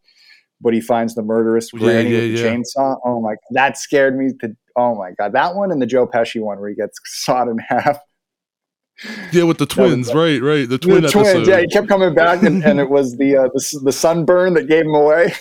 but 0.60 0.74
he 0.74 0.80
finds 0.80 1.14
the 1.14 1.22
murderous 1.22 1.70
granny 1.70 2.10
yeah, 2.10 2.18
yeah, 2.18 2.32
with 2.32 2.36
the 2.36 2.80
chainsaw. 2.80 2.96
Oh 3.04 3.20
my, 3.20 3.30
god, 3.30 3.38
that 3.52 3.78
scared 3.78 4.18
me 4.18 4.32
to. 4.40 4.56
Oh 4.76 4.94
my 4.94 5.12
god, 5.12 5.32
that 5.32 5.54
one 5.54 5.70
and 5.70 5.80
the 5.80 5.86
Joe 5.86 6.06
Pesci 6.06 6.40
one 6.40 6.58
where 6.60 6.68
he 6.68 6.74
gets 6.74 6.98
sawed 7.04 7.48
in 7.48 7.58
half. 7.58 7.98
Yeah, 9.32 9.44
with 9.44 9.58
the 9.58 9.66
twins, 9.66 10.12
right, 10.14 10.40
right. 10.40 10.68
The 10.68 10.78
twin 10.78 11.02
the 11.02 11.08
episode. 11.08 11.46
Yeah, 11.46 11.60
he 11.60 11.66
kept 11.66 11.88
coming 11.88 12.14
back, 12.14 12.42
and, 12.42 12.62
and 12.62 12.78
it 12.78 12.90
was 12.90 13.16
the, 13.16 13.36
uh, 13.36 13.48
the 13.52 13.80
the 13.84 13.92
sunburn 13.92 14.54
that 14.54 14.68
gave 14.68 14.84
him 14.84 14.94
away. 14.94 15.32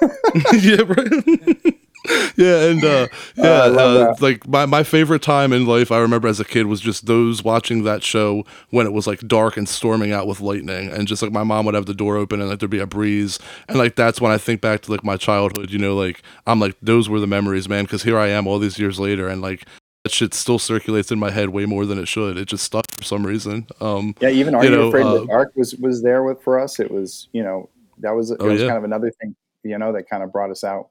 yeah, 0.60 0.82
right. 0.86 1.74
yeah, 2.36 2.64
and 2.64 2.84
uh, 2.84 3.08
yeah, 3.36 3.44
uh, 3.44 4.10
uh, 4.10 4.16
like 4.20 4.46
my, 4.46 4.66
my 4.66 4.82
favorite 4.82 5.22
time 5.22 5.52
in 5.52 5.66
life, 5.66 5.90
I 5.90 5.98
remember 5.98 6.28
as 6.28 6.40
a 6.40 6.44
kid 6.44 6.66
was 6.66 6.80
just 6.80 7.06
those 7.06 7.42
watching 7.42 7.84
that 7.84 8.02
show 8.02 8.44
when 8.70 8.86
it 8.86 8.92
was 8.92 9.06
like 9.06 9.20
dark 9.20 9.56
and 9.56 9.68
storming 9.68 10.12
out 10.12 10.26
with 10.26 10.40
lightning, 10.40 10.90
and 10.90 11.06
just 11.06 11.22
like 11.22 11.32
my 11.32 11.42
mom 11.42 11.66
would 11.66 11.74
have 11.74 11.86
the 11.86 11.94
door 11.94 12.16
open 12.16 12.40
and 12.40 12.48
like 12.48 12.60
there'd 12.60 12.70
be 12.70 12.78
a 12.78 12.86
breeze, 12.86 13.38
and 13.68 13.78
like 13.78 13.96
that's 13.96 14.20
when 14.20 14.32
I 14.32 14.38
think 14.38 14.60
back 14.60 14.82
to 14.82 14.92
like 14.92 15.04
my 15.04 15.16
childhood. 15.16 15.70
You 15.70 15.78
know, 15.78 15.96
like 15.96 16.22
I'm 16.46 16.60
like 16.60 16.76
those 16.80 17.08
were 17.08 17.20
the 17.20 17.26
memories, 17.26 17.68
man. 17.68 17.84
Because 17.84 18.02
here 18.02 18.18
I 18.18 18.28
am 18.28 18.46
all 18.46 18.58
these 18.58 18.78
years 18.78 18.98
later, 18.98 19.28
and 19.28 19.42
like 19.42 19.66
that 20.04 20.12
shit 20.12 20.34
still 20.34 20.58
circulates 20.58 21.10
in 21.10 21.18
my 21.18 21.30
head 21.30 21.50
way 21.50 21.66
more 21.66 21.84
than 21.84 21.98
it 21.98 22.08
should. 22.08 22.36
It 22.38 22.46
just 22.46 22.64
stuck 22.64 22.86
for 22.96 23.02
some 23.02 23.26
reason. 23.26 23.66
Um, 23.80 24.14
yeah, 24.20 24.30
even 24.30 24.54
Are 24.54 24.64
You, 24.64 24.70
know, 24.70 24.88
Afraid 24.88 25.04
uh, 25.04 25.14
of 25.14 25.20
the 25.22 25.26
Dark 25.26 25.52
was 25.56 25.74
was 25.76 26.02
there 26.02 26.22
with 26.22 26.40
for 26.42 26.58
us. 26.58 26.80
It 26.80 26.90
was 26.90 27.28
you 27.32 27.42
know 27.42 27.68
that 27.98 28.12
was 28.12 28.30
it 28.30 28.38
oh, 28.40 28.46
was 28.46 28.60
yeah. 28.60 28.68
kind 28.68 28.78
of 28.78 28.84
another 28.84 29.10
thing 29.20 29.34
you 29.62 29.78
know 29.78 29.92
that 29.92 30.08
kind 30.08 30.22
of 30.22 30.32
brought 30.32 30.50
us 30.50 30.64
out. 30.64 30.90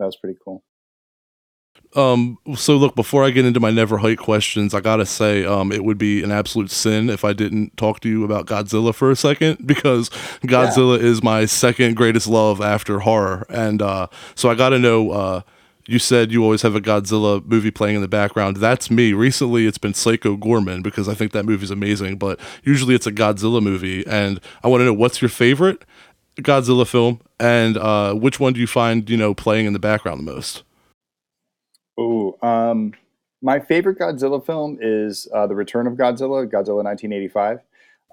That 0.00 0.06
was 0.06 0.16
pretty 0.16 0.38
cool. 0.42 0.64
Um, 1.94 2.38
so 2.56 2.76
look, 2.76 2.94
before 2.94 3.24
I 3.24 3.30
get 3.30 3.44
into 3.44 3.60
my 3.60 3.70
Never 3.70 3.98
Hike 3.98 4.18
questions, 4.18 4.74
I 4.74 4.80
gotta 4.80 5.04
say, 5.04 5.44
um, 5.44 5.70
it 5.72 5.84
would 5.84 5.98
be 5.98 6.22
an 6.22 6.32
absolute 6.32 6.70
sin 6.70 7.10
if 7.10 7.24
I 7.24 7.32
didn't 7.32 7.76
talk 7.76 8.00
to 8.00 8.08
you 8.08 8.24
about 8.24 8.46
Godzilla 8.46 8.94
for 8.94 9.10
a 9.10 9.16
second 9.16 9.58
because 9.66 10.08
Godzilla 10.42 10.98
yeah. 10.98 11.06
is 11.06 11.22
my 11.22 11.44
second 11.44 11.96
greatest 11.96 12.26
love 12.26 12.60
after 12.60 13.00
horror, 13.00 13.46
and 13.50 13.82
uh, 13.82 14.06
so 14.34 14.50
I 14.50 14.54
gotta 14.54 14.78
know. 14.78 15.10
Uh, 15.10 15.40
you 15.86 15.98
said 15.98 16.30
you 16.30 16.44
always 16.44 16.62
have 16.62 16.76
a 16.76 16.80
Godzilla 16.80 17.44
movie 17.44 17.72
playing 17.72 17.96
in 17.96 18.02
the 18.02 18.08
background. 18.08 18.58
That's 18.58 18.90
me. 18.92 19.12
Recently, 19.12 19.66
it's 19.66 19.78
been 19.78 19.94
Psycho 19.94 20.36
Goreman 20.36 20.84
because 20.84 21.08
I 21.08 21.14
think 21.14 21.32
that 21.32 21.44
movie's 21.44 21.72
amazing. 21.72 22.16
But 22.16 22.38
usually, 22.62 22.94
it's 22.94 23.08
a 23.08 23.12
Godzilla 23.12 23.60
movie, 23.60 24.06
and 24.06 24.40
I 24.62 24.68
want 24.68 24.82
to 24.82 24.84
know 24.84 24.94
what's 24.94 25.20
your 25.20 25.28
favorite 25.28 25.84
Godzilla 26.36 26.86
film, 26.86 27.20
and 27.40 27.76
uh, 27.76 28.14
which 28.14 28.38
one 28.38 28.52
do 28.52 28.60
you 28.60 28.66
find 28.66 29.08
you 29.08 29.16
know 29.16 29.34
playing 29.34 29.66
in 29.66 29.72
the 29.72 29.78
background 29.78 30.20
the 30.20 30.30
most? 30.30 30.62
Oh, 31.98 32.38
um, 32.42 32.92
my 33.42 33.58
favorite 33.58 33.98
Godzilla 33.98 34.44
film 34.44 34.78
is 34.80 35.26
uh, 35.34 35.46
The 35.46 35.54
Return 35.54 35.86
of 35.86 35.94
Godzilla, 35.94 36.46
Godzilla 36.46 36.84
1985, 36.84 37.58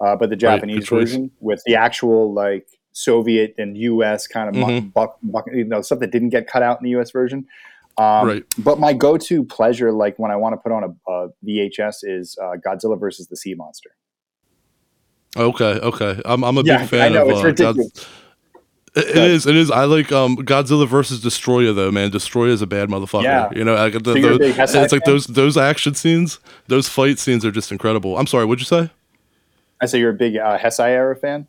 uh, 0.00 0.16
but 0.16 0.30
the 0.30 0.36
Japanese 0.36 0.90
right, 0.90 1.00
version 1.00 1.30
with 1.40 1.62
the 1.66 1.76
actual 1.76 2.32
like 2.32 2.66
Soviet 2.92 3.54
and 3.58 3.76
U.S. 3.76 4.26
kind 4.26 4.48
of 4.48 4.54
mm-hmm. 4.54 4.88
buck, 4.88 5.18
buck, 5.22 5.46
you 5.52 5.64
know 5.64 5.82
stuff 5.82 6.00
that 6.00 6.10
didn't 6.10 6.30
get 6.30 6.46
cut 6.46 6.62
out 6.62 6.80
in 6.80 6.84
the 6.84 6.90
U.S. 6.90 7.10
version. 7.10 7.46
Um, 7.98 8.28
right. 8.28 8.44
But 8.58 8.78
my 8.78 8.92
go-to 8.92 9.42
pleasure, 9.44 9.92
like 9.92 10.18
when 10.20 10.30
I 10.30 10.36
want 10.36 10.52
to 10.52 10.56
put 10.56 10.70
on 10.70 10.84
a, 10.84 11.10
a 11.10 11.28
VHS, 11.44 11.96
is 12.04 12.38
uh, 12.40 12.52
Godzilla 12.64 12.98
versus 12.98 13.26
the 13.26 13.36
Sea 13.36 13.54
Monster. 13.54 13.90
Okay, 15.36 15.80
okay. 15.80 16.22
I'm 16.24 16.42
I'm 16.44 16.56
a 16.56 16.62
yeah, 16.62 16.78
big 16.78 16.88
fan 16.88 17.00
I 17.00 17.08
know, 17.08 17.22
of. 17.24 17.30
It's 17.30 17.40
uh, 17.40 17.44
ridiculous. 17.44 17.92
God- 17.92 18.06
it 18.94 19.16
is. 19.16 19.46
It 19.46 19.56
is. 19.56 19.70
I 19.70 19.84
like 19.84 20.12
um, 20.12 20.36
Godzilla 20.36 20.86
versus 20.86 21.20
Destoroyah 21.20 21.74
though, 21.74 21.90
man. 21.90 22.10
Destoroyah 22.10 22.50
is 22.50 22.62
a 22.62 22.66
bad 22.66 22.88
motherfucker. 22.88 23.24
Yeah. 23.24 23.50
You 23.54 23.64
know, 23.64 23.76
I, 23.76 23.90
the, 23.90 24.14
so 24.14 24.20
those, 24.38 24.74
it's 24.74 24.92
like 24.92 25.04
those 25.04 25.26
those 25.26 25.56
action 25.56 25.94
scenes, 25.94 26.38
those 26.66 26.88
fight 26.88 27.18
scenes 27.18 27.44
are 27.44 27.50
just 27.50 27.72
incredible. 27.72 28.16
I'm 28.18 28.26
sorry, 28.26 28.44
what'd 28.44 28.60
you 28.60 28.66
say? 28.66 28.90
I 29.80 29.86
say 29.86 29.98
you're 29.98 30.10
a 30.10 30.14
big 30.14 30.36
uh, 30.36 30.58
Heisei 30.58 30.88
era 30.88 31.14
fan. 31.14 31.46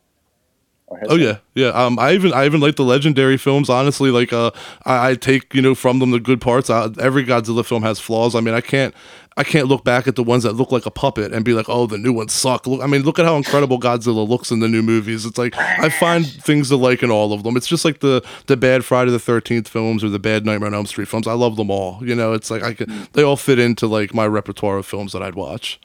Oh 1.08 1.14
yeah, 1.14 1.38
yeah. 1.54 1.68
Um, 1.68 1.98
I 1.98 2.12
even 2.12 2.32
I 2.32 2.46
even 2.46 2.60
like 2.60 2.76
the 2.76 2.84
legendary 2.84 3.36
films. 3.36 3.70
Honestly, 3.70 4.10
like 4.10 4.32
uh, 4.32 4.50
I, 4.84 5.10
I 5.10 5.14
take 5.14 5.54
you 5.54 5.62
know 5.62 5.74
from 5.74 6.00
them 6.00 6.10
the 6.10 6.18
good 6.18 6.40
parts. 6.40 6.68
I, 6.68 6.88
every 6.98 7.24
Godzilla 7.24 7.64
film 7.64 7.82
has 7.84 8.00
flaws. 8.00 8.34
I 8.34 8.40
mean, 8.40 8.54
I 8.54 8.60
can't 8.60 8.92
I 9.36 9.44
can't 9.44 9.68
look 9.68 9.84
back 9.84 10.08
at 10.08 10.16
the 10.16 10.24
ones 10.24 10.42
that 10.42 10.54
look 10.54 10.72
like 10.72 10.86
a 10.86 10.90
puppet 10.90 11.32
and 11.32 11.44
be 11.44 11.54
like, 11.54 11.68
oh, 11.68 11.86
the 11.86 11.96
new 11.96 12.12
ones 12.12 12.32
suck. 12.32 12.66
Look, 12.66 12.82
I 12.82 12.86
mean, 12.86 13.02
look 13.02 13.18
at 13.18 13.24
how 13.24 13.36
incredible 13.36 13.78
Godzilla 13.78 14.28
looks 14.28 14.50
in 14.50 14.58
the 14.58 14.68
new 14.68 14.82
movies. 14.82 15.24
It's 15.24 15.38
like 15.38 15.56
I 15.56 15.88
find 15.88 16.26
things 16.26 16.68
to 16.68 16.76
like 16.76 17.02
in 17.02 17.10
all 17.10 17.32
of 17.32 17.44
them. 17.44 17.56
It's 17.56 17.68
just 17.68 17.84
like 17.84 18.00
the 18.00 18.22
the 18.46 18.56
bad 18.56 18.84
Friday 18.84 19.12
the 19.12 19.20
Thirteenth 19.20 19.68
films 19.68 20.02
or 20.02 20.08
the 20.08 20.18
bad 20.18 20.44
Nightmare 20.44 20.66
on 20.66 20.74
Elm 20.74 20.86
Street 20.86 21.08
films. 21.08 21.28
I 21.28 21.34
love 21.34 21.56
them 21.56 21.70
all. 21.70 22.04
You 22.04 22.16
know, 22.16 22.32
it's 22.32 22.50
like 22.50 22.62
I 22.62 22.74
can 22.74 23.08
they 23.12 23.22
all 23.22 23.36
fit 23.36 23.60
into 23.60 23.86
like 23.86 24.12
my 24.12 24.26
repertoire 24.26 24.78
of 24.78 24.86
films 24.86 25.12
that 25.12 25.22
I'd 25.22 25.36
watch. 25.36 25.80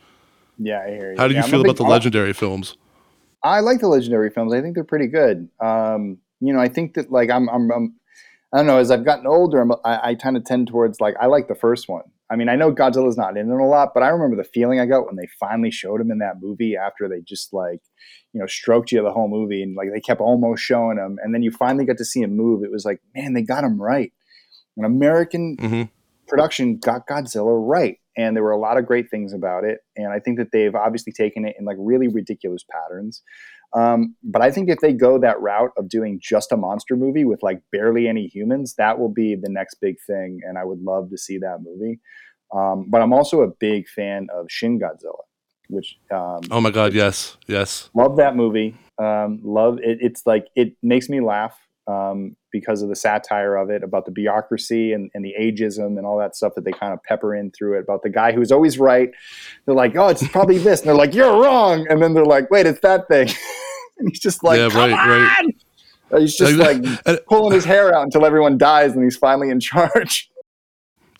Yeah, 0.57 0.81
I 0.81 0.89
hear 0.89 1.11
you. 1.11 1.17
How 1.17 1.27
do 1.27 1.35
you 1.35 1.43
feel 1.43 1.61
about 1.61 1.77
the 1.77 1.83
legendary 1.83 2.33
films? 2.33 2.75
I 3.45 3.59
like 3.59 3.79
the 3.79 3.87
legendary 3.87 4.31
films. 4.31 4.53
I 4.53 4.61
think 4.61 4.73
they're 4.73 4.83
pretty 4.83 5.07
good. 5.07 5.49
Um, 5.59 6.17
you 6.39 6.51
know, 6.51 6.59
I 6.59 6.67
think 6.67 6.95
that 6.95 7.11
like 7.11 7.29
I'm, 7.29 7.47
I'm, 7.49 7.71
I'm 7.71 7.95
I 8.51 8.57
don't 8.57 8.67
know. 8.67 8.79
As 8.79 8.89
I've 8.89 9.05
gotten 9.05 9.27
older, 9.27 9.61
I'm, 9.61 9.71
I, 9.83 10.09
I 10.09 10.15
kind 10.15 10.35
of 10.35 10.45
tend 10.45 10.67
towards 10.67 10.99
like 10.99 11.15
I 11.21 11.27
like 11.27 11.47
the 11.47 11.55
first 11.55 11.87
one. 11.87 12.03
I 12.29 12.37
mean, 12.37 12.49
I 12.49 12.55
know 12.55 12.73
Godzilla's 12.73 13.17
not 13.17 13.37
in 13.37 13.51
it 13.51 13.53
a 13.53 13.65
lot, 13.65 13.93
but 13.93 14.01
I 14.01 14.07
remember 14.07 14.35
the 14.35 14.49
feeling 14.49 14.79
I 14.79 14.87
got 14.87 15.05
when 15.05 15.15
they 15.15 15.27
finally 15.39 15.69
showed 15.69 16.01
him 16.01 16.09
in 16.09 16.17
that 16.19 16.41
movie 16.41 16.75
after 16.75 17.07
they 17.07 17.21
just 17.21 17.53
like, 17.53 17.81
you 18.33 18.39
know, 18.39 18.47
stroked 18.47 18.91
you 18.91 19.03
the 19.03 19.11
whole 19.11 19.27
movie 19.27 19.61
and 19.61 19.75
like 19.75 19.89
they 19.93 20.01
kept 20.01 20.21
almost 20.21 20.63
showing 20.63 20.97
him, 20.97 21.19
and 21.23 21.33
then 21.33 21.43
you 21.43 21.51
finally 21.51 21.85
got 21.85 21.97
to 21.97 22.05
see 22.05 22.21
him 22.21 22.35
move. 22.35 22.63
It 22.63 22.71
was 22.71 22.83
like, 22.83 22.99
man, 23.15 23.33
they 23.33 23.43
got 23.43 23.63
him 23.63 23.79
right. 23.79 24.11
An 24.75 24.85
American 24.85 25.55
mm-hmm. 25.57 25.83
production 26.27 26.77
got 26.77 27.07
Godzilla 27.07 27.55
right 27.55 27.99
and 28.17 28.35
there 28.35 28.43
were 28.43 28.51
a 28.51 28.59
lot 28.59 28.77
of 28.77 28.85
great 28.85 29.09
things 29.09 29.33
about 29.33 29.63
it 29.63 29.79
and 29.95 30.07
i 30.07 30.19
think 30.19 30.37
that 30.37 30.51
they've 30.51 30.75
obviously 30.75 31.11
taken 31.11 31.45
it 31.45 31.55
in 31.59 31.65
like 31.65 31.77
really 31.79 32.07
ridiculous 32.07 32.63
patterns. 32.69 33.23
Um, 33.73 34.15
but 34.23 34.41
i 34.41 34.51
think 34.51 34.69
if 34.69 34.79
they 34.79 34.93
go 34.93 35.19
that 35.19 35.41
route 35.41 35.71
of 35.77 35.89
doing 35.89 36.19
just 36.21 36.51
a 36.51 36.57
monster 36.57 36.95
movie 36.95 37.25
with 37.25 37.43
like 37.43 37.61
barely 37.71 38.07
any 38.07 38.27
humans 38.27 38.75
that 38.77 38.99
will 38.99 39.09
be 39.09 39.35
the 39.35 39.49
next 39.49 39.75
big 39.81 39.95
thing 40.07 40.39
and 40.47 40.57
i 40.57 40.63
would 40.63 40.81
love 40.81 41.09
to 41.09 41.17
see 41.17 41.37
that 41.39 41.59
movie. 41.63 41.99
Um, 42.53 42.85
but 42.89 43.01
i'm 43.01 43.13
also 43.13 43.41
a 43.41 43.47
big 43.47 43.87
fan 43.87 44.27
of 44.33 44.45
shin 44.49 44.79
godzilla 44.79 45.23
which 45.67 45.97
um, 46.11 46.41
oh 46.51 46.61
my 46.61 46.69
god 46.69 46.93
yes 46.93 47.37
yes. 47.47 47.89
love 47.95 48.17
that 48.17 48.35
movie. 48.35 48.77
Um, 48.97 49.41
love 49.43 49.79
it 49.79 49.97
it's 49.99 50.21
like 50.25 50.47
it 50.55 50.77
makes 50.81 51.09
me 51.09 51.19
laugh 51.19 51.57
um, 51.87 52.35
because 52.51 52.81
of 52.81 52.89
the 52.89 52.95
satire 52.95 53.55
of 53.55 53.69
it 53.69 53.83
about 53.83 54.05
the 54.05 54.11
bureaucracy 54.11 54.93
and, 54.93 55.11
and, 55.13 55.23
the 55.23 55.33
ageism 55.39 55.97
and 55.97 56.05
all 56.05 56.17
that 56.17 56.35
stuff 56.35 56.53
that 56.55 56.65
they 56.65 56.71
kind 56.71 56.93
of 56.93 57.03
pepper 57.03 57.35
in 57.35 57.51
through 57.51 57.77
it 57.77 57.81
about 57.81 58.01
the 58.01 58.09
guy 58.09 58.31
who's 58.31 58.51
always 58.51 58.79
right. 58.79 59.11
They're 59.65 59.75
like, 59.75 59.95
oh, 59.95 60.07
it's 60.07 60.27
probably 60.29 60.57
this. 60.57 60.81
And 60.81 60.89
they're 60.89 60.95
like, 60.95 61.13
you're 61.13 61.41
wrong. 61.41 61.85
And 61.89 62.01
then 62.01 62.13
they're 62.13 62.25
like, 62.25 62.49
wait, 62.49 62.65
it's 62.65 62.79
that 62.79 63.07
thing. 63.07 63.27
and 63.97 64.09
he's 64.09 64.19
just 64.19 64.43
like, 64.43 64.57
yeah, 64.57 64.77
right, 64.77 64.93
on! 64.93 65.09
right. 66.11 66.21
He's 66.21 66.35
just 66.35 66.55
like 66.55 66.83
pulling 67.27 67.53
his 67.53 67.65
hair 67.65 67.93
out 67.95 68.03
until 68.03 68.25
everyone 68.25 68.57
dies 68.57 68.93
and 68.93 69.03
he's 69.03 69.17
finally 69.17 69.49
in 69.49 69.59
charge. 69.59 70.29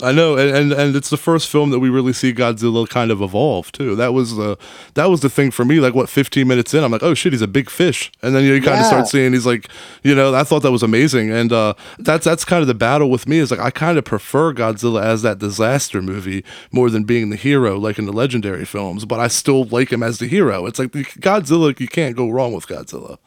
I 0.02 0.12
know, 0.12 0.36
and, 0.38 0.54
and 0.54 0.74
and 0.74 0.94
it's 0.94 1.10
the 1.10 1.16
first 1.16 1.48
film 1.48 1.70
that 1.70 1.80
we 1.80 1.88
really 1.88 2.12
see 2.12 2.34
Godzilla 2.34 2.88
kind 2.88 3.12
of 3.12 3.22
evolve 3.22 3.72
too. 3.72 3.96
That 3.96 4.14
was 4.14 4.36
the 4.36 4.58
that 4.96 5.10
was 5.10 5.22
the 5.22 5.30
thing 5.30 5.52
for 5.52 5.64
me. 5.64 5.80
Like 5.80 5.94
what, 5.94 6.10
fifteen 6.10 6.50
minutes 6.50 6.74
in, 6.74 6.84
I'm 6.84 6.92
like, 6.92 7.02
oh 7.04 7.14
shit, 7.14 7.32
he's 7.32 7.42
a 7.42 7.48
big 7.48 7.70
fish, 7.70 8.12
and 8.22 8.36
then 8.36 8.44
you 8.44 8.56
kind 8.56 8.76
yeah. 8.76 8.82
of 8.82 8.86
start 8.88 9.08
seeing 9.08 9.32
he's 9.32 9.46
like, 9.46 9.70
you 10.04 10.14
know, 10.14 10.36
I 10.36 10.44
thought 10.44 10.64
that 10.64 10.72
was 10.72 10.84
amazing, 10.84 11.32
and 11.32 11.54
uh, 11.54 11.76
that's 11.98 12.26
that's 12.26 12.44
kind 12.44 12.60
of 12.60 12.68
the 12.68 12.74
battle 12.74 13.10
with 13.10 13.26
me. 13.26 13.38
Is 13.38 13.52
like 13.52 13.62
I 13.62 13.70
kind 13.70 13.98
of 13.98 14.04
prefer 14.04 14.54
Godzilla 14.54 15.02
as 15.02 15.22
that 15.22 15.40
disaster 15.40 16.02
movie 16.02 16.44
more 16.74 16.90
than 16.90 17.06
being 17.06 17.30
the 17.30 17.38
hero, 17.38 17.78
like 17.80 17.98
in 17.98 18.06
the 18.06 18.14
legendary 18.14 18.66
films. 18.66 19.06
But 19.06 19.22
I 19.22 19.30
still 19.30 19.64
like 19.64 19.94
him 19.94 20.04
as 20.04 20.20
the 20.20 20.28
hero. 20.28 20.66
It's 20.66 20.78
like 20.78 20.92
Godzilla, 20.92 21.80
you 21.80 21.88
can't 21.88 22.18
go 22.18 22.30
wrong 22.30 22.52
with 22.52 22.68
Godzilla, 22.68 23.18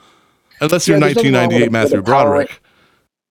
unless 0.60 0.86
you're 0.86 1.00
1998 1.00 1.72
Matthew 1.72 2.02
Broderick. 2.02 2.60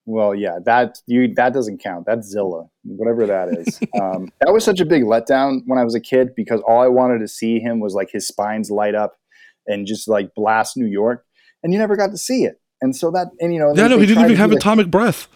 Well, 0.08 0.34
yeah, 0.34 0.58
that 0.64 1.02
you 1.04 1.34
that 1.34 1.52
doesn't 1.52 1.82
count. 1.82 2.06
That's 2.06 2.26
Zilla, 2.28 2.64
whatever 2.82 3.26
that 3.26 3.48
is. 3.50 3.78
um, 4.00 4.32
that 4.40 4.54
was 4.54 4.64
such 4.64 4.80
a 4.80 4.86
big 4.86 5.02
letdown 5.02 5.60
when 5.66 5.78
I 5.78 5.84
was 5.84 5.94
a 5.94 6.00
kid 6.00 6.34
because 6.34 6.62
all 6.66 6.80
I 6.80 6.88
wanted 6.88 7.18
to 7.18 7.28
see 7.28 7.60
him 7.60 7.78
was 7.78 7.92
like 7.92 8.10
his 8.10 8.26
spines 8.26 8.70
light 8.70 8.94
up 8.94 9.18
and 9.66 9.86
just 9.86 10.08
like 10.08 10.34
blast 10.34 10.78
New 10.78 10.86
York, 10.86 11.26
and 11.62 11.74
you 11.74 11.78
never 11.78 11.94
got 11.94 12.10
to 12.12 12.16
see 12.16 12.44
it. 12.44 12.58
And 12.80 12.96
so 12.96 13.10
that, 13.10 13.26
and 13.38 13.52
you 13.52 13.60
know, 13.60 13.74
yeah, 13.76 13.86
no, 13.86 13.98
he 13.98 14.06
didn't 14.06 14.24
even 14.24 14.36
have 14.38 14.48
like, 14.48 14.60
atomic 14.60 14.90
breath. 14.90 15.28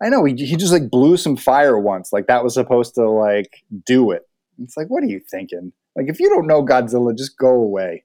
I 0.00 0.08
know 0.08 0.24
he 0.24 0.36
he 0.36 0.54
just 0.54 0.72
like 0.72 0.88
blew 0.88 1.16
some 1.16 1.36
fire 1.36 1.76
once, 1.76 2.12
like 2.12 2.28
that 2.28 2.44
was 2.44 2.54
supposed 2.54 2.94
to 2.94 3.10
like 3.10 3.64
do 3.84 4.12
it. 4.12 4.22
It's 4.62 4.76
like, 4.76 4.86
what 4.86 5.02
are 5.02 5.08
you 5.08 5.18
thinking? 5.18 5.72
Like, 5.96 6.06
if 6.08 6.20
you 6.20 6.28
don't 6.28 6.46
know 6.46 6.64
Godzilla, 6.64 7.16
just 7.18 7.36
go 7.36 7.50
away. 7.50 8.04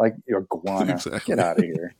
Like, 0.00 0.16
you're 0.26 0.40
iguana. 0.52 0.94
Exactly. 0.94 1.20
Get 1.36 1.38
out 1.38 1.58
of 1.58 1.64
here 1.64 1.94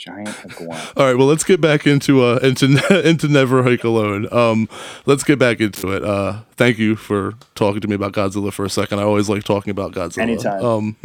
giant 0.00 0.34
iguana. 0.46 0.82
All 0.96 1.04
right, 1.04 1.16
well, 1.16 1.26
let's 1.26 1.44
get 1.44 1.60
back 1.60 1.86
into 1.86 2.22
uh 2.22 2.38
into 2.42 2.66
into 3.08 3.28
Never 3.28 3.62
Hike 3.62 3.84
Alone. 3.84 4.32
Um, 4.32 4.68
let's 5.04 5.22
get 5.22 5.38
back 5.38 5.60
into 5.60 5.92
it. 5.92 6.02
Uh, 6.02 6.40
thank 6.56 6.78
you 6.78 6.96
for 6.96 7.34
talking 7.54 7.80
to 7.82 7.88
me 7.88 7.94
about 7.94 8.12
Godzilla 8.12 8.52
for 8.52 8.64
a 8.64 8.70
second. 8.70 8.98
I 8.98 9.02
always 9.02 9.28
like 9.28 9.44
talking 9.44 9.70
about 9.70 9.92
Godzilla. 9.92 10.22
Anytime. 10.22 10.64
Um, 10.64 10.96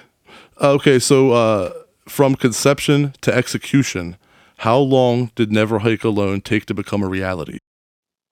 okay, 0.60 0.98
so 0.98 1.30
uh, 1.30 1.72
from 2.08 2.34
conception 2.34 3.14
to 3.20 3.32
execution, 3.32 4.16
how 4.58 4.78
long 4.78 5.30
did 5.36 5.52
Never 5.52 5.78
Hike 5.78 6.04
Alone 6.04 6.40
take 6.40 6.66
to 6.66 6.74
become 6.74 7.02
a 7.02 7.08
reality? 7.08 7.58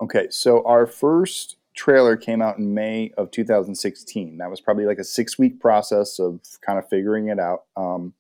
Okay, 0.02 0.26
so 0.30 0.64
our 0.64 0.86
first 0.86 1.56
trailer 1.74 2.16
came 2.16 2.42
out 2.42 2.58
in 2.58 2.74
May 2.74 3.12
of 3.16 3.30
2016. 3.30 4.38
That 4.38 4.50
was 4.50 4.60
probably 4.60 4.86
like 4.86 4.98
a 4.98 5.04
six 5.04 5.38
week 5.38 5.60
process 5.60 6.18
of 6.18 6.40
kind 6.66 6.80
of 6.80 6.88
figuring 6.88 7.28
it 7.28 7.38
out. 7.38 7.64
Um, 7.76 8.14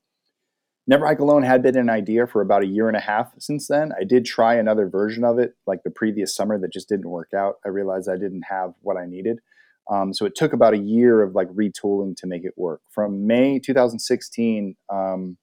Never 0.86 1.06
Hike 1.06 1.20
Alone 1.20 1.42
had 1.42 1.62
been 1.62 1.76
an 1.76 1.90
idea 1.90 2.26
for 2.26 2.40
about 2.40 2.64
a 2.64 2.66
year 2.66 2.88
and 2.88 2.96
a 2.96 3.00
half 3.00 3.32
since 3.38 3.68
then. 3.68 3.92
I 3.98 4.04
did 4.04 4.24
try 4.24 4.54
another 4.54 4.88
version 4.88 5.24
of 5.24 5.38
it 5.38 5.54
like 5.66 5.82
the 5.84 5.90
previous 5.90 6.34
summer 6.34 6.58
that 6.58 6.72
just 6.72 6.88
didn't 6.88 7.08
work 7.08 7.30
out. 7.36 7.56
I 7.64 7.68
realized 7.68 8.08
I 8.08 8.16
didn't 8.16 8.44
have 8.48 8.72
what 8.80 8.96
I 8.96 9.06
needed. 9.06 9.38
Um, 9.90 10.12
so 10.12 10.24
it 10.24 10.34
took 10.34 10.52
about 10.52 10.74
a 10.74 10.78
year 10.78 11.22
of 11.22 11.34
like 11.34 11.48
retooling 11.48 12.16
to 12.16 12.26
make 12.26 12.44
it 12.44 12.54
work. 12.56 12.80
From 12.90 13.26
May 13.26 13.58
2016, 13.58 14.76
um, 14.88 15.36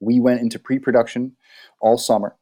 we 0.00 0.20
went 0.20 0.40
into 0.40 0.58
pre-production 0.58 1.36
all 1.80 1.96
summer. 1.98 2.36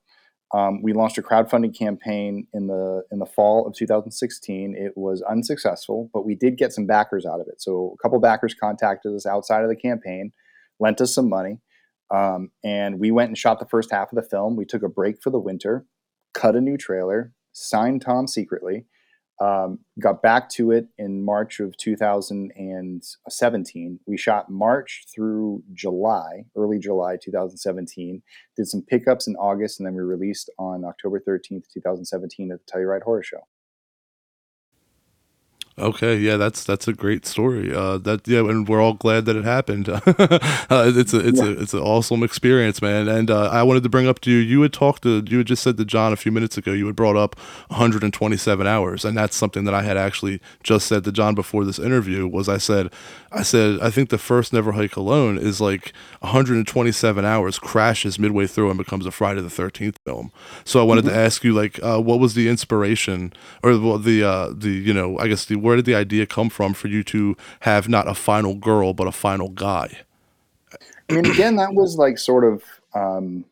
Um, 0.52 0.82
we 0.82 0.92
launched 0.92 1.18
a 1.18 1.22
crowdfunding 1.22 1.76
campaign 1.76 2.46
in 2.52 2.66
the 2.66 3.04
in 3.12 3.20
the 3.20 3.26
fall 3.26 3.66
of 3.66 3.74
2016. 3.74 4.74
It 4.76 4.96
was 4.96 5.22
unsuccessful, 5.22 6.10
but 6.12 6.26
we 6.26 6.34
did 6.34 6.56
get 6.56 6.72
some 6.72 6.86
backers 6.86 7.24
out 7.24 7.40
of 7.40 7.46
it. 7.46 7.62
So 7.62 7.94
a 7.94 8.02
couple 8.02 8.18
backers 8.18 8.54
contacted 8.54 9.14
us 9.14 9.26
outside 9.26 9.62
of 9.62 9.68
the 9.68 9.76
campaign, 9.76 10.32
lent 10.80 11.00
us 11.00 11.14
some 11.14 11.28
money, 11.28 11.58
um, 12.10 12.50
and 12.64 12.98
we 12.98 13.10
went 13.10 13.28
and 13.28 13.38
shot 13.38 13.60
the 13.60 13.66
first 13.66 13.90
half 13.90 14.12
of 14.12 14.16
the 14.16 14.28
film. 14.28 14.56
We 14.56 14.64
took 14.64 14.82
a 14.82 14.88
break 14.88 15.22
for 15.22 15.30
the 15.30 15.38
winter, 15.38 15.86
cut 16.34 16.56
a 16.56 16.60
new 16.60 16.76
trailer, 16.76 17.32
signed 17.52 18.02
Thom 18.02 18.26
secretly, 18.26 18.86
um, 19.40 19.78
got 19.98 20.22
back 20.22 20.50
to 20.50 20.70
it 20.70 20.86
in 20.98 21.24
March 21.24 21.58
of 21.60 21.74
2017. 21.78 24.00
We 24.06 24.18
shot 24.18 24.50
March 24.50 25.06
through 25.12 25.64
July, 25.72 26.44
early 26.56 26.78
July 26.78 27.16
2017, 27.22 28.22
did 28.56 28.68
some 28.68 28.82
pickups 28.82 29.26
in 29.26 29.34
August, 29.36 29.80
and 29.80 29.86
then 29.86 29.94
we 29.94 30.02
released 30.02 30.50
on 30.58 30.84
October 30.84 31.22
13th, 31.26 31.64
2017 31.72 32.52
at 32.52 32.58
the 32.58 32.64
Telluride 32.70 33.02
Horror 33.02 33.22
Show. 33.22 33.46
Okay, 35.80 36.16
yeah, 36.16 36.36
that's 36.36 36.62
that's 36.62 36.86
a 36.86 36.92
great 36.92 37.24
story. 37.24 37.74
Uh, 37.74 37.96
that 37.98 38.28
yeah, 38.28 38.40
and 38.40 38.68
we're 38.68 38.82
all 38.82 38.92
glad 38.92 39.24
that 39.24 39.34
it 39.34 39.44
happened. 39.44 39.88
uh, 39.88 40.00
it's 40.06 41.14
a 41.14 41.26
it's 41.26 41.40
yeah. 41.40 41.46
a 41.46 41.50
it's 41.52 41.72
an 41.72 41.80
awesome 41.80 42.22
experience, 42.22 42.82
man. 42.82 43.08
And 43.08 43.30
uh, 43.30 43.48
I 43.48 43.62
wanted 43.62 43.82
to 43.84 43.88
bring 43.88 44.06
up 44.06 44.20
to 44.20 44.30
you. 44.30 44.36
You 44.36 44.60
had 44.60 44.74
talked 44.74 45.02
to 45.04 45.24
you 45.26 45.38
had 45.38 45.46
just 45.46 45.62
said 45.62 45.78
to 45.78 45.84
John 45.86 46.12
a 46.12 46.16
few 46.16 46.30
minutes 46.30 46.58
ago. 46.58 46.72
You 46.72 46.86
had 46.86 46.96
brought 46.96 47.16
up 47.16 47.38
127 47.68 48.66
hours, 48.66 49.04
and 49.06 49.16
that's 49.16 49.34
something 49.36 49.64
that 49.64 49.72
I 49.72 49.82
had 49.82 49.96
actually 49.96 50.40
just 50.62 50.86
said 50.86 51.04
to 51.04 51.12
John 51.12 51.34
before 51.34 51.64
this 51.64 51.78
interview. 51.78 52.26
Was 52.26 52.48
I 52.48 52.58
said 52.58 52.92
I 53.32 53.42
said 53.42 53.80
I 53.80 53.90
think 53.90 54.10
the 54.10 54.18
first 54.18 54.52
Never 54.52 54.72
Hike 54.72 54.96
Alone 54.96 55.38
is 55.38 55.62
like 55.62 55.94
127 56.20 57.24
hours, 57.24 57.58
crashes 57.58 58.18
midway 58.18 58.46
through, 58.46 58.68
and 58.68 58.76
becomes 58.76 59.06
a 59.06 59.10
Friday 59.10 59.40
the 59.40 59.48
13th 59.48 59.96
film. 60.04 60.30
So 60.64 60.78
I 60.78 60.82
wanted 60.82 61.06
mm-hmm. 61.06 61.14
to 61.14 61.20
ask 61.20 61.42
you 61.42 61.54
like, 61.54 61.82
uh, 61.82 62.00
what 62.00 62.20
was 62.20 62.34
the 62.34 62.48
inspiration 62.48 63.32
or 63.62 63.76
the 63.76 64.22
uh, 64.22 64.52
the 64.54 64.70
you 64.70 64.92
know 64.92 65.18
I 65.18 65.28
guess 65.28 65.46
the 65.46 65.56
where 65.70 65.76
did 65.76 65.84
the 65.84 65.94
idea 65.94 66.26
come 66.26 66.50
from 66.50 66.74
for 66.74 66.88
you 66.88 67.04
to 67.04 67.36
have 67.60 67.88
not 67.88 68.08
a 68.08 68.14
final 68.14 68.56
girl 68.56 68.92
but 68.92 69.06
a 69.06 69.12
final 69.12 69.48
guy? 69.48 69.98
I 71.08 71.12
mean, 71.12 71.26
again, 71.26 71.54
that 71.56 71.74
was 71.74 71.96
like 71.96 72.18
sort 72.18 72.42
of 72.42 72.64
um, 72.92 73.44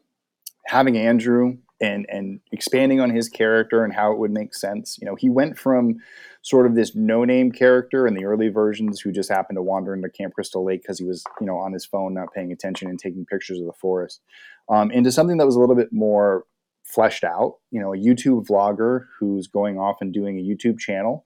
having 0.66 0.98
Andrew 0.98 1.58
and 1.80 2.06
and 2.08 2.40
expanding 2.50 3.00
on 3.00 3.10
his 3.10 3.28
character 3.28 3.84
and 3.84 3.94
how 3.94 4.10
it 4.10 4.18
would 4.18 4.32
make 4.32 4.52
sense. 4.52 4.98
You 5.00 5.06
know, 5.06 5.14
he 5.14 5.30
went 5.30 5.56
from 5.56 6.00
sort 6.42 6.66
of 6.66 6.74
this 6.74 6.96
no-name 6.96 7.52
character 7.52 8.04
in 8.08 8.14
the 8.14 8.24
early 8.24 8.48
versions 8.48 9.00
who 9.00 9.12
just 9.12 9.30
happened 9.30 9.56
to 9.56 9.62
wander 9.62 9.94
into 9.94 10.08
Camp 10.08 10.34
Crystal 10.34 10.64
Lake 10.64 10.82
because 10.82 10.98
he 10.98 11.04
was, 11.04 11.22
you 11.40 11.46
know, 11.46 11.56
on 11.56 11.72
his 11.72 11.86
phone, 11.86 12.14
not 12.14 12.34
paying 12.34 12.50
attention 12.50 12.88
and 12.88 12.98
taking 12.98 13.24
pictures 13.26 13.60
of 13.60 13.66
the 13.66 13.72
forest, 13.74 14.22
um, 14.68 14.90
into 14.90 15.12
something 15.12 15.36
that 15.36 15.46
was 15.46 15.54
a 15.54 15.60
little 15.60 15.76
bit 15.76 15.92
more 15.92 16.46
fleshed 16.82 17.22
out. 17.22 17.58
You 17.70 17.80
know, 17.80 17.94
a 17.94 17.96
YouTube 17.96 18.48
vlogger 18.48 19.06
who's 19.20 19.46
going 19.46 19.78
off 19.78 19.98
and 20.00 20.12
doing 20.12 20.36
a 20.36 20.42
YouTube 20.42 20.80
channel 20.80 21.24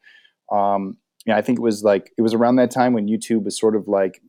um, 0.52 0.98
yeah, 1.26 1.36
I 1.36 1.42
think 1.42 1.58
it 1.58 1.62
was 1.62 1.82
like 1.82 2.12
it 2.18 2.22
was 2.22 2.34
around 2.34 2.56
that 2.56 2.70
time 2.70 2.92
when 2.92 3.06
YouTube 3.06 3.44
was 3.44 3.58
sort 3.58 3.76
of 3.76 3.88
like 3.88 4.20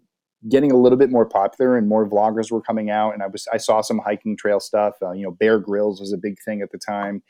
getting 0.49 0.71
a 0.71 0.77
little 0.77 0.97
bit 0.97 1.09
more 1.09 1.25
popular 1.25 1.77
and 1.77 1.87
more 1.87 2.07
vloggers 2.07 2.51
were 2.51 2.61
coming 2.61 2.89
out. 2.89 3.13
And 3.13 3.23
I 3.23 3.27
was 3.27 3.47
I 3.51 3.57
saw 3.57 3.81
some 3.81 3.99
hiking 3.99 4.37
trail 4.37 4.59
stuff. 4.59 4.95
Uh, 5.01 5.11
you 5.11 5.23
know, 5.23 5.31
Bear 5.31 5.59
Grylls 5.59 5.99
was 5.99 6.13
a 6.13 6.17
big 6.17 6.37
thing 6.43 6.61
at 6.61 6.71
the 6.71 6.77
time. 6.77 7.23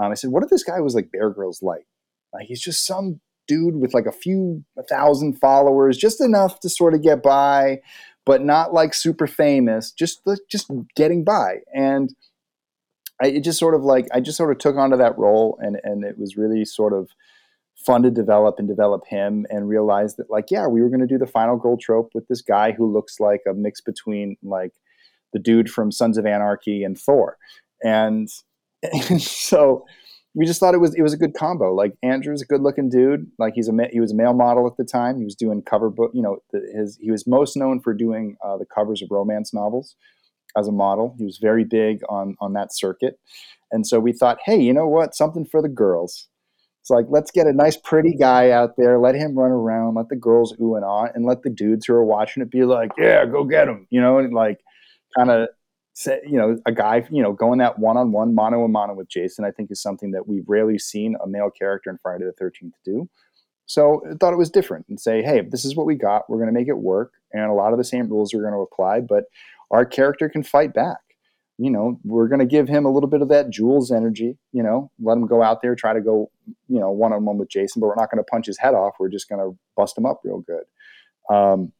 Um, 0.00 0.10
I 0.10 0.14
said, 0.14 0.30
what 0.30 0.42
if 0.42 0.48
this 0.48 0.64
guy 0.64 0.80
was 0.80 0.94
like 0.94 1.12
Bear 1.12 1.30
Grylls 1.30 1.62
like? 1.62 1.86
Like 2.32 2.46
he's 2.46 2.62
just 2.62 2.86
some 2.86 3.20
dude 3.46 3.76
with 3.76 3.92
like 3.92 4.06
a 4.06 4.12
few 4.12 4.64
a 4.78 4.82
thousand 4.82 5.38
followers, 5.38 5.98
just 5.98 6.20
enough 6.20 6.60
to 6.60 6.68
sort 6.68 6.94
of 6.94 7.02
get 7.02 7.22
by, 7.22 7.80
but 8.24 8.42
not 8.42 8.72
like 8.72 8.94
super 8.94 9.26
famous. 9.26 9.92
Just 9.92 10.22
just 10.50 10.70
getting 10.96 11.24
by 11.24 11.58
and. 11.74 12.14
I, 13.22 13.26
it 13.26 13.44
just 13.44 13.58
sort 13.58 13.74
of 13.76 13.82
like 13.82 14.08
I 14.12 14.18
just 14.18 14.36
sort 14.36 14.50
of 14.50 14.58
took 14.58 14.74
onto 14.74 14.96
that 14.96 15.16
role, 15.16 15.56
and 15.60 15.78
and 15.84 16.02
it 16.02 16.18
was 16.18 16.36
really 16.36 16.64
sort 16.64 16.92
of 16.92 17.08
fun 17.84 18.02
to 18.02 18.10
develop 18.10 18.56
and 18.58 18.68
develop 18.68 19.06
him 19.06 19.46
and 19.50 19.68
realize 19.68 20.16
that 20.16 20.30
like 20.30 20.50
yeah 20.50 20.66
we 20.66 20.80
were 20.80 20.88
going 20.88 21.00
to 21.00 21.06
do 21.06 21.18
the 21.18 21.26
final 21.26 21.56
girl 21.56 21.76
trope 21.76 22.10
with 22.14 22.26
this 22.28 22.42
guy 22.42 22.72
who 22.72 22.90
looks 22.90 23.20
like 23.20 23.40
a 23.48 23.54
mix 23.54 23.80
between 23.80 24.36
like 24.42 24.72
the 25.32 25.38
dude 25.38 25.70
from 25.70 25.90
sons 25.90 26.18
of 26.18 26.26
anarchy 26.26 26.84
and 26.84 26.98
thor. 26.98 27.36
And, 27.82 28.28
and 28.82 29.20
so 29.22 29.84
we 30.34 30.46
just 30.46 30.60
thought 30.60 30.74
it 30.74 30.78
was 30.78 30.94
it 30.94 31.02
was 31.02 31.12
a 31.12 31.18
good 31.18 31.34
combo. 31.34 31.74
Like 31.74 31.92
andrew's 32.02 32.42
a 32.42 32.46
good 32.46 32.62
looking 32.62 32.88
dude. 32.88 33.30
Like 33.38 33.54
he's 33.54 33.68
a 33.68 33.72
he 33.90 34.00
was 34.00 34.12
a 34.12 34.16
male 34.16 34.32
model 34.32 34.66
at 34.66 34.76
the 34.78 34.84
time. 34.84 35.18
He 35.18 35.24
was 35.24 35.34
doing 35.34 35.62
cover 35.62 35.90
book 35.90 36.10
you 36.14 36.22
know 36.22 36.38
his 36.74 36.98
he 37.00 37.10
was 37.10 37.26
most 37.26 37.56
known 37.56 37.80
for 37.80 37.92
doing 37.92 38.36
uh, 38.44 38.56
the 38.56 38.66
covers 38.66 39.02
of 39.02 39.10
romance 39.10 39.52
novels 39.52 39.94
as 40.56 40.68
a 40.68 40.72
model. 40.72 41.14
He 41.18 41.24
was 41.24 41.38
very 41.38 41.64
big 41.64 42.00
on 42.08 42.36
on 42.40 42.54
that 42.54 42.74
circuit. 42.74 43.18
And 43.70 43.86
so 43.86 44.00
we 44.00 44.12
thought 44.12 44.38
hey 44.46 44.58
you 44.58 44.72
know 44.72 44.88
what? 44.88 45.14
Something 45.14 45.44
for 45.44 45.60
the 45.60 45.68
girls 45.68 46.28
it's 46.82 46.90
like 46.90 47.06
let's 47.08 47.30
get 47.30 47.46
a 47.46 47.52
nice, 47.52 47.76
pretty 47.76 48.12
guy 48.12 48.50
out 48.50 48.76
there, 48.76 48.98
let 48.98 49.14
him 49.14 49.38
run 49.38 49.52
around, 49.52 49.94
let 49.94 50.08
the 50.08 50.16
girls 50.16 50.52
ooh 50.60 50.74
and 50.74 50.84
ah, 50.84 51.06
and 51.14 51.24
let 51.24 51.42
the 51.42 51.50
dudes 51.50 51.86
who 51.86 51.94
are 51.94 52.04
watching 52.04 52.42
it 52.42 52.50
be 52.50 52.64
like, 52.64 52.90
yeah, 52.98 53.24
go 53.24 53.44
get 53.44 53.68
him, 53.68 53.86
you 53.90 54.00
know, 54.00 54.18
and 54.18 54.34
like 54.34 54.58
kind 55.16 55.30
of 55.30 55.48
say, 55.94 56.20
you 56.24 56.36
know, 56.36 56.58
a 56.66 56.72
guy, 56.72 57.06
you 57.08 57.22
know, 57.22 57.32
going 57.32 57.60
that 57.60 57.78
one 57.78 57.96
on 57.96 58.10
one, 58.10 58.34
mano 58.34 58.64
a 58.64 58.68
mano 58.68 58.94
with 58.94 59.08
Jason, 59.08 59.44
I 59.44 59.52
think 59.52 59.70
is 59.70 59.80
something 59.80 60.10
that 60.10 60.26
we've 60.26 60.48
rarely 60.48 60.76
seen 60.76 61.14
a 61.22 61.28
male 61.28 61.50
character 61.50 61.88
in 61.88 61.98
Friday 62.02 62.24
the 62.24 62.44
13th 62.44 62.72
do. 62.84 63.08
So 63.66 64.02
I 64.10 64.14
thought 64.14 64.32
it 64.32 64.38
was 64.38 64.50
different 64.50 64.86
and 64.88 64.98
say, 64.98 65.22
hey, 65.22 65.42
this 65.48 65.64
is 65.64 65.76
what 65.76 65.86
we 65.86 65.94
got. 65.94 66.28
We're 66.28 66.38
going 66.38 66.52
to 66.52 66.58
make 66.58 66.66
it 66.66 66.78
work. 66.78 67.12
And 67.32 67.48
a 67.48 67.54
lot 67.54 67.72
of 67.72 67.78
the 67.78 67.84
same 67.84 68.08
rules 68.08 68.34
are 68.34 68.40
going 68.40 68.54
to 68.54 68.58
apply, 68.58 69.02
but 69.02 69.26
our 69.70 69.84
character 69.84 70.28
can 70.28 70.42
fight 70.42 70.74
back 70.74 70.98
you 71.62 71.70
know, 71.70 72.00
we're 72.02 72.26
going 72.26 72.40
to 72.40 72.46
give 72.46 72.66
him 72.66 72.84
a 72.84 72.90
little 72.90 73.08
bit 73.08 73.22
of 73.22 73.28
that 73.28 73.48
Jules 73.48 73.92
energy, 73.92 74.36
you 74.52 74.64
know, 74.64 74.90
let 75.00 75.14
him 75.14 75.26
go 75.28 75.44
out 75.44 75.62
there, 75.62 75.76
try 75.76 75.92
to 75.92 76.00
go, 76.00 76.28
you 76.68 76.80
know, 76.80 76.90
one 76.90 77.12
on 77.12 77.24
one 77.24 77.38
with 77.38 77.48
Jason, 77.48 77.78
but 77.78 77.86
we're 77.86 77.94
not 77.94 78.10
going 78.10 78.18
to 78.18 78.28
punch 78.28 78.46
his 78.46 78.58
head 78.58 78.74
off. 78.74 78.94
We're 78.98 79.08
just 79.08 79.28
going 79.28 79.40
to 79.40 79.56
bust 79.76 79.96
him 79.96 80.04
up 80.04 80.22
real 80.24 80.40
good. 80.40 80.64
Um, 81.32 81.72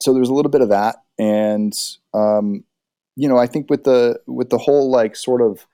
so 0.00 0.14
there's 0.14 0.28
a 0.28 0.32
little 0.32 0.52
bit 0.52 0.60
of 0.60 0.68
that. 0.68 0.98
And, 1.18 1.74
um, 2.14 2.62
you 3.16 3.28
know, 3.28 3.36
I 3.36 3.48
think 3.48 3.68
with 3.68 3.82
the, 3.82 4.20
with 4.28 4.50
the 4.50 4.58
whole 4.58 4.88
like 4.88 5.16
sort 5.16 5.42
of, 5.42 5.66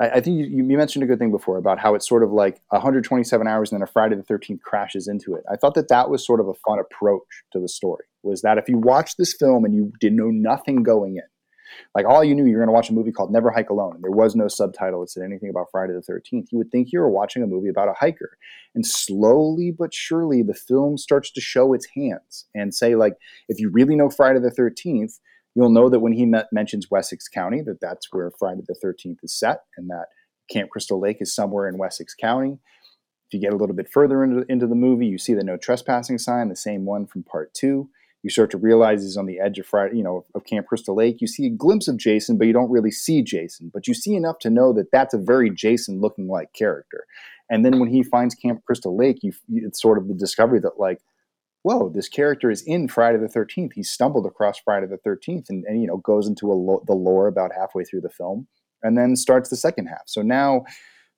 I, 0.00 0.08
I 0.08 0.20
think 0.20 0.38
you, 0.38 0.46
you 0.46 0.76
mentioned 0.76 1.04
a 1.04 1.06
good 1.06 1.20
thing 1.20 1.30
before 1.30 1.58
about 1.58 1.78
how 1.78 1.94
it's 1.94 2.08
sort 2.08 2.24
of 2.24 2.32
like 2.32 2.60
127 2.70 3.46
hours 3.46 3.70
and 3.70 3.80
then 3.80 3.84
a 3.84 3.92
Friday 3.92 4.16
the 4.16 4.24
13th 4.24 4.62
crashes 4.62 5.06
into 5.06 5.36
it. 5.36 5.44
I 5.48 5.54
thought 5.54 5.74
that 5.74 5.88
that 5.90 6.10
was 6.10 6.26
sort 6.26 6.40
of 6.40 6.48
a 6.48 6.54
fun 6.54 6.80
approach 6.80 7.44
to 7.52 7.60
the 7.60 7.68
story 7.68 8.06
was 8.24 8.42
that 8.42 8.58
if 8.58 8.68
you 8.68 8.78
watch 8.78 9.14
this 9.16 9.32
film 9.32 9.64
and 9.64 9.74
you 9.74 9.92
didn't 10.00 10.18
know 10.18 10.30
nothing 10.30 10.82
going 10.82 11.16
in, 11.16 11.22
like 11.94 12.06
all 12.06 12.22
you 12.24 12.34
knew 12.34 12.44
you 12.44 12.52
were 12.52 12.64
going 12.64 12.68
to 12.68 12.72
watch 12.72 12.90
a 12.90 12.94
movie 12.94 13.12
called 13.12 13.32
Never 13.32 13.50
Hike 13.50 13.70
Alone, 13.70 13.94
and 13.94 14.04
there 14.04 14.10
was 14.10 14.34
no 14.34 14.48
subtitle 14.48 15.00
that 15.00 15.10
said 15.10 15.24
anything 15.24 15.50
about 15.50 15.66
Friday 15.70 15.92
the 15.92 16.12
13th, 16.12 16.46
you 16.50 16.58
would 16.58 16.70
think 16.70 16.92
you 16.92 17.00
were 17.00 17.10
watching 17.10 17.42
a 17.42 17.46
movie 17.46 17.68
about 17.68 17.88
a 17.88 17.94
hiker. 17.98 18.36
And 18.74 18.86
slowly 18.86 19.72
but 19.76 19.94
surely, 19.94 20.42
the 20.42 20.54
film 20.54 20.98
starts 20.98 21.30
to 21.32 21.40
show 21.40 21.72
its 21.72 21.86
hands 21.96 22.46
and 22.54 22.74
say, 22.74 22.94
like, 22.94 23.14
if 23.48 23.58
you 23.58 23.70
really 23.70 23.96
know 23.96 24.10
Friday 24.10 24.40
the 24.40 24.50
13th, 24.50 25.18
you'll 25.54 25.70
know 25.70 25.88
that 25.88 26.00
when 26.00 26.12
he 26.12 26.26
met, 26.26 26.46
mentions 26.52 26.90
Wessex 26.90 27.28
County, 27.28 27.60
that 27.62 27.80
that's 27.80 28.08
where 28.12 28.30
Friday 28.38 28.62
the 28.66 28.76
13th 28.84 29.18
is 29.22 29.38
set, 29.38 29.62
and 29.76 29.88
that 29.90 30.06
Camp 30.50 30.70
Crystal 30.70 31.00
Lake 31.00 31.18
is 31.20 31.34
somewhere 31.34 31.68
in 31.68 31.78
Wessex 31.78 32.14
County. 32.14 32.58
If 33.28 33.34
you 33.34 33.40
get 33.40 33.52
a 33.52 33.56
little 33.56 33.76
bit 33.76 33.88
further 33.88 34.24
into, 34.24 34.44
into 34.48 34.66
the 34.66 34.74
movie, 34.74 35.06
you 35.06 35.18
see 35.18 35.34
the 35.34 35.44
no 35.44 35.56
trespassing 35.56 36.18
sign, 36.18 36.48
the 36.48 36.56
same 36.56 36.84
one 36.84 37.06
from 37.06 37.22
part 37.22 37.54
two. 37.54 37.88
You 38.22 38.30
start 38.30 38.50
to 38.50 38.58
realize 38.58 39.02
he's 39.02 39.16
on 39.16 39.26
the 39.26 39.40
edge 39.40 39.58
of 39.58 39.66
Friday, 39.66 39.96
you 39.96 40.02
know, 40.02 40.26
of 40.34 40.44
Camp 40.44 40.66
Crystal 40.66 40.94
Lake. 40.94 41.20
You 41.20 41.26
see 41.26 41.46
a 41.46 41.50
glimpse 41.50 41.88
of 41.88 41.96
Jason, 41.96 42.36
but 42.36 42.46
you 42.46 42.52
don't 42.52 42.70
really 42.70 42.90
see 42.90 43.22
Jason. 43.22 43.70
But 43.72 43.88
you 43.88 43.94
see 43.94 44.14
enough 44.14 44.38
to 44.40 44.50
know 44.50 44.72
that 44.74 44.92
that's 44.92 45.14
a 45.14 45.18
very 45.18 45.50
Jason-looking 45.50 46.28
like 46.28 46.52
character. 46.52 47.06
And 47.48 47.64
then 47.64 47.80
when 47.80 47.88
he 47.88 48.02
finds 48.02 48.34
Camp 48.34 48.62
Crystal 48.66 48.96
Lake, 48.96 49.20
you 49.22 49.32
it's 49.48 49.80
sort 49.80 49.98
of 49.98 50.06
the 50.06 50.14
discovery 50.14 50.60
that 50.60 50.78
like, 50.78 51.00
whoa, 51.62 51.88
this 51.88 52.08
character 52.08 52.50
is 52.50 52.62
in 52.62 52.88
Friday 52.88 53.18
the 53.18 53.28
Thirteenth. 53.28 53.72
He 53.74 53.82
stumbled 53.82 54.26
across 54.26 54.58
Friday 54.58 54.86
the 54.86 54.98
Thirteenth, 54.98 55.46
and, 55.48 55.64
and 55.64 55.80
you 55.80 55.88
know 55.88 55.96
goes 55.96 56.28
into 56.28 56.52
a 56.52 56.54
lo- 56.54 56.84
the 56.86 56.94
lore 56.94 57.26
about 57.26 57.52
halfway 57.58 57.84
through 57.84 58.02
the 58.02 58.10
film, 58.10 58.46
and 58.82 58.98
then 58.98 59.16
starts 59.16 59.48
the 59.48 59.56
second 59.56 59.86
half. 59.86 60.02
So 60.06 60.20
now, 60.20 60.64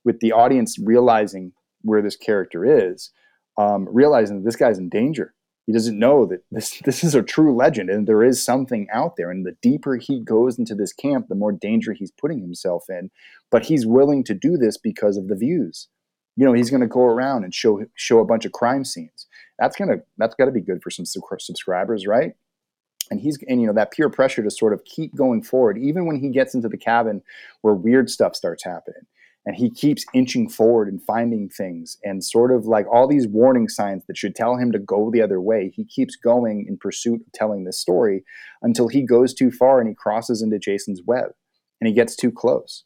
with 0.04 0.20
the 0.20 0.32
audience 0.32 0.78
realizing 0.78 1.52
where 1.82 2.00
this 2.00 2.16
character 2.16 2.64
is, 2.64 3.10
um, 3.58 3.88
realizing 3.90 4.38
that 4.38 4.44
this 4.44 4.56
guy's 4.56 4.78
in 4.78 4.88
danger 4.88 5.34
he 5.66 5.72
doesn't 5.72 5.98
know 5.98 6.26
that 6.26 6.44
this 6.50 6.80
this 6.84 7.04
is 7.04 7.14
a 7.14 7.22
true 7.22 7.54
legend 7.54 7.90
and 7.90 8.06
there 8.06 8.22
is 8.22 8.44
something 8.44 8.88
out 8.92 9.16
there. 9.16 9.30
And 9.30 9.46
the 9.46 9.56
deeper 9.62 9.96
he 9.96 10.20
goes 10.20 10.58
into 10.58 10.74
this 10.74 10.92
camp, 10.92 11.28
the 11.28 11.34
more 11.34 11.52
danger 11.52 11.92
he's 11.92 12.12
putting 12.12 12.40
himself 12.40 12.84
in. 12.88 13.10
But 13.50 13.66
he's 13.66 13.86
willing 13.86 14.24
to 14.24 14.34
do 14.34 14.56
this 14.56 14.76
because 14.76 15.16
of 15.16 15.28
the 15.28 15.36
views. 15.36 15.88
You 16.36 16.46
know, 16.46 16.54
he's 16.54 16.70
going 16.70 16.80
to 16.80 16.86
go 16.86 17.02
around 17.02 17.44
and 17.44 17.54
show 17.54 17.84
show 17.94 18.18
a 18.18 18.24
bunch 18.24 18.44
of 18.44 18.52
crime 18.52 18.84
scenes. 18.84 19.26
That's 19.58 19.76
gonna 19.76 19.96
that's 20.18 20.34
got 20.34 20.46
to 20.46 20.50
be 20.50 20.60
good 20.60 20.82
for 20.82 20.90
some 20.90 21.04
subscribers, 21.06 22.06
right? 22.06 22.32
And 23.10 23.20
he's 23.20 23.38
and 23.46 23.60
you 23.60 23.66
know 23.66 23.74
that 23.74 23.92
peer 23.92 24.08
pressure 24.08 24.42
to 24.42 24.50
sort 24.50 24.72
of 24.72 24.84
keep 24.84 25.14
going 25.14 25.42
forward, 25.42 25.76
even 25.78 26.06
when 26.06 26.16
he 26.16 26.30
gets 26.30 26.54
into 26.54 26.68
the 26.68 26.78
cabin 26.78 27.22
where 27.60 27.74
weird 27.74 28.08
stuff 28.08 28.34
starts 28.34 28.64
happening 28.64 29.02
and 29.44 29.56
he 29.56 29.70
keeps 29.70 30.04
inching 30.14 30.48
forward 30.48 30.88
and 30.88 31.02
finding 31.02 31.48
things 31.48 31.98
and 32.04 32.24
sort 32.24 32.52
of 32.52 32.66
like 32.66 32.86
all 32.92 33.08
these 33.08 33.26
warning 33.26 33.68
signs 33.68 34.04
that 34.06 34.16
should 34.16 34.34
tell 34.34 34.56
him 34.56 34.70
to 34.72 34.78
go 34.78 35.10
the 35.10 35.22
other 35.22 35.40
way. 35.40 35.72
He 35.74 35.84
keeps 35.84 36.16
going 36.16 36.64
in 36.68 36.78
pursuit 36.78 37.20
of 37.20 37.32
telling 37.32 37.64
this 37.64 37.80
story 37.80 38.24
until 38.62 38.88
he 38.88 39.02
goes 39.04 39.34
too 39.34 39.50
far 39.50 39.80
and 39.80 39.88
he 39.88 39.94
crosses 39.94 40.42
into 40.42 40.58
jason's 40.58 41.02
web 41.04 41.30
and 41.80 41.88
he 41.88 41.94
gets 41.94 42.14
too 42.14 42.30
close. 42.30 42.84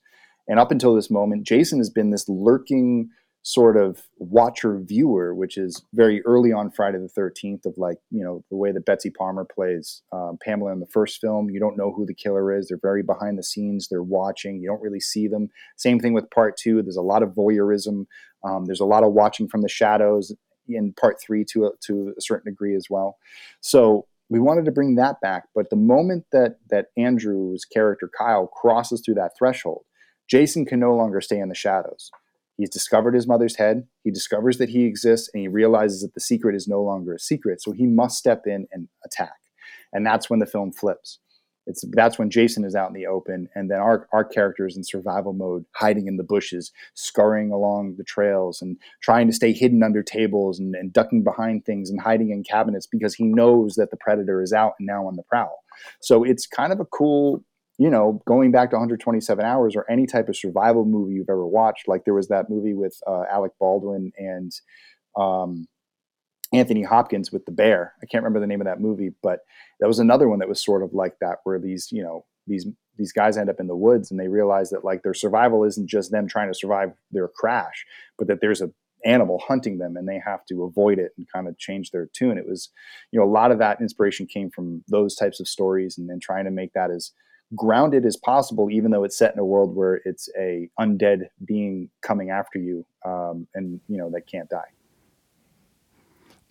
And 0.48 0.58
up 0.58 0.70
until 0.70 0.94
this 0.94 1.10
moment 1.10 1.46
jason 1.46 1.78
has 1.78 1.90
been 1.90 2.10
this 2.10 2.28
lurking 2.28 3.10
sort 3.46 3.76
of 3.76 4.02
watcher 4.18 4.76
viewer, 4.76 5.32
which 5.32 5.56
is 5.56 5.80
very 5.94 6.20
early 6.22 6.52
on 6.52 6.68
Friday 6.68 6.98
the 6.98 7.20
13th, 7.20 7.64
of 7.64 7.78
like, 7.78 7.98
you 8.10 8.24
know, 8.24 8.44
the 8.50 8.56
way 8.56 8.72
that 8.72 8.84
Betsy 8.84 9.08
Palmer 9.08 9.44
plays 9.44 10.02
um, 10.10 10.36
Pamela 10.42 10.72
in 10.72 10.80
the 10.80 10.86
first 10.86 11.20
film. 11.20 11.48
You 11.48 11.60
don't 11.60 11.76
know 11.76 11.92
who 11.92 12.04
the 12.04 12.12
killer 12.12 12.52
is. 12.52 12.66
They're 12.66 12.78
very 12.82 13.04
behind 13.04 13.38
the 13.38 13.44
scenes. 13.44 13.86
They're 13.86 14.02
watching. 14.02 14.58
You 14.58 14.66
don't 14.66 14.82
really 14.82 14.98
see 14.98 15.28
them. 15.28 15.50
Same 15.76 16.00
thing 16.00 16.12
with 16.12 16.28
part 16.28 16.56
two. 16.56 16.82
There's 16.82 16.96
a 16.96 17.02
lot 17.02 17.22
of 17.22 17.36
voyeurism. 17.36 18.06
Um, 18.42 18.64
there's 18.64 18.80
a 18.80 18.84
lot 18.84 19.04
of 19.04 19.12
watching 19.12 19.46
from 19.46 19.62
the 19.62 19.68
shadows 19.68 20.34
in 20.68 20.92
part 20.94 21.20
three 21.24 21.44
to 21.52 21.66
a, 21.66 21.70
to 21.86 22.14
a 22.18 22.20
certain 22.20 22.50
degree 22.50 22.74
as 22.74 22.88
well. 22.90 23.16
So 23.60 24.08
we 24.28 24.40
wanted 24.40 24.64
to 24.64 24.72
bring 24.72 24.96
that 24.96 25.20
back. 25.20 25.44
But 25.54 25.70
the 25.70 25.76
moment 25.76 26.24
that 26.32 26.56
that 26.70 26.86
Andrew's 26.96 27.64
character 27.64 28.10
Kyle 28.18 28.48
crosses 28.48 29.02
through 29.04 29.14
that 29.14 29.38
threshold, 29.38 29.84
Jason 30.28 30.66
can 30.66 30.80
no 30.80 30.96
longer 30.96 31.20
stay 31.20 31.38
in 31.38 31.48
the 31.48 31.54
shadows 31.54 32.10
He's 32.56 32.70
discovered 32.70 33.14
his 33.14 33.26
mother's 33.26 33.56
head. 33.56 33.86
He 34.02 34.10
discovers 34.10 34.58
that 34.58 34.70
he 34.70 34.84
exists 34.84 35.28
and 35.32 35.40
he 35.40 35.48
realizes 35.48 36.02
that 36.02 36.14
the 36.14 36.20
secret 36.20 36.54
is 36.54 36.66
no 36.66 36.82
longer 36.82 37.14
a 37.14 37.18
secret. 37.18 37.62
So 37.62 37.72
he 37.72 37.86
must 37.86 38.18
step 38.18 38.46
in 38.46 38.66
and 38.72 38.88
attack. 39.04 39.36
And 39.92 40.06
that's 40.06 40.30
when 40.30 40.38
the 40.38 40.46
film 40.46 40.72
flips. 40.72 41.18
It's 41.66 41.84
that's 41.92 42.18
when 42.18 42.30
Jason 42.30 42.64
is 42.64 42.76
out 42.76 42.88
in 42.88 42.94
the 42.94 43.06
open, 43.06 43.48
and 43.54 43.70
then 43.70 43.78
our 43.78 44.08
our 44.12 44.24
characters 44.24 44.76
in 44.76 44.84
survival 44.84 45.32
mode, 45.32 45.64
hiding 45.74 46.06
in 46.06 46.16
the 46.16 46.22
bushes, 46.22 46.70
scurrying 46.94 47.50
along 47.50 47.96
the 47.98 48.04
trails, 48.04 48.62
and 48.62 48.76
trying 49.02 49.26
to 49.26 49.32
stay 49.32 49.52
hidden 49.52 49.82
under 49.82 50.02
tables, 50.02 50.60
and, 50.60 50.76
and 50.76 50.92
ducking 50.92 51.24
behind 51.24 51.64
things, 51.64 51.90
and 51.90 52.00
hiding 52.00 52.30
in 52.30 52.44
cabinets 52.44 52.86
because 52.86 53.14
he 53.14 53.24
knows 53.24 53.74
that 53.74 53.90
the 53.90 53.96
predator 53.96 54.40
is 54.42 54.52
out 54.52 54.74
and 54.78 54.86
now 54.86 55.06
on 55.06 55.16
the 55.16 55.24
prowl. 55.24 55.64
So 56.00 56.22
it's 56.22 56.46
kind 56.46 56.72
of 56.72 56.78
a 56.78 56.86
cool 56.86 57.44
you 57.78 57.90
know, 57.90 58.22
going 58.26 58.50
back 58.50 58.70
to 58.70 58.76
127 58.76 59.44
hours 59.44 59.76
or 59.76 59.84
any 59.90 60.06
type 60.06 60.28
of 60.28 60.36
survival 60.36 60.84
movie 60.84 61.14
you've 61.14 61.28
ever 61.28 61.46
watched, 61.46 61.88
like 61.88 62.04
there 62.04 62.14
was 62.14 62.28
that 62.28 62.48
movie 62.48 62.74
with 62.74 62.98
uh, 63.06 63.24
Alec 63.30 63.52
Baldwin 63.60 64.12
and 64.16 64.52
um, 65.16 65.66
Anthony 66.52 66.82
Hopkins 66.82 67.32
with 67.32 67.44
the 67.44 67.52
bear. 67.52 67.94
I 68.02 68.06
can't 68.06 68.22
remember 68.22 68.40
the 68.40 68.46
name 68.46 68.60
of 68.60 68.66
that 68.66 68.80
movie, 68.80 69.10
but 69.22 69.40
that 69.80 69.88
was 69.88 69.98
another 69.98 70.28
one 70.28 70.38
that 70.38 70.48
was 70.48 70.64
sort 70.64 70.82
of 70.82 70.94
like 70.94 71.18
that, 71.20 71.38
where 71.44 71.58
these, 71.58 71.88
you 71.92 72.02
know, 72.02 72.24
these 72.46 72.66
these 72.96 73.12
guys 73.12 73.36
end 73.36 73.50
up 73.50 73.60
in 73.60 73.66
the 73.66 73.76
woods 73.76 74.10
and 74.10 74.18
they 74.18 74.28
realize 74.28 74.70
that 74.70 74.84
like 74.84 75.02
their 75.02 75.12
survival 75.12 75.64
isn't 75.64 75.86
just 75.86 76.10
them 76.10 76.26
trying 76.26 76.48
to 76.48 76.58
survive 76.58 76.92
their 77.10 77.28
crash, 77.28 77.84
but 78.16 78.26
that 78.26 78.40
there's 78.40 78.62
a 78.62 78.70
animal 79.04 79.40
hunting 79.46 79.76
them 79.78 79.96
and 79.96 80.08
they 80.08 80.20
have 80.24 80.44
to 80.46 80.64
avoid 80.64 80.98
it 80.98 81.12
and 81.16 81.30
kind 81.30 81.46
of 81.46 81.58
change 81.58 81.90
their 81.90 82.08
tune. 82.12 82.38
It 82.38 82.48
was, 82.48 82.70
you 83.12 83.20
know, 83.20 83.26
a 83.26 83.30
lot 83.30 83.52
of 83.52 83.58
that 83.58 83.80
inspiration 83.80 84.26
came 84.26 84.50
from 84.50 84.82
those 84.88 85.14
types 85.14 85.40
of 85.40 85.46
stories 85.46 85.98
and 85.98 86.08
then 86.08 86.18
trying 86.18 86.44
to 86.46 86.50
make 86.50 86.72
that 86.72 86.90
as 86.90 87.12
grounded 87.54 88.04
as 88.04 88.16
possible, 88.16 88.70
even 88.70 88.90
though 88.90 89.04
it's 89.04 89.16
set 89.16 89.32
in 89.32 89.38
a 89.38 89.44
world 89.44 89.74
where 89.74 90.00
it's 90.04 90.28
a 90.38 90.68
undead 90.80 91.28
being 91.44 91.90
coming 92.02 92.30
after 92.30 92.58
you, 92.58 92.84
um, 93.04 93.46
and 93.54 93.80
you 93.88 93.96
know 93.96 94.10
that 94.10 94.26
can't 94.26 94.48
die. 94.48 94.70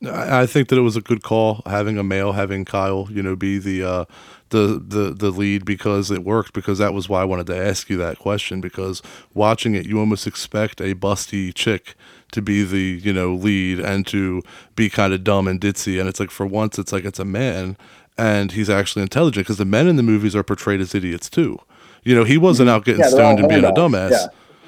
I 0.04 0.46
think 0.46 0.68
that 0.68 0.78
it 0.78 0.82
was 0.82 0.98
a 0.98 1.02
good 1.02 1.24
call 1.24 1.62
having 1.66 1.98
a 1.98 2.04
male, 2.04 2.34
having 2.34 2.66
Kyle, 2.66 3.08
you 3.10 3.24
know, 3.24 3.36
be 3.36 3.58
the 3.58 3.84
uh, 3.84 4.06
the 4.50 4.82
the 4.86 5.14
the 5.14 5.32
lead 5.32 5.66
because 5.66 6.12
it 6.12 6.24
worked. 6.24 6.54
Because 6.54 6.78
that 6.80 6.94
was 6.94 7.08
why 7.08 7.22
I 7.22 7.26
wanted 7.26 7.48
to 7.48 7.58
ask 7.58 7.90
you 7.90 7.98
that 7.98 8.20
question. 8.20 8.62
Because 8.62 9.02
watching 9.34 9.74
it, 9.74 9.86
you 9.86 10.00
almost 10.00 10.28
expect 10.28 10.82
a 10.82 10.96
busty 10.96 11.54
chick 11.54 11.96
to 12.32 12.42
be 12.42 12.64
the 12.64 13.00
you 13.02 13.14
know 13.14 13.34
lead 13.34 13.80
and 13.80 14.06
to 14.08 14.42
be 14.76 14.90
kind 14.90 15.14
of 15.14 15.24
dumb 15.24 15.48
and 15.48 15.62
ditzy, 15.62 16.00
and 16.00 16.10
it's 16.10 16.20
like 16.20 16.32
for 16.32 16.46
once, 16.46 16.78
it's 16.78 16.92
like 16.92 17.06
it's 17.06 17.20
a 17.20 17.26
man, 17.26 17.78
and 18.18 18.52
he's 18.52 18.70
actually 18.70 19.02
intelligent 19.02 19.46
because 19.46 19.58
the 19.58 19.66
men 19.66 19.88
in 19.88 19.96
the 19.96 20.04
movies 20.04 20.36
are 20.36 20.44
portrayed 20.44 20.82
as 20.82 20.96
idiots 20.96 21.30
too. 21.30 21.60
You 22.04 22.16
know, 22.16 22.24
he 22.24 22.38
wasn't 22.38 22.70
out 22.70 22.86
getting 22.86 23.02
yeah, 23.02 23.10
stoned 23.10 23.40
and 23.40 23.50
being 23.50 23.66
a 23.66 23.72
dumbass. 23.72 24.12
Yeah. 24.12 24.28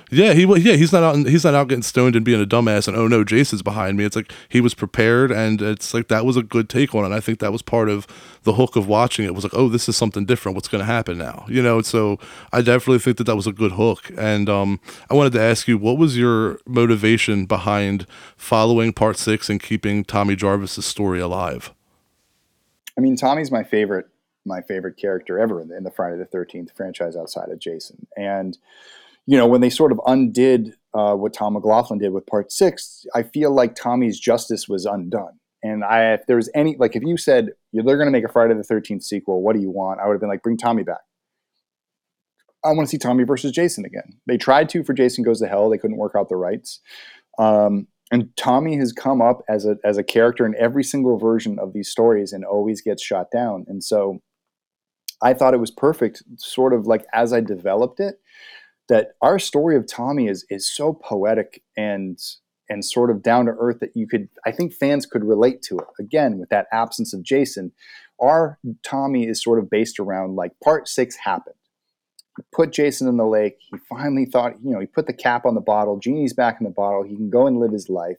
Yeah, 0.10 0.34
he 0.34 0.45
yeah 0.61 0.76
he's 0.76 0.94
not 0.94 1.03
out 1.03 1.18
he's 1.28 1.44
not 1.44 1.53
out 1.53 1.68
getting 1.68 1.84
stoned 1.84 2.15
and 2.15 2.24
being 2.24 2.41
a 2.41 2.45
dumbass 2.45 2.88
and 2.88 2.95
oh 2.95 3.07
no 3.07 3.26
Jason's 3.26 3.61
behind 3.61 3.98
me. 3.98 4.06
It's 4.06 4.15
like 4.15 4.32
he 4.48 4.61
was 4.61 4.74
prepared 4.74 5.32
and 5.32 5.61
it's 5.61 5.94
like 5.94 6.07
that 6.07 6.26
was 6.26 6.38
a 6.38 6.44
good 6.44 6.69
take 6.69 6.95
on 6.95 7.03
it. 7.03 7.07
And 7.07 7.14
I 7.14 7.19
think 7.19 7.40
that 7.40 7.52
was 7.52 7.61
part 7.61 7.90
of 7.90 8.07
the 8.44 8.53
hook 8.53 8.78
of 8.78 8.88
watching 8.88 9.26
it 9.26 9.36
was 9.36 9.44
like 9.44 9.53
oh 9.53 9.68
this 9.68 9.90
is 9.90 9.98
something 9.98 10.26
different. 10.26 10.56
What's 10.56 10.69
going 10.69 10.80
to 10.80 10.86
happen 10.86 11.18
now? 11.18 11.45
You 11.49 11.61
know. 11.61 11.82
So 11.82 12.19
I 12.53 12.61
definitely 12.61 12.99
think 12.99 13.18
that 13.18 13.26
that 13.26 13.36
was 13.36 13.48
a 13.48 13.52
good 13.52 13.74
hook. 13.74 14.10
And 14.18 14.48
um, 14.48 14.80
I 15.10 15.14
wanted 15.14 15.34
to 15.34 15.41
ask 15.41 15.68
you 15.68 15.78
what 15.78 15.98
was 15.98 16.18
your 16.18 16.60
motivation 16.65 17.45
behind 17.45 18.07
following 18.38 18.94
part 18.94 19.18
six 19.18 19.49
and 19.49 19.61
keeping 19.61 20.06
Tommy 20.06 20.38
Jarvis's 20.38 20.86
story 20.86 21.19
alive? 21.19 21.74
I 22.98 23.02
mean, 23.02 23.15
Tommy's 23.15 23.52
my 23.52 23.64
favorite, 23.64 24.07
my 24.45 24.61
favorite 24.61 24.98
character 24.98 25.40
ever 25.40 25.61
in 25.61 25.68
the, 25.68 25.78
in 25.78 25.84
the 25.84 25.91
Friday 25.91 26.18
the 26.18 26.26
Thirteenth 26.26 26.72
franchise 26.76 27.15
outside 27.15 27.49
of 27.49 27.60
Jason. 27.60 28.07
And 28.18 28.57
you 29.28 29.38
know, 29.38 29.45
when 29.45 29.61
they 29.61 29.69
sort 29.69 29.91
of 29.91 29.99
undid 30.07 30.74
uh, 30.94 31.14
what 31.14 31.34
Tom 31.34 31.53
McLoughlin 31.53 31.99
did 31.99 32.14
with 32.14 32.26
Part 32.26 32.52
Six, 32.52 33.06
I 33.14 33.24
feel 33.24 33.53
like 33.53 33.76
Tommy's 33.76 34.19
justice 34.19 34.69
was 34.69 34.86
undone. 34.86 35.40
And 35.61 35.84
I, 35.84 36.14
if 36.14 36.22
was 36.30 36.49
any, 36.56 36.78
like, 36.78 36.95
if 36.95 37.03
you 37.03 37.18
said 37.18 37.49
they're 37.74 37.84
going 37.98 38.07
to 38.07 38.11
make 38.11 38.24
a 38.24 38.32
Friday 38.32 38.53
the 38.53 38.64
Thirteenth 38.64 39.03
sequel, 39.03 39.41
what 39.41 39.53
do 39.53 39.61
you 39.61 39.69
want? 39.69 39.99
I 39.99 40.07
would 40.07 40.14
have 40.14 40.22
been 40.22 40.30
like, 40.30 40.44
bring 40.44 40.56
Tommy 40.56 40.84
back. 40.84 41.02
I 42.64 42.69
want 42.69 42.88
to 42.88 42.90
see 42.90 42.98
Tommy 42.98 43.26
versus 43.26 43.52
Jason 43.52 43.84
again. 43.84 44.18
They 44.28 44.38
tried 44.38 44.69
to 44.69 44.84
for 44.84 44.94
Jason 44.94 45.24
Goes 45.24 45.40
to 45.41 45.48
Hell. 45.48 45.69
They 45.69 45.78
couldn't 45.78 45.98
work 45.98 46.14
out 46.15 46.30
the 46.30 46.36
rights. 46.38 46.80
Um, 47.38 47.88
and 48.11 48.29
Tommy 48.38 48.77
has 48.77 48.93
come 48.93 49.21
up 49.21 49.43
as 49.49 49.65
a 49.65 49.77
as 49.84 49.97
a 49.97 50.03
character 50.03 50.45
in 50.45 50.55
every 50.57 50.84
single 50.84 51.17
version 51.17 51.59
of 51.59 51.73
these 51.73 51.89
stories 51.89 52.31
and 52.31 52.45
always 52.45 52.81
gets 52.81 53.03
shot 53.03 53.27
down. 53.31 53.65
And 53.67 53.84
so 53.84 54.19
I 55.21 55.34
thought 55.34 55.53
it 55.53 55.59
was 55.59 55.71
perfect, 55.71 56.23
sort 56.38 56.73
of 56.73 56.88
like 56.88 57.05
as 57.13 57.34
I 57.34 57.41
developed 57.41 57.99
it, 57.99 58.19
that 58.88 59.11
our 59.21 59.39
story 59.39 59.75
of 59.75 59.88
Tommy 59.88 60.27
is 60.27 60.45
is 60.49 60.71
so 60.71 60.93
poetic 60.93 61.63
and 61.75 62.17
and 62.69 62.84
sort 62.84 63.09
of 63.09 63.23
down 63.23 63.45
to 63.45 63.55
earth 63.59 63.79
that 63.81 63.95
you 63.95 64.07
could 64.07 64.29
I 64.45 64.51
think 64.51 64.73
fans 64.73 65.05
could 65.05 65.23
relate 65.23 65.61
to 65.63 65.77
it. 65.77 65.88
Again, 65.99 66.38
with 66.38 66.49
that 66.49 66.67
absence 66.71 67.13
of 67.13 67.23
Jason, 67.23 67.73
our 68.21 68.57
Tommy 68.84 69.27
is 69.27 69.43
sort 69.43 69.59
of 69.59 69.69
based 69.69 69.99
around 69.99 70.35
like 70.35 70.53
part 70.63 70.88
six 70.88 71.17
happened. 71.17 71.55
Put 72.53 72.72
Jason 72.72 73.07
in 73.07 73.18
the 73.18 73.26
lake. 73.26 73.57
He 73.59 73.77
finally 73.89 74.26
thought, 74.26 74.53
you 74.64 74.72
know, 74.72 74.80
he 74.80 74.85
put 74.85 75.07
the 75.07 75.14
cap 75.14 75.45
on 75.45 75.55
the 75.55 75.61
bottle. 75.61 75.97
Genie's 75.97 76.34
back 76.34 76.57
in 76.59 76.65
the 76.65 76.72
bottle. 76.72 77.03
He 77.03 77.15
can 77.15 77.30
go 77.30 77.47
and 77.47 77.59
live 77.59 77.72
his 77.72 77.89
life. 77.89 78.18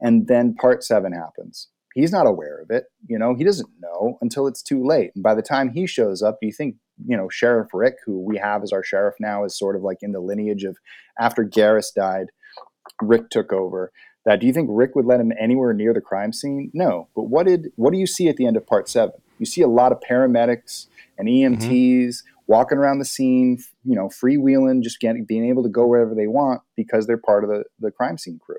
And 0.00 0.28
then 0.28 0.54
part 0.54 0.84
seven 0.84 1.12
happens. 1.12 1.68
He's 1.94 2.12
not 2.12 2.26
aware 2.26 2.60
of 2.60 2.70
it. 2.70 2.84
You 3.08 3.18
know, 3.18 3.34
he 3.34 3.42
doesn't 3.42 3.68
know 3.80 4.18
until 4.20 4.46
it's 4.46 4.62
too 4.62 4.84
late. 4.84 5.10
And 5.14 5.24
by 5.24 5.34
the 5.34 5.42
time 5.42 5.70
he 5.70 5.86
shows 5.86 6.22
up, 6.22 6.38
do 6.40 6.46
you 6.46 6.52
think, 6.52 6.76
you 7.04 7.16
know, 7.16 7.28
Sheriff 7.28 7.70
Rick, 7.74 7.96
who 8.04 8.20
we 8.20 8.38
have 8.38 8.62
as 8.62 8.72
our 8.72 8.84
sheriff 8.84 9.16
now, 9.18 9.44
is 9.44 9.58
sort 9.58 9.74
of 9.74 9.82
like 9.82 9.98
in 10.02 10.12
the 10.12 10.20
lineage 10.20 10.64
of 10.64 10.76
after 11.18 11.44
Garris 11.44 11.92
died, 11.92 12.26
Rick 13.02 13.30
took 13.30 13.52
over. 13.52 13.92
That 14.24 14.40
do 14.40 14.46
you 14.46 14.52
think 14.52 14.68
Rick 14.70 14.94
would 14.94 15.06
let 15.06 15.20
him 15.20 15.32
anywhere 15.40 15.72
near 15.72 15.94
the 15.94 16.00
crime 16.00 16.32
scene? 16.32 16.70
No. 16.74 17.08
But 17.16 17.24
what 17.24 17.46
did 17.46 17.68
what 17.76 17.92
do 17.92 17.98
you 17.98 18.06
see 18.06 18.28
at 18.28 18.36
the 18.36 18.46
end 18.46 18.56
of 18.56 18.66
part 18.66 18.88
seven? 18.88 19.14
You 19.38 19.46
see 19.46 19.62
a 19.62 19.68
lot 19.68 19.92
of 19.92 20.00
paramedics 20.00 20.86
and 21.16 21.28
EMTs 21.28 21.62
mm-hmm. 21.62 22.37
Walking 22.48 22.78
around 22.78 22.98
the 22.98 23.04
scene, 23.04 23.58
you 23.84 23.94
know, 23.94 24.08
freewheeling, 24.08 24.82
just 24.82 25.00
getting 25.00 25.24
being 25.24 25.46
able 25.48 25.62
to 25.62 25.68
go 25.68 25.86
wherever 25.86 26.14
they 26.14 26.26
want 26.26 26.62
because 26.76 27.06
they're 27.06 27.18
part 27.18 27.44
of 27.44 27.50
the, 27.50 27.62
the 27.78 27.90
crime 27.90 28.18
scene 28.18 28.38
crew. 28.38 28.56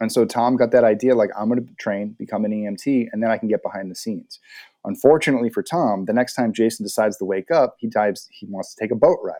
And 0.00 0.12
so 0.12 0.24
Tom 0.24 0.56
got 0.56 0.70
that 0.70 0.84
idea 0.84 1.16
like, 1.16 1.30
I'm 1.36 1.48
going 1.48 1.66
to 1.66 1.74
train, 1.74 2.14
become 2.16 2.44
an 2.44 2.52
EMT, 2.52 3.08
and 3.12 3.20
then 3.20 3.30
I 3.30 3.36
can 3.36 3.48
get 3.48 3.64
behind 3.64 3.90
the 3.90 3.96
scenes. 3.96 4.38
Unfortunately 4.84 5.50
for 5.50 5.62
Tom, 5.62 6.04
the 6.04 6.12
next 6.12 6.34
time 6.34 6.52
Jason 6.52 6.84
decides 6.84 7.16
to 7.18 7.24
wake 7.24 7.50
up, 7.50 7.74
he 7.78 7.88
dives, 7.88 8.28
he 8.30 8.46
wants 8.46 8.74
to 8.74 8.80
take 8.80 8.92
a 8.92 8.96
boat 8.96 9.18
ride. 9.24 9.36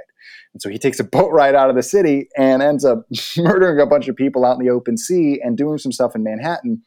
And 0.53 0.61
so 0.61 0.69
he 0.69 0.79
takes 0.79 0.99
a 0.99 1.05
boat 1.05 1.31
ride 1.31 1.55
out 1.55 1.71
of 1.71 1.77
the 1.77 1.83
city 1.83 2.29
and 2.37 2.61
ends 2.61 2.85
up 2.85 3.07
murdering 3.37 3.81
a 3.81 3.87
bunch 3.87 4.09
of 4.09 4.17
people 4.17 4.45
out 4.45 4.59
in 4.59 4.67
the 4.67 4.73
open 4.73 4.97
sea 4.97 5.41
and 5.43 5.57
doing 5.57 5.79
some 5.79 5.93
stuff 5.93 6.17
in 6.17 6.25
Manhattan. 6.25 6.83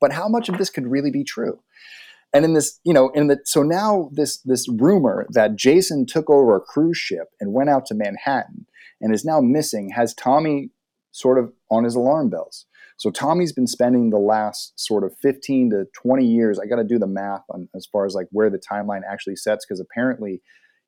But 0.00 0.12
how 0.12 0.28
much 0.28 0.48
of 0.48 0.58
this 0.58 0.70
could 0.70 0.86
really 0.86 1.10
be 1.10 1.24
true? 1.24 1.60
And 2.34 2.44
in 2.44 2.52
this, 2.54 2.80
you 2.84 2.92
know, 2.92 3.10
in 3.10 3.28
the 3.28 3.38
so 3.44 3.62
now 3.62 4.10
this 4.12 4.38
this 4.38 4.68
rumor 4.68 5.26
that 5.30 5.56
Jason 5.56 6.04
took 6.04 6.28
over 6.28 6.56
a 6.56 6.60
cruise 6.60 6.98
ship 6.98 7.28
and 7.40 7.52
went 7.52 7.70
out 7.70 7.86
to 7.86 7.94
Manhattan 7.94 8.66
and 9.00 9.14
is 9.14 9.24
now 9.24 9.40
missing 9.40 9.90
has 9.90 10.12
Tommy 10.14 10.70
sort 11.12 11.38
of 11.38 11.52
on 11.70 11.84
his 11.84 11.94
alarm 11.94 12.28
bells. 12.28 12.66
So 12.96 13.10
Tommy's 13.10 13.52
been 13.52 13.66
spending 13.66 14.10
the 14.10 14.18
last 14.18 14.72
sort 14.76 15.04
of 15.04 15.16
15 15.20 15.70
to 15.70 15.86
20 15.94 16.26
years. 16.26 16.58
I 16.58 16.66
got 16.66 16.76
to 16.76 16.84
do 16.84 16.98
the 16.98 17.06
math 17.06 17.42
on 17.50 17.68
as 17.74 17.86
far 17.86 18.04
as 18.04 18.14
like 18.14 18.26
where 18.30 18.50
the 18.50 18.58
timeline 18.58 19.02
actually 19.08 19.36
sets 19.36 19.64
because 19.64 19.80
apparently, 19.80 20.42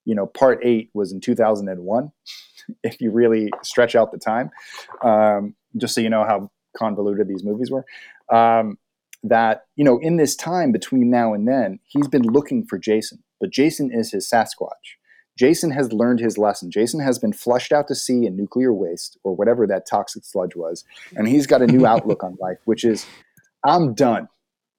you 0.05 0.15
know, 0.15 0.27
part 0.27 0.61
eight 0.65 0.91
was 0.95 1.13
in 1.13 1.21
2001. 1.21 2.13
if 2.83 3.01
you 3.01 3.11
really 3.11 3.51
stretch 3.63 3.95
out 3.95 4.13
the 4.13 4.19
time, 4.19 4.51
um, 5.03 5.55
just 5.77 5.95
so 5.95 6.01
you 6.01 6.11
know 6.11 6.25
how 6.25 6.51
convoluted 6.77 7.29
these 7.29 7.45
movies 7.45 7.71
were. 7.71 7.85
Um, 8.33 8.79
that 9.29 9.67
you 9.77 9.85
know, 9.85 9.99
in 9.99 10.17
this 10.17 10.37
time 10.37 10.73
between 10.73 11.11
now 11.11 11.35
and 11.35 11.47
then, 11.47 11.79
he's 11.87 12.09
been 12.09 12.23
looking 12.23 12.65
for 12.65 12.79
Jason, 12.79 13.23
but 13.41 13.51
Jason 13.51 13.91
is 13.93 14.13
his 14.13 14.29
Sasquatch. 14.29 14.97
Jason 15.39 15.71
has 15.71 15.93
learned 15.93 16.19
his 16.19 16.39
lesson. 16.39 16.71
Jason 16.71 17.01
has 17.01 17.19
been 17.19 17.33
flushed 17.33 17.71
out 17.71 17.89
to 17.89 17.95
sea 17.95 18.25
in 18.25 18.37
nuclear 18.37 18.73
waste 18.73 19.19
or 19.23 19.37
whatever 19.37 19.67
that 19.67 19.87
toxic 19.87 20.25
sludge 20.25 20.57
was, 20.57 20.85
and 21.15 21.29
he's 21.29 21.47
got 21.47 21.63
a 21.63 21.67
new 21.67 21.87
outlook 21.87 22.25
on 22.25 22.37
life, 22.41 22.59
which 22.65 22.85
is, 22.85 23.07
I'm 23.63 23.95
done. 23.95 24.29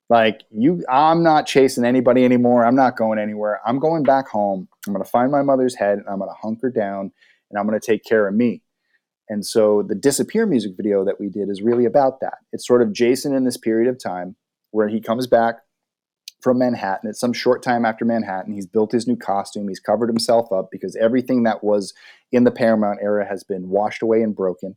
Like 0.10 0.42
you, 0.50 0.84
I'm 0.90 1.22
not 1.22 1.46
chasing 1.48 1.84
anybody 1.84 2.24
anymore. 2.24 2.66
I'm 2.66 2.76
not 2.76 2.96
going 2.96 3.20
anywhere. 3.20 3.60
I'm 3.66 3.78
going 3.78 4.04
back 4.04 4.30
home. 4.30 4.68
I'm 4.88 4.94
going 4.94 5.04
to 5.04 5.10
find 5.10 5.32
my 5.32 5.42
mother's 5.42 5.76
head, 5.76 6.00
and 6.00 6.08
I'm 6.08 6.20
going 6.20 6.30
to 6.30 6.42
hunker 6.42 6.70
down, 6.70 7.12
and 7.50 7.60
I'm 7.60 7.68
going 7.68 7.80
to 7.80 7.86
take 7.86 8.04
care 8.04 8.28
of 8.28 8.34
me. 8.34 8.62
And 9.30 9.46
so 9.46 9.84
the 9.84 9.96
disappear 9.96 10.46
music 10.46 10.74
video 10.78 11.04
that 11.06 11.20
we 11.20 11.28
did 11.30 11.50
is 11.50 11.62
really 11.62 11.86
about 11.86 12.22
that. 12.22 12.38
It's 12.54 12.66
sort 12.66 12.82
of 12.82 12.94
Jason 12.94 13.34
in 13.34 13.44
this 13.44 13.58
period 13.58 13.90
of 13.90 14.02
time 14.02 14.36
where 14.72 14.88
he 14.88 15.02
comes 15.02 15.28
back 15.28 15.58
from 16.42 16.60
Manhattan. 16.60 17.10
It's 17.10 17.20
some 17.20 17.34
short 17.34 17.64
time 17.64 17.86
after 17.86 18.06
Manhattan. 18.06 18.54
He's 18.54 18.68
built 18.68 18.92
his 18.92 19.08
new 19.08 19.18
costume. 19.18 19.68
He's 19.68 19.80
covered 19.80 20.08
himself 20.08 20.52
up 20.52 20.70
because 20.72 20.96
everything 20.96 21.44
that 21.44 21.64
was 21.64 21.94
in 22.32 22.44
the 22.44 22.52
Paramount 22.52 23.00
era 23.02 23.28
has 23.28 23.44
been 23.44 23.70
washed 23.70 24.02
away 24.02 24.22
and 24.22 24.36
broken. 24.36 24.76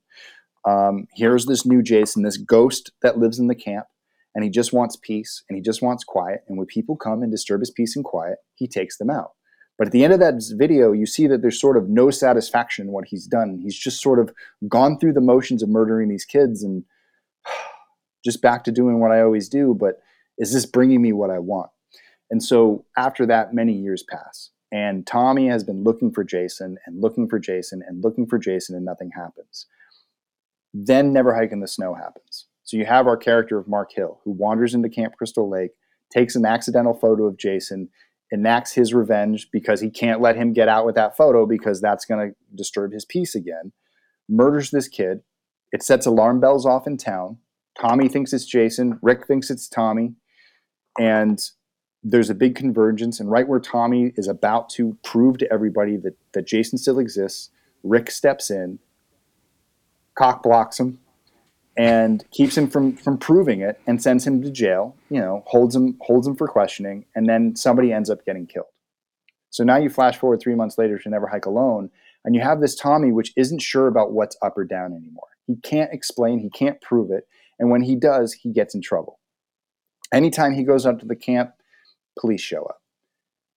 Um, 0.66 1.06
here's 1.14 1.47
this 1.47 1.64
new 1.64 1.82
Jason, 1.82 2.22
this 2.22 2.36
ghost 2.36 2.93
that 3.02 3.18
lives 3.18 3.39
in 3.39 3.47
the 3.47 3.55
camp, 3.55 3.86
and 4.35 4.44
he 4.44 4.51
just 4.51 4.72
wants 4.72 4.97
peace 4.97 5.43
and 5.48 5.56
he 5.56 5.62
just 5.62 5.82
wants 5.82 6.05
quiet. 6.05 6.44
And 6.48 6.59
when 6.59 6.66
people 6.66 6.97
come 6.97 7.22
and 7.22 7.31
disturb 7.31 7.60
his 7.60 7.70
peace 7.70 7.97
and 7.97 8.05
quiet, 8.05 8.39
he 8.55 8.66
takes 8.66 8.98
them 8.98 9.10
out. 9.10 9.32
But 9.81 9.86
at 9.86 9.93
the 9.93 10.05
end 10.05 10.12
of 10.12 10.20
that 10.20 10.35
video, 10.59 10.93
you 10.93 11.07
see 11.07 11.27
that 11.27 11.40
there's 11.40 11.59
sort 11.59 11.78
of 11.78 11.89
no 11.89 12.11
satisfaction 12.11 12.89
in 12.89 12.93
what 12.93 13.07
he's 13.07 13.27
done. 13.27 13.59
He's 13.62 13.78
just 13.78 14.02
sort 14.02 14.19
of 14.19 14.31
gone 14.69 14.98
through 14.98 15.15
the 15.15 15.23
motions 15.23 15.62
of 15.62 15.70
murdering 15.70 16.11
these 16.11 16.27
kids 16.27 16.62
and 16.62 16.85
just 18.23 18.43
back 18.43 18.62
to 18.65 18.73
doing 18.73 19.01
what 19.01 19.11
I 19.11 19.23
always 19.23 19.48
do. 19.48 19.73
But 19.73 20.02
is 20.36 20.52
this 20.52 20.66
bringing 20.66 21.01
me 21.01 21.15
what 21.15 21.31
I 21.31 21.39
want? 21.39 21.70
And 22.31 22.43
so 22.43 22.85
after 22.98 23.24
that, 23.24 23.55
many 23.55 23.73
years 23.73 24.02
pass. 24.02 24.51
And 24.70 25.07
Tommy 25.07 25.48
has 25.48 25.65
been 25.65 25.82
looking 25.82 26.12
for 26.12 26.24
Jason 26.24 26.77
and 26.85 27.01
looking 27.01 27.27
for 27.27 27.39
Jason 27.39 27.82
and 27.89 28.05
looking 28.05 28.27
for 28.27 28.36
Jason, 28.36 28.77
and 28.77 28.85
nothing 28.85 29.12
happens. 29.16 29.65
Then 30.74 31.15
Never 31.15 31.35
Hike 31.35 31.52
in 31.52 31.61
the 31.61 31.66
Snow 31.66 31.94
happens. 31.94 32.48
So 32.65 32.77
you 32.77 32.85
have 32.85 33.07
our 33.07 33.16
character 33.16 33.57
of 33.57 33.66
Mark 33.66 33.93
Hill, 33.94 34.20
who 34.24 34.32
wanders 34.32 34.74
into 34.74 34.90
Camp 34.90 35.15
Crystal 35.16 35.48
Lake, 35.48 35.70
takes 36.12 36.36
an 36.36 36.44
accidental 36.44 36.93
photo 36.93 37.24
of 37.24 37.39
Jason, 37.39 37.89
enacts 38.32 38.73
his 38.73 38.94
revenge 38.94 39.48
because 39.51 39.81
he 39.81 39.90
can't 39.90 40.20
let 40.20 40.36
him 40.36 40.52
get 40.52 40.69
out 40.69 40.86
with 40.86 40.94
that 40.94 41.16
photo 41.16 41.47
because 41.47 41.81
that's 41.81 42.05
going 42.05 42.28
to 42.31 42.36
disturb 42.55 42.93
his 42.93 43.05
peace 43.05 43.35
again, 43.35 43.73
murders 44.28 44.70
this 44.70 44.89
kid. 44.89 45.20
It 45.73 45.82
sets 45.82 46.07
alarm 46.07 46.40
bells 46.40 46.66
off 46.66 46.86
in 46.86 46.97
town. 46.97 47.39
Tommy 47.81 48.09
thinks 48.09 48.32
it's 48.32 48.44
Jason. 48.44 48.98
Rick 49.02 49.27
thinks 49.27 49.51
it's 49.51 49.69
Tommy 49.69 50.15
and 50.98 51.39
there's 52.02 52.31
a 52.31 52.35
big 52.35 52.55
convergence 52.55 53.20
and 53.20 53.31
right 53.31 53.47
where 53.47 53.61
tommy 53.61 54.12
is 54.16 54.27
about 54.27 54.69
to 54.70 54.97
prove 55.05 55.39
to 55.39 55.52
everybody 55.52 55.97
that, 55.97 56.16
that 56.32 56.47
jason 56.47 56.78
still 56.78 56.98
exists 56.98 57.51
rick 57.82 58.11
steps 58.11 58.51
in 58.51 58.78
cock 60.16 60.43
blocks 60.43 60.81
him 60.81 60.98
and 61.77 62.25
keeps 62.31 62.57
him 62.57 62.69
from 62.69 62.97
from 62.97 63.17
proving 63.17 63.61
it 63.61 63.81
and 63.87 64.03
sends 64.03 64.27
him 64.27 64.43
to 64.43 64.51
jail 64.51 64.97
you 65.09 65.21
know 65.21 65.45
holds 65.47 65.75
him 65.75 65.97
holds 66.01 66.27
him 66.27 66.35
for 66.35 66.49
questioning 66.49 67.05
and 67.15 67.29
then 67.29 67.55
somebody 67.55 67.93
ends 67.93 68.11
up 68.11 68.25
getting 68.25 68.47
killed 68.47 68.67
so 69.51 69.65
now 69.65 69.77
you 69.77 69.89
flash 69.89 70.17
forward 70.17 70.41
three 70.41 70.55
months 70.55 70.79
later 70.79 70.99
to 70.99 71.09
never 71.09 71.29
hike 71.29 71.47
alone 71.47 71.91
and 72.25 72.35
you 72.35 72.41
have 72.41 72.61
this 72.61 72.75
tommy 72.75 73.13
which 73.13 73.33
isn't 73.37 73.63
sure 73.63 73.87
about 73.87 74.13
what's 74.13 74.37
up 74.43 74.59
or 74.59 74.65
down 74.65 74.93
anymore 74.93 75.29
he 75.47 75.57
can't 75.57 75.93
explain 75.93 76.39
he 76.39 76.51
can't 76.51 76.81
prove 76.81 77.11
it 77.11 77.27
and 77.59 77.71
when 77.71 77.83
he 77.83 77.95
does 77.95 78.33
he 78.33 78.53
gets 78.53 78.75
in 78.75 78.83
trouble 78.83 79.21
anytime 80.13 80.55
he 80.55 80.65
goes 80.65 80.87
out 80.87 81.01
to 81.01 81.07
the 81.07 81.17
camp, 81.17 81.53
police 82.19 82.41
show 82.41 82.65
up. 82.65 82.81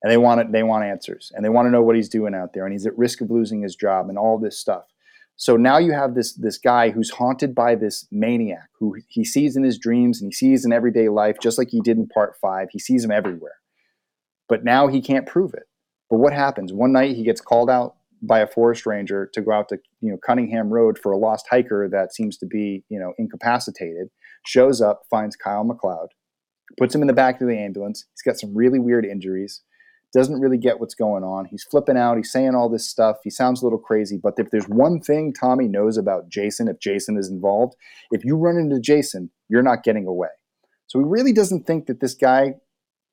And 0.01 0.11
they 0.11 0.17
want 0.17 0.41
it, 0.41 0.51
they 0.51 0.63
want 0.63 0.83
answers 0.83 1.31
and 1.33 1.45
they 1.45 1.49
want 1.49 1.65
to 1.67 1.71
know 1.71 1.81
what 1.81 1.95
he's 1.95 2.09
doing 2.09 2.35
out 2.35 2.53
there 2.53 2.65
and 2.65 2.73
he's 2.73 2.85
at 2.85 2.97
risk 2.97 3.21
of 3.21 3.31
losing 3.31 3.61
his 3.61 3.75
job 3.75 4.09
and 4.09 4.17
all 4.17 4.37
this 4.37 4.59
stuff. 4.59 4.85
So 5.35 5.57
now 5.57 5.77
you 5.77 5.93
have 5.93 6.15
this 6.15 6.33
this 6.33 6.57
guy 6.57 6.91
who's 6.91 7.09
haunted 7.09 7.55
by 7.55 7.75
this 7.75 8.07
maniac 8.11 8.69
who 8.79 8.95
he 9.07 9.25
sees 9.25 9.55
in 9.55 9.63
his 9.63 9.79
dreams 9.79 10.21
and 10.21 10.29
he 10.29 10.33
sees 10.33 10.63
in 10.63 10.71
everyday 10.71 11.09
life 11.09 11.37
just 11.41 11.57
like 11.57 11.69
he 11.69 11.81
did 11.81 11.97
in 11.97 12.07
part 12.07 12.35
5. 12.39 12.67
He 12.71 12.79
sees 12.79 13.03
him 13.03 13.11
everywhere. 13.11 13.55
But 14.47 14.63
now 14.63 14.87
he 14.87 15.01
can't 15.01 15.25
prove 15.25 15.53
it. 15.53 15.63
But 16.09 16.19
what 16.19 16.33
happens? 16.33 16.71
One 16.71 16.91
night 16.91 17.15
he 17.15 17.23
gets 17.23 17.41
called 17.41 17.69
out 17.69 17.95
by 18.21 18.39
a 18.39 18.47
forest 18.47 18.85
ranger 18.85 19.29
to 19.33 19.41
go 19.41 19.51
out 19.51 19.67
to, 19.69 19.77
you 19.99 20.11
know, 20.11 20.17
Cunningham 20.25 20.69
Road 20.69 20.97
for 20.97 21.11
a 21.11 21.17
lost 21.17 21.45
hiker 21.49 21.89
that 21.91 22.13
seems 22.13 22.37
to 22.37 22.45
be, 22.45 22.83
you 22.89 22.99
know, 22.99 23.13
incapacitated. 23.17 24.09
Shows 24.45 24.81
up, 24.81 25.01
finds 25.09 25.35
Kyle 25.35 25.65
McLeod, 25.65 26.07
puts 26.77 26.93
him 26.93 27.01
in 27.01 27.07
the 27.07 27.13
back 27.13 27.41
of 27.41 27.47
the 27.47 27.57
ambulance. 27.57 28.05
He's 28.11 28.21
got 28.21 28.39
some 28.39 28.55
really 28.55 28.79
weird 28.79 29.05
injuries. 29.05 29.61
Doesn't 30.13 30.39
really 30.39 30.57
get 30.57 30.79
what's 30.79 30.95
going 30.95 31.23
on. 31.23 31.45
He's 31.45 31.63
flipping 31.63 31.97
out. 31.97 32.17
He's 32.17 32.31
saying 32.31 32.55
all 32.55 32.69
this 32.69 32.87
stuff. 32.87 33.17
He 33.23 33.29
sounds 33.29 33.61
a 33.61 33.65
little 33.65 33.79
crazy. 33.79 34.19
But 34.21 34.35
if 34.37 34.51
there's 34.51 34.67
one 34.67 34.99
thing 34.99 35.33
Tommy 35.33 35.67
knows 35.67 35.97
about 35.97 36.29
Jason, 36.29 36.67
if 36.67 36.79
Jason 36.79 37.17
is 37.17 37.29
involved, 37.29 37.75
if 38.11 38.23
you 38.23 38.35
run 38.35 38.57
into 38.57 38.79
Jason, 38.79 39.31
you're 39.49 39.63
not 39.63 39.83
getting 39.83 40.05
away. 40.05 40.29
So 40.87 40.99
he 40.99 41.05
really 41.05 41.33
doesn't 41.33 41.65
think 41.65 41.87
that 41.87 41.99
this 41.99 42.13
guy 42.13 42.55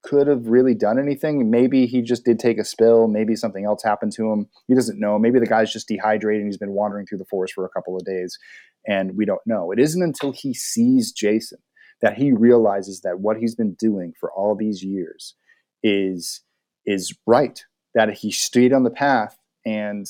could 0.02 0.26
have 0.26 0.46
really 0.46 0.74
done 0.74 0.98
anything. 0.98 1.50
Maybe 1.50 1.86
he 1.86 2.02
just 2.02 2.24
did 2.24 2.38
take 2.38 2.58
a 2.58 2.64
spill. 2.64 3.06
Maybe 3.06 3.36
something 3.36 3.64
else 3.64 3.82
happened 3.82 4.12
to 4.12 4.30
him. 4.30 4.48
He 4.66 4.74
doesn't 4.74 4.98
know. 4.98 5.18
Maybe 5.18 5.38
the 5.38 5.46
guy's 5.46 5.72
just 5.72 5.88
dehydrated 5.88 6.42
and 6.42 6.48
he's 6.48 6.58
been 6.58 6.72
wandering 6.72 7.06
through 7.06 7.18
the 7.18 7.26
forest 7.26 7.54
for 7.54 7.64
a 7.64 7.70
couple 7.70 7.96
of 7.96 8.04
days 8.04 8.38
and 8.86 9.16
we 9.16 9.24
don't 9.24 9.46
know. 9.46 9.72
It 9.72 9.78
isn't 9.78 10.02
until 10.02 10.32
he 10.32 10.54
sees 10.54 11.12
Jason 11.12 11.58
that 12.00 12.16
he 12.16 12.32
realizes 12.32 13.02
that 13.02 13.20
what 13.20 13.36
he's 13.36 13.54
been 13.54 13.74
doing 13.74 14.14
for 14.18 14.32
all 14.32 14.56
these 14.56 14.82
years 14.82 15.34
is 15.82 16.40
is 16.86 17.14
right 17.26 17.64
that 17.94 18.12
he 18.12 18.30
stayed 18.30 18.72
on 18.72 18.84
the 18.84 18.90
path 18.90 19.38
and 19.64 20.06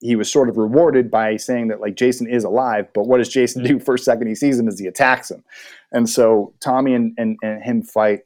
he 0.00 0.16
was 0.16 0.32
sort 0.32 0.48
of 0.48 0.56
rewarded 0.56 1.10
by 1.10 1.36
saying 1.36 1.68
that 1.68 1.80
like 1.80 1.94
Jason 1.94 2.26
is 2.26 2.44
alive, 2.44 2.88
but 2.94 3.06
what 3.06 3.18
does 3.18 3.28
Jason 3.28 3.62
do 3.64 3.78
first 3.78 4.04
second 4.04 4.26
he 4.26 4.34
sees 4.34 4.58
him 4.58 4.68
is 4.68 4.78
he 4.78 4.86
attacks 4.86 5.30
him. 5.30 5.44
And 5.92 6.08
so 6.08 6.54
Tommy 6.60 6.94
and, 6.94 7.14
and, 7.18 7.36
and 7.42 7.62
him 7.62 7.82
fight. 7.82 8.20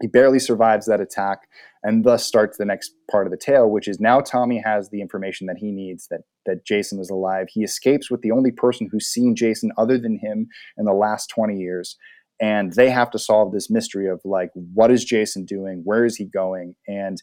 He 0.00 0.06
barely 0.06 0.38
survives 0.38 0.86
that 0.86 1.00
attack. 1.00 1.46
and 1.82 2.04
thus 2.04 2.24
starts 2.24 2.58
the 2.58 2.64
next 2.64 2.92
part 3.10 3.26
of 3.26 3.30
the 3.30 3.36
tale, 3.36 3.68
which 3.68 3.88
is 3.88 4.00
now 4.00 4.20
Tommy 4.20 4.58
has 4.64 4.88
the 4.90 5.00
information 5.00 5.46
that 5.46 5.58
he 5.58 5.70
needs 5.70 6.08
that 6.08 6.22
that 6.46 6.64
Jason 6.64 6.98
is 7.00 7.10
alive. 7.10 7.48
He 7.50 7.62
escapes 7.62 8.10
with 8.10 8.22
the 8.22 8.30
only 8.30 8.50
person 8.50 8.88
who's 8.90 9.06
seen 9.06 9.36
Jason 9.36 9.72
other 9.76 9.98
than 9.98 10.18
him 10.18 10.48
in 10.78 10.84
the 10.84 10.92
last 10.92 11.28
20 11.28 11.56
years. 11.56 11.96
And 12.40 12.72
they 12.72 12.90
have 12.90 13.10
to 13.10 13.18
solve 13.18 13.52
this 13.52 13.68
mystery 13.70 14.08
of 14.08 14.20
like, 14.24 14.50
what 14.54 14.90
is 14.90 15.04
Jason 15.04 15.44
doing? 15.44 15.82
Where 15.84 16.04
is 16.04 16.16
he 16.16 16.24
going? 16.24 16.74
And 16.88 17.22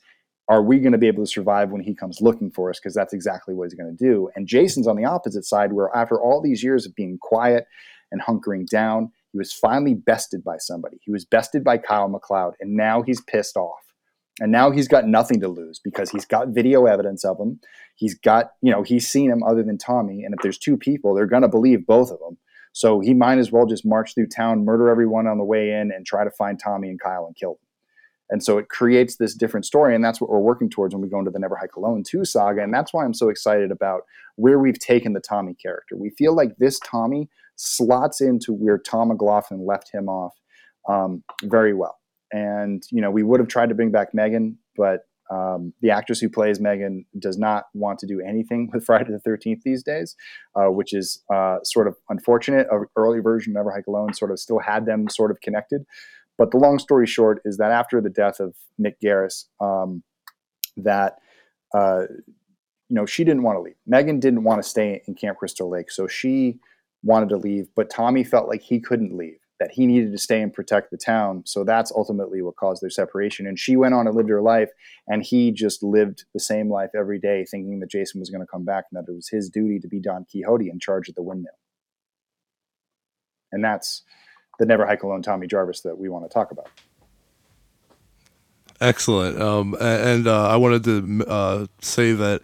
are 0.49 0.61
we 0.61 0.79
going 0.79 0.91
to 0.91 0.97
be 0.97 1.07
able 1.07 1.25
to 1.25 1.29
survive 1.29 1.71
when 1.71 1.81
he 1.81 1.95
comes 1.95 2.19
looking 2.21 2.51
for 2.51 2.69
us? 2.69 2.79
Because 2.79 2.93
that's 2.93 3.13
exactly 3.13 3.53
what 3.53 3.65
he's 3.65 3.73
going 3.73 3.95
to 3.95 4.03
do. 4.03 4.29
And 4.35 4.47
Jason's 4.47 4.87
on 4.87 4.95
the 4.95 5.05
opposite 5.05 5.43
side, 5.43 5.73
where 5.73 5.89
after 5.95 6.21
all 6.21 6.41
these 6.41 6.63
years 6.63 6.85
of 6.85 6.95
being 6.95 7.17
quiet 7.21 7.65
and 8.11 8.21
hunkering 8.21 8.67
down, 8.67 9.11
he 9.31 9.37
was 9.37 9.51
finally 9.51 9.93
bested 9.93 10.43
by 10.43 10.57
somebody. 10.57 10.97
He 11.01 11.11
was 11.11 11.25
bested 11.25 11.63
by 11.63 11.79
Kyle 11.79 12.07
MacLeod, 12.07 12.53
and 12.61 12.77
now 12.77 13.01
he's 13.01 13.19
pissed 13.21 13.57
off. 13.57 13.81
And 14.39 14.51
now 14.51 14.69
he's 14.69 14.87
got 14.87 15.07
nothing 15.07 15.39
to 15.41 15.47
lose 15.47 15.81
because 15.83 16.11
he's 16.11 16.25
got 16.25 16.49
video 16.49 16.85
evidence 16.85 17.25
of 17.25 17.39
him. 17.39 17.59
He's 17.95 18.13
got, 18.13 18.51
you 18.61 18.71
know, 18.71 18.83
he's 18.83 19.09
seen 19.09 19.31
him 19.31 19.41
other 19.41 19.63
than 19.63 19.79
Tommy. 19.79 20.23
And 20.23 20.33
if 20.33 20.39
there's 20.43 20.59
two 20.59 20.77
people, 20.77 21.15
they're 21.15 21.25
going 21.25 21.41
to 21.41 21.47
believe 21.47 21.87
both 21.87 22.11
of 22.11 22.19
them. 22.19 22.37
So 22.77 22.99
he 22.99 23.15
might 23.15 23.39
as 23.39 23.51
well 23.51 23.65
just 23.65 23.87
march 23.87 24.13
through 24.13 24.27
town, 24.27 24.63
murder 24.63 24.87
everyone 24.87 25.25
on 25.25 25.39
the 25.39 25.43
way 25.43 25.71
in, 25.71 25.91
and 25.91 26.05
try 26.05 26.23
to 26.23 26.29
find 26.29 26.59
Tommy 26.59 26.89
and 26.89 27.01
Kyle 27.01 27.25
and 27.25 27.35
kill 27.35 27.53
them. 27.53 27.67
And 28.29 28.43
so 28.43 28.59
it 28.59 28.69
creates 28.69 29.15
this 29.15 29.33
different 29.33 29.65
story. 29.65 29.95
And 29.95 30.05
that's 30.05 30.21
what 30.21 30.29
we're 30.29 30.37
working 30.37 30.69
towards 30.69 30.93
when 30.93 31.01
we 31.01 31.09
go 31.09 31.17
into 31.17 31.31
the 31.31 31.39
Never 31.39 31.55
Hike 31.55 31.75
Alone 31.75 32.03
2 32.03 32.23
saga. 32.23 32.61
And 32.61 32.71
that's 32.71 32.93
why 32.93 33.03
I'm 33.03 33.15
so 33.15 33.29
excited 33.29 33.71
about 33.71 34.01
where 34.35 34.59
we've 34.59 34.77
taken 34.77 35.13
the 35.13 35.19
Tommy 35.19 35.55
character. 35.55 35.97
We 35.97 36.11
feel 36.11 36.35
like 36.35 36.55
this 36.57 36.79
Tommy 36.85 37.31
slots 37.55 38.21
into 38.21 38.53
where 38.53 38.77
Tom 38.77 39.07
McLoughlin 39.07 39.65
left 39.65 39.89
him 39.91 40.07
off 40.07 40.35
um, 40.87 41.23
very 41.45 41.73
well. 41.73 41.97
And, 42.31 42.83
you 42.91 43.01
know, 43.01 43.09
we 43.09 43.23
would 43.23 43.39
have 43.39 43.49
tried 43.49 43.69
to 43.69 43.75
bring 43.75 43.89
back 43.89 44.13
Megan, 44.13 44.55
but 44.75 44.99
um, 45.29 45.73
the 45.81 45.89
actress 45.89 46.19
who 46.19 46.29
plays 46.29 46.59
Megan 46.59 47.05
does 47.19 47.37
not 47.37 47.65
want 47.73 47.99
to 47.99 48.07
do 48.07 48.21
anything 48.21 48.69
with 48.73 48.85
Friday 48.85 49.11
the 49.11 49.29
13th 49.29 49.61
these 49.63 49.83
days, 49.83 50.15
uh, 50.55 50.71
which 50.71 50.93
is 50.93 51.23
uh, 51.33 51.57
sort 51.63 51.87
of 51.87 51.95
unfortunate. 52.09 52.67
An 52.71 52.85
early 52.95 53.19
version 53.19 53.51
of 53.51 53.55
Never 53.55 53.71
Hike 53.71 53.87
Alone 53.87 54.13
sort 54.13 54.31
of 54.31 54.39
still 54.39 54.59
had 54.59 54.85
them 54.85 55.09
sort 55.09 55.31
of 55.31 55.41
connected. 55.41 55.85
But 56.37 56.51
the 56.51 56.57
long 56.57 56.77
story 56.79 57.07
short 57.07 57.41
is 57.45 57.57
that 57.57 57.71
after 57.71 57.99
the 57.99 58.09
death 58.09 58.39
of 58.39 58.55
Nick 58.77 59.01
Garris, 59.01 59.45
um, 59.59 60.03
that 60.77 61.17
uh, 61.73 62.03
you 62.89 62.95
know 62.95 63.05
she 63.05 63.23
didn't 63.23 63.43
want 63.43 63.57
to 63.57 63.61
leave. 63.61 63.75
Megan 63.87 64.19
didn't 64.19 64.43
want 64.43 64.61
to 64.61 64.67
stay 64.67 65.01
in 65.07 65.15
Camp 65.15 65.39
Crystal 65.39 65.69
Lake, 65.69 65.89
so 65.89 66.07
she 66.07 66.59
wanted 67.03 67.29
to 67.29 67.37
leave. 67.37 67.67
But 67.75 67.89
Tommy 67.89 68.23
felt 68.23 68.47
like 68.47 68.61
he 68.61 68.79
couldn't 68.79 69.17
leave 69.17 69.39
that 69.59 69.71
he 69.71 69.85
needed 69.85 70.11
to 70.11 70.17
stay 70.17 70.41
and 70.41 70.53
protect 70.53 70.91
the 70.91 70.97
town. 70.97 71.43
So 71.45 71.63
that's 71.63 71.91
ultimately 71.91 72.41
what 72.41 72.55
caused 72.55 72.81
their 72.81 72.89
separation. 72.89 73.47
And 73.47 73.57
she 73.57 73.75
went 73.75 73.93
on 73.93 74.07
and 74.07 74.15
lived 74.15 74.29
her 74.29 74.41
life, 74.41 74.69
and 75.07 75.23
he 75.23 75.51
just 75.51 75.81
lived 75.81 76.25
the 76.33 76.39
same 76.39 76.69
life 76.69 76.91
every 76.95 77.19
day, 77.19 77.45
thinking 77.45 77.79
that 77.79 77.89
Jason 77.89 78.19
was 78.19 78.29
going 78.29 78.41
to 78.41 78.47
come 78.47 78.65
back 78.65 78.85
and 78.91 78.97
that 78.97 79.09
it 79.11 79.15
was 79.15 79.29
his 79.29 79.49
duty 79.49 79.79
to 79.79 79.87
be 79.87 79.99
Don 79.99 80.25
Quixote 80.25 80.69
in 80.69 80.79
charge 80.79 81.09
of 81.09 81.15
the 81.15 81.23
windmill. 81.23 81.57
And 83.51 83.63
that's 83.63 84.03
the 84.59 84.65
Never 84.65 84.85
Hike 84.85 85.03
Alone 85.03 85.21
Tommy 85.21 85.47
Jarvis 85.47 85.81
that 85.81 85.97
we 85.97 86.09
want 86.09 86.25
to 86.25 86.33
talk 86.33 86.51
about. 86.51 86.69
Excellent. 88.79 89.41
Um, 89.41 89.75
and 89.79 90.27
uh, 90.27 90.49
I 90.49 90.55
wanted 90.57 90.83
to 90.83 91.25
uh, 91.27 91.65
say 91.81 92.11
that 92.13 92.41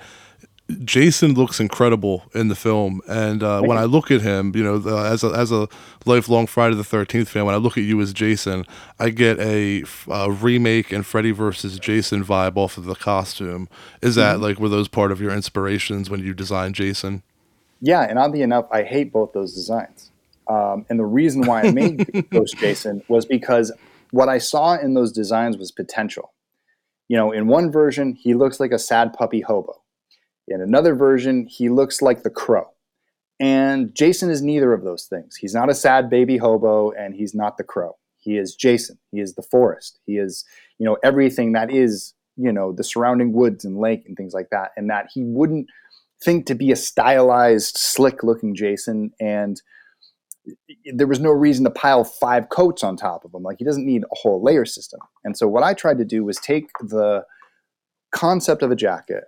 Jason 0.83 1.33
looks 1.33 1.59
incredible 1.59 2.23
in 2.33 2.47
the 2.47 2.55
film, 2.55 3.01
and 3.07 3.43
uh, 3.43 3.61
when 3.61 3.77
I 3.77 3.83
look 3.83 4.11
at 4.11 4.21
him, 4.21 4.55
you 4.55 4.63
know, 4.63 4.77
the, 4.77 4.95
as 4.95 5.23
a 5.23 5.29
as 5.29 5.51
a 5.51 5.67
lifelong 6.05 6.47
Friday 6.47 6.75
the 6.75 6.83
Thirteenth 6.83 7.29
fan, 7.29 7.45
when 7.45 7.55
I 7.55 7.57
look 7.57 7.77
at 7.77 7.83
you 7.83 8.01
as 8.01 8.13
Jason, 8.13 8.65
I 8.99 9.09
get 9.09 9.39
a, 9.39 9.83
a, 10.09 10.31
remake 10.31 10.91
and 10.91 11.05
Freddy 11.05 11.31
versus 11.31 11.79
Jason 11.79 12.23
vibe 12.23 12.57
off 12.57 12.77
of 12.77 12.85
the 12.85 12.95
costume. 12.95 13.69
Is 14.01 14.15
that 14.15 14.35
mm-hmm. 14.35 14.43
like 14.43 14.59
were 14.59 14.69
those 14.69 14.87
part 14.87 15.11
of 15.11 15.21
your 15.21 15.31
inspirations 15.31 16.09
when 16.09 16.21
you 16.21 16.33
designed 16.33 16.75
Jason? 16.75 17.23
Yeah, 17.79 18.01
and 18.01 18.17
oddly 18.17 18.41
enough, 18.41 18.65
I 18.71 18.83
hate 18.83 19.11
both 19.11 19.33
those 19.33 19.53
designs. 19.53 20.11
Um, 20.47 20.85
and 20.89 20.99
the 20.99 21.05
reason 21.05 21.45
why 21.45 21.61
I 21.61 21.71
made 21.71 22.29
Ghost 22.31 22.57
Jason 22.57 23.03
was 23.07 23.25
because 23.25 23.71
what 24.11 24.29
I 24.29 24.39
saw 24.39 24.75
in 24.75 24.93
those 24.93 25.11
designs 25.11 25.57
was 25.57 25.71
potential. 25.71 26.33
You 27.07 27.17
know, 27.17 27.31
in 27.31 27.47
one 27.47 27.71
version, 27.71 28.13
he 28.13 28.33
looks 28.33 28.59
like 28.59 28.71
a 28.71 28.79
sad 28.79 29.13
puppy 29.13 29.41
hobo 29.41 29.82
in 30.47 30.61
another 30.61 30.95
version, 30.95 31.47
he 31.47 31.69
looks 31.69 32.01
like 32.01 32.23
the 32.23 32.29
crow. 32.29 32.69
And 33.39 33.93
Jason 33.95 34.29
is 34.29 34.41
neither 34.41 34.73
of 34.73 34.83
those 34.83 35.05
things. 35.05 35.35
He's 35.35 35.53
not 35.53 35.69
a 35.69 35.73
sad 35.73 36.09
baby 36.09 36.37
hobo 36.37 36.91
and 36.91 37.15
he's 37.15 37.33
not 37.33 37.57
the 37.57 37.63
crow. 37.63 37.97
He 38.19 38.37
is 38.37 38.55
Jason. 38.55 38.97
He 39.11 39.19
is 39.19 39.35
the 39.35 39.41
forest. 39.41 39.99
He 40.05 40.17
is, 40.17 40.45
you 40.79 40.85
know, 40.85 40.97
everything 41.03 41.51
that 41.53 41.71
is, 41.71 42.13
you 42.37 42.53
know, 42.53 42.71
the 42.71 42.83
surrounding 42.83 43.33
woods 43.33 43.65
and 43.65 43.77
lake 43.77 44.03
and 44.07 44.15
things 44.15 44.33
like 44.33 44.49
that. 44.51 44.71
And 44.77 44.89
that 44.89 45.07
he 45.13 45.23
wouldn't 45.23 45.67
think 46.23 46.45
to 46.45 46.55
be 46.55 46.71
a 46.71 46.75
stylized, 46.75 47.77
slick 47.77 48.23
looking 48.23 48.55
Jason. 48.55 49.11
And 49.19 49.61
there 50.93 51.07
was 51.07 51.19
no 51.19 51.31
reason 51.31 51.65
to 51.65 51.71
pile 51.71 52.03
five 52.03 52.49
coats 52.49 52.83
on 52.83 52.95
top 52.95 53.25
of 53.25 53.33
him. 53.33 53.43
Like 53.43 53.57
he 53.59 53.65
doesn't 53.65 53.85
need 53.85 54.03
a 54.03 54.15
whole 54.15 54.41
layer 54.41 54.65
system. 54.65 55.01
And 55.23 55.37
so 55.37 55.47
what 55.47 55.63
I 55.63 55.73
tried 55.73 55.97
to 55.97 56.05
do 56.05 56.23
was 56.23 56.37
take 56.37 56.69
the 56.79 57.25
concept 58.11 58.61
of 58.61 58.71
a 58.71 58.75
jacket 58.75 59.25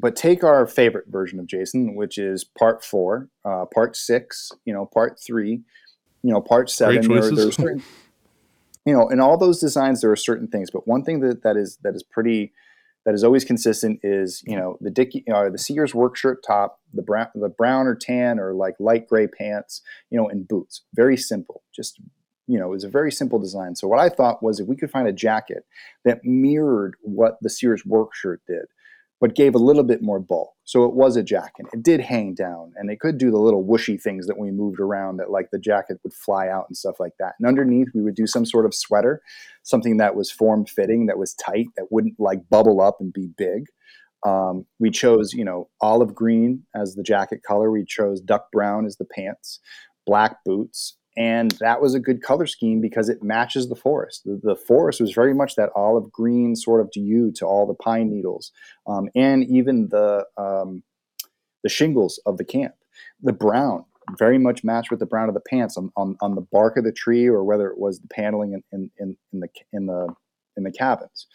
but 0.00 0.16
take 0.16 0.44
our 0.44 0.66
favorite 0.66 1.06
version 1.08 1.38
of 1.38 1.46
Jason, 1.46 1.94
which 1.94 2.18
is 2.18 2.44
part 2.44 2.84
four, 2.84 3.28
uh, 3.44 3.64
part 3.66 3.96
six, 3.96 4.52
you 4.64 4.72
know, 4.72 4.86
part 4.86 5.18
three, 5.24 5.62
you 6.22 6.32
know, 6.32 6.40
part 6.40 6.70
seven. 6.70 7.06
There, 7.08 7.30
there 7.30 7.52
certain, 7.52 7.82
you 8.84 8.92
know, 8.92 9.08
in 9.08 9.20
all 9.20 9.36
those 9.36 9.60
designs, 9.60 10.00
there 10.00 10.10
are 10.10 10.16
certain 10.16 10.48
things. 10.48 10.70
But 10.70 10.86
one 10.86 11.04
thing 11.04 11.20
that, 11.20 11.42
that 11.42 11.56
is 11.56 11.78
that 11.82 11.94
is 11.94 12.02
pretty 12.02 12.52
that 13.04 13.14
is 13.14 13.24
always 13.24 13.44
consistent 13.44 14.00
is 14.02 14.42
you 14.46 14.56
know 14.56 14.76
the 14.80 14.90
Dickie 14.90 15.24
you 15.26 15.32
know, 15.32 15.50
the 15.50 15.58
Sears 15.58 15.94
work 15.94 16.16
shirt 16.16 16.44
top, 16.46 16.80
the 16.92 17.02
brown 17.02 17.28
the 17.34 17.48
brown 17.48 17.86
or 17.86 17.94
tan 17.94 18.38
or 18.38 18.54
like 18.54 18.74
light 18.78 19.08
gray 19.08 19.26
pants, 19.26 19.82
you 20.10 20.18
know, 20.18 20.28
and 20.28 20.46
boots. 20.46 20.82
Very 20.94 21.16
simple. 21.16 21.62
Just 21.74 22.00
you 22.46 22.58
know, 22.58 22.66
it 22.66 22.70
was 22.70 22.84
a 22.84 22.88
very 22.88 23.12
simple 23.12 23.38
design. 23.38 23.76
So 23.76 23.86
what 23.86 23.98
I 23.98 24.08
thought 24.08 24.42
was 24.42 24.58
if 24.58 24.66
we 24.66 24.76
could 24.76 24.90
find 24.90 25.06
a 25.06 25.12
jacket 25.12 25.64
that 26.04 26.24
mirrored 26.24 26.96
what 27.02 27.38
the 27.42 27.50
Sears 27.50 27.84
work 27.84 28.14
shirt 28.14 28.40
did, 28.46 28.66
but 29.20 29.34
gave 29.34 29.54
a 29.54 29.58
little 29.58 29.82
bit 29.82 30.02
more 30.02 30.20
bulk. 30.20 30.52
So 30.64 30.84
it 30.84 30.94
was 30.94 31.16
a 31.16 31.22
jacket. 31.22 31.66
It 31.72 31.82
did 31.82 32.00
hang 32.00 32.34
down 32.34 32.72
and 32.76 32.90
it 32.90 33.00
could 33.00 33.18
do 33.18 33.30
the 33.30 33.38
little 33.38 33.64
whooshy 33.64 34.00
things 34.00 34.26
that 34.26 34.38
we 34.38 34.50
moved 34.50 34.78
around 34.80 35.16
that 35.16 35.30
like 35.30 35.50
the 35.50 35.58
jacket 35.58 35.98
would 36.04 36.12
fly 36.12 36.48
out 36.48 36.66
and 36.68 36.76
stuff 36.76 37.00
like 37.00 37.14
that. 37.18 37.34
And 37.38 37.48
underneath 37.48 37.88
we 37.94 38.02
would 38.02 38.14
do 38.14 38.26
some 38.26 38.44
sort 38.44 38.66
of 38.66 38.74
sweater, 38.74 39.20
something 39.62 39.96
that 39.96 40.14
was 40.14 40.30
form 40.30 40.66
fitting, 40.66 41.06
that 41.06 41.18
was 41.18 41.34
tight, 41.34 41.66
that 41.76 41.90
wouldn't 41.90 42.20
like 42.20 42.48
bubble 42.48 42.80
up 42.80 42.98
and 43.00 43.12
be 43.12 43.28
big. 43.36 43.64
Um, 44.26 44.66
we 44.78 44.90
chose, 44.90 45.32
you 45.32 45.44
know, 45.44 45.68
olive 45.80 46.14
green 46.14 46.64
as 46.74 46.94
the 46.94 47.02
jacket 47.02 47.42
color. 47.42 47.70
We 47.70 47.84
chose 47.84 48.20
duck 48.20 48.50
brown 48.52 48.84
as 48.84 48.96
the 48.96 49.04
pants, 49.04 49.60
black 50.06 50.38
boots, 50.44 50.97
and 51.18 51.50
that 51.58 51.82
was 51.82 51.94
a 51.94 52.00
good 52.00 52.22
color 52.22 52.46
scheme 52.46 52.80
because 52.80 53.08
it 53.08 53.24
matches 53.24 53.68
the 53.68 53.74
forest. 53.74 54.22
The, 54.24 54.40
the, 54.40 54.54
forest 54.54 55.00
was 55.00 55.12
very 55.12 55.34
much 55.34 55.56
that 55.56 55.70
olive 55.74 56.12
green 56.12 56.54
sort 56.54 56.80
of 56.80 56.90
hue 56.94 57.32
to 57.32 57.44
all 57.44 57.66
the 57.66 57.74
pine 57.74 58.08
needles, 58.08 58.52
um, 58.86 59.08
and 59.16 59.44
even 59.44 59.88
the 59.88 60.24
um, 60.36 60.84
the 61.64 61.68
shingles 61.68 62.20
of 62.24 62.38
the 62.38 62.44
camp. 62.44 62.74
The 63.20 63.32
brown 63.32 63.84
very 64.16 64.38
much 64.38 64.62
matched 64.62 64.90
with 64.90 65.00
the 65.00 65.06
brown 65.06 65.28
of 65.28 65.34
the 65.34 65.40
pants 65.40 65.76
on, 65.76 65.90
on, 65.96 66.16
on 66.20 66.34
the 66.34 66.40
bark 66.40 66.76
of 66.76 66.84
the 66.84 66.92
tree, 66.92 67.26
or 67.26 67.44
whether 67.44 67.68
it 67.68 67.78
was 67.78 67.98
the 67.98 68.08
paneling 68.08 68.52
in, 68.52 68.62
in, 68.72 68.90
in, 68.98 69.16
in 69.32 69.40
the 69.40 69.48
in 69.72 69.86
the 69.86 70.14
in 70.56 70.62
the 70.62 70.72
cabins. 70.72 71.26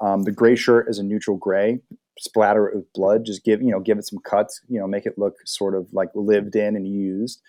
Um, 0.00 0.22
the 0.22 0.32
gray 0.32 0.56
shirt 0.56 0.88
is 0.88 0.98
a 0.98 1.02
neutral 1.02 1.36
gray, 1.36 1.80
splatter 2.18 2.68
it 2.68 2.76
with 2.76 2.92
blood. 2.94 3.26
Just 3.26 3.44
give 3.44 3.60
you 3.60 3.70
know 3.70 3.80
give 3.80 3.98
it 3.98 4.06
some 4.06 4.18
cuts, 4.20 4.62
you 4.68 4.80
know, 4.80 4.86
make 4.86 5.04
it 5.04 5.18
look 5.18 5.34
sort 5.44 5.74
of 5.74 5.92
like 5.92 6.08
lived 6.14 6.56
in 6.56 6.74
and 6.74 6.88
used. 6.88 7.42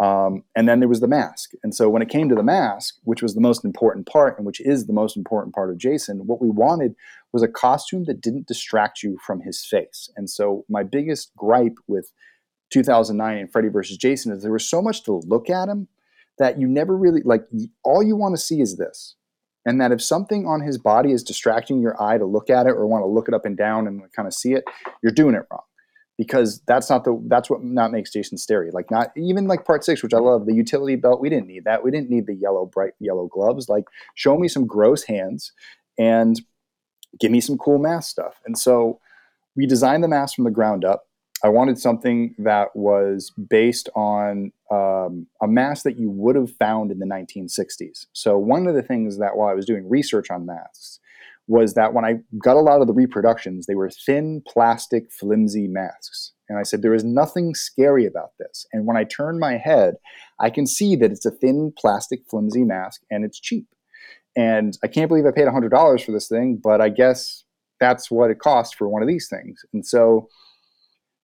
Um, 0.00 0.44
and 0.56 0.66
then 0.66 0.80
there 0.80 0.88
was 0.88 1.00
the 1.00 1.08
mask. 1.08 1.50
And 1.62 1.74
so 1.74 1.90
when 1.90 2.00
it 2.00 2.08
came 2.08 2.30
to 2.30 2.34
the 2.34 2.42
mask, 2.42 2.96
which 3.04 3.22
was 3.22 3.34
the 3.34 3.40
most 3.40 3.66
important 3.66 4.06
part 4.06 4.38
and 4.38 4.46
which 4.46 4.60
is 4.60 4.86
the 4.86 4.94
most 4.94 5.14
important 5.14 5.54
part 5.54 5.68
of 5.68 5.76
Jason, 5.76 6.26
what 6.26 6.40
we 6.40 6.48
wanted 6.48 6.94
was 7.34 7.42
a 7.42 7.48
costume 7.48 8.04
that 8.04 8.22
didn't 8.22 8.46
distract 8.46 9.02
you 9.02 9.18
from 9.24 9.42
his 9.42 9.62
face. 9.62 10.08
And 10.16 10.30
so 10.30 10.64
my 10.70 10.82
biggest 10.82 11.32
gripe 11.36 11.76
with 11.86 12.12
2009 12.70 13.36
and 13.36 13.52
Freddy 13.52 13.68
versus 13.68 13.98
Jason 13.98 14.32
is 14.32 14.42
there 14.42 14.52
was 14.52 14.68
so 14.68 14.80
much 14.80 15.04
to 15.04 15.20
look 15.26 15.50
at 15.50 15.68
him 15.68 15.86
that 16.38 16.58
you 16.58 16.66
never 16.66 16.96
really 16.96 17.20
like 17.22 17.44
all 17.84 18.02
you 18.02 18.16
want 18.16 18.34
to 18.34 18.40
see 18.40 18.62
is 18.62 18.78
this. 18.78 19.16
And 19.66 19.78
that 19.82 19.92
if 19.92 20.00
something 20.00 20.46
on 20.46 20.62
his 20.62 20.78
body 20.78 21.12
is 21.12 21.22
distracting 21.22 21.82
your 21.82 22.02
eye 22.02 22.16
to 22.16 22.24
look 22.24 22.48
at 22.48 22.66
it 22.66 22.70
or 22.70 22.86
want 22.86 23.02
to 23.02 23.06
look 23.06 23.28
it 23.28 23.34
up 23.34 23.44
and 23.44 23.58
down 23.58 23.86
and 23.86 24.02
kind 24.14 24.26
of 24.26 24.32
see 24.32 24.54
it, 24.54 24.64
you're 25.02 25.12
doing 25.12 25.34
it 25.34 25.42
wrong 25.50 25.60
because 26.20 26.60
that's 26.66 26.90
not 26.90 27.04
the 27.04 27.18
that's 27.28 27.48
what 27.48 27.64
not 27.64 27.92
makes 27.92 28.12
Jason 28.12 28.36
scary. 28.36 28.70
Like 28.70 28.90
not 28.90 29.10
even 29.16 29.46
like 29.46 29.64
part 29.64 29.82
six, 29.82 30.02
which 30.02 30.12
I 30.12 30.18
love, 30.18 30.44
the 30.44 30.52
utility 30.52 30.94
belt. 30.94 31.18
We 31.18 31.30
didn't 31.30 31.46
need 31.46 31.64
that. 31.64 31.82
We 31.82 31.90
didn't 31.90 32.10
need 32.10 32.26
the 32.26 32.34
yellow 32.34 32.66
bright 32.66 32.92
yellow 33.00 33.26
gloves. 33.26 33.70
Like 33.70 33.84
show 34.16 34.36
me 34.36 34.46
some 34.46 34.66
gross 34.66 35.02
hands 35.04 35.52
and 35.98 36.38
give 37.18 37.30
me 37.30 37.40
some 37.40 37.56
cool 37.56 37.78
mask 37.78 38.10
stuff. 38.10 38.38
And 38.44 38.58
so 38.58 39.00
we 39.56 39.64
designed 39.64 40.04
the 40.04 40.08
mask 40.08 40.34
from 40.34 40.44
the 40.44 40.50
ground 40.50 40.84
up. 40.84 41.04
I 41.42 41.48
wanted 41.48 41.78
something 41.78 42.34
that 42.36 42.68
was 42.76 43.32
based 43.48 43.88
on 43.96 44.52
um, 44.70 45.26
a 45.42 45.48
mask 45.48 45.84
that 45.84 45.98
you 45.98 46.10
would 46.10 46.36
have 46.36 46.52
found 46.56 46.90
in 46.90 46.98
the 46.98 47.06
1960s. 47.06 48.08
So 48.12 48.36
one 48.36 48.66
of 48.66 48.74
the 48.74 48.82
things 48.82 49.16
that 49.20 49.38
while 49.38 49.48
I 49.48 49.54
was 49.54 49.64
doing 49.64 49.88
research 49.88 50.30
on 50.30 50.44
masks 50.44 51.00
was 51.50 51.74
that 51.74 51.92
when 51.92 52.04
I 52.04 52.14
got 52.42 52.56
a 52.56 52.60
lot 52.60 52.80
of 52.80 52.86
the 52.86 52.92
reproductions, 52.92 53.66
they 53.66 53.74
were 53.74 53.90
thin, 53.90 54.40
plastic, 54.46 55.10
flimsy 55.10 55.66
masks. 55.66 56.32
And 56.48 56.56
I 56.60 56.62
said, 56.62 56.80
there 56.80 56.94
is 56.94 57.02
nothing 57.02 57.56
scary 57.56 58.06
about 58.06 58.30
this. 58.38 58.66
And 58.72 58.86
when 58.86 58.96
I 58.96 59.02
turn 59.02 59.40
my 59.40 59.56
head, 59.56 59.94
I 60.38 60.48
can 60.48 60.64
see 60.64 60.94
that 60.94 61.10
it's 61.10 61.26
a 61.26 61.32
thin, 61.32 61.72
plastic, 61.76 62.20
flimsy 62.30 62.62
mask 62.62 63.02
and 63.10 63.24
it's 63.24 63.40
cheap. 63.40 63.66
And 64.36 64.78
I 64.84 64.86
can't 64.86 65.08
believe 65.08 65.26
I 65.26 65.32
paid 65.32 65.48
$100 65.48 66.04
for 66.04 66.12
this 66.12 66.28
thing, 66.28 66.60
but 66.62 66.80
I 66.80 66.88
guess 66.88 67.42
that's 67.80 68.12
what 68.12 68.30
it 68.30 68.38
cost 68.38 68.76
for 68.76 68.88
one 68.88 69.02
of 69.02 69.08
these 69.08 69.28
things. 69.28 69.60
And 69.72 69.84
so, 69.84 70.28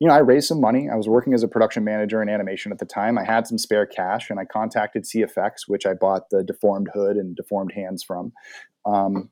you 0.01 0.09
know, 0.09 0.15
I 0.15 0.19
raised 0.19 0.49
some 0.49 0.61
money. 0.61 0.89
I 0.93 0.97
was 0.97 1.09
working 1.09 1.35
as 1.35 1.45
a 1.45 1.49
production 1.49 1.85
manager 1.85 2.21
in 2.21 2.29
animation 2.29 2.73
at 2.73 2.81
the 2.81 2.85
time. 2.85 3.17
I 3.17 3.25
had 3.25 3.47
some 3.47 3.59
spare 3.59 3.87
cash 3.87 4.29
and 4.29 4.41
I 4.41 4.45
contacted 4.45 5.05
CFX, 5.05 5.69
which 5.69 5.87
I 5.87 5.95
bought 5.95 6.31
the 6.31 6.43
deformed 6.43 6.89
hood 6.93 7.17
and 7.17 7.37
deformed 7.37 7.71
hands 7.77 8.03
from. 8.03 8.33
Um, 8.85 9.31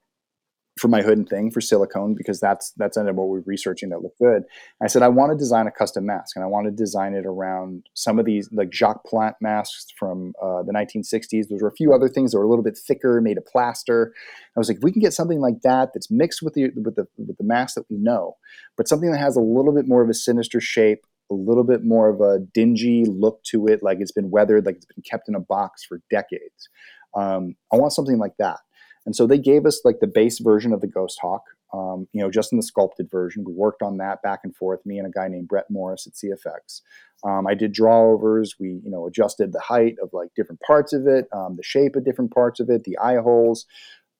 for 0.76 0.88
my 0.88 1.02
hood 1.02 1.18
and 1.18 1.28
thing 1.28 1.50
for 1.50 1.60
silicone 1.60 2.14
because 2.14 2.40
that's 2.40 2.72
that's 2.76 2.96
ended 2.96 3.12
up 3.12 3.16
what 3.16 3.28
we're 3.28 3.42
researching 3.46 3.90
that 3.90 4.02
looked 4.02 4.18
good. 4.18 4.42
I 4.82 4.88
said 4.88 5.02
I 5.02 5.08
want 5.08 5.30
to 5.30 5.38
design 5.38 5.68
a 5.68 5.70
custom 5.70 6.06
mask 6.06 6.34
and 6.34 6.44
I 6.44 6.48
want 6.48 6.66
to 6.66 6.72
design 6.72 7.14
it 7.14 7.24
around 7.26 7.86
some 7.94 8.18
of 8.18 8.24
these 8.24 8.48
like 8.52 8.72
Jacques 8.72 9.04
Plante 9.04 9.36
masks 9.40 9.86
from 9.96 10.32
uh, 10.42 10.62
the 10.64 10.72
1960s. 10.72 11.46
There 11.48 11.58
were 11.60 11.68
a 11.68 11.76
few 11.76 11.94
other 11.94 12.08
things 12.08 12.32
that 12.32 12.38
were 12.38 12.44
a 12.44 12.48
little 12.48 12.64
bit 12.64 12.76
thicker, 12.76 13.20
made 13.20 13.38
of 13.38 13.46
plaster. 13.46 14.12
I 14.56 14.60
was 14.60 14.68
like, 14.68 14.78
if 14.78 14.82
we 14.82 14.90
can 14.90 15.00
get 15.00 15.12
something 15.12 15.40
like 15.40 15.62
that 15.62 15.90
that's 15.94 16.10
mixed 16.10 16.42
with 16.42 16.54
the 16.54 16.70
with 16.74 16.96
the 16.96 17.06
with 17.18 17.38
the 17.38 17.44
mask 17.44 17.76
that 17.76 17.88
we 17.88 17.96
know, 17.96 18.36
but 18.76 18.88
something 18.88 19.12
that 19.12 19.18
has 19.18 19.36
a 19.36 19.40
little 19.40 19.72
bit 19.72 19.86
more 19.86 20.02
of 20.02 20.08
a 20.08 20.14
sinister 20.14 20.60
shape, 20.60 21.06
a 21.30 21.34
little 21.34 21.64
bit 21.64 21.84
more 21.84 22.08
of 22.08 22.20
a 22.20 22.40
dingy 22.52 23.04
look 23.04 23.44
to 23.44 23.68
it, 23.68 23.82
like 23.82 23.98
it's 24.00 24.12
been 24.12 24.30
weathered, 24.30 24.66
like 24.66 24.76
it's 24.76 24.86
been 24.86 25.02
kept 25.08 25.28
in 25.28 25.36
a 25.36 25.40
box 25.40 25.84
for 25.84 26.00
decades. 26.10 26.68
Um, 27.16 27.54
I 27.72 27.76
want 27.76 27.92
something 27.92 28.18
like 28.18 28.36
that. 28.38 28.58
And 29.06 29.14
so 29.14 29.26
they 29.26 29.38
gave 29.38 29.66
us 29.66 29.80
like 29.84 30.00
the 30.00 30.06
base 30.06 30.38
version 30.38 30.72
of 30.72 30.80
the 30.80 30.86
Ghost 30.86 31.18
Hawk, 31.20 31.42
um, 31.72 32.08
you 32.12 32.22
know, 32.22 32.30
just 32.30 32.52
in 32.52 32.56
the 32.56 32.62
sculpted 32.62 33.10
version. 33.10 33.44
We 33.44 33.52
worked 33.52 33.82
on 33.82 33.98
that 33.98 34.22
back 34.22 34.40
and 34.44 34.54
forth, 34.56 34.84
me 34.86 34.98
and 34.98 35.06
a 35.06 35.10
guy 35.10 35.28
named 35.28 35.48
Brett 35.48 35.66
Morris 35.70 36.06
at 36.06 36.14
CFX. 36.14 36.80
Um, 37.24 37.46
I 37.46 37.54
did 37.54 37.74
drawovers. 37.74 38.50
We, 38.58 38.80
you 38.84 38.90
know, 38.90 39.06
adjusted 39.06 39.52
the 39.52 39.60
height 39.60 39.96
of 40.02 40.10
like 40.12 40.30
different 40.36 40.60
parts 40.60 40.92
of 40.92 41.06
it, 41.06 41.26
um, 41.32 41.56
the 41.56 41.62
shape 41.62 41.96
of 41.96 42.04
different 42.04 42.32
parts 42.32 42.60
of 42.60 42.70
it, 42.70 42.84
the 42.84 42.98
eye 42.98 43.16
holes. 43.16 43.66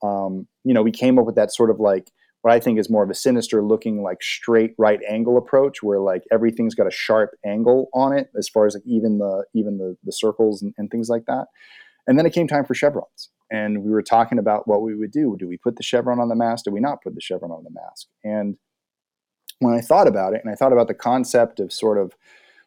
Um, 0.03 0.47
you 0.65 0.75
know, 0.75 0.83
we 0.83 0.91
came 0.91 1.19
up 1.19 1.27
with 1.27 1.37
that 1.37 1.53
sort 1.53 1.71
of 1.71 1.81
like 1.81 2.11
what 2.43 2.53
I 2.53 2.61
think 2.61 2.79
is 2.79 2.91
more 2.91 3.03
of 3.03 3.09
a 3.09 3.15
sinister 3.15 3.63
looking, 3.63 4.03
like 4.03 4.23
straight 4.23 4.75
right 4.77 5.01
angle 5.09 5.39
approach, 5.39 5.83
where 5.83 6.01
like 6.01 6.25
everything's 6.31 6.75
got 6.75 6.87
a 6.87 6.91
sharp 6.91 7.31
angle 7.45 7.89
on 7.95 8.13
it, 8.13 8.29
as 8.37 8.51
far 8.51 8.67
as 8.67 8.75
like 8.75 8.83
even 8.87 9.17
the 9.19 9.45
even 9.55 9.79
the 9.79 9.97
the 10.05 10.13
circles 10.13 10.61
and, 10.61 10.75
and 10.77 10.91
things 10.91 11.09
like 11.09 11.25
that. 11.27 11.47
And 12.07 12.19
then 12.19 12.27
it 12.27 12.33
came 12.33 12.47
time 12.47 12.65
for 12.65 12.75
chevrons 12.75 13.31
and 13.51 13.83
we 13.83 13.91
were 13.91 14.03
talking 14.03 14.39
about 14.39 14.67
what 14.67 14.83
we 14.83 14.95
would 14.95 15.13
do. 15.13 15.37
Do 15.39 15.49
we 15.49 15.57
put 15.57 15.77
the 15.77 15.83
chevron 15.83 16.21
on 16.21 16.29
the 16.29 16.35
mask? 16.35 16.65
Do 16.65 16.71
we 16.71 16.81
not 16.81 17.03
put 17.03 17.15
the 17.15 17.21
chevron 17.21 17.53
on 17.53 17.65
the 17.65 17.71
mask? 17.71 18.09
And 18.23 18.57
when 19.61 19.75
I 19.75 19.81
thought 19.81 20.09
about 20.09 20.35
it, 20.35 20.41
and 20.45 20.53
I 20.53 20.57
thought 20.57 20.73
about 20.73 20.89
the 20.89 20.95
concept 20.95 21.61
of 21.61 21.73
sort 21.73 21.99
of 21.99 22.13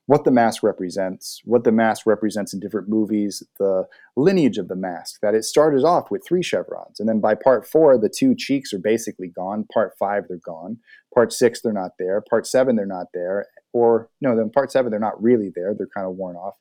what 0.05 0.23
the 0.23 0.31
mask 0.31 0.64
represents, 0.64 1.41
what 1.43 1.65
the 1.65 1.72
mask 1.72 2.05
represents 2.05 2.53
in 2.53 2.61
different 2.61 2.88
movies, 2.88 3.43
the 3.59 3.85
lineage 4.15 4.57
of 4.57 4.69
the 4.69 4.76
mask, 4.76 5.19
that 5.22 5.35
it 5.35 5.43
started 5.43 5.84
off 5.84 6.09
with 6.09 6.26
three 6.26 6.41
chevrons. 6.41 7.01
And 7.01 7.09
then 7.09 7.19
by 7.19 7.35
part 7.35 7.68
four, 7.68 7.97
the 7.97 8.07
two 8.07 8.34
cheeks 8.34 8.72
are 8.72 8.80
basically 8.80 9.27
gone. 9.27 9.65
Part 9.73 9.97
five, 9.99 10.23
they're 10.30 10.38
gone. 10.38 10.77
Part 11.14 11.34
six, 11.34 11.61
they're 11.61 11.73
not 11.73 11.91
there. 11.99 12.23
Part 12.30 12.47
seven, 12.47 12.77
they're 12.77 12.85
not 12.85 13.07
there. 13.14 13.47
Or, 13.73 14.09
no, 14.22 14.34
then 14.34 14.49
part 14.49 14.72
seven, 14.72 14.91
they're 14.91 14.99
not 14.99 15.22
really 15.22 15.51
there. 15.53 15.76
They're 15.77 15.89
kind 15.93 16.07
of 16.07 16.15
worn 16.15 16.38
off. 16.38 16.55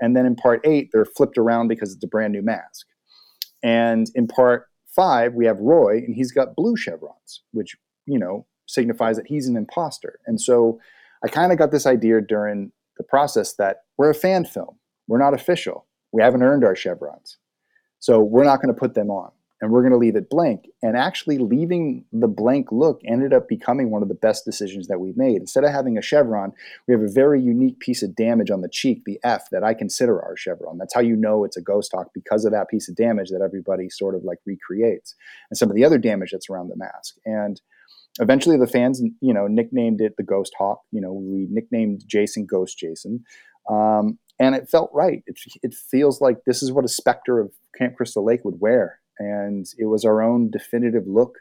And 0.00 0.16
then 0.16 0.26
in 0.26 0.36
part 0.36 0.60
eight, 0.64 0.90
they're 0.92 1.04
flipped 1.04 1.38
around 1.38 1.68
because 1.68 1.92
it's 1.92 2.04
a 2.04 2.08
brand 2.08 2.32
new 2.32 2.42
mask. 2.42 2.86
And 3.62 4.06
in 4.14 4.26
part 4.26 4.66
five, 4.94 5.34
we 5.34 5.46
have 5.46 5.58
Roy, 5.58 5.98
and 5.98 6.14
he's 6.14 6.32
got 6.32 6.56
blue 6.56 6.76
chevrons, 6.76 7.42
which, 7.52 7.76
you 8.06 8.18
know, 8.18 8.46
signifies 8.66 9.16
that 9.16 9.26
he's 9.26 9.48
an 9.48 9.56
imposter. 9.56 10.18
And 10.26 10.40
so 10.40 10.78
I 11.24 11.28
kind 11.28 11.52
of 11.52 11.58
got 11.58 11.70
this 11.70 11.86
idea 11.86 12.20
during 12.20 12.72
the 12.98 13.04
process 13.04 13.54
that 13.54 13.78
we're 13.98 14.10
a 14.10 14.14
fan 14.14 14.44
film. 14.44 14.78
We're 15.08 15.18
not 15.18 15.34
official. 15.34 15.86
We 16.12 16.22
haven't 16.22 16.42
earned 16.42 16.64
our 16.64 16.76
chevrons. 16.76 17.38
So 17.98 18.20
we're 18.20 18.44
not 18.44 18.60
going 18.60 18.74
to 18.74 18.78
put 18.78 18.94
them 18.94 19.10
on 19.10 19.30
and 19.64 19.72
we're 19.72 19.80
going 19.80 19.92
to 19.92 19.96
leave 19.96 20.14
it 20.14 20.28
blank. 20.28 20.66
And 20.82 20.94
actually, 20.94 21.38
leaving 21.38 22.04
the 22.12 22.28
blank 22.28 22.70
look 22.70 23.00
ended 23.06 23.32
up 23.32 23.48
becoming 23.48 23.90
one 23.90 24.02
of 24.02 24.10
the 24.10 24.14
best 24.14 24.44
decisions 24.44 24.88
that 24.88 25.00
we 25.00 25.14
made. 25.16 25.36
Instead 25.36 25.64
of 25.64 25.70
having 25.70 25.96
a 25.96 26.02
chevron, 26.02 26.52
we 26.86 26.92
have 26.92 27.00
a 27.00 27.10
very 27.10 27.40
unique 27.40 27.80
piece 27.80 28.02
of 28.02 28.14
damage 28.14 28.50
on 28.50 28.60
the 28.60 28.68
cheek, 28.68 29.04
the 29.06 29.18
F, 29.24 29.48
that 29.52 29.64
I 29.64 29.72
consider 29.72 30.20
our 30.20 30.36
chevron. 30.36 30.76
That's 30.76 30.92
how 30.92 31.00
you 31.00 31.16
know 31.16 31.44
it's 31.44 31.56
a 31.56 31.62
ghost 31.62 31.92
hawk 31.94 32.08
because 32.12 32.44
of 32.44 32.52
that 32.52 32.68
piece 32.68 32.90
of 32.90 32.94
damage 32.94 33.30
that 33.30 33.40
everybody 33.40 33.88
sort 33.88 34.14
of 34.14 34.22
like 34.22 34.36
recreates, 34.44 35.14
and 35.48 35.56
some 35.56 35.70
of 35.70 35.76
the 35.76 35.84
other 35.86 35.96
damage 35.96 36.32
that's 36.32 36.50
around 36.50 36.68
the 36.68 36.76
mask. 36.76 37.14
And 37.24 37.58
eventually, 38.20 38.58
the 38.58 38.66
fans, 38.66 39.00
you 39.22 39.32
know, 39.32 39.46
nicknamed 39.46 40.02
it 40.02 40.18
the 40.18 40.24
Ghost 40.24 40.52
Hawk. 40.58 40.82
You 40.90 41.00
know, 41.00 41.14
we 41.14 41.46
nicknamed 41.50 42.02
Jason 42.06 42.44
Ghost 42.44 42.76
Jason. 42.76 43.24
Um, 43.70 44.18
and 44.38 44.54
it 44.54 44.68
felt 44.68 44.90
right. 44.92 45.22
It, 45.26 45.38
it 45.62 45.72
feels 45.72 46.20
like 46.20 46.44
this 46.44 46.62
is 46.62 46.70
what 46.70 46.84
a 46.84 46.88
specter 46.88 47.40
of 47.40 47.50
Camp 47.78 47.96
Crystal 47.96 48.22
Lake 48.22 48.44
would 48.44 48.60
wear 48.60 49.00
and 49.18 49.66
it 49.78 49.86
was 49.86 50.04
our 50.04 50.22
own 50.22 50.50
definitive 50.50 51.06
look. 51.06 51.38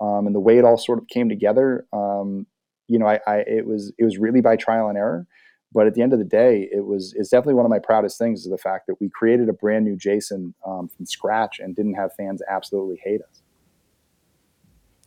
Um, 0.00 0.26
and 0.26 0.34
the 0.34 0.40
way 0.40 0.56
it 0.58 0.64
all 0.64 0.78
sort 0.78 0.98
of 0.98 1.08
came 1.08 1.28
together, 1.28 1.86
um, 1.92 2.46
you 2.88 2.98
know, 2.98 3.06
I, 3.06 3.20
I, 3.26 3.36
it 3.46 3.66
was 3.66 3.92
it 3.98 4.04
was 4.04 4.18
really 4.18 4.40
by 4.40 4.56
trial 4.56 4.88
and 4.88 4.98
error. 4.98 5.26
But 5.72 5.86
at 5.86 5.94
the 5.94 6.02
end 6.02 6.12
of 6.12 6.18
the 6.18 6.24
day, 6.24 6.68
it 6.72 6.84
was 6.84 7.14
it's 7.16 7.28
definitely 7.28 7.54
one 7.54 7.64
of 7.64 7.70
my 7.70 7.78
proudest 7.78 8.18
things 8.18 8.40
is 8.40 8.50
the 8.50 8.58
fact 8.58 8.86
that 8.88 8.96
we 9.00 9.08
created 9.08 9.48
a 9.48 9.52
brand 9.52 9.84
new 9.84 9.96
Jason 9.96 10.54
um, 10.66 10.88
from 10.88 11.06
scratch 11.06 11.60
and 11.60 11.76
didn't 11.76 11.94
have 11.94 12.12
fans 12.14 12.42
absolutely 12.48 13.00
hate 13.04 13.20
us. 13.22 13.42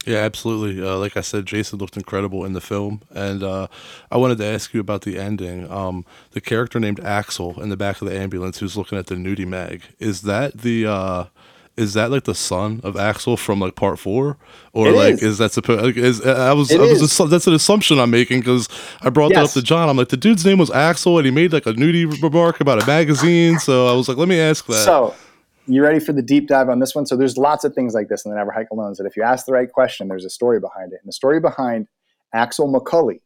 Yeah, 0.05 0.19
absolutely. 0.19 0.85
Uh, 0.85 0.97
like 0.97 1.15
I 1.15 1.21
said, 1.21 1.45
Jason 1.45 1.79
looked 1.79 1.95
incredible 1.95 2.43
in 2.43 2.53
the 2.53 2.61
film, 2.61 3.03
and 3.09 3.41
uh, 3.41 3.67
I 4.11 4.17
wanted 4.17 4.37
to 4.39 4.45
ask 4.45 4.73
you 4.73 4.81
about 4.81 5.03
the 5.03 5.17
ending. 5.17 5.69
Um, 5.71 6.05
the 6.31 6.41
character 6.41 6.79
named 6.79 6.99
Axel 6.99 7.61
in 7.61 7.69
the 7.69 7.77
back 7.77 8.01
of 8.01 8.09
the 8.09 8.17
ambulance, 8.17 8.59
who's 8.59 8.75
looking 8.75 8.97
at 8.97 9.07
the 9.07 9.15
nudie 9.15 9.47
mag, 9.47 9.83
is 9.99 10.23
that 10.23 10.59
the 10.59 10.85
uh, 10.85 11.25
is 11.75 11.93
that 11.95 12.11
like 12.11 12.23
the 12.23 12.35
son 12.35 12.81
of 12.83 12.95
Axel 12.95 13.35
from 13.35 13.59
like 13.59 13.75
part 13.75 13.97
four, 13.97 14.37
or 14.73 14.89
it 14.89 14.91
like 14.91 15.13
is, 15.15 15.23
is 15.23 15.37
that 15.39 15.51
supposed? 15.51 15.83
Like, 15.83 15.97
is 15.97 16.21
uh, 16.21 16.33
I 16.33 16.53
was, 16.53 16.71
I 16.71 16.77
was 16.77 17.17
that's 17.29 17.47
an 17.47 17.53
assumption 17.53 17.99
I'm 17.99 18.11
making 18.11 18.41
because 18.41 18.69
I 19.01 19.09
brought 19.09 19.31
yes. 19.31 19.37
that 19.37 19.43
up 19.45 19.51
to 19.53 19.61
John. 19.63 19.89
I'm 19.89 19.97
like 19.97 20.09
the 20.09 20.17
dude's 20.17 20.45
name 20.45 20.59
was 20.59 20.69
Axel, 20.69 21.17
and 21.17 21.25
he 21.25 21.31
made 21.31 21.51
like 21.51 21.65
a 21.65 21.73
nudie 21.73 22.21
remark 22.21 22.61
about 22.61 22.81
a 22.81 22.85
magazine. 22.85 23.59
So 23.59 23.87
I 23.87 23.93
was 23.93 24.07
like, 24.07 24.17
let 24.17 24.27
me 24.27 24.39
ask 24.39 24.65
that. 24.67 24.85
So 24.85 25.15
you 25.65 25.81
ready 25.81 25.99
for 25.99 26.13
the 26.13 26.21
deep 26.21 26.47
dive 26.47 26.69
on 26.69 26.79
this 26.79 26.93
one? 26.93 27.05
So 27.05 27.15
there's 27.15 27.37
lots 27.37 27.63
of 27.63 27.73
things 27.73 27.93
like 27.93 28.07
this 28.09 28.25
in 28.25 28.31
the 28.31 28.37
Never 28.37 28.51
Hike 28.51 28.69
Alone. 28.71 28.93
That 28.97 29.05
if 29.05 29.17
you 29.17 29.23
ask 29.23 29.45
the 29.45 29.53
right 29.53 29.71
question, 29.71 30.07
there's 30.07 30.25
a 30.25 30.29
story 30.29 30.59
behind 30.59 30.93
it, 30.93 30.99
and 31.01 31.07
the 31.07 31.13
story 31.13 31.39
behind 31.39 31.87
Axel 32.33 32.71
McCulley, 32.71 33.21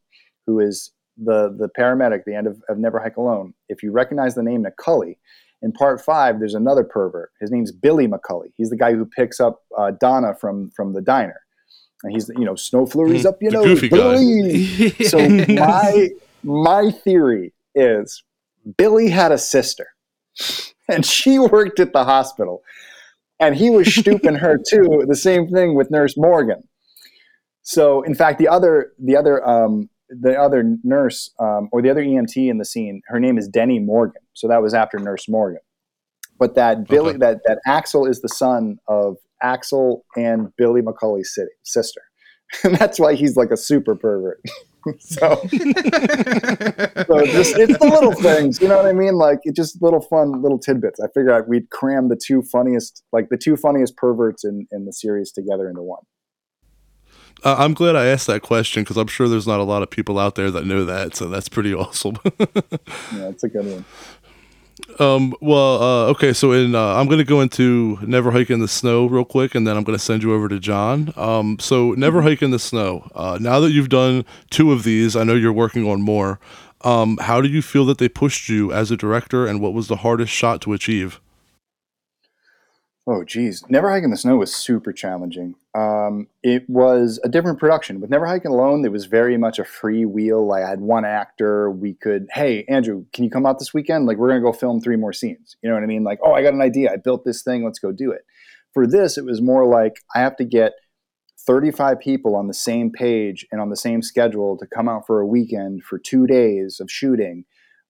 who 0.46 0.60
is 0.60 0.92
the 1.18 1.54
the 1.58 1.70
paramedic, 1.78 2.24
the 2.26 2.36
end 2.36 2.48
of, 2.48 2.62
of 2.70 2.78
Never 2.78 3.00
Hike 3.00 3.18
Alone. 3.18 3.54
If 3.68 3.84
you 3.84 3.92
recognize 3.92 4.36
the 4.36 4.44
name 4.44 4.64
McCulley, 4.64 5.18
in 5.62 5.72
part 5.72 6.04
five, 6.04 6.40
there's 6.40 6.54
another 6.54 6.84
pervert. 6.84 7.32
His 7.40 7.52
name's 7.52 7.72
Billy 7.72 8.08
McCulley. 8.08 8.52
He's 8.56 8.70
the 8.70 8.78
guy 8.78 8.94
who 8.94 9.06
picks 9.06 9.40
up 9.40 9.64
uh, 9.78 9.92
Donna 9.92 10.36
from 10.36 10.70
from 10.72 10.94
the 10.94 11.02
diner, 11.02 11.42
and 12.04 12.14
he's 12.14 12.30
you 12.30 12.46
know 12.46 12.56
snow 12.56 12.86
flurries 12.86 13.24
mm, 13.24 13.30
up, 13.30 13.38
you 13.42 13.50
know, 13.50 13.64
Billy. 13.64 14.90
so 15.06 15.28
my 15.28 16.10
my 16.44 16.92
theory 16.92 17.54
is 17.74 18.24
Billy 18.78 19.10
had 19.10 19.32
a 19.32 19.38
sister, 19.38 19.88
and 20.90 21.06
she 21.06 21.40
worked 21.40 21.80
at 21.80 21.92
the 21.92 22.04
hospital, 22.04 22.62
and 23.40 23.56
he 23.56 23.70
was 23.72 23.94
stooping 23.94 24.36
her 24.36 24.60
too. 24.70 25.06
The 25.08 25.16
same 25.16 25.48
thing 25.48 25.74
with 25.74 25.90
Nurse 25.90 26.16
Morgan. 26.18 26.68
So 27.64 28.04
in 28.04 28.14
fact, 28.14 28.38
the 28.38 28.48
other 28.48 28.94
the 29.00 29.16
other 29.16 29.48
um, 29.48 29.90
the 30.10 30.40
other 30.40 30.64
nurse 30.84 31.32
um, 31.40 31.70
or 31.72 31.82
the 31.82 31.90
other 31.90 32.04
EMT 32.04 32.50
in 32.50 32.58
the 32.58 32.66
scene, 32.66 33.02
her 33.08 33.20
name 33.20 33.38
is 33.38 33.48
Denny 33.48 33.80
Morgan. 33.80 34.22
So 34.34 34.48
that 34.48 34.62
was 34.62 34.74
after 34.74 35.00
Nurse 35.00 35.28
Morgan. 35.28 35.62
But 36.40 36.56
that 36.56 36.88
Billy, 36.88 37.10
okay. 37.12 37.18
that 37.20 37.40
that 37.46 37.60
Axel 37.66 38.06
is 38.06 38.22
the 38.22 38.30
son 38.30 38.78
of 38.88 39.18
Axel 39.42 40.06
and 40.16 40.56
Billy 40.56 40.82
McCulley's 40.82 41.34
city, 41.34 41.52
sister, 41.64 42.02
and 42.64 42.76
that's 42.76 43.00
why 43.00 43.16
he's 43.16 43.36
like 43.36 43.52
a 43.52 43.58
super 43.58 43.96
pervert. 43.96 44.40
so, 45.00 45.36
so 45.36 45.48
just 47.26 47.58
it's 47.58 47.78
the 47.80 47.90
little 47.92 48.14
things, 48.14 48.62
you 48.62 48.68
know 48.68 48.78
what 48.78 48.86
I 48.86 48.94
mean? 48.94 49.16
Like 49.16 49.40
it's 49.44 49.56
just 49.56 49.82
little 49.82 50.00
fun 50.00 50.44
little 50.44 50.60
tidbits. 50.60 51.00
I 51.00 51.08
figured 51.08 51.50
we'd 51.50 51.70
cram 51.72 52.10
the 52.10 52.16
two 52.16 52.44
funniest, 52.44 53.04
like 53.12 53.30
the 53.30 53.38
two 53.38 53.58
funniest 53.58 53.98
perverts 53.98 54.46
in 54.46 54.68
in 54.72 54.86
the 54.86 54.94
series 54.94 55.32
together 55.32 55.68
into 55.68 55.82
one. 55.82 56.04
Uh, 57.44 57.56
I'm 57.58 57.74
glad 57.74 57.96
I 57.96 58.08
asked 58.08 58.28
that 58.28 58.42
question 58.42 58.84
because 58.84 58.98
I'm 58.98 59.08
sure 59.08 59.28
there's 59.28 59.48
not 59.48 59.60
a 59.60 59.64
lot 59.64 59.84
of 59.84 59.90
people 59.90 60.18
out 60.18 60.36
there 60.36 60.50
that 60.52 60.66
know 60.66 60.86
that, 60.86 61.16
so 61.16 61.28
that's 61.28 61.50
pretty 61.50 61.74
awesome. 61.76 62.18
yeah, 62.40 63.30
it's 63.30 63.44
a 63.44 63.50
good 63.50 63.66
one. 63.66 63.86
Um, 65.00 65.36
well, 65.42 65.82
uh, 65.82 66.06
okay, 66.08 66.34
so 66.34 66.52
in 66.54 66.74
uh, 66.74 66.96
I'm 66.96 67.08
going 67.08 67.20
to 67.20 67.24
go 67.24 67.42
into 67.42 68.00
Never 68.02 68.32
Hike 68.32 68.50
in 68.50 68.60
the 68.60 68.68
Snow 68.68 69.06
real 69.06 69.26
quick, 69.26 69.54
and 69.54 69.68
then 69.68 69.78
I'm 69.78 69.84
going 69.84 69.98
to 69.98 70.04
send 70.04 70.24
you 70.24 70.34
over 70.34 70.48
to 70.48 70.60
John. 70.60 71.14
Um, 71.16 71.58
so 71.60 71.92
Never. 71.92 72.22
Hike 72.22 72.42
in 72.42 72.52
the 72.52 72.60
Snow. 72.60 73.10
Uh, 73.14 73.38
now 73.40 73.60
that 73.60 73.72
you've 73.72 73.90
done 73.90 74.26
two 74.50 74.72
of 74.72 74.84
these, 74.84 75.16
I 75.16 75.24
know 75.24 75.34
you're 75.34 75.54
working 75.54 75.88
on 75.88 76.02
more. 76.02 76.40
Um, 76.82 77.18
how 77.22 77.42
do 77.42 77.50
you 77.50 77.62
feel 77.62 77.86
that 77.86 77.98
they 77.98 78.10
pushed 78.10 78.50
you 78.50 78.72
as 78.72 78.90
a 78.92 78.98
director, 78.98 79.46
and 79.46 79.62
what 79.62 79.74
was 79.74 79.88
the 79.88 79.98
hardest 79.98 80.32
shot 80.32 80.62
to 80.62 80.74
achieve? 80.74 81.20
Oh, 83.10 83.24
geez. 83.24 83.64
Never 83.70 83.90
Hike 83.90 84.04
in 84.04 84.12
the 84.12 84.18
Snow 84.18 84.36
was 84.36 84.54
super 84.54 84.92
challenging. 84.92 85.56
Um, 85.74 86.28
it 86.44 86.70
was 86.70 87.22
a 87.24 87.30
different 87.30 87.58
production. 87.58 88.02
With 88.02 88.10
Never 88.10 88.26
Hiking 88.26 88.52
Alone, 88.52 88.82
there 88.82 88.92
was 88.92 89.06
very 89.06 89.38
much 89.38 89.60
a 89.60 89.64
free 89.64 90.04
wheel. 90.04 90.52
I 90.52 90.60
had 90.60 90.82
one 90.82 91.06
actor. 91.06 91.72
We 91.72 91.94
could, 91.94 92.28
hey, 92.34 92.66
Andrew, 92.68 93.06
can 93.14 93.24
you 93.24 93.30
come 93.30 93.46
out 93.46 93.60
this 93.60 93.74
weekend? 93.74 94.08
Like 94.08 94.18
we're 94.18 94.28
going 94.28 94.42
to 94.42 94.46
go 94.46 94.52
film 94.52 94.82
three 94.82 94.98
more 94.98 95.14
scenes. 95.14 95.56
You 95.62 95.70
know 95.70 95.76
what 95.76 95.84
I 95.84 95.88
mean? 95.88 96.04
Like, 96.04 96.20
oh, 96.22 96.34
I 96.34 96.44
got 96.44 96.54
an 96.54 96.60
idea. 96.62 96.92
I 96.92 96.98
built 96.98 97.24
this 97.24 97.44
thing. 97.44 97.64
Let's 97.64 97.80
go 97.80 97.94
do 97.94 98.12
it. 98.12 98.26
For 98.74 98.86
this, 98.86 99.18
it 99.18 99.24
was 99.24 99.42
more 99.42 99.66
like 99.66 100.02
I 100.14 100.20
have 100.20 100.36
to 100.36 100.46
get 100.46 100.74
35 101.46 102.02
people 102.02 102.36
on 102.36 102.48
the 102.48 102.54
same 102.54 102.92
page 102.92 103.48
and 103.54 103.62
on 103.62 103.70
the 103.70 103.78
same 103.78 104.02
schedule 104.02 104.58
to 104.58 104.68
come 104.68 104.90
out 104.90 105.08
for 105.08 105.22
a 105.22 105.26
weekend 105.26 105.82
for 105.82 105.98
two 105.98 106.28
days 106.28 106.82
of 106.82 106.92
shooting 106.92 107.46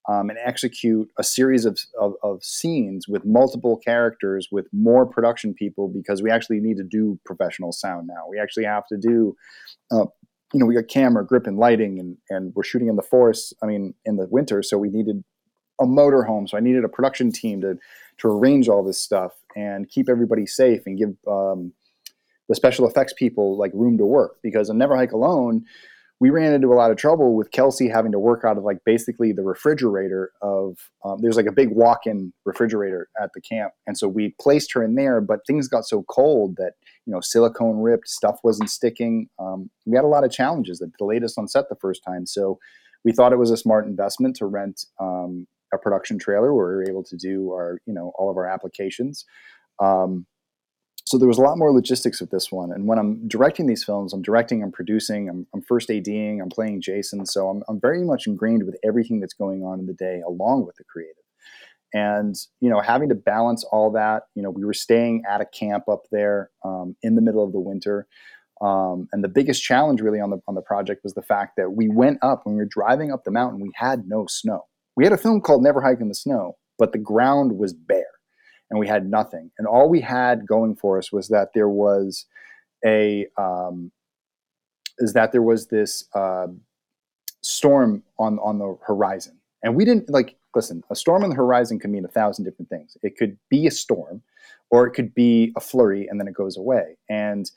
um, 0.08 0.30
and 0.30 0.40
execute 0.44 1.10
a 1.18 1.24
series 1.24 1.66
of, 1.66 1.80
of, 2.00 2.14
of, 2.24 2.44
scenes 2.44 3.08
with 3.08 3.26
multiple 3.26 3.78
characters 3.78 4.48
with 4.52 4.66
more 4.72 5.06
production 5.06 5.54
people 5.54 5.90
because 5.90 6.22
we 6.22 6.32
actually 6.32 6.60
need 6.60 6.78
to 6.78 6.84
do 6.84 7.20
professional 7.26 7.72
sound 7.72 8.08
now. 8.08 8.26
We 8.30 8.40
actually 8.40 8.64
have 8.64 8.88
to 8.88 8.98
do, 8.98 9.36
uh, 9.92 10.06
you 10.54 10.60
know, 10.60 10.66
we 10.66 10.76
got 10.76 10.88
camera, 10.88 11.26
grip, 11.26 11.46
and 11.46 11.58
lighting, 11.58 12.00
and, 12.00 12.18
and 12.30 12.54
we're 12.56 12.64
shooting 12.64 12.88
in 12.88 12.96
the 12.96 13.02
forest, 13.02 13.54
I 13.62 13.66
mean, 13.66 13.94
in 14.06 14.16
the 14.16 14.28
winter, 14.28 14.64
so 14.64 14.78
we 14.78 14.90
needed 14.90 15.24
a 15.80 15.86
motorhome. 15.86 16.50
So 16.50 16.58
I 16.58 16.62
needed 16.62 16.86
a 16.86 16.90
production 16.90 17.32
team 17.32 17.62
to, 17.62 17.78
to 18.20 18.28
arrange 18.28 18.70
all 18.70 18.84
this 18.84 19.00
stuff 19.00 19.34
and 19.56 19.90
keep 19.90 20.10
everybody 20.10 20.46
safe 20.46 20.84
and 20.86 20.98
give 20.98 21.16
um, 21.28 21.74
the 22.48 22.56
special 22.56 22.88
effects 22.88 23.14
people 23.14 23.58
like 23.58 23.72
room 23.74 23.98
to 23.98 24.06
work 24.06 24.38
because 24.42 24.70
on 24.70 24.78
Never 24.78 24.96
Hike 24.96 25.12
Alone, 25.12 25.66
we 26.20 26.32
ran 26.32 26.54
into 26.54 26.74
a 26.74 26.76
lot 26.76 26.90
of 26.90 26.98
trouble 26.98 27.36
with 27.36 27.52
Kelsey 27.52 27.88
having 27.88 28.12
to 28.12 28.20
work 28.20 28.44
out 28.44 28.58
of 28.58 28.64
like 28.64 28.80
basically 28.86 29.32
the 29.32 29.44
refrigerator 29.44 30.32
of 30.42 30.78
um, 31.06 31.18
there's 31.22 31.38
like 31.38 31.46
a 31.46 31.52
big 31.52 31.70
walk-in 31.70 32.34
refrigerator 32.44 33.08
at 33.22 33.30
the 33.36 33.42
camp, 33.42 33.74
and 33.86 33.98
so 33.98 34.08
we 34.08 34.34
placed 34.42 34.74
her 34.74 34.84
in 34.84 34.96
there. 34.96 35.22
But 35.22 35.42
things 35.46 35.68
got 35.68 35.86
so 35.86 36.04
cold 36.10 36.56
that 36.58 36.74
you 37.06 37.14
know 37.14 37.22
silicone 37.22 37.78
ripped, 37.78 38.08
stuff 38.08 38.40
wasn't 38.44 38.70
sticking. 38.70 39.28
Um, 39.40 39.70
we 39.86 39.96
had 39.96 40.06
a 40.06 40.10
lot 40.10 40.24
of 40.24 40.32
challenges 40.32 40.80
that 40.80 40.98
delayed 40.98 41.24
us 41.24 41.38
on 41.38 41.48
set 41.48 41.70
the 41.70 41.76
first 41.76 42.02
time. 42.04 42.26
So 42.26 42.58
we 43.06 43.12
thought 43.12 43.34
it 43.34 43.40
was 43.40 43.52
a 43.52 43.58
smart 43.58 43.86
investment 43.86 44.36
to 44.38 44.48
rent 44.48 44.86
um, 45.00 45.48
a 45.74 45.78
production 45.78 46.18
trailer 46.18 46.54
where 46.54 46.68
we 46.68 46.76
were 46.76 46.90
able 46.90 47.04
to 47.04 47.16
do 47.16 47.52
our 47.52 47.80
you 47.86 47.94
know 47.94 48.12
all 48.18 48.32
of 48.32 48.38
our 48.38 48.48
applications. 48.48 49.24
Um, 49.80 50.26
so 51.08 51.18
there 51.18 51.28
was 51.28 51.38
a 51.38 51.42
lot 51.42 51.58
more 51.58 51.72
logistics 51.72 52.20
with 52.20 52.32
this 52.32 52.52
one. 52.52 52.70
And 52.70 52.86
when 52.86 53.00
I'm 53.00 53.30
directing 53.30 53.66
these 53.66 53.82
films, 53.82 54.12
I'm 54.12 54.22
directing, 54.22 54.62
I'm 54.62 54.74
producing, 54.74 55.30
I'm, 55.30 55.48
I'm 55.54 55.62
first 55.62 55.90
ADing, 55.90 56.42
I'm 56.42 56.50
playing 56.50 56.82
Jason. 56.82 57.26
So 57.26 57.48
I'm, 57.48 57.64
I'm 57.70 57.80
very 57.80 58.04
much 58.04 58.28
ingrained 58.28 58.66
with 58.66 58.76
everything 58.84 59.22
that's 59.22 59.34
going 59.34 59.64
on 59.64 59.80
in 59.80 59.86
the 59.86 59.94
day 59.94 60.22
along 60.28 60.66
with 60.66 60.76
the 60.76 60.84
creative. 60.84 61.24
And, 61.94 62.36
you 62.60 62.70
know, 62.70 62.82
having 62.82 63.08
to 63.08 63.16
balance 63.16 63.64
all 63.72 63.90
that, 63.92 64.24
you 64.36 64.44
know, 64.44 64.50
we 64.50 64.66
were 64.66 64.74
staying 64.74 65.24
at 65.30 65.40
a 65.40 65.46
camp 65.46 65.88
up 65.88 66.04
there 66.12 66.50
um, 66.66 66.98
in 67.02 67.16
the 67.16 67.22
middle 67.22 67.42
of 67.42 67.54
the 67.54 67.62
winter. 67.62 68.06
Um, 68.60 69.08
and 69.14 69.24
the 69.24 69.30
biggest 69.30 69.64
challenge 69.64 70.02
really 70.02 70.20
on 70.20 70.30
the, 70.30 70.40
on 70.46 70.56
the 70.56 70.62
project 70.62 71.06
was 71.06 71.14
the 71.14 71.22
fact 71.22 71.54
that 71.56 71.72
we 71.72 71.88
went 71.88 72.18
up, 72.22 72.42
when 72.44 72.56
we 72.56 72.62
were 72.62 72.70
driving 72.70 73.14
up 73.14 73.24
the 73.24 73.32
mountain, 73.32 73.62
we 73.62 73.72
had 73.76 74.10
no 74.10 74.26
snow. 74.28 74.66
We 74.98 75.06
had 75.06 75.14
a 75.14 75.18
film 75.18 75.40
called 75.40 75.64
Never 75.64 75.80
Hike 75.80 76.02
in 76.02 76.10
the 76.10 76.16
Snow, 76.16 76.58
but 76.78 76.92
the 76.92 76.98
ground 76.98 77.58
was 77.58 77.72
bare 77.72 78.17
and 78.70 78.80
we 78.80 78.88
had 78.88 79.10
nothing. 79.10 79.52
And 79.58 79.68
all 79.68 79.90
we 79.90 80.02
had 80.02 80.46
going 80.46 80.76
for 80.76 80.98
us 80.98 81.12
was 81.12 81.28
that 81.30 81.50
there 81.54 81.70
was 81.70 82.26
a 82.86 83.28
um, 83.38 83.92
is 85.00 85.14
that 85.14 85.32
there 85.32 85.42
was 85.42 85.68
this 85.68 86.06
uh, 86.14 86.48
storm 87.42 88.04
on 88.20 88.40
on 88.40 88.60
the 88.60 88.78
horizon, 88.86 89.38
and 89.64 89.76
we 89.76 89.86
didn't 89.86 90.10
like 90.10 90.36
listen. 90.56 90.84
A 90.90 90.96
storm 90.96 91.24
on 91.24 91.30
the 91.30 91.36
horizon 91.36 91.80
could 91.80 91.92
mean 91.92 92.06
a 92.06 92.10
thousand 92.10 92.46
different 92.46 92.70
things. 92.70 92.98
It 93.04 93.18
could 93.18 93.38
be 93.50 93.68
a 93.68 93.72
storm, 93.72 94.22
or 94.70 94.88
it 94.88 94.92
could 94.92 95.14
be 95.14 95.54
a 95.56 95.60
flurry, 95.60 96.08
and 96.08 96.20
then 96.20 96.28
it 96.28 96.34
goes 96.34 96.58
away. 96.58 96.98
And 97.10 97.50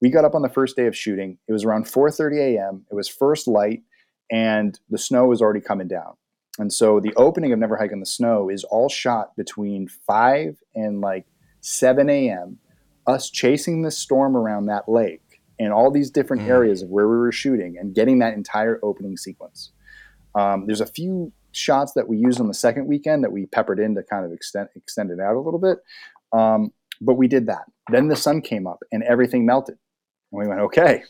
we 0.00 0.10
got 0.10 0.24
up 0.24 0.34
on 0.34 0.42
the 0.42 0.48
first 0.48 0.76
day 0.76 0.86
of 0.86 0.96
shooting. 0.96 1.38
It 1.48 1.52
was 1.52 1.64
around 1.64 1.84
4:30 1.84 2.56
a.m. 2.56 2.86
It 2.90 2.94
was 2.94 3.08
first 3.08 3.46
light, 3.46 3.82
and 4.30 4.78
the 4.90 4.98
snow 4.98 5.26
was 5.26 5.42
already 5.42 5.60
coming 5.60 5.88
down. 5.88 6.14
And 6.58 6.72
so 6.72 7.00
the 7.00 7.14
opening 7.14 7.52
of 7.52 7.58
Never 7.58 7.76
Hike 7.76 7.92
in 7.92 8.00
the 8.00 8.06
Snow 8.06 8.48
is 8.48 8.64
all 8.64 8.88
shot 8.88 9.36
between 9.36 9.88
5 9.88 10.56
and 10.74 11.00
like 11.00 11.26
7 11.60 12.08
a.m., 12.08 12.58
us 13.06 13.28
chasing 13.28 13.82
the 13.82 13.90
storm 13.90 14.36
around 14.36 14.66
that 14.66 14.88
lake 14.88 15.42
in 15.58 15.72
all 15.72 15.90
these 15.90 16.10
different 16.10 16.42
mm. 16.42 16.48
areas 16.48 16.82
of 16.82 16.88
where 16.88 17.08
we 17.08 17.16
were 17.16 17.32
shooting 17.32 17.76
and 17.78 17.94
getting 17.94 18.18
that 18.20 18.34
entire 18.34 18.78
opening 18.82 19.16
sequence. 19.16 19.72
Um, 20.34 20.66
there's 20.66 20.80
a 20.80 20.86
few 20.86 21.32
shots 21.52 21.92
that 21.92 22.08
we 22.08 22.16
used 22.16 22.40
on 22.40 22.48
the 22.48 22.54
second 22.54 22.86
weekend 22.86 23.22
that 23.24 23.32
we 23.32 23.46
peppered 23.46 23.78
in 23.78 23.94
to 23.94 24.02
kind 24.02 24.24
of 24.24 24.32
extend, 24.32 24.68
extend 24.74 25.10
it 25.10 25.20
out 25.20 25.36
a 25.36 25.40
little 25.40 25.60
bit. 25.60 25.78
Um, 26.32 26.72
but 27.00 27.14
we 27.14 27.28
did 27.28 27.46
that. 27.46 27.64
Then 27.90 28.08
the 28.08 28.16
sun 28.16 28.40
came 28.40 28.66
up 28.66 28.78
and 28.90 29.02
everything 29.04 29.44
melted. 29.44 29.76
And 30.32 30.40
we 30.40 30.48
went, 30.48 30.60
okay, 30.60 31.02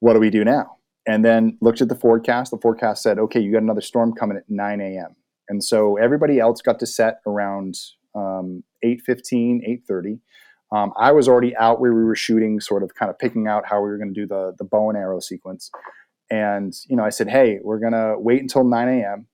what 0.00 0.14
do 0.14 0.20
we 0.20 0.30
do 0.30 0.44
now? 0.44 0.77
And 1.08 1.24
then 1.24 1.56
looked 1.62 1.80
at 1.80 1.88
the 1.88 1.94
forecast. 1.94 2.50
The 2.50 2.58
forecast 2.58 3.02
said, 3.02 3.18
okay, 3.18 3.40
you 3.40 3.50
got 3.50 3.62
another 3.62 3.80
storm 3.80 4.12
coming 4.12 4.36
at 4.36 4.44
9 4.48 4.80
a.m. 4.82 5.16
And 5.48 5.64
so 5.64 5.96
everybody 5.96 6.38
else 6.38 6.60
got 6.60 6.78
to 6.80 6.86
set 6.86 7.20
around 7.26 7.76
um, 8.14 8.62
8.15, 8.84 9.82
8.30. 9.90 10.20
Um, 10.70 10.92
I 10.98 11.12
was 11.12 11.26
already 11.26 11.56
out 11.56 11.80
where 11.80 11.94
we 11.94 12.04
were 12.04 12.14
shooting, 12.14 12.60
sort 12.60 12.82
of 12.82 12.94
kind 12.94 13.08
of 13.08 13.18
picking 13.18 13.48
out 13.48 13.64
how 13.66 13.76
we 13.80 13.88
were 13.88 13.96
going 13.96 14.12
to 14.12 14.20
do 14.20 14.26
the, 14.26 14.54
the 14.58 14.64
bow 14.64 14.90
and 14.90 14.98
arrow 14.98 15.18
sequence. 15.18 15.70
And, 16.30 16.74
you 16.88 16.96
know, 16.96 17.04
I 17.04 17.08
said, 17.08 17.28
hey, 17.28 17.58
we're 17.62 17.78
going 17.78 17.94
to 17.94 18.16
wait 18.18 18.42
until 18.42 18.64
9 18.64 18.88
a.m. 18.88 19.26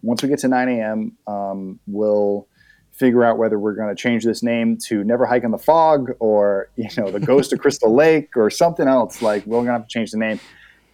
Once 0.00 0.22
we 0.22 0.30
get 0.30 0.38
to 0.38 0.48
9 0.48 0.66
a.m., 0.66 1.18
um, 1.26 1.78
we'll 1.86 2.48
figure 2.92 3.22
out 3.22 3.36
whether 3.36 3.58
we're 3.58 3.74
going 3.74 3.94
to 3.94 4.02
change 4.02 4.24
this 4.24 4.42
name 4.42 4.78
to 4.86 5.04
Never 5.04 5.26
Hike 5.26 5.44
in 5.44 5.50
the 5.50 5.58
Fog 5.58 6.12
or, 6.20 6.70
you 6.76 6.88
know, 6.96 7.10
the 7.10 7.20
Ghost 7.20 7.52
of 7.52 7.58
Crystal 7.58 7.94
Lake 7.94 8.34
or 8.34 8.48
something 8.48 8.88
else. 8.88 9.20
Like, 9.20 9.44
we're 9.44 9.58
going 9.58 9.66
to 9.66 9.72
have 9.72 9.86
to 9.86 9.92
change 9.92 10.12
the 10.12 10.18
name. 10.18 10.40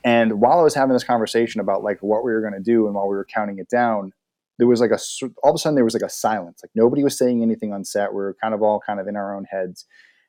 And 0.06 0.40
while 0.40 0.60
I 0.60 0.62
was 0.62 0.74
having 0.74 0.92
this 0.92 1.02
conversation 1.02 1.60
about 1.60 1.82
like 1.82 2.00
what 2.00 2.24
we 2.24 2.30
were 2.30 2.40
going 2.40 2.54
to 2.54 2.60
do 2.60 2.86
and 2.86 2.94
while 2.94 3.08
we 3.08 3.16
were 3.16 3.26
counting 3.26 3.58
it 3.58 3.68
down, 3.68 4.12
there 4.56 4.68
was 4.68 4.80
like 4.80 4.92
a 4.92 4.98
all 5.42 5.50
of 5.50 5.56
a 5.56 5.58
sudden 5.58 5.74
there 5.74 5.84
was 5.84 5.94
like 5.94 6.02
a 6.02 6.08
silence. 6.08 6.60
Like 6.62 6.70
nobody 6.76 7.02
was 7.02 7.18
saying 7.18 7.42
anything 7.42 7.72
on 7.72 7.84
set. 7.84 8.12
We 8.12 8.18
were 8.18 8.36
kind 8.40 8.54
of 8.54 8.62
all 8.62 8.80
kind 8.80 9.00
of 9.00 9.08
in 9.08 9.16
our 9.16 9.36
own 9.36 9.44
heads, 9.50 9.84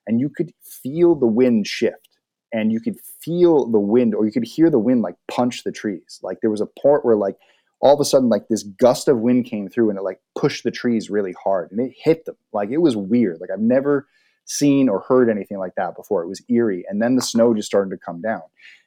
and 0.08 0.20
you 0.20 0.30
could 0.30 0.52
feel 0.64 1.14
the 1.14 1.28
wind 1.28 1.68
shift, 1.68 2.18
and 2.52 2.72
you 2.72 2.82
could 2.82 2.98
feel 3.22 3.70
the 3.70 3.80
wind, 3.80 4.16
or 4.16 4.26
you 4.26 4.32
could 4.32 4.44
hear 4.44 4.72
the 4.72 4.80
wind 4.80 5.04
like 5.04 5.16
punch 5.30 5.64
the 5.64 5.72
trees. 5.72 6.20
Like 6.24 6.40
there 6.42 6.50
was 6.50 6.60
a 6.60 6.66
part 6.82 7.06
where 7.06 7.16
like 7.16 7.36
all 7.80 7.94
of 7.94 8.02
a 8.02 8.06
sudden 8.06 8.30
like 8.30 8.48
this 8.50 8.64
gust 8.64 9.08
of 9.08 9.20
wind 9.20 9.46
came 9.46 9.70
through 9.70 9.92
and 9.92 10.00
it 10.00 10.04
like 10.04 10.20
pushed 10.36 10.64
the 10.64 10.72
trees 10.72 11.12
really 11.12 11.36
hard 11.42 11.72
and 11.72 11.80
it 11.80 11.96
hit 11.96 12.26
them. 12.26 12.36
Like 12.52 12.72
it 12.72 12.80
was 12.80 12.98
weird. 12.98 13.40
Like 13.40 13.52
I've 13.54 13.60
never 13.60 14.08
seen 14.48 14.90
or 14.90 15.02
heard 15.02 15.30
anything 15.30 15.60
like 15.60 15.76
that 15.76 15.96
before. 15.96 16.24
It 16.24 16.28
was 16.28 16.42
eerie, 16.50 16.86
and 16.90 17.02
then 17.02 17.16
the 17.16 17.22
snow 17.22 17.54
just 17.54 17.68
started 17.68 17.92
to 17.92 17.98
come 17.98 18.22
down. 18.22 18.42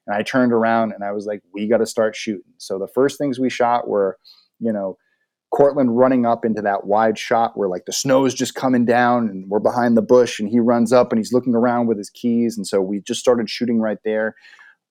And 0.07 0.17
I 0.17 0.23
turned 0.23 0.53
around 0.53 0.93
and 0.93 1.05
I 1.05 1.13
was 1.13 1.27
like, 1.27 1.43
we 1.55 1.69
got 1.69 1.79
to 1.79 1.87
start 1.87 2.17
shooting. 2.17 2.53
So 2.59 2.79
the 2.79 2.89
first 2.89 3.17
things 3.19 3.39
we 3.39 3.51
shot 3.51 3.87
were, 3.87 4.19
you 4.59 4.73
know, 4.73 4.99
Cortland 5.51 5.97
running 5.97 6.27
up 6.27 6.45
into 6.45 6.63
that 6.63 6.87
wide 6.87 7.19
shot 7.19 7.57
where 7.57 7.69
like 7.69 7.85
the 7.85 7.93
snow 7.93 8.25
is 8.25 8.35
just 8.35 8.55
coming 8.55 8.85
down 8.85 9.29
and 9.29 9.49
we're 9.49 9.59
behind 9.59 9.97
the 9.97 10.03
bush 10.03 10.39
and 10.41 10.49
he 10.49 10.61
runs 10.61 10.93
up 10.93 11.13
and 11.13 11.19
he's 11.19 11.33
looking 11.33 11.55
around 11.55 11.87
with 11.87 11.99
his 11.99 12.11
keys. 12.11 12.57
And 12.57 12.67
so 12.67 12.81
we 12.81 13.01
just 13.01 13.21
started 13.21 13.51
shooting 13.51 13.81
right 13.81 13.99
there. 14.05 14.37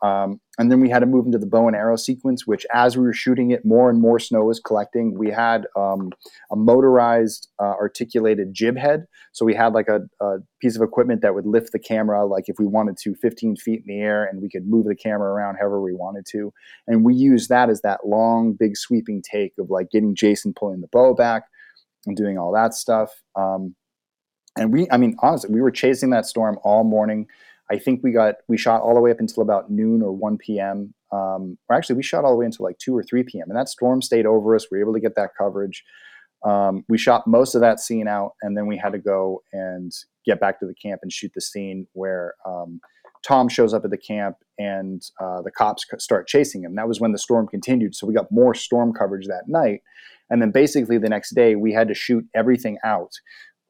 Um, 0.01 0.39
and 0.57 0.71
then 0.71 0.79
we 0.79 0.89
had 0.89 0.99
to 0.99 1.05
move 1.05 1.25
into 1.25 1.37
the 1.37 1.45
bow 1.45 1.67
and 1.67 1.75
arrow 1.75 1.97
sequence, 1.97 2.47
which 2.47 2.65
as 2.73 2.97
we 2.97 3.03
were 3.03 3.13
shooting 3.13 3.51
it, 3.51 3.65
more 3.65 3.89
and 3.89 3.99
more 3.99 4.19
snow 4.19 4.43
was 4.43 4.59
collecting. 4.59 5.17
We 5.17 5.29
had 5.29 5.65
um, 5.77 6.11
a 6.51 6.55
motorized 6.55 7.49
uh, 7.59 7.73
articulated 7.79 8.53
jib 8.53 8.77
head. 8.77 9.05
So 9.33 9.45
we 9.45 9.53
had 9.53 9.73
like 9.73 9.87
a, 9.89 10.01
a, 10.23 10.37
piece 10.61 10.75
of 10.75 10.81
equipment 10.81 11.21
that 11.21 11.33
would 11.33 11.45
lift 11.45 11.71
the 11.71 11.79
camera, 11.79 12.25
like 12.25 12.45
if 12.47 12.57
we 12.59 12.65
wanted 12.65 12.97
to, 12.97 13.15
15 13.15 13.55
feet 13.57 13.83
in 13.85 13.95
the 13.95 14.01
air, 14.01 14.25
and 14.25 14.41
we 14.41 14.49
could 14.49 14.67
move 14.67 14.85
the 14.85 14.95
camera 14.95 15.31
around 15.31 15.55
however 15.55 15.81
we 15.81 15.93
wanted 15.93 16.25
to. 16.31 16.51
And 16.87 17.05
we 17.05 17.13
used 17.13 17.49
that 17.49 17.69
as 17.69 17.81
that 17.81 18.05
long, 18.05 18.53
big 18.53 18.75
sweeping 18.75 19.21
take 19.21 19.53
of 19.59 19.69
like 19.69 19.89
getting 19.91 20.15
Jason 20.15 20.53
pulling 20.53 20.81
the 20.81 20.89
bow 20.91 21.13
back 21.13 21.43
and 22.05 22.15
doing 22.15 22.37
all 22.37 22.51
that 22.53 22.73
stuff. 22.73 23.09
Um, 23.35 23.75
and 24.57 24.73
we, 24.73 24.87
I 24.91 24.97
mean, 24.97 25.15
honestly, 25.21 25.49
we 25.53 25.61
were 25.61 25.71
chasing 25.71 26.09
that 26.09 26.25
storm 26.25 26.57
all 26.63 26.83
morning. 26.83 27.27
I 27.71 27.77
think 27.77 28.01
we 28.03 28.11
got 28.11 28.35
we 28.47 28.57
shot 28.57 28.81
all 28.81 28.95
the 28.95 29.01
way 29.01 29.11
up 29.11 29.19
until 29.19 29.43
about 29.43 29.69
noon 29.69 30.01
or 30.01 30.11
1 30.11 30.37
p.m. 30.37 30.93
Um, 31.11 31.57
or 31.69 31.75
actually, 31.75 31.95
we 31.95 32.03
shot 32.03 32.23
all 32.23 32.31
the 32.31 32.37
way 32.37 32.45
until 32.45 32.65
like 32.65 32.77
2 32.79 32.95
or 32.95 33.03
3 33.03 33.23
p.m. 33.23 33.49
And 33.49 33.57
that 33.57 33.69
storm 33.69 34.01
stayed 34.01 34.25
over 34.25 34.55
us. 34.55 34.67
We 34.71 34.77
were 34.77 34.83
able 34.83 34.93
to 34.93 34.99
get 34.99 35.15
that 35.15 35.31
coverage. 35.37 35.83
Um, 36.45 36.85
we 36.87 36.97
shot 36.97 37.27
most 37.27 37.53
of 37.53 37.61
that 37.61 37.79
scene 37.79 38.07
out, 38.07 38.33
and 38.41 38.57
then 38.57 38.67
we 38.67 38.77
had 38.77 38.93
to 38.93 38.99
go 38.99 39.43
and 39.51 39.91
get 40.25 40.39
back 40.39 40.59
to 40.59 40.65
the 40.65 40.75
camp 40.75 41.01
and 41.03 41.11
shoot 41.11 41.31
the 41.35 41.41
scene 41.41 41.87
where 41.93 42.33
um, 42.45 42.79
Tom 43.25 43.49
shows 43.49 43.73
up 43.73 43.83
at 43.83 43.91
the 43.91 43.97
camp 43.97 44.37
and 44.57 45.01
uh, 45.21 45.41
the 45.41 45.51
cops 45.51 45.85
start 45.97 46.27
chasing 46.27 46.63
him. 46.63 46.75
That 46.75 46.87
was 46.87 46.99
when 46.99 47.11
the 47.11 47.17
storm 47.17 47.47
continued. 47.47 47.95
So 47.95 48.07
we 48.07 48.13
got 48.13 48.31
more 48.31 48.53
storm 48.53 48.93
coverage 48.93 49.27
that 49.27 49.47
night. 49.47 49.81
And 50.29 50.41
then 50.41 50.51
basically 50.51 50.97
the 50.97 51.09
next 51.09 51.33
day, 51.33 51.55
we 51.55 51.73
had 51.73 51.87
to 51.87 51.93
shoot 51.93 52.23
everything 52.35 52.77
out 52.83 53.11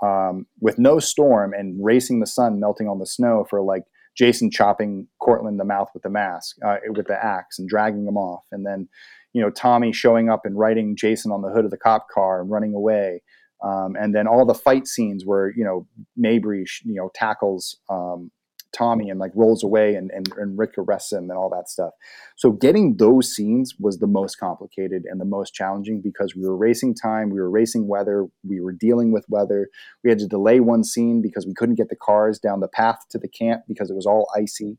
um, 0.02 0.46
with 0.60 0.80
no 0.80 1.00
storm 1.00 1.54
and 1.54 1.84
racing 1.84 2.20
the 2.20 2.28
sun 2.28 2.60
melting 2.60 2.88
on 2.88 3.00
the 3.00 3.06
snow 3.06 3.46
for 3.50 3.62
like 3.62 3.84
Jason 4.16 4.52
chopping 4.52 5.08
Cortland 5.22 5.60
the 5.60 5.66
mouth 5.66 5.90
with 5.94 6.04
the 6.04 6.10
mask 6.10 6.58
uh, 6.66 6.78
with 6.90 7.08
the 7.08 7.24
axe 7.24 7.60
and 7.60 7.70
dragging 7.70 8.08
him 8.08 8.18
off, 8.18 8.44
and 8.52 8.66
then 8.66 8.88
you 9.34 9.42
know 9.42 9.50
Tommy 9.50 9.94
showing 9.94 10.30
up 10.30 10.46
and 10.46 10.58
writing 10.58 10.96
Jason 10.96 11.32
on 11.32 11.42
the 11.42 11.50
hood 11.50 11.66
of 11.66 11.72
the 11.72 11.78
cop 11.78 12.08
car 12.10 12.42
and 12.42 12.50
running 12.50 12.74
away. 12.74 13.22
Um, 13.62 13.98
and 14.00 14.16
then 14.16 14.26
all 14.26 14.46
the 14.46 14.54
fight 14.54 14.88
scenes 14.88 15.26
where 15.26 15.54
you 15.56 15.64
know 15.64 15.88
Mabry 16.16 16.66
you 16.84 16.96
know 16.96 17.12
tackles 17.14 17.78
um, 17.90 18.32
Tommy 18.72 19.10
and 19.10 19.20
like 19.20 19.32
rolls 19.36 19.64
away 19.64 19.96
and, 19.96 20.12
and, 20.12 20.32
and 20.38 20.58
Rick 20.58 20.72
arrests 20.78 21.12
him 21.12 21.30
and 21.30 21.38
all 21.38 21.50
that 21.50 21.70
stuff. 21.70 21.94
So 22.36 22.52
getting 22.52 22.98
those 22.98 23.34
scenes 23.34 23.76
was 23.80 24.00
the 24.00 24.08
most 24.08 24.36
complicated 24.36 25.04
and 25.10 25.20
the 25.20 25.26
most 25.26 25.54
challenging 25.54 26.02
because 26.02 26.36
we 26.36 26.44
were 26.44 26.56
racing 26.56 26.96
time, 26.96 27.30
we 27.30 27.40
were 27.40 27.50
racing 27.50 27.88
weather, 27.88 28.28
we 28.48 28.60
were 28.62 28.74
dealing 28.74 29.12
with 29.12 29.26
weather. 29.30 29.70
We 30.04 30.10
had 30.10 30.20
to 30.20 30.28
delay 30.28 30.60
one 30.60 30.84
scene 30.84 31.22
because 31.22 31.46
we 31.46 31.54
couldn't 31.54 31.76
get 31.76 31.90
the 31.90 31.96
cars 31.96 32.40
down 32.40 32.60
the 32.60 32.68
path 32.68 33.00
to 33.10 33.18
the 33.18 33.28
camp 33.28 33.64
because 33.68 33.90
it 33.90 33.96
was 33.96 34.06
all 34.06 34.28
icy. 34.36 34.78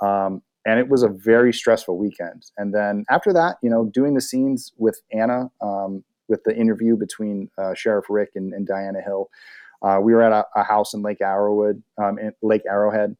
Um, 0.00 0.42
and 0.66 0.78
it 0.78 0.88
was 0.88 1.02
a 1.02 1.08
very 1.08 1.52
stressful 1.52 1.98
weekend. 1.98 2.46
And 2.56 2.74
then 2.74 3.04
after 3.10 3.32
that, 3.32 3.56
you 3.62 3.68
know, 3.68 3.90
doing 3.92 4.14
the 4.14 4.20
scenes 4.20 4.72
with 4.78 5.00
Anna, 5.12 5.50
um, 5.60 6.04
with 6.28 6.42
the 6.44 6.56
interview 6.56 6.96
between 6.96 7.50
uh, 7.58 7.74
Sheriff 7.74 8.06
Rick 8.08 8.30
and, 8.34 8.54
and 8.54 8.66
Diana 8.66 9.00
Hill, 9.04 9.28
uh, 9.82 9.98
we 10.00 10.14
were 10.14 10.22
at 10.22 10.32
a, 10.32 10.46
a, 10.58 10.64
house 10.64 10.94
in 10.94 11.02
Lake 11.02 11.18
Arrowwood, 11.18 11.82
um, 12.02 12.18
in 12.18 12.32
Lake 12.42 12.62
Arrowhead, 12.66 13.14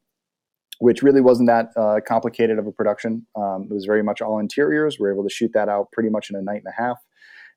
which 0.79 1.01
really 1.01 1.21
wasn't 1.21 1.47
that 1.47 1.67
uh, 1.77 1.99
complicated 2.07 2.59
of 2.59 2.67
a 2.67 2.71
production. 2.71 3.25
Um, 3.35 3.67
it 3.69 3.73
was 3.73 3.85
very 3.85 4.03
much 4.03 4.21
all 4.21 4.39
interiors. 4.39 4.97
We 4.99 5.03
were 5.03 5.13
able 5.13 5.23
to 5.23 5.33
shoot 5.33 5.51
that 5.53 5.69
out 5.69 5.91
pretty 5.91 6.09
much 6.09 6.29
in 6.29 6.35
a 6.35 6.41
night 6.41 6.61
and 6.65 6.73
a 6.77 6.81
half. 6.81 6.97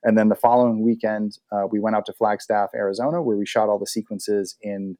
And 0.05 0.16
then 0.16 0.28
the 0.28 0.36
following 0.36 0.85
weekend, 0.85 1.39
uh, 1.51 1.66
we 1.70 1.81
went 1.81 1.97
out 1.97 2.07
to 2.07 2.12
Flagstaff, 2.12 2.70
Arizona, 2.74 3.20
where 3.20 3.36
we 3.36 3.47
shot 3.47 3.69
all 3.69 3.78
the 3.78 3.86
sequences 3.86 4.57
in 4.62 4.97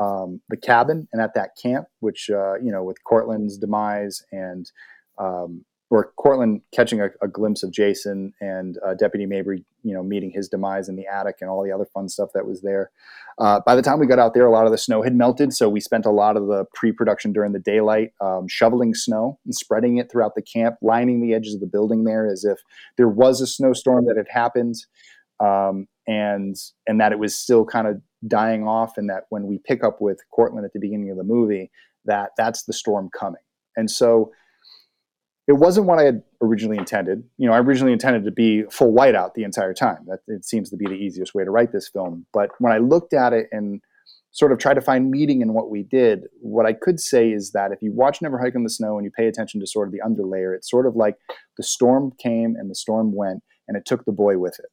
um, 0.00 0.40
the 0.48 0.56
cabin 0.56 1.06
and 1.12 1.22
at 1.22 1.34
that 1.34 1.50
camp, 1.62 1.86
which, 2.00 2.30
uh, 2.30 2.54
you 2.54 2.72
know, 2.72 2.82
with 2.82 2.96
Cortland's 3.04 3.58
demise 3.58 4.24
and 4.32 4.70
um, 5.18 5.64
or 5.90 6.12
Cortland 6.16 6.62
catching 6.72 7.00
a, 7.00 7.08
a, 7.20 7.26
glimpse 7.26 7.64
of 7.64 7.72
Jason 7.72 8.32
and 8.40 8.78
uh, 8.86 8.94
Deputy 8.94 9.26
Mabry, 9.26 9.64
you 9.82 9.92
know, 9.92 10.04
meeting 10.04 10.30
his 10.30 10.48
demise 10.48 10.88
in 10.88 10.94
the 10.94 11.06
attic 11.06 11.38
and 11.40 11.50
all 11.50 11.64
the 11.64 11.72
other 11.72 11.84
fun 11.84 12.08
stuff 12.08 12.30
that 12.32 12.46
was 12.46 12.62
there. 12.62 12.92
Uh, 13.38 13.60
by 13.66 13.74
the 13.74 13.82
time 13.82 13.98
we 13.98 14.06
got 14.06 14.18
out 14.18 14.32
there, 14.32 14.46
a 14.46 14.52
lot 14.52 14.66
of 14.66 14.70
the 14.70 14.78
snow 14.78 15.02
had 15.02 15.16
melted, 15.16 15.52
so 15.52 15.68
we 15.68 15.80
spent 15.80 16.06
a 16.06 16.10
lot 16.10 16.36
of 16.36 16.46
the 16.46 16.64
pre-production 16.74 17.32
during 17.32 17.52
the 17.52 17.58
daylight 17.58 18.12
um, 18.20 18.46
shoveling 18.46 18.94
snow 18.94 19.38
and 19.44 19.54
spreading 19.54 19.98
it 19.98 20.10
throughout 20.10 20.36
the 20.36 20.42
camp, 20.42 20.76
lining 20.80 21.20
the 21.20 21.34
edges 21.34 21.54
of 21.54 21.60
the 21.60 21.66
building 21.66 22.04
there 22.04 22.30
as 22.30 22.44
if 22.44 22.58
there 22.96 23.08
was 23.08 23.40
a 23.40 23.46
snowstorm 23.46 24.06
that 24.06 24.16
had 24.16 24.28
happened, 24.30 24.76
um, 25.40 25.88
and 26.06 26.56
and 26.86 27.00
that 27.00 27.12
it 27.12 27.18
was 27.18 27.34
still 27.34 27.64
kind 27.64 27.88
of 27.88 28.00
dying 28.28 28.62
off, 28.66 28.96
and 28.96 29.10
that 29.10 29.24
when 29.30 29.46
we 29.46 29.58
pick 29.58 29.82
up 29.82 30.00
with 30.00 30.20
Cortland 30.30 30.64
at 30.64 30.72
the 30.72 30.78
beginning 30.80 31.10
of 31.10 31.16
the 31.16 31.24
movie, 31.24 31.70
that 32.04 32.30
that's 32.36 32.64
the 32.64 32.72
storm 32.72 33.10
coming, 33.18 33.42
and 33.76 33.90
so 33.90 34.30
it 35.50 35.56
wasn't 35.56 35.88
what 35.88 35.98
I 35.98 36.04
had 36.04 36.22
originally 36.40 36.78
intended. 36.78 37.24
You 37.36 37.48
know, 37.48 37.54
I 37.54 37.58
originally 37.58 37.92
intended 37.92 38.24
to 38.24 38.30
be 38.30 38.62
full 38.70 38.92
whiteout 38.92 39.34
the 39.34 39.42
entire 39.42 39.74
time. 39.74 40.06
That 40.06 40.20
it 40.28 40.44
seems 40.44 40.70
to 40.70 40.76
be 40.76 40.86
the 40.86 40.94
easiest 40.94 41.34
way 41.34 41.42
to 41.42 41.50
write 41.50 41.72
this 41.72 41.88
film. 41.88 42.24
But 42.32 42.50
when 42.60 42.72
I 42.72 42.78
looked 42.78 43.12
at 43.12 43.32
it 43.32 43.48
and 43.50 43.80
sort 44.30 44.52
of 44.52 44.58
tried 44.58 44.74
to 44.74 44.80
find 44.80 45.10
meaning 45.10 45.40
in 45.40 45.52
what 45.52 45.68
we 45.68 45.82
did, 45.82 46.28
what 46.40 46.66
I 46.66 46.72
could 46.72 47.00
say 47.00 47.32
is 47.32 47.50
that 47.50 47.72
if 47.72 47.82
you 47.82 47.92
watch 47.92 48.22
Never 48.22 48.38
Hike 48.38 48.54
in 48.54 48.62
the 48.62 48.70
Snow 48.70 48.96
and 48.96 49.04
you 49.04 49.10
pay 49.10 49.26
attention 49.26 49.58
to 49.58 49.66
sort 49.66 49.88
of 49.88 49.92
the 49.92 50.00
underlayer, 50.06 50.54
it's 50.54 50.70
sort 50.70 50.86
of 50.86 50.94
like 50.94 51.16
the 51.56 51.64
storm 51.64 52.12
came 52.16 52.54
and 52.56 52.70
the 52.70 52.76
storm 52.76 53.12
went 53.12 53.42
and 53.66 53.76
it 53.76 53.84
took 53.84 54.04
the 54.04 54.12
boy 54.12 54.38
with 54.38 54.56
it. 54.60 54.70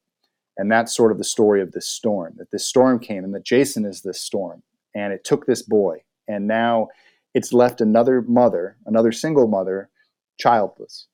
And 0.58 0.72
that's 0.72 0.96
sort 0.96 1.12
of 1.12 1.18
the 1.18 1.24
story 1.24 1.60
of 1.60 1.72
this 1.72 1.90
storm, 1.90 2.36
that 2.38 2.52
this 2.52 2.68
storm 2.68 3.00
came 3.00 3.24
and 3.24 3.34
that 3.34 3.46
Jason 3.46 3.84
is 3.84 4.04
this 4.04 4.22
storm 4.22 4.62
and 4.94 5.12
it 5.12 5.24
took 5.24 5.48
this 5.48 5.64
boy. 5.64 6.04
And 6.28 6.46
now 6.48 6.90
it's 7.34 7.52
left 7.52 7.82
another 7.82 8.22
mother, 8.22 8.78
another 8.86 9.12
single 9.12 9.48
mother 9.48 9.90
childless 10.38 11.08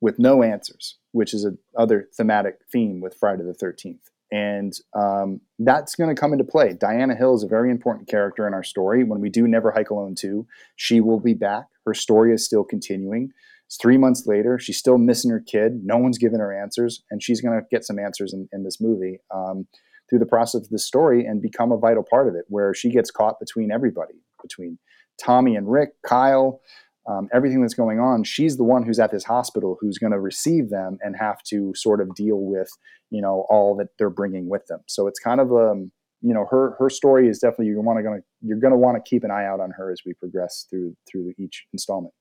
with 0.00 0.18
no 0.18 0.42
answers, 0.42 0.98
which 1.12 1.32
is 1.32 1.46
another 1.76 2.08
thematic 2.14 2.58
theme 2.70 3.00
with 3.00 3.14
Friday 3.14 3.44
the 3.44 3.52
13th. 3.52 4.10
And 4.32 4.72
um, 4.94 5.42
that's 5.58 5.94
going 5.94 6.14
to 6.14 6.18
come 6.18 6.32
into 6.32 6.44
play. 6.44 6.72
Diana 6.72 7.14
Hill 7.14 7.34
is 7.34 7.42
a 7.42 7.48
very 7.48 7.70
important 7.70 8.08
character 8.08 8.46
in 8.46 8.54
our 8.54 8.64
story. 8.64 9.04
When 9.04 9.20
we 9.20 9.28
do 9.28 9.46
Never 9.46 9.70
Hike 9.70 9.90
Alone 9.90 10.14
2, 10.14 10.46
she 10.74 11.00
will 11.00 11.20
be 11.20 11.34
back. 11.34 11.66
Her 11.84 11.92
story 11.92 12.32
is 12.32 12.44
still 12.44 12.64
continuing. 12.64 13.30
It's 13.66 13.76
three 13.76 13.98
months 13.98 14.26
later. 14.26 14.58
She's 14.58 14.78
still 14.78 14.96
missing 14.96 15.30
her 15.30 15.40
kid. 15.40 15.84
No 15.84 15.98
one's 15.98 16.18
given 16.18 16.40
her 16.40 16.52
answers. 16.52 17.02
And 17.10 17.22
she's 17.22 17.42
going 17.42 17.58
to 17.58 17.66
get 17.70 17.84
some 17.84 17.98
answers 17.98 18.32
in, 18.32 18.48
in 18.52 18.64
this 18.64 18.80
movie 18.80 19.20
um, 19.34 19.66
through 20.08 20.18
the 20.18 20.26
process 20.26 20.62
of 20.62 20.70
this 20.70 20.86
story 20.86 21.26
and 21.26 21.42
become 21.42 21.70
a 21.70 21.76
vital 21.76 22.02
part 22.02 22.26
of 22.26 22.34
it, 22.34 22.46
where 22.48 22.72
she 22.74 22.90
gets 22.90 23.10
caught 23.10 23.38
between 23.38 23.70
everybody, 23.70 24.14
between 24.42 24.78
Tommy 25.22 25.56
and 25.56 25.70
Rick, 25.70 25.90
Kyle, 26.06 26.60
um, 27.06 27.28
everything 27.32 27.60
that's 27.60 27.74
going 27.74 27.98
on, 27.98 28.24
she's 28.24 28.56
the 28.56 28.64
one 28.64 28.84
who's 28.84 28.98
at 28.98 29.10
this 29.10 29.24
hospital 29.24 29.76
who's 29.80 29.98
going 29.98 30.12
to 30.12 30.20
receive 30.20 30.70
them 30.70 30.98
and 31.02 31.16
have 31.16 31.42
to 31.44 31.74
sort 31.74 32.00
of 32.00 32.14
deal 32.14 32.38
with, 32.38 32.70
you 33.10 33.20
know, 33.20 33.44
all 33.48 33.74
that 33.76 33.88
they're 33.98 34.10
bringing 34.10 34.48
with 34.48 34.66
them. 34.66 34.80
So 34.86 35.06
it's 35.06 35.18
kind 35.18 35.40
of 35.40 35.52
um, 35.52 35.90
you 36.22 36.32
know, 36.32 36.46
her 36.50 36.76
her 36.78 36.88
story 36.88 37.28
is 37.28 37.40
definitely 37.40 37.66
you 37.66 37.80
want 37.80 37.98
to 37.98 38.02
gonna 38.02 38.20
you're 38.40 38.58
going 38.58 38.72
to 38.72 38.78
want 38.78 38.96
to 38.96 39.08
keep 39.08 39.24
an 39.24 39.30
eye 39.30 39.44
out 39.44 39.60
on 39.60 39.72
her 39.72 39.90
as 39.90 40.00
we 40.06 40.14
progress 40.14 40.66
through 40.70 40.96
through 41.10 41.34
each 41.36 41.66
installment. 41.72 42.14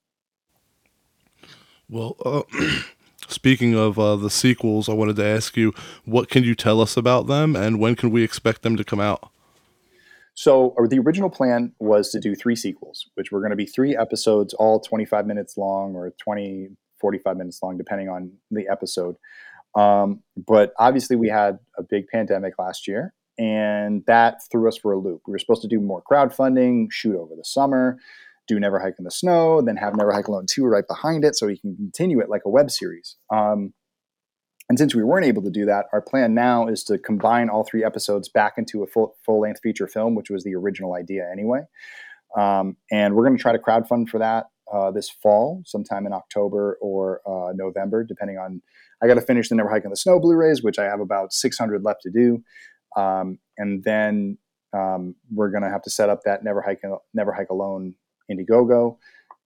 Well, 1.88 2.16
uh, 2.26 2.42
speaking 3.28 3.76
of 3.76 4.00
uh, 4.00 4.16
the 4.16 4.30
sequels, 4.30 4.90
I 4.90 4.94
wanted 4.94 5.18
to 5.18 5.26
ask 5.26 5.56
you, 5.56 5.74
what 6.04 6.30
can 6.30 6.44
you 6.44 6.56
tell 6.56 6.82
us 6.82 6.98
about 6.98 7.28
them, 7.28 7.56
and 7.56 7.80
when 7.80 7.96
can 7.96 8.10
we 8.10 8.24
expect 8.24 8.64
them 8.64 8.76
to 8.76 8.84
come 8.84 9.00
out? 9.00 9.30
So 10.42 10.74
the 10.90 10.98
original 10.98 11.30
plan 11.30 11.72
was 11.78 12.10
to 12.10 12.20
do 12.20 12.34
three 12.34 12.56
sequels, 12.56 13.08
which 13.14 13.32
were 13.32 13.42
going 13.42 13.52
to 13.52 13.56
be 13.56 13.68
three 13.68 13.96
episodes, 13.96 14.56
all 14.56 14.80
25 14.80 15.28
minutes 15.28 15.56
long 15.56 15.94
or 15.94 16.16
20, 16.20 16.70
45 17.00 17.38
minutes 17.38 17.60
long, 17.62 17.78
depending 17.78 18.10
on 18.10 18.32
the 18.50 18.68
episode. 18.68 19.18
Um, 19.76 20.24
but 20.36 20.74
obviously, 20.80 21.16
we 21.16 21.30
had 21.30 21.60
a 21.78 21.84
big 21.84 22.08
pandemic 22.08 22.58
last 22.58 22.88
year, 22.88 23.14
and 23.38 24.04
that 24.08 24.40
threw 24.52 24.68
us 24.68 24.80
for 24.80 24.94
a 24.94 24.98
loop. 24.98 25.22
We 25.28 25.32
were 25.32 25.38
supposed 25.38 25.62
to 25.62 25.68
do 25.68 25.80
more 25.80 26.02
crowdfunding, 26.12 26.88
shoot 26.92 27.16
over 27.16 27.36
the 27.36 27.46
summer, 27.46 28.00
do 28.48 28.60
Never 28.60 28.80
Hike 28.80 28.96
in 28.98 29.06
the 29.06 29.12
Snow, 29.12 29.62
then 29.62 29.78
have 29.78 29.96
Never 29.96 30.12
Hike 30.12 30.28
Alone 30.28 30.48
2 30.50 30.66
right 30.66 30.88
behind 30.88 31.24
it 31.24 31.36
so 31.36 31.46
we 31.46 31.60
can 31.60 31.76
continue 31.76 32.20
it 32.20 32.30
like 32.32 32.42
a 32.48 32.50
web 32.50 32.72
series. 32.72 33.16
Um, 33.32 33.74
and 34.72 34.80
since 34.80 34.96
we 34.96 35.04
weren't 35.04 35.26
able 35.26 35.42
to 35.42 35.50
do 35.50 35.66
that, 35.66 35.88
our 35.92 36.02
plan 36.02 36.34
now 36.34 36.66
is 36.66 36.82
to 36.86 36.98
combine 36.98 37.50
all 37.50 37.66
three 37.66 37.84
episodes 37.84 38.30
back 38.30 38.54
into 38.56 38.84
a 38.84 38.88
full 38.88 39.18
full 39.26 39.42
length 39.42 39.60
feature 39.62 39.86
film, 39.86 40.16
which 40.16 40.30
was 40.30 40.46
the 40.46 40.56
original 40.56 40.94
idea 40.94 41.30
anyway. 41.30 41.60
Um, 42.38 42.78
and 42.90 43.14
we're 43.14 43.26
going 43.26 43.36
to 43.36 43.42
try 43.42 43.52
to 43.52 43.60
crowdfund 43.60 44.08
for 44.08 44.20
that 44.20 44.46
uh, 44.74 44.90
this 44.90 45.10
fall, 45.10 45.62
sometime 45.66 46.06
in 46.06 46.14
October 46.14 46.78
or 46.82 47.20
uh, 47.28 47.52
November, 47.54 48.06
depending 48.06 48.38
on. 48.38 48.62
I 49.04 49.08
got 49.08 49.16
to 49.16 49.22
finish 49.22 49.50
the 49.50 49.56
Never 49.56 49.70
Hike 49.70 49.84
in 49.84 49.90
the 49.90 49.98
Snow 49.98 50.22
Blu-rays, 50.22 50.64
which 50.64 50.80
I 50.80 50.86
have 50.86 51.02
about 51.02 51.34
600 51.34 51.84
left 51.84 52.04
to 52.04 52.10
do, 52.10 52.42
um, 52.96 53.40
and 53.58 53.84
then 53.84 54.38
um, 54.72 55.16
we're 55.30 55.52
going 55.52 55.64
to 55.64 55.70
have 55.70 55.82
to 55.82 55.90
set 55.90 56.10
up 56.10 56.22
that 56.24 56.46
Never 56.46 56.62
Hike 56.62 56.80
Never 57.14 57.34
Hike 57.34 57.50
Alone 57.50 57.96
Indiegogo, 58.32 58.96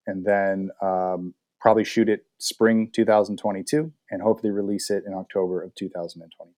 and 0.05 0.23
then 0.23 0.69
um, 0.83 1.33
probably 1.65 1.83
shoot 1.83 2.07
it 2.07 2.27
spring 2.37 2.91
2022 2.93 3.91
and 4.11 4.21
hopefully 4.21 4.51
release 4.51 4.91
it 4.91 5.03
in 5.03 5.15
October 5.15 5.63
of 5.63 5.73
2020. 5.73 6.51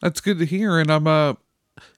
That's 0.00 0.22
good 0.22 0.38
to 0.38 0.46
hear. 0.46 0.78
And 0.78 0.90
I'm 0.90 1.06
uh, 1.06 1.34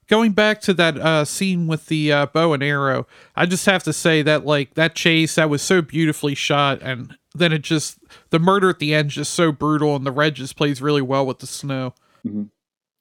going 0.07 0.33
back 0.33 0.59
to 0.63 0.73
that 0.73 0.97
uh, 0.97 1.23
scene 1.23 1.67
with 1.67 1.85
the 1.85 2.11
uh, 2.11 2.25
bow 2.25 2.51
and 2.51 2.61
arrow. 2.61 3.07
I 3.37 3.45
just 3.45 3.67
have 3.67 3.83
to 3.83 3.93
say 3.93 4.21
that 4.23 4.45
like 4.45 4.73
that 4.73 4.95
chase 4.95 5.35
that 5.35 5.49
was 5.49 5.61
so 5.61 5.81
beautifully 5.81 6.35
shot, 6.35 6.81
and 6.81 7.15
then 7.33 7.53
it 7.53 7.61
just 7.61 7.97
the 8.29 8.39
murder 8.39 8.69
at 8.69 8.79
the 8.79 8.93
end 8.93 9.11
just 9.11 9.33
so 9.33 9.53
brutal, 9.53 9.95
and 9.95 10.05
the 10.05 10.11
red 10.11 10.35
just 10.35 10.57
plays 10.57 10.81
really 10.81 11.01
well 11.01 11.25
with 11.25 11.39
the 11.39 11.47
snow. 11.47 11.93
Mm-hmm. 12.27 12.43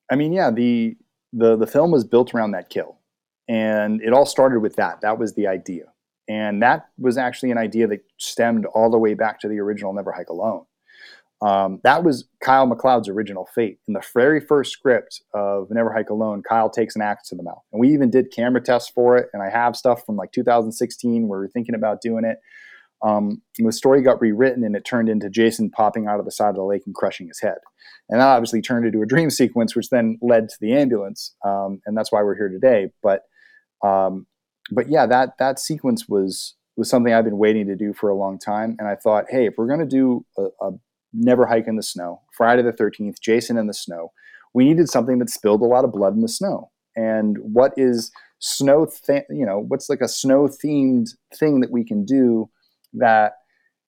I 0.09 0.15
mean, 0.15 0.33
yeah 0.33 0.53
the 0.53 0.97
the 1.33 1.57
the 1.57 1.67
film 1.67 1.91
was 1.91 2.05
built 2.05 2.33
around 2.35 2.53
that 2.53 2.71
kill, 2.71 2.99
and 3.49 4.01
it 4.01 4.13
all 4.13 4.27
started 4.27 4.61
with 4.61 4.77
that. 4.77 5.01
That 5.01 5.19
was 5.19 5.35
the 5.35 5.49
idea. 5.49 5.87
And 6.29 6.63
that 6.63 6.89
was 6.99 7.17
actually 7.17 7.51
an 7.51 7.59
idea 7.59 7.87
that 7.87 8.01
stemmed 8.19 8.67
all 8.67 8.91
the 8.91 8.99
way 8.99 9.15
back 9.15 9.41
to 9.41 9.49
the 9.49 9.59
original 9.59 9.93
Never 9.93 10.13
Hike 10.13 10.29
Alone. 10.29 10.65
Um, 11.41 11.81
that 11.85 12.03
was 12.03 12.29
Kyle 12.43 12.67
MacLeod's 12.67 13.09
original 13.09 13.49
fate. 13.55 13.79
In 13.87 13.95
the 13.95 14.03
very 14.13 14.41
first 14.41 14.73
script 14.73 15.23
of 15.35 15.69
Never 15.71 15.93
Hike 15.93 16.11
Alone, 16.11 16.43
Kyle 16.43 16.69
takes 16.69 16.97
an 16.97 17.03
axe 17.03 17.29
to 17.29 17.37
the 17.37 17.43
mouth. 17.43 17.63
And 17.73 17.81
we 17.81 17.93
even 17.93 18.11
did 18.11 18.33
camera 18.33 18.61
tests 18.61 18.91
for 18.91 19.17
it. 19.17 19.29
And 19.33 19.43
I 19.43 19.49
have 19.49 19.77
stuff 19.77 20.05
from 20.05 20.17
like 20.17 20.33
2016 20.33 21.29
where 21.29 21.41
we 21.41 21.47
are 21.47 21.51
thinking 21.51 21.77
about 21.77 22.01
doing 22.01 22.25
it. 22.25 22.39
Um, 23.01 23.43
the 23.57 23.71
story 23.71 24.03
got 24.03 24.21
rewritten 24.21 24.65
and 24.65 24.75
it 24.75 24.85
turned 24.85 25.09
into 25.09 25.31
Jason 25.31 25.71
popping 25.71 26.09
out 26.09 26.19
of 26.19 26.25
the 26.25 26.33
side 26.33 26.51
of 26.51 26.57
the 26.57 26.65
lake 26.65 26.83
and 26.85 26.95
crushing 26.95 27.29
his 27.29 27.41
head. 27.41 27.59
And 28.09 28.21
that 28.21 28.27
obviously 28.27 28.61
turned 28.61 28.87
into 28.87 29.03
a 29.03 29.07
dream 29.07 29.31
sequence, 29.31 29.77
which 29.77 29.91
then 29.91 30.19
led 30.21 30.49
to 30.49 30.57
the 30.61 30.75
ambulance. 30.75 31.35
Um, 31.45 31.81
and 31.87 31.97
that's 31.97 32.11
why 32.11 32.23
we're 32.23 32.37
here 32.37 32.49
today. 32.49 32.91
But 33.01 33.23
um, 33.85 34.27
but 34.71 34.89
yeah, 34.89 35.07
that 35.07 35.39
that 35.39 35.59
sequence 35.59 36.09
was 36.09 36.55
was 36.79 36.89
something 36.89 37.13
I've 37.13 37.25
been 37.25 37.39
waiting 37.39 37.67
to 37.67 37.77
do 37.77 37.93
for 37.93 38.09
a 38.09 38.15
long 38.15 38.39
time. 38.39 38.77
And 38.79 38.87
I 38.87 38.95
thought, 38.95 39.25
hey, 39.29 39.47
if 39.47 39.55
we're 39.59 39.67
to 39.81 39.85
do 39.85 40.25
a, 40.39 40.47
a, 40.61 40.71
never 41.13 41.45
hike 41.45 41.67
in 41.67 41.75
the 41.75 41.83
snow, 41.83 42.23
Friday 42.37 42.63
the 42.63 42.73
13th, 42.73 43.21
Jason 43.21 43.59
in 43.59 43.67
the 43.67 43.75
snow, 43.75 44.13
we 44.55 44.65
needed 44.65 44.89
something 44.89 45.19
that 45.19 45.29
spilled 45.29 45.61
a 45.61 45.67
lot 45.67 45.85
of 45.85 45.93
blood 45.93 46.15
in 46.15 46.21
the 46.21 46.29
snow. 46.29 46.71
And 46.95 47.37
what 47.41 47.73
is 47.77 48.13
snow, 48.39 48.87
you 49.09 49.45
know, 49.45 49.65
what's 49.67 49.89
like 49.89 50.01
a 50.01 50.09
snow 50.09 50.47
themed 50.47 51.09
thing 51.35 51.61
that 51.61 51.73
we 51.73 51.85
can 51.85 52.05
do 52.05 52.49
that, 52.95 53.33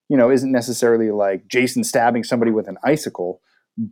you 0.09 0.17
know, 0.17 0.31
isn't 0.31 0.51
necessarily 0.51 1.13
like 1.13 1.47
Jason 1.47 1.85
stabbing 1.85 2.25
somebody 2.25 2.51
with 2.51 2.67
an 2.67 2.77
icicle, 2.85 3.41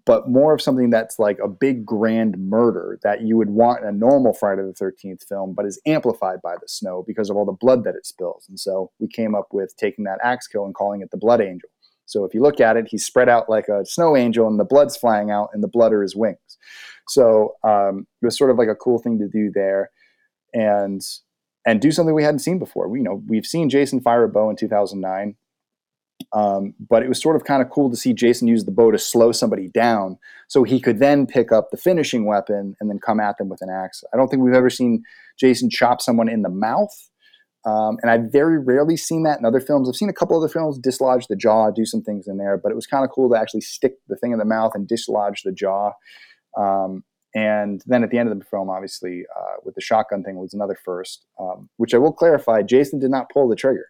but 0.04 0.28
more 0.28 0.52
of 0.52 0.60
something 0.60 0.90
that's 0.90 1.18
like 1.18 1.38
a 1.42 1.48
big 1.48 1.86
grand 1.86 2.36
murder 2.38 2.98
that 3.02 3.22
you 3.22 3.36
would 3.36 3.50
want 3.50 3.82
in 3.82 3.88
a 3.88 3.92
normal 3.92 4.32
Friday 4.32 4.62
the 4.62 4.72
13th 4.72 5.26
film, 5.26 5.54
but 5.54 5.64
is 5.64 5.80
amplified 5.86 6.42
by 6.42 6.54
the 6.60 6.68
snow 6.68 7.04
because 7.06 7.30
of 7.30 7.36
all 7.36 7.44
the 7.44 7.52
blood 7.52 7.84
that 7.84 7.94
it 7.94 8.04
spills. 8.04 8.46
And 8.48 8.58
so 8.58 8.90
we 8.98 9.08
came 9.08 9.34
up 9.34 9.48
with 9.52 9.74
taking 9.76 10.04
that 10.04 10.18
axe 10.22 10.46
kill 10.46 10.64
and 10.64 10.74
calling 10.74 11.00
it 11.00 11.10
the 11.10 11.16
Blood 11.16 11.40
Angel. 11.40 11.68
So 12.06 12.24
if 12.24 12.34
you 12.34 12.42
look 12.42 12.60
at 12.60 12.76
it, 12.76 12.88
he's 12.90 13.04
spread 13.04 13.28
out 13.28 13.50
like 13.50 13.68
a 13.68 13.84
snow 13.84 14.16
angel 14.16 14.48
and 14.48 14.58
the 14.58 14.64
blood's 14.64 14.96
flying 14.96 15.30
out 15.30 15.50
and 15.52 15.62
the 15.62 15.68
blood 15.68 15.92
are 15.92 16.02
his 16.02 16.16
wings. 16.16 16.58
So 17.08 17.54
um, 17.62 18.06
it 18.22 18.26
was 18.26 18.36
sort 18.36 18.50
of 18.50 18.56
like 18.56 18.68
a 18.68 18.74
cool 18.74 18.98
thing 18.98 19.18
to 19.18 19.28
do 19.28 19.50
there. 19.54 19.90
And 20.54 21.02
and 21.66 21.82
do 21.82 21.92
something 21.92 22.14
we 22.14 22.24
hadn't 22.24 22.38
seen 22.38 22.58
before. 22.58 22.88
We, 22.88 23.00
you 23.00 23.04
know, 23.04 23.22
we've 23.26 23.44
seen 23.44 23.68
Jason 23.68 24.00
fire 24.00 24.24
a 24.24 24.28
bow 24.28 24.48
in 24.48 24.56
2009. 24.56 25.36
Um, 26.32 26.74
but 26.90 27.02
it 27.02 27.08
was 27.08 27.20
sort 27.20 27.36
of 27.36 27.44
kind 27.44 27.62
of 27.62 27.70
cool 27.70 27.88
to 27.90 27.96
see 27.96 28.12
Jason 28.12 28.48
use 28.48 28.64
the 28.64 28.70
bow 28.70 28.90
to 28.90 28.98
slow 28.98 29.32
somebody 29.32 29.68
down 29.68 30.18
so 30.46 30.62
he 30.62 30.78
could 30.78 30.98
then 30.98 31.26
pick 31.26 31.52
up 31.52 31.70
the 31.70 31.76
finishing 31.76 32.26
weapon 32.26 32.76
and 32.80 32.90
then 32.90 32.98
come 32.98 33.18
at 33.18 33.38
them 33.38 33.48
with 33.48 33.62
an 33.62 33.70
axe. 33.70 34.04
I 34.12 34.16
don't 34.16 34.28
think 34.28 34.42
we've 34.42 34.54
ever 34.54 34.70
seen 34.70 35.02
Jason 35.38 35.70
chop 35.70 36.02
someone 36.02 36.28
in 36.28 36.42
the 36.42 36.50
mouth. 36.50 36.92
Um, 37.64 37.98
and 38.02 38.10
I've 38.10 38.30
very 38.30 38.58
rarely 38.58 38.96
seen 38.96 39.24
that 39.24 39.38
in 39.38 39.44
other 39.44 39.60
films. 39.60 39.88
I've 39.88 39.96
seen 39.96 40.08
a 40.08 40.14
couple 40.14 40.36
other 40.36 40.48
films 40.48 40.78
dislodge 40.78 41.26
the 41.26 41.36
jaw, 41.36 41.70
do 41.70 41.84
some 41.84 42.02
things 42.02 42.28
in 42.28 42.36
there, 42.36 42.56
but 42.56 42.70
it 42.70 42.74
was 42.74 42.86
kind 42.86 43.04
of 43.04 43.10
cool 43.10 43.28
to 43.30 43.36
actually 43.38 43.62
stick 43.62 43.94
the 44.08 44.16
thing 44.16 44.32
in 44.32 44.38
the 44.38 44.44
mouth 44.44 44.72
and 44.74 44.86
dislodge 44.86 45.42
the 45.42 45.52
jaw. 45.52 45.92
Um, 46.56 47.04
and 47.34 47.82
then 47.86 48.04
at 48.04 48.10
the 48.10 48.18
end 48.18 48.30
of 48.30 48.38
the 48.38 48.44
film, 48.44 48.70
obviously, 48.70 49.24
uh, 49.36 49.56
with 49.64 49.74
the 49.74 49.80
shotgun 49.80 50.22
thing 50.22 50.36
was 50.36 50.54
another 50.54 50.76
first, 50.82 51.26
um, 51.38 51.68
which 51.76 51.94
I 51.94 51.98
will 51.98 52.12
clarify 52.12 52.62
Jason 52.62 53.00
did 53.00 53.10
not 53.10 53.30
pull 53.30 53.48
the 53.48 53.56
trigger 53.56 53.86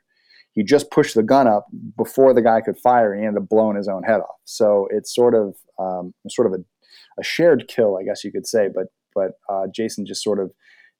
he 0.58 0.64
just 0.64 0.90
pushed 0.90 1.14
the 1.14 1.22
gun 1.22 1.46
up 1.46 1.68
before 1.96 2.34
the 2.34 2.42
guy 2.42 2.60
could 2.60 2.76
fire 2.76 3.12
and 3.12 3.20
he 3.20 3.26
ended 3.28 3.44
up 3.44 3.48
blowing 3.48 3.76
his 3.76 3.86
own 3.86 4.02
head 4.02 4.18
off. 4.18 4.40
So 4.44 4.88
it's 4.90 5.14
sort 5.14 5.36
of 5.36 5.54
um, 5.78 6.12
sort 6.28 6.52
of 6.52 6.60
a, 6.60 7.20
a, 7.20 7.22
shared 7.22 7.68
kill, 7.68 7.96
I 7.96 8.02
guess 8.02 8.24
you 8.24 8.32
could 8.32 8.44
say. 8.44 8.68
But 8.74 8.86
but 9.14 9.38
uh, 9.48 9.68
Jason 9.72 10.04
just 10.04 10.20
sort 10.20 10.40
of 10.40 10.50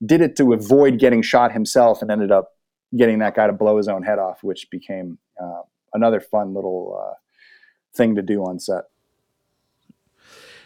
did 0.07 0.21
it 0.21 0.37
to 0.37 0.53
avoid 0.53 1.01
getting 1.01 1.23
shot 1.23 1.51
himself 1.51 2.03
and 2.03 2.09
ended 2.09 2.31
up 2.31 2.51
getting 2.97 3.19
that 3.19 3.35
guy 3.35 3.49
to 3.49 3.53
blow 3.53 3.77
his 3.79 3.89
own 3.89 4.05
head 4.05 4.21
off, 4.21 4.45
which 4.45 4.71
became 4.71 5.19
uh, 5.43 5.63
another 5.93 6.21
fun 6.21 6.55
little 6.55 7.05
uh, 7.05 7.15
thing 7.97 8.15
to 8.15 8.23
do 8.23 8.45
on 8.45 8.61
set. 8.61 8.85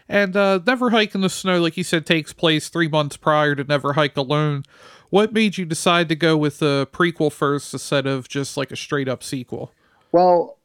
And 0.06 0.36
uh, 0.36 0.60
Never 0.66 0.90
Hike 0.90 1.14
in 1.14 1.22
the 1.22 1.30
Snow, 1.30 1.62
like 1.62 1.78
you 1.78 1.84
said, 1.84 2.04
takes 2.04 2.34
place 2.34 2.68
three 2.68 2.88
months 2.88 3.16
prior 3.16 3.54
to 3.54 3.64
Never 3.64 3.94
Hike 3.94 4.18
Alone. 4.18 4.64
What 5.12 5.34
made 5.34 5.58
you 5.58 5.66
decide 5.66 6.08
to 6.08 6.16
go 6.16 6.38
with 6.38 6.60
the 6.60 6.88
prequel 6.90 7.30
first 7.30 7.74
instead 7.74 8.06
of 8.06 8.30
just 8.30 8.56
like 8.56 8.72
a 8.72 8.76
straight 8.76 9.10
up 9.10 9.22
sequel? 9.22 9.70
Well, 10.10 10.56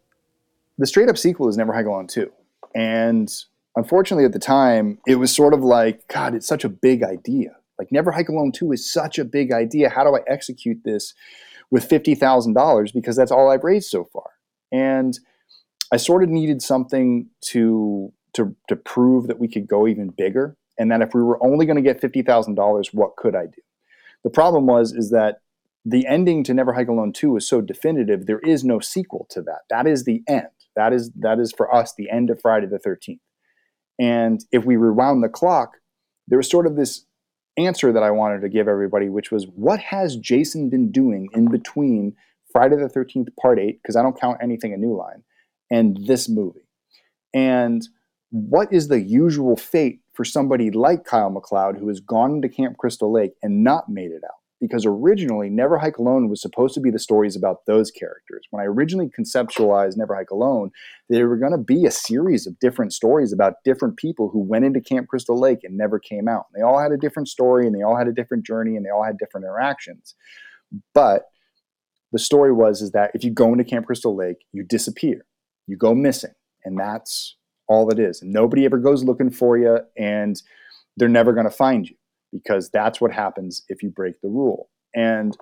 the 0.78 0.88
straight 0.88 1.10
up 1.10 1.18
sequel 1.18 1.50
is 1.50 1.58
Never 1.58 1.74
Hike 1.74 1.86
Alone 1.86 2.08
2. 2.08 2.32
And 2.74 3.30
unfortunately, 3.76 4.24
at 4.24 4.32
the 4.32 4.40
time, 4.40 5.00
it 5.06 5.16
was 5.16 5.36
sort 5.36 5.54
of 5.54 5.66
like, 5.66 6.08
God, 6.08 6.34
it's 6.34 6.48
such 6.48 6.64
a 6.64 6.70
big 6.70 7.04
idea. 7.04 7.58
Like, 7.78 7.92
Never 7.92 8.10
Hike 8.10 8.30
Alone 8.30 8.54
2 8.54 8.72
is 8.72 8.90
such 8.90 9.20
a 9.20 9.26
big 9.26 9.52
idea. 9.52 9.90
How 9.90 10.06
do 10.06 10.16
I 10.16 10.22
execute 10.28 10.82
this 10.86 11.14
with 11.70 11.90
$50,000? 11.90 12.94
Because 12.94 13.18
that's 13.18 13.32
all 13.32 13.52
I've 13.52 13.66
raised 13.66 13.90
so 13.90 14.06
far. 14.06 14.30
And 14.72 15.20
I 15.92 15.98
sort 15.98 16.24
of 16.24 16.30
needed 16.30 16.62
something 16.62 17.28
to, 17.48 18.14
to, 18.32 18.56
to 18.70 18.78
prove 18.78 19.28
that 19.28 19.40
we 19.40 19.50
could 19.50 19.68
go 19.68 19.90
even 19.90 20.08
bigger. 20.08 20.56
And 20.78 20.90
that 20.90 21.02
if 21.02 21.14
we 21.14 21.22
were 21.22 21.44
only 21.44 21.66
going 21.66 21.76
to 21.76 21.82
get 21.82 22.00
$50,000, 22.00 22.94
what 22.94 23.18
could 23.18 23.36
I 23.36 23.48
do? 23.48 23.62
The 24.28 24.32
problem 24.32 24.66
was 24.66 24.92
is 24.92 25.10
that 25.12 25.38
the 25.86 26.06
ending 26.06 26.44
to 26.44 26.54
Never 26.54 26.74
Hike 26.74 26.90
Alone 26.90 27.14
2 27.14 27.38
is 27.38 27.48
so 27.48 27.62
definitive, 27.62 28.26
there 28.26 28.42
is 28.42 28.66
no 28.66 28.82
sequel 28.82 29.26
to 29.30 29.42
that. 29.44 29.62
That 29.70 29.88
is 29.88 30.04
the 30.04 30.22
end. 30.28 30.50
That 30.76 30.92
is 30.92 31.12
that 31.16 31.40
is 31.40 31.54
for 31.56 31.74
us 31.74 31.94
the 31.94 32.10
end 32.10 32.30
of 32.30 32.42
Friday 32.42 32.68
the 32.68 32.78
13th. 32.78 33.22
And 33.98 34.44
if 34.52 34.66
we 34.66 34.76
rewound 34.76 35.24
the 35.24 35.30
clock, 35.30 35.78
there 36.28 36.38
was 36.38 36.50
sort 36.50 36.68
of 36.68 36.76
this 36.76 37.06
answer 37.56 37.94
that 37.94 38.04
I 38.04 38.12
wanted 38.12 38.42
to 38.42 38.50
give 38.50 38.68
everybody, 38.68 39.08
which 39.08 39.32
was 39.32 39.48
what 39.56 39.80
has 39.80 40.18
Jason 40.18 40.70
been 40.70 40.92
doing 40.92 41.30
in 41.32 41.50
between 41.50 42.14
Friday 42.52 42.76
the 42.76 42.90
13th 42.90 43.30
Part 43.42 43.60
8, 43.60 43.82
because 43.82 43.96
I 43.96 44.04
don't 44.04 44.20
count 44.20 44.40
anything 44.42 44.74
a 44.74 44.78
new 44.78 44.94
line, 44.94 45.24
and 45.72 46.06
this 46.06 46.28
movie? 46.28 46.68
And 47.34 47.88
what 48.32 48.74
is 48.74 48.90
the 48.90 49.00
usual 49.00 49.56
fate 49.56 50.02
for 50.18 50.26
somebody 50.26 50.72
like 50.72 51.06
Kyle 51.06 51.30
MacLeod 51.30 51.78
who 51.78 51.88
has 51.90 52.00
gone 52.00 52.32
into 52.32 52.50
Camp 52.50 52.78
Crystal 52.78 53.14
Lake 53.14 53.34
and 53.44 53.64
not 53.64 53.88
made 53.88 54.10
it 54.10 54.24
out? 54.26 54.40
Because 54.60 54.84
originally, 54.84 55.52
Never 55.52 55.78
Hike 55.78 56.00
Alone 56.00 56.28
was 56.28 56.42
supposed 56.42 56.74
to 56.74 56.82
be 56.82 56.90
the 56.90 56.98
stories 56.98 57.36
about 57.36 57.68
those 57.68 57.92
characters. 57.92 58.48
When 58.50 58.60
I 58.60 58.66
originally 58.66 59.12
conceptualized 59.16 59.96
Never 59.96 60.16
Hike 60.16 60.32
Alone, 60.32 60.72
there 61.08 61.30
were 61.30 61.38
going 61.38 61.52
to 61.52 61.60
be 61.60 61.86
a 61.86 61.92
series 61.92 62.48
of 62.48 62.58
different 62.58 62.94
stories 62.94 63.32
about 63.32 63.64
different 63.64 63.98
people 63.98 64.30
who 64.30 64.40
went 64.40 64.66
into 64.66 64.82
Camp 64.82 65.08
Crystal 65.08 65.40
Lake 65.40 65.60
and 65.64 65.78
never 65.78 66.00
came 66.00 66.28
out. 66.28 66.48
And 66.52 66.60
They 66.60 66.66
all 66.66 66.82
had 66.82 66.92
a 66.92 66.98
different 66.98 67.28
story 67.28 67.68
and 67.68 67.76
they 67.76 67.84
all 67.84 67.96
had 67.96 68.08
a 68.08 68.12
different 68.12 68.44
journey 68.44 68.76
and 68.76 68.84
they 68.84 68.90
all 68.90 69.06
had 69.06 69.20
different 69.20 69.46
interactions. 69.46 70.16
But 70.96 71.26
the 72.12 72.18
story 72.18 72.52
was 72.52 72.82
is 72.82 72.92
that 72.94 73.12
if 73.14 73.24
you 73.24 73.30
go 73.30 73.52
into 73.52 73.64
Camp 73.64 73.86
Crystal 73.86 74.16
Lake, 74.16 74.38
you 74.52 74.64
disappear, 74.64 75.28
you 75.68 75.78
go 75.78 75.94
missing, 75.94 76.34
and 76.66 76.80
that's 76.80 77.37
all 77.68 77.90
it 77.90 78.00
is. 78.00 78.22
Nobody 78.24 78.66
ever 78.66 78.78
goes 78.78 79.04
looking 79.04 79.30
for 79.30 79.58
you, 79.58 79.80
and 79.98 80.42
they're 80.96 81.10
never 81.10 81.34
going 81.34 81.46
to 81.46 81.52
find 81.52 81.88
you 81.88 81.96
because 82.32 82.70
that's 82.70 83.00
what 83.00 83.12
happens 83.12 83.64
if 83.70 83.82
you 83.82 83.90
break 83.90 84.20
the 84.22 84.30
rule. 84.30 84.70
And 84.96 85.38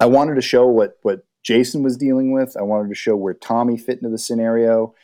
I 0.00 0.06
wanted 0.06 0.34
to 0.34 0.42
show 0.42 0.66
what 0.66 0.98
what 1.02 1.24
Jason 1.44 1.82
was 1.82 1.96
dealing 1.96 2.32
with. 2.32 2.56
I 2.58 2.62
wanted 2.62 2.88
to 2.88 2.94
show 2.94 3.16
where 3.16 3.34
Tommy 3.34 3.78
fit 3.78 3.98
into 3.98 4.10
the 4.10 4.18
scenario, 4.18 4.94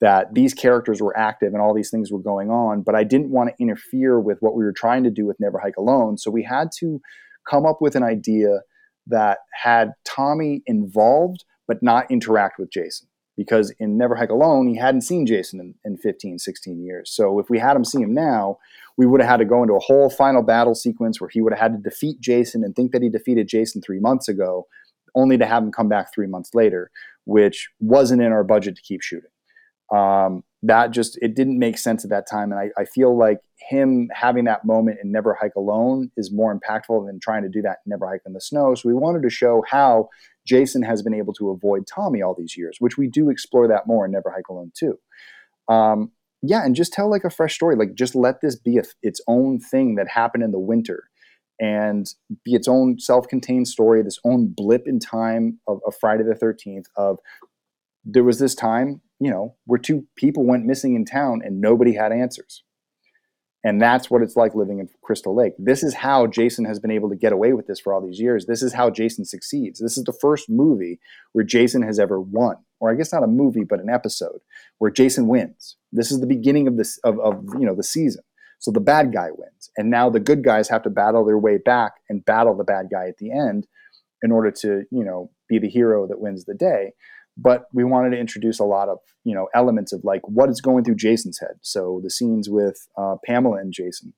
that 0.00 0.34
these 0.34 0.52
characters 0.54 1.00
were 1.00 1.16
active 1.16 1.52
and 1.52 1.62
all 1.62 1.74
these 1.74 1.90
things 1.90 2.12
were 2.12 2.18
going 2.18 2.50
on, 2.50 2.82
but 2.82 2.94
I 2.94 3.04
didn't 3.04 3.30
want 3.30 3.48
to 3.48 3.62
interfere 3.62 4.20
with 4.20 4.38
what 4.40 4.54
we 4.54 4.64
were 4.64 4.72
trying 4.72 5.04
to 5.04 5.10
do 5.10 5.24
with 5.24 5.40
Never 5.40 5.58
Hike 5.58 5.76
Alone. 5.76 6.18
So 6.18 6.30
we 6.30 6.42
had 6.42 6.68
to 6.80 7.00
come 7.48 7.64
up 7.64 7.80
with 7.80 7.94
an 7.94 8.02
idea 8.02 8.60
that 9.06 9.38
had 9.52 9.92
Tommy 10.04 10.62
involved 10.66 11.44
but 11.66 11.82
not 11.82 12.10
interact 12.10 12.58
with 12.58 12.70
Jason 12.70 13.08
because 13.36 13.72
in 13.78 13.98
Never 13.98 14.14
Hike 14.14 14.30
Alone, 14.30 14.68
he 14.68 14.76
hadn't 14.76 15.02
seen 15.02 15.26
Jason 15.26 15.60
in, 15.60 15.74
in 15.84 15.96
15, 15.96 16.38
16 16.38 16.84
years. 16.84 17.10
So 17.10 17.38
if 17.38 17.50
we 17.50 17.58
had 17.58 17.76
him 17.76 17.84
see 17.84 18.00
him 18.00 18.14
now, 18.14 18.58
we 18.96 19.06
would 19.06 19.20
have 19.20 19.30
had 19.30 19.36
to 19.38 19.44
go 19.44 19.62
into 19.62 19.74
a 19.74 19.80
whole 19.80 20.08
final 20.08 20.42
battle 20.42 20.74
sequence 20.74 21.20
where 21.20 21.30
he 21.30 21.40
would 21.40 21.52
have 21.52 21.60
had 21.60 21.72
to 21.72 21.90
defeat 21.90 22.20
Jason 22.20 22.62
and 22.62 22.74
think 22.76 22.92
that 22.92 23.02
he 23.02 23.08
defeated 23.08 23.48
Jason 23.48 23.82
three 23.82 23.98
months 23.98 24.28
ago, 24.28 24.66
only 25.14 25.36
to 25.38 25.46
have 25.46 25.62
him 25.62 25.72
come 25.72 25.88
back 25.88 26.14
three 26.14 26.26
months 26.26 26.50
later, 26.54 26.90
which 27.24 27.70
wasn't 27.80 28.22
in 28.22 28.32
our 28.32 28.44
budget 28.44 28.76
to 28.76 28.82
keep 28.82 29.02
shooting. 29.02 29.30
Um, 29.92 30.44
that 30.62 30.92
just 30.92 31.18
it 31.20 31.34
didn't 31.34 31.58
make 31.58 31.76
sense 31.76 32.04
at 32.04 32.10
that 32.10 32.28
time, 32.28 32.50
and 32.50 32.58
I, 32.58 32.70
I 32.80 32.86
feel 32.86 33.16
like 33.16 33.38
him 33.58 34.08
having 34.14 34.44
that 34.44 34.64
moment 34.64 34.98
in 35.02 35.12
Never 35.12 35.34
Hike 35.34 35.54
Alone 35.56 36.10
is 36.16 36.32
more 36.32 36.58
impactful 36.58 37.06
than 37.06 37.20
trying 37.20 37.42
to 37.42 37.48
do 37.50 37.60
that 37.62 37.78
Never 37.84 38.08
Hike 38.08 38.22
in 38.24 38.32
the 38.32 38.40
Snow. 38.40 38.74
So 38.74 38.88
we 38.88 38.94
wanted 38.94 39.22
to 39.22 39.30
show 39.30 39.62
how 39.68 40.08
Jason 40.46 40.82
has 40.82 41.02
been 41.02 41.14
able 41.14 41.32
to 41.34 41.50
avoid 41.50 41.86
Tommy 41.86 42.22
all 42.22 42.34
these 42.34 42.56
years, 42.56 42.76
which 42.78 42.98
we 42.98 43.08
do 43.08 43.30
explore 43.30 43.66
that 43.68 43.86
more 43.86 44.04
in 44.04 44.12
Never 44.12 44.30
Hike 44.30 44.48
Alone 44.48 44.72
too. 44.74 44.98
Um, 45.68 46.12
yeah, 46.42 46.64
and 46.64 46.74
just 46.74 46.92
tell 46.92 47.08
like 47.08 47.24
a 47.24 47.30
fresh 47.30 47.54
story. 47.54 47.76
Like 47.76 47.94
just 47.94 48.14
let 48.14 48.40
this 48.42 48.56
be 48.56 48.78
a, 48.78 48.82
its 49.02 49.20
own 49.26 49.58
thing 49.58 49.94
that 49.94 50.08
happened 50.08 50.44
in 50.44 50.52
the 50.52 50.58
winter, 50.58 51.04
and 51.60 52.06
be 52.44 52.54
its 52.54 52.68
own 52.68 52.98
self-contained 52.98 53.68
story, 53.68 54.02
this 54.02 54.18
own 54.24 54.52
blip 54.54 54.82
in 54.86 54.98
time 54.98 55.60
of, 55.66 55.80
of 55.86 55.94
Friday 55.98 56.24
the 56.24 56.34
Thirteenth. 56.34 56.86
Of 56.96 57.18
there 58.04 58.24
was 58.24 58.38
this 58.38 58.54
time, 58.54 59.00
you 59.20 59.30
know, 59.30 59.54
where 59.64 59.78
two 59.78 60.06
people 60.16 60.44
went 60.44 60.66
missing 60.66 60.94
in 60.94 61.04
town 61.04 61.40
and 61.42 61.60
nobody 61.60 61.94
had 61.94 62.12
answers. 62.12 62.62
And 63.64 63.80
that's 63.80 64.10
what 64.10 64.20
it's 64.20 64.36
like 64.36 64.54
living 64.54 64.78
in 64.78 64.90
Crystal 65.02 65.34
Lake. 65.34 65.54
This 65.58 65.82
is 65.82 65.94
how 65.94 66.26
Jason 66.26 66.66
has 66.66 66.78
been 66.78 66.90
able 66.90 67.08
to 67.08 67.16
get 67.16 67.32
away 67.32 67.54
with 67.54 67.66
this 67.66 67.80
for 67.80 67.94
all 67.94 68.02
these 68.02 68.20
years. 68.20 68.44
This 68.44 68.62
is 68.62 68.74
how 68.74 68.90
Jason 68.90 69.24
succeeds. 69.24 69.80
This 69.80 69.96
is 69.96 70.04
the 70.04 70.12
first 70.12 70.50
movie 70.50 71.00
where 71.32 71.46
Jason 71.46 71.82
has 71.82 71.98
ever 71.98 72.20
won, 72.20 72.56
or 72.78 72.92
I 72.92 72.94
guess 72.94 73.10
not 73.10 73.24
a 73.24 73.26
movie, 73.26 73.64
but 73.64 73.80
an 73.80 73.88
episode 73.88 74.40
where 74.78 74.90
Jason 74.90 75.28
wins. 75.28 75.76
This 75.92 76.12
is 76.12 76.20
the 76.20 76.26
beginning 76.26 76.68
of 76.68 76.76
this 76.76 76.98
of, 77.04 77.18
of 77.20 77.42
you 77.58 77.66
know 77.66 77.74
the 77.74 77.82
season. 77.82 78.22
So 78.58 78.70
the 78.70 78.80
bad 78.80 79.14
guy 79.14 79.28
wins, 79.30 79.70
and 79.78 79.90
now 79.90 80.10
the 80.10 80.20
good 80.20 80.44
guys 80.44 80.68
have 80.68 80.82
to 80.82 80.90
battle 80.90 81.24
their 81.24 81.38
way 81.38 81.56
back 81.56 81.94
and 82.10 82.24
battle 82.24 82.54
the 82.54 82.64
bad 82.64 82.88
guy 82.92 83.08
at 83.08 83.16
the 83.16 83.32
end 83.32 83.66
in 84.22 84.30
order 84.30 84.50
to 84.50 84.84
you 84.90 85.04
know 85.04 85.30
be 85.48 85.58
the 85.58 85.70
hero 85.70 86.06
that 86.06 86.20
wins 86.20 86.44
the 86.44 86.54
day 86.54 86.92
but 87.36 87.66
we 87.72 87.84
wanted 87.84 88.10
to 88.10 88.18
introduce 88.18 88.58
a 88.58 88.64
lot 88.64 88.88
of 88.88 88.98
you 89.24 89.34
know 89.34 89.48
elements 89.54 89.92
of 89.92 90.02
like 90.04 90.22
what 90.24 90.48
is 90.48 90.60
going 90.60 90.84
through 90.84 90.96
Jason's 90.96 91.38
head. 91.38 91.56
So 91.62 92.00
the 92.02 92.10
scenes 92.10 92.48
with 92.48 92.86
uh, 92.96 93.16
Pamela 93.24 93.58
and 93.58 93.72
Jason 93.72 94.12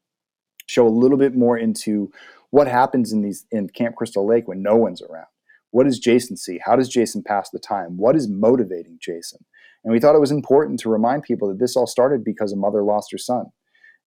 show 0.66 0.86
a 0.86 0.88
little 0.88 1.18
bit 1.18 1.34
more 1.34 1.56
into 1.56 2.10
what 2.50 2.66
happens 2.66 3.12
in 3.12 3.22
these 3.22 3.46
in 3.50 3.68
Camp 3.68 3.96
Crystal 3.96 4.26
Lake 4.26 4.48
when 4.48 4.62
no 4.62 4.76
one's 4.76 5.02
around. 5.02 5.26
What 5.70 5.84
does 5.84 5.98
Jason 5.98 6.36
see? 6.36 6.60
How 6.64 6.76
does 6.76 6.88
Jason 6.88 7.22
pass 7.22 7.50
the 7.50 7.58
time? 7.58 7.96
What 7.96 8.16
is 8.16 8.28
motivating 8.28 8.98
Jason? 9.00 9.44
And 9.84 9.92
we 9.92 10.00
thought 10.00 10.14
it 10.14 10.20
was 10.20 10.30
important 10.30 10.80
to 10.80 10.88
remind 10.88 11.22
people 11.22 11.48
that 11.48 11.58
this 11.58 11.76
all 11.76 11.86
started 11.86 12.24
because 12.24 12.52
a 12.52 12.56
mother 12.56 12.82
lost 12.82 13.12
her 13.12 13.18
son, 13.18 13.46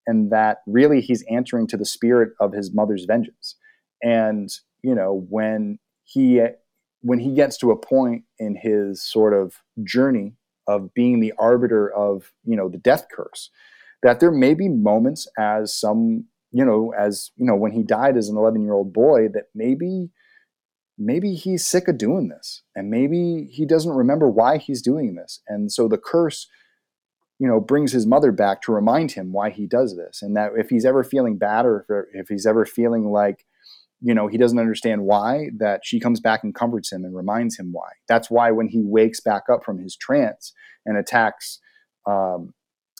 and 0.08 0.32
that 0.32 0.58
really 0.68 1.02
he's 1.02 1.24
answering 1.30 1.68
to 1.68 1.78
the 1.78 1.86
spirit 1.86 2.30
of 2.40 2.54
his 2.54 2.74
mother's 2.74 3.06
vengeance. 3.06 3.56
And 4.02 4.50
you 4.84 4.96
know 4.96 5.26
when 5.30 5.80
he 6.04 6.42
when 7.02 7.20
he 7.20 7.34
gets 7.34 7.58
to 7.58 7.72
a 7.72 7.78
point 7.78 8.24
in 8.38 8.56
his 8.56 9.04
sort 9.04 9.34
of 9.34 9.56
journey 9.84 10.36
of 10.68 10.94
being 10.94 11.20
the 11.20 11.34
arbiter 11.40 11.92
of 11.92 12.32
you 12.44 12.56
know 12.56 12.70
the 12.70 12.78
death 12.78 13.08
curse 13.12 13.50
that 14.04 14.20
there 14.20 14.32
may 14.32 14.54
be 14.54 14.70
moments 14.70 15.28
as 15.38 15.74
some 15.74 16.26
you 16.52 16.64
know 16.64 16.94
as 16.98 17.32
you 17.36 17.46
know 17.46 17.56
when 17.56 17.72
he 17.72 17.84
died 17.84 18.18
as 18.18 18.30
an 18.30 18.38
11 18.38 18.64
year 18.64 18.74
old 18.74 18.94
boy 18.94 19.28
that 19.28 19.46
maybe 19.56 20.10
maybe 21.00 21.34
he's 21.34 21.66
sick 21.66 21.88
of 21.88 21.98
doing 21.98 22.28
this 22.28 22.62
and 22.76 22.90
maybe 22.90 23.48
he 23.50 23.66
doesn't 23.66 23.94
remember 23.94 24.30
why 24.30 24.58
he's 24.58 24.82
doing 24.82 25.16
this. 25.16 25.42
And 25.48 25.72
so 25.72 25.88
the 25.88 25.98
curse 25.98 26.48
you 27.40 27.48
know 27.48 27.62
brings 27.62 27.94
his 27.94 28.06
mother 28.06 28.34
back 28.34 28.62
to 28.62 28.74
remind 28.74 29.14
him 29.14 29.32
why 29.32 29.50
he 29.50 29.66
does 29.66 29.96
this 29.96 30.22
and 30.22 30.36
that 30.36 30.52
if 30.58 30.70
he's 30.70 30.86
ever 30.86 31.04
feeling 31.06 31.38
bad 31.38 31.66
or 31.66 31.86
if, 31.90 32.24
if 32.24 32.28
he's 32.28 32.46
ever 32.46 32.66
feeling 32.66 33.12
like 33.12 33.46
you 34.02 34.14
know 34.14 34.28
he 34.28 34.38
doesn't 34.38 34.60
understand 34.60 35.04
why 35.04 35.50
that 35.58 35.82
she 35.84 36.00
comes 36.00 36.20
back 36.20 36.44
and 36.44 36.56
comforts 36.56 36.92
him 36.92 37.04
and 37.04 37.16
reminds 37.16 37.58
him 37.58 37.72
why 37.72 37.90
that's 38.08 38.30
why 38.30 38.52
when 38.52 38.68
he 38.68 38.82
wakes 38.84 39.20
back 39.20 39.44
up 39.52 39.64
from 39.64 39.78
his 39.78 39.96
trance 39.96 40.54
and 40.86 40.98
attacks 40.98 41.60
um, 42.06 42.54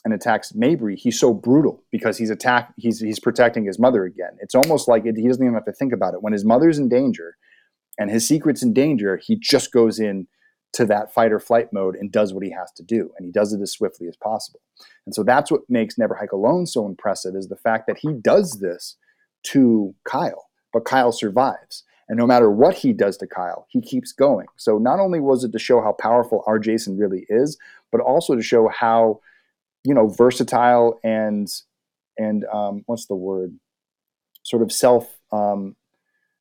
and 0.04 0.14
attacks 0.14 0.54
Mabry, 0.54 0.96
he's 0.96 1.18
so 1.18 1.34
brutal 1.34 1.82
because 1.90 2.16
he's 2.16 2.30
attack 2.30 2.72
he's 2.76 3.00
he's 3.00 3.20
protecting 3.20 3.64
his 3.66 3.78
mother 3.78 4.04
again. 4.04 4.36
It's 4.40 4.54
almost 4.54 4.88
like 4.88 5.04
it, 5.04 5.16
he 5.16 5.26
doesn't 5.26 5.42
even 5.42 5.54
have 5.54 5.64
to 5.66 5.72
think 5.72 5.92
about 5.92 6.14
it. 6.14 6.22
When 6.22 6.32
his 6.32 6.44
mother's 6.44 6.78
in 6.78 6.88
danger 6.88 7.36
and 7.98 8.10
his 8.10 8.26
secret's 8.26 8.62
in 8.62 8.72
danger, 8.72 9.20
he 9.22 9.36
just 9.36 9.72
goes 9.72 10.00
in 10.00 10.26
to 10.72 10.86
that 10.86 11.12
fight 11.12 11.32
or 11.32 11.40
flight 11.40 11.72
mode 11.72 11.96
and 11.96 12.12
does 12.12 12.32
what 12.32 12.44
he 12.44 12.50
has 12.50 12.70
to 12.76 12.82
do, 12.82 13.10
and 13.18 13.26
he 13.26 13.32
does 13.32 13.52
it 13.52 13.60
as 13.60 13.72
swiftly 13.72 14.06
as 14.06 14.16
possible. 14.16 14.60
And 15.04 15.14
so 15.14 15.22
that's 15.22 15.50
what 15.50 15.62
makes 15.68 15.98
Never 15.98 16.14
Hike 16.14 16.32
Alone 16.32 16.66
so 16.66 16.86
impressive 16.86 17.34
is 17.34 17.48
the 17.48 17.56
fact 17.56 17.86
that 17.88 17.98
he 17.98 18.12
does 18.12 18.60
this 18.60 18.96
to 19.46 19.94
Kyle, 20.04 20.46
but 20.72 20.84
Kyle 20.84 21.12
survives. 21.12 21.84
And 22.10 22.18
no 22.18 22.26
matter 22.26 22.50
what 22.50 22.74
he 22.74 22.92
does 22.92 23.16
to 23.18 23.26
Kyle, 23.28 23.66
he 23.68 23.80
keeps 23.80 24.10
going. 24.10 24.48
So 24.56 24.78
not 24.78 24.98
only 24.98 25.20
was 25.20 25.44
it 25.44 25.52
to 25.52 25.60
show 25.60 25.80
how 25.80 25.92
powerful 25.92 26.42
our 26.44 26.58
Jason 26.58 26.98
really 26.98 27.24
is, 27.28 27.56
but 27.92 28.00
also 28.00 28.34
to 28.34 28.42
show 28.42 28.68
how 28.68 29.20
you 29.84 29.94
know 29.94 30.08
versatile 30.08 30.98
and 31.04 31.48
and 32.18 32.44
um, 32.52 32.82
what's 32.86 33.06
the 33.06 33.14
word? 33.14 33.54
Sort 34.42 34.62
of 34.62 34.72
self 34.72 35.18
um, 35.30 35.76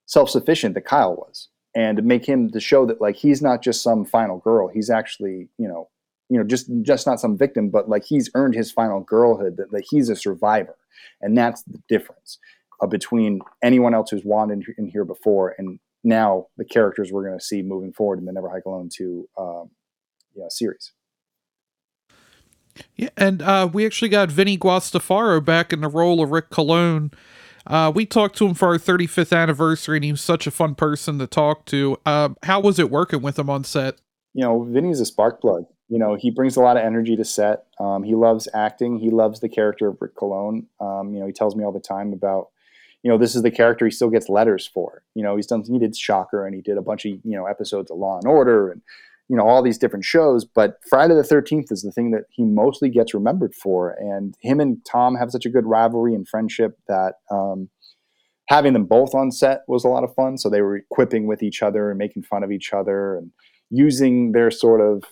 self 0.07 0.31
sufficient 0.31 0.73
that 0.73 0.85
Kyle 0.85 1.15
was, 1.15 1.49
and 1.75 1.97
to 1.97 2.03
make 2.03 2.25
him 2.25 2.49
to 2.49 2.59
show 2.59 2.87
that 2.87 2.99
like 2.99 3.15
he's 3.15 3.43
not 3.43 3.61
just 3.61 3.83
some 3.83 4.05
final 4.05 4.39
girl, 4.39 4.69
he's 4.69 4.89
actually 4.89 5.49
you 5.59 5.67
know 5.67 5.87
you 6.29 6.39
know 6.39 6.43
just 6.43 6.67
just 6.81 7.05
not 7.05 7.19
some 7.19 7.37
victim, 7.37 7.69
but 7.69 7.87
like 7.87 8.03
he's 8.03 8.31
earned 8.33 8.55
his 8.55 8.71
final 8.71 9.01
girlhood, 9.01 9.57
that, 9.57 9.69
that 9.69 9.85
he's 9.87 10.09
a 10.09 10.15
survivor, 10.15 10.77
and 11.21 11.37
that's 11.37 11.61
the 11.61 11.79
difference 11.87 12.39
uh, 12.81 12.87
between 12.87 13.39
anyone 13.63 13.93
else 13.93 14.11
who's 14.11 14.25
wanted 14.25 14.63
in, 14.77 14.87
here 14.87 15.05
before 15.05 15.55
and 15.57 15.79
now 16.03 16.47
the 16.57 16.65
characters 16.65 17.11
we're 17.11 17.25
going 17.25 17.37
to 17.37 17.43
see 17.43 17.61
moving 17.61 17.91
forward 17.91 18.19
in 18.19 18.25
the 18.25 18.31
Never 18.31 18.49
Hike 18.49 18.65
Alone 18.65 18.89
two 18.91 19.27
um, 19.37 19.69
yeah, 20.35 20.45
series. 20.49 20.93
Yeah, 22.95 23.09
and 23.17 23.41
uh, 23.41 23.69
we 23.71 23.85
actually 23.85 24.09
got 24.09 24.31
Vinny 24.31 24.57
Guastaferro 24.57 25.43
back 25.43 25.73
in 25.73 25.81
the 25.81 25.89
role 25.89 26.23
of 26.23 26.31
Rick 26.31 26.49
Cologne. 26.49 27.11
Uh, 27.67 27.91
we 27.93 28.05
talked 28.05 28.37
to 28.37 28.47
him 28.47 28.53
for 28.53 28.69
our 28.69 28.77
35th 28.77 29.35
anniversary, 29.35 29.97
and 29.97 30.05
he 30.05 30.11
was 30.11 30.21
such 30.21 30.47
a 30.47 30.51
fun 30.51 30.75
person 30.75 31.19
to 31.19 31.27
talk 31.27 31.65
to. 31.65 31.97
Uh, 32.05 32.29
how 32.43 32.59
was 32.59 32.79
it 32.79 32.89
working 32.89 33.21
with 33.21 33.37
him 33.37 33.49
on 33.49 33.63
set? 33.63 33.95
You 34.33 34.43
know, 34.43 34.63
Vinny's 34.63 34.99
a 34.99 35.05
spark 35.05 35.41
plug. 35.41 35.65
You 35.89 35.99
know, 35.99 36.15
he 36.15 36.31
brings 36.31 36.55
a 36.55 36.61
lot 36.61 36.77
of 36.77 36.83
energy 36.83 37.15
to 37.15 37.25
set. 37.25 37.65
Um, 37.79 38.03
he 38.03 38.15
loves 38.15 38.47
acting. 38.53 38.99
He 38.99 39.09
loves 39.09 39.39
the 39.39 39.49
character 39.49 39.87
of 39.87 39.97
Rick 39.99 40.15
Cologne. 40.15 40.67
Um, 40.79 41.13
you 41.13 41.19
know, 41.19 41.25
he 41.25 41.33
tells 41.33 41.55
me 41.55 41.63
all 41.63 41.71
the 41.71 41.79
time 41.79 42.13
about, 42.13 42.49
you 43.03 43.09
know, 43.09 43.17
this 43.17 43.35
is 43.35 43.43
the 43.43 43.51
character 43.51 43.85
he 43.85 43.91
still 43.91 44.09
gets 44.09 44.29
letters 44.29 44.67
for. 44.67 45.03
You 45.15 45.23
know, 45.23 45.35
he's 45.35 45.47
done, 45.47 45.63
he 45.65 45.79
did 45.79 45.95
Shocker 45.95 46.45
and 46.45 46.55
he 46.55 46.61
did 46.61 46.77
a 46.77 46.81
bunch 46.81 47.05
of, 47.05 47.13
you 47.23 47.37
know, 47.37 47.45
episodes 47.45 47.91
of 47.91 47.97
Law 47.97 48.17
and 48.17 48.27
Order 48.27 48.71
and 48.71 48.81
you 49.29 49.37
know 49.37 49.47
all 49.47 49.61
these 49.61 49.77
different 49.77 50.03
shows 50.03 50.43
but 50.43 50.79
friday 50.89 51.13
the 51.13 51.21
13th 51.21 51.71
is 51.71 51.83
the 51.83 51.91
thing 51.91 52.09
that 52.09 52.23
he 52.31 52.43
mostly 52.43 52.89
gets 52.89 53.13
remembered 53.13 53.53
for. 53.53 53.91
And 53.91 54.35
him 54.41 54.59
and 54.59 54.83
tom 54.85 55.15
have 55.15 55.31
such 55.31 55.45
a 55.45 55.49
good 55.49 55.67
rivalry 55.67 56.15
and 56.15 56.27
friendship 56.27 56.79
that 56.87 57.13
um, 57.31 57.69
having 58.49 58.73
them 58.73 58.85
both 58.85 59.13
on 59.13 59.31
set 59.31 59.61
was 59.67 59.83
a 59.83 59.87
lot 59.87 60.03
of 60.03 60.13
fun. 60.15 60.37
So 60.37 60.49
they 60.49 60.61
were 60.61 60.81
quipping 60.89 61.27
with 61.27 61.43
each 61.43 61.61
other 61.61 61.89
and 61.89 61.97
making 61.97 62.23
fun 62.23 62.43
of 62.43 62.51
each 62.51 62.73
other 62.73 63.17
and 63.17 63.31
using 63.69 64.31
their 64.31 64.51
sort 64.51 64.81
of 64.81 65.03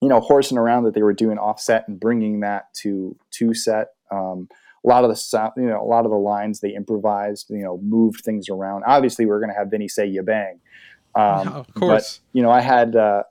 you 0.00 0.08
know 0.08 0.20
horsing 0.20 0.58
around 0.58 0.84
that 0.84 0.94
they 0.94 1.02
were 1.02 1.14
doing 1.14 1.38
offset 1.38 1.88
and 1.88 1.98
bringing 1.98 2.40
that 2.40 2.72
to 2.82 3.16
to 3.38 3.54
set. 3.54 3.88
Um, 4.10 4.48
a 4.84 4.88
lot 4.88 5.04
of 5.04 5.10
the 5.10 5.16
sound, 5.16 5.52
you 5.56 5.64
know, 5.64 5.80
a 5.80 5.86
lot 5.86 6.04
of 6.04 6.10
the 6.10 6.16
lines 6.16 6.60
they 6.60 6.74
improvised, 6.74 7.50
you 7.50 7.62
know, 7.62 7.78
moved 7.82 8.22
things 8.24 8.48
around. 8.48 8.82
Obviously, 8.86 9.24
we 9.26 9.30
are 9.32 9.38
going 9.38 9.52
to 9.52 9.56
have 9.56 9.70
Vinny 9.70 9.88
say 9.88 10.06
"you 10.06 10.22
bang," 10.22 10.60
Um, 11.14 11.48
yeah, 11.48 11.52
of 11.52 11.74
course. 11.74 12.18
But, 12.18 12.20
you 12.32 12.42
know, 12.42 12.50
I 12.50 12.60
had, 12.60 12.96
uh, 12.96 13.22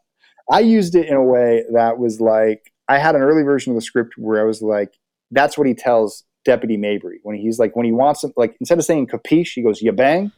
I 0.49 0.59
used 0.59 0.95
it 0.95 1.07
in 1.07 1.15
a 1.15 1.23
way 1.23 1.63
that 1.73 1.97
was 1.97 2.19
like, 2.19 2.71
I 2.87 2.97
had 2.97 3.15
an 3.15 3.21
early 3.21 3.43
version 3.43 3.71
of 3.71 3.75
the 3.75 3.81
script 3.81 4.13
where 4.17 4.41
I 4.41 4.43
was 4.43 4.61
like, 4.61 4.93
that's 5.31 5.57
what 5.57 5.67
he 5.67 5.73
tells 5.73 6.23
Deputy 6.43 6.77
Mabry 6.77 7.19
when 7.23 7.35
he's 7.35 7.57
like, 7.57 7.75
when 7.75 7.85
he 7.85 7.91
wants 7.91 8.23
him, 8.23 8.33
like, 8.35 8.55
instead 8.59 8.77
of 8.77 8.85
saying 8.85 9.07
capiche, 9.07 9.53
he 9.53 9.61
goes, 9.61 9.81
you 9.81 9.91
bang. 9.91 10.31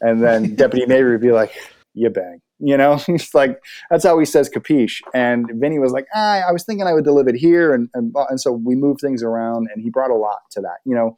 And 0.00 0.22
then 0.22 0.54
Deputy 0.56 0.86
Mabry 0.86 1.12
would 1.12 1.20
be 1.20 1.32
like, 1.32 1.52
you 1.94 2.10
bang. 2.10 2.40
You 2.58 2.76
know, 2.76 2.96
he's 3.06 3.34
like, 3.34 3.58
that's 3.90 4.04
how 4.04 4.18
he 4.18 4.24
says 4.24 4.48
capiche. 4.48 5.00
And 5.14 5.50
Vinny 5.54 5.78
was 5.78 5.92
like, 5.92 6.06
ah, 6.14 6.42
I 6.48 6.52
was 6.52 6.64
thinking 6.64 6.86
I 6.86 6.92
would 6.92 7.04
deliver 7.04 7.30
it 7.30 7.36
here. 7.36 7.74
And, 7.74 7.88
and, 7.94 8.14
and 8.30 8.40
so 8.40 8.52
we 8.52 8.74
moved 8.74 9.00
things 9.00 9.22
around 9.22 9.68
and 9.74 9.82
he 9.82 9.90
brought 9.90 10.10
a 10.10 10.16
lot 10.16 10.38
to 10.52 10.60
that, 10.60 10.78
you 10.84 10.94
know. 10.94 11.16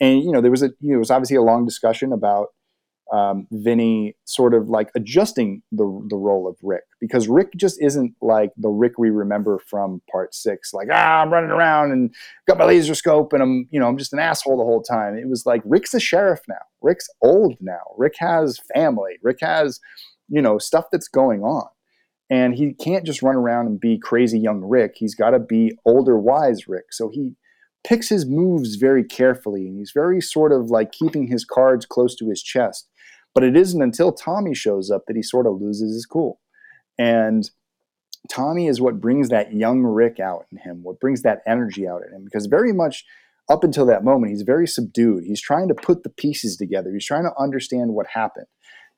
And, 0.00 0.22
you 0.22 0.32
know, 0.32 0.40
there 0.40 0.50
was 0.50 0.62
a, 0.62 0.70
you 0.80 0.92
know, 0.92 0.96
it 0.96 1.00
was 1.00 1.10
obviously 1.10 1.36
a 1.36 1.42
long 1.42 1.66
discussion 1.66 2.12
about, 2.12 2.48
um, 3.12 3.48
Vinny 3.50 4.16
sort 4.24 4.54
of 4.54 4.68
like 4.68 4.90
adjusting 4.94 5.62
the 5.72 5.84
the 6.08 6.16
role 6.16 6.46
of 6.46 6.56
Rick 6.62 6.84
because 7.00 7.26
Rick 7.28 7.52
just 7.56 7.82
isn't 7.82 8.14
like 8.22 8.50
the 8.56 8.68
Rick 8.68 8.98
we 8.98 9.10
remember 9.10 9.58
from 9.58 10.00
Part 10.10 10.32
Six. 10.32 10.72
Like 10.72 10.88
ah, 10.92 11.20
I'm 11.20 11.32
running 11.32 11.50
around 11.50 11.90
and 11.90 12.14
got 12.46 12.58
my 12.58 12.66
laser 12.66 12.94
scope 12.94 13.32
and 13.32 13.42
I'm 13.42 13.68
you 13.70 13.80
know 13.80 13.88
I'm 13.88 13.98
just 13.98 14.12
an 14.12 14.20
asshole 14.20 14.58
the 14.58 14.64
whole 14.64 14.82
time. 14.82 15.16
It 15.16 15.28
was 15.28 15.44
like 15.44 15.62
Rick's 15.64 15.92
a 15.92 16.00
sheriff 16.00 16.40
now. 16.48 16.62
Rick's 16.82 17.08
old 17.20 17.56
now. 17.60 17.80
Rick 17.98 18.14
has 18.18 18.60
family. 18.74 19.14
Rick 19.22 19.38
has 19.40 19.80
you 20.30 20.40
know 20.40 20.58
stuff 20.58 20.86
that's 20.90 21.08
going 21.08 21.42
on. 21.42 21.66
And 22.32 22.54
he 22.54 22.74
can't 22.74 23.04
just 23.04 23.22
run 23.22 23.34
around 23.34 23.66
and 23.66 23.80
be 23.80 23.98
crazy 23.98 24.38
young 24.38 24.60
Rick. 24.62 24.94
He's 24.96 25.16
got 25.16 25.30
to 25.30 25.40
be 25.40 25.76
older, 25.84 26.16
wise 26.16 26.68
Rick. 26.68 26.92
So 26.92 27.08
he 27.08 27.34
picks 27.82 28.08
his 28.08 28.24
moves 28.24 28.76
very 28.76 29.02
carefully 29.02 29.66
and 29.66 29.76
he's 29.76 29.90
very 29.92 30.20
sort 30.20 30.52
of 30.52 30.70
like 30.70 30.92
keeping 30.92 31.26
his 31.26 31.44
cards 31.44 31.86
close 31.86 32.14
to 32.14 32.28
his 32.28 32.42
chest 32.42 32.90
but 33.34 33.44
it 33.44 33.56
isn't 33.56 33.82
until 33.82 34.12
Tommy 34.12 34.54
shows 34.54 34.90
up 34.90 35.04
that 35.06 35.16
he 35.16 35.22
sort 35.22 35.46
of 35.46 35.60
loses 35.60 35.94
his 35.94 36.06
cool. 36.06 36.40
And 36.98 37.48
Tommy 38.30 38.66
is 38.66 38.80
what 38.80 39.00
brings 39.00 39.28
that 39.28 39.54
young 39.54 39.82
Rick 39.82 40.20
out 40.20 40.46
in 40.50 40.58
him, 40.58 40.82
what 40.82 41.00
brings 41.00 41.22
that 41.22 41.40
energy 41.46 41.88
out 41.88 42.02
in 42.06 42.14
him, 42.14 42.24
because 42.24 42.46
very 42.46 42.72
much 42.72 43.04
up 43.48 43.64
until 43.64 43.86
that 43.86 44.04
moment, 44.04 44.30
he's 44.30 44.42
very 44.42 44.66
subdued. 44.66 45.24
He's 45.24 45.40
trying 45.40 45.68
to 45.68 45.74
put 45.74 46.02
the 46.02 46.10
pieces 46.10 46.56
together, 46.56 46.90
he's 46.92 47.06
trying 47.06 47.24
to 47.24 47.36
understand 47.38 47.94
what 47.94 48.06
happened. 48.08 48.46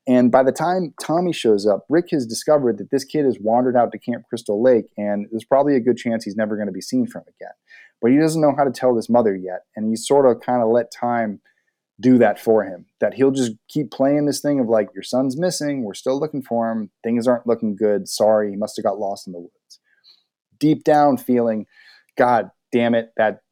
And 0.07 0.33
by 0.33 0.43
the 0.43 0.53
time 0.53 0.95
Tommy 1.01 1.33
shows 1.33 1.67
up, 1.67 1.87
Rick 1.89 2.09
has 2.11 2.27
discovered 2.27 2.79
that 2.79 2.91
this 2.91 3.05
kid 3.05 3.25
has 3.25 3.39
wandered 3.41 3.77
out 3.77 3.93
to 3.93 3.99
Camp 3.99 4.25
Crystal 4.29 4.61
Lake, 4.61 4.87
and 4.97 5.27
there's 5.31 5.45
probably 5.45 5.77
a 5.77 5.81
good 5.81 5.97
chance 5.97 6.25
he's 6.25 6.37
never 6.37 6.57
going 6.57 6.67
to 6.67 6.73
be 6.73 6.81
seen 6.81 7.07
from 7.07 7.23
again. 7.23 7.53
But 8.01 8.11
he 8.11 8.19
doesn't 8.19 8.41
know 8.41 8.55
how 8.57 8.65
to 8.65 8.73
tell 8.73 8.95
this 8.95 9.09
mother 9.09 9.37
yet, 9.37 9.61
and 9.77 9.89
he's 9.89 10.07
sort 10.07 10.27
of 10.27 10.43
kind 10.43 10.61
of 10.61 10.69
let 10.71 10.91
time 10.91 11.41
do 12.01 12.19
that 12.19 12.41
for 12.41 12.65
him. 12.65 12.87
That 13.01 13.15
he'll 13.15 13.31
just 13.31 13.53
keep 13.69 13.93
playing 13.93 14.27
this 14.27 14.41
thing 14.41 14.59
of 14.59 14.69
like, 14.69 14.89
your 14.93 15.05
son's 15.05 15.39
missing. 15.39 15.85
We're 15.85 15.95
still 15.95 16.19
looking 16.19 16.43
for 16.43 16.71
him. 16.71 16.91
Things 17.05 17.29
aren't 17.29 17.47
looking 17.47 17.77
good. 17.77 18.09
Sorry, 18.09 18.51
he 18.51 18.57
must 18.57 18.77
have 18.77 18.85
got 18.85 18.99
lost 18.99 19.29
in 19.29 19.33
the 19.33 19.39
woods. 19.39 19.79
Deep 20.59 20.83
down, 20.83 21.17
feeling, 21.17 21.67
God 22.17 22.51
damn 22.73 22.95
it, 22.95 23.13
that 23.17 23.43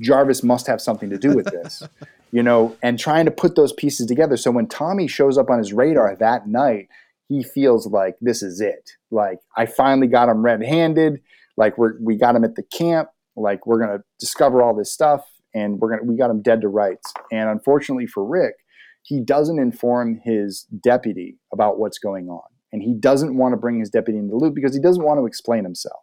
Jarvis 0.00 0.42
must 0.42 0.66
have 0.66 0.80
something 0.80 1.10
to 1.10 1.18
do 1.18 1.34
with 1.34 1.46
this, 1.46 1.82
you 2.30 2.42
know, 2.42 2.76
and 2.82 2.98
trying 2.98 3.24
to 3.24 3.30
put 3.30 3.56
those 3.56 3.72
pieces 3.72 4.06
together. 4.06 4.36
So 4.36 4.50
when 4.50 4.66
Tommy 4.66 5.06
shows 5.06 5.38
up 5.38 5.50
on 5.50 5.58
his 5.58 5.72
radar 5.72 6.16
that 6.16 6.46
night, 6.46 6.88
he 7.28 7.42
feels 7.42 7.86
like 7.86 8.16
this 8.20 8.42
is 8.42 8.60
it. 8.60 8.90
Like 9.10 9.38
I 9.56 9.66
finally 9.66 10.06
got 10.06 10.28
him 10.28 10.42
red-handed. 10.42 11.20
Like 11.56 11.76
we're 11.78 11.94
we 12.00 12.16
got 12.16 12.36
him 12.36 12.44
at 12.44 12.54
the 12.54 12.62
camp. 12.62 13.08
Like 13.36 13.66
we're 13.66 13.80
gonna 13.80 14.02
discover 14.18 14.62
all 14.62 14.74
this 14.74 14.92
stuff 14.92 15.24
and 15.54 15.78
we're 15.78 15.90
gonna 15.90 16.04
we 16.04 16.16
got 16.16 16.30
him 16.30 16.42
dead 16.42 16.60
to 16.62 16.68
rights. 16.68 17.12
And 17.32 17.48
unfortunately 17.48 18.06
for 18.06 18.24
Rick, 18.24 18.54
he 19.02 19.20
doesn't 19.20 19.58
inform 19.58 20.20
his 20.24 20.66
deputy 20.82 21.38
about 21.52 21.78
what's 21.78 21.98
going 21.98 22.28
on, 22.28 22.42
and 22.72 22.82
he 22.82 22.94
doesn't 22.94 23.36
want 23.36 23.52
to 23.52 23.56
bring 23.56 23.78
his 23.78 23.90
deputy 23.90 24.18
into 24.18 24.30
the 24.30 24.36
loop 24.36 24.54
because 24.54 24.74
he 24.74 24.80
doesn't 24.80 25.04
want 25.04 25.18
to 25.18 25.26
explain 25.26 25.64
himself, 25.64 26.00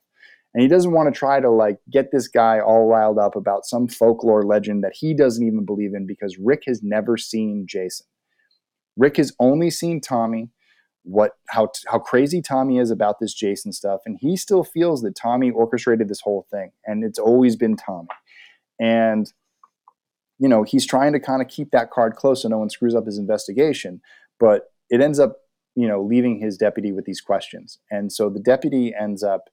and 0.56 0.61
he 0.61 0.69
doesn't 0.69 0.94
want 0.94 1.14
to 1.14 1.19
try 1.19 1.41
to 1.41 1.49
like 1.49 1.80
get 1.91 2.14
this 2.14 2.30
guy 2.30 2.61
all 2.61 2.88
riled 2.88 3.19
up 3.19 3.36
about 3.36 3.65
some 3.65 3.90
folklore 3.90 4.44
legend 4.44 4.86
that 4.86 4.94
he 4.95 5.14
doesn't 5.14 5.45
even 5.45 5.65
believe 5.65 5.94
in 5.94 6.07
because 6.07 6.38
Rick 6.38 6.64
has 6.65 6.82
never 6.82 7.18
seen 7.18 7.65
Jason. 7.68 8.07
Rick 8.95 9.18
has 9.18 9.34
only 9.38 9.69
seen 9.69 9.99
Tommy 9.99 10.52
what 11.03 11.34
how 11.49 11.68
how 11.88 11.99
crazy 11.99 12.41
Tommy 12.41 12.80
is 12.80 12.90
about 12.90 13.19
this 13.19 13.34
Jason 13.34 13.73
stuff 13.73 13.99
and 14.06 14.18
he 14.22 14.38
still 14.38 14.64
feels 14.64 15.02
that 15.02 15.15
Tommy 15.15 15.52
orchestrated 15.52 16.07
this 16.07 16.22
whole 16.22 16.48
thing 16.49 16.72
and 16.86 17.03
it's 17.03 17.19
always 17.19 17.57
been 17.57 17.76
Tommy. 17.76 18.07
And 18.80 19.32
you 20.40 20.48
know, 20.48 20.64
he's 20.64 20.86
trying 20.86 21.11
to 21.14 21.19
kind 21.19 21.41
of 21.41 21.49
keep 21.49 21.72
that 21.72 21.91
card 21.91 22.15
close 22.15 22.44
so 22.44 22.48
no 22.48 22.60
one 22.60 22.69
screws 22.69 22.95
up 22.95 23.06
his 23.06 23.18
investigation. 23.18 24.02
But 24.40 24.72
it 24.90 25.02
ends 25.02 25.19
up, 25.19 25.38
you 25.76 25.88
know, 25.88 26.02
leaving 26.02 26.40
his 26.40 26.57
deputy 26.57 26.94
with 26.94 27.03
these 27.03 27.22
questions. 27.22 27.80
And 27.91 28.11
so 28.11 28.30
the 28.30 28.40
deputy 28.40 28.94
ends 28.98 29.22
up 29.22 29.49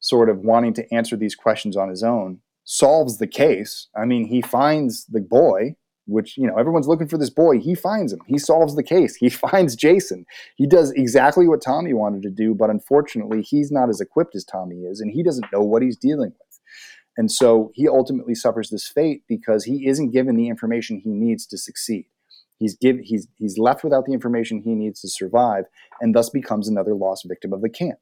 sort 0.00 0.28
of 0.28 0.40
wanting 0.40 0.74
to 0.74 0.94
answer 0.94 1.16
these 1.16 1.34
questions 1.34 1.76
on 1.76 1.88
his 1.88 2.02
own, 2.02 2.40
solves 2.64 3.18
the 3.18 3.26
case. 3.26 3.88
I 3.96 4.04
mean, 4.04 4.26
he 4.26 4.40
finds 4.40 5.04
the 5.06 5.20
boy, 5.20 5.76
which, 6.06 6.36
you 6.36 6.46
know, 6.46 6.56
everyone's 6.56 6.88
looking 6.88 7.08
for 7.08 7.18
this 7.18 7.30
boy. 7.30 7.60
He 7.60 7.74
finds 7.74 8.12
him. 8.12 8.20
He 8.26 8.38
solves 8.38 8.74
the 8.76 8.82
case. 8.82 9.14
He 9.14 9.28
finds 9.30 9.76
Jason. 9.76 10.24
He 10.56 10.66
does 10.66 10.90
exactly 10.92 11.46
what 11.46 11.62
Tommy 11.62 11.94
wanted 11.94 12.22
to 12.22 12.30
do, 12.30 12.54
but 12.54 12.70
unfortunately, 12.70 13.42
he's 13.42 13.70
not 13.70 13.88
as 13.88 14.00
equipped 14.00 14.34
as 14.34 14.44
Tommy 14.44 14.82
is, 14.82 15.00
and 15.00 15.10
he 15.10 15.22
doesn't 15.22 15.52
know 15.52 15.62
what 15.62 15.82
he's 15.82 15.96
dealing 15.96 16.30
with. 16.30 16.60
And 17.16 17.30
so 17.30 17.70
he 17.74 17.88
ultimately 17.88 18.34
suffers 18.34 18.70
this 18.70 18.88
fate 18.88 19.24
because 19.28 19.64
he 19.64 19.86
isn't 19.86 20.10
given 20.10 20.36
the 20.36 20.48
information 20.48 21.00
he 21.00 21.10
needs 21.10 21.46
to 21.48 21.58
succeed. 21.58 22.06
He's, 22.58 22.76
give, 22.76 22.98
he's, 23.02 23.26
he's 23.36 23.58
left 23.58 23.82
without 23.82 24.04
the 24.04 24.12
information 24.12 24.60
he 24.60 24.74
needs 24.74 25.00
to 25.00 25.08
survive 25.08 25.64
and 26.00 26.14
thus 26.14 26.30
becomes 26.30 26.68
another 26.68 26.94
lost 26.94 27.26
victim 27.26 27.52
of 27.52 27.62
the 27.62 27.70
camp. 27.70 27.98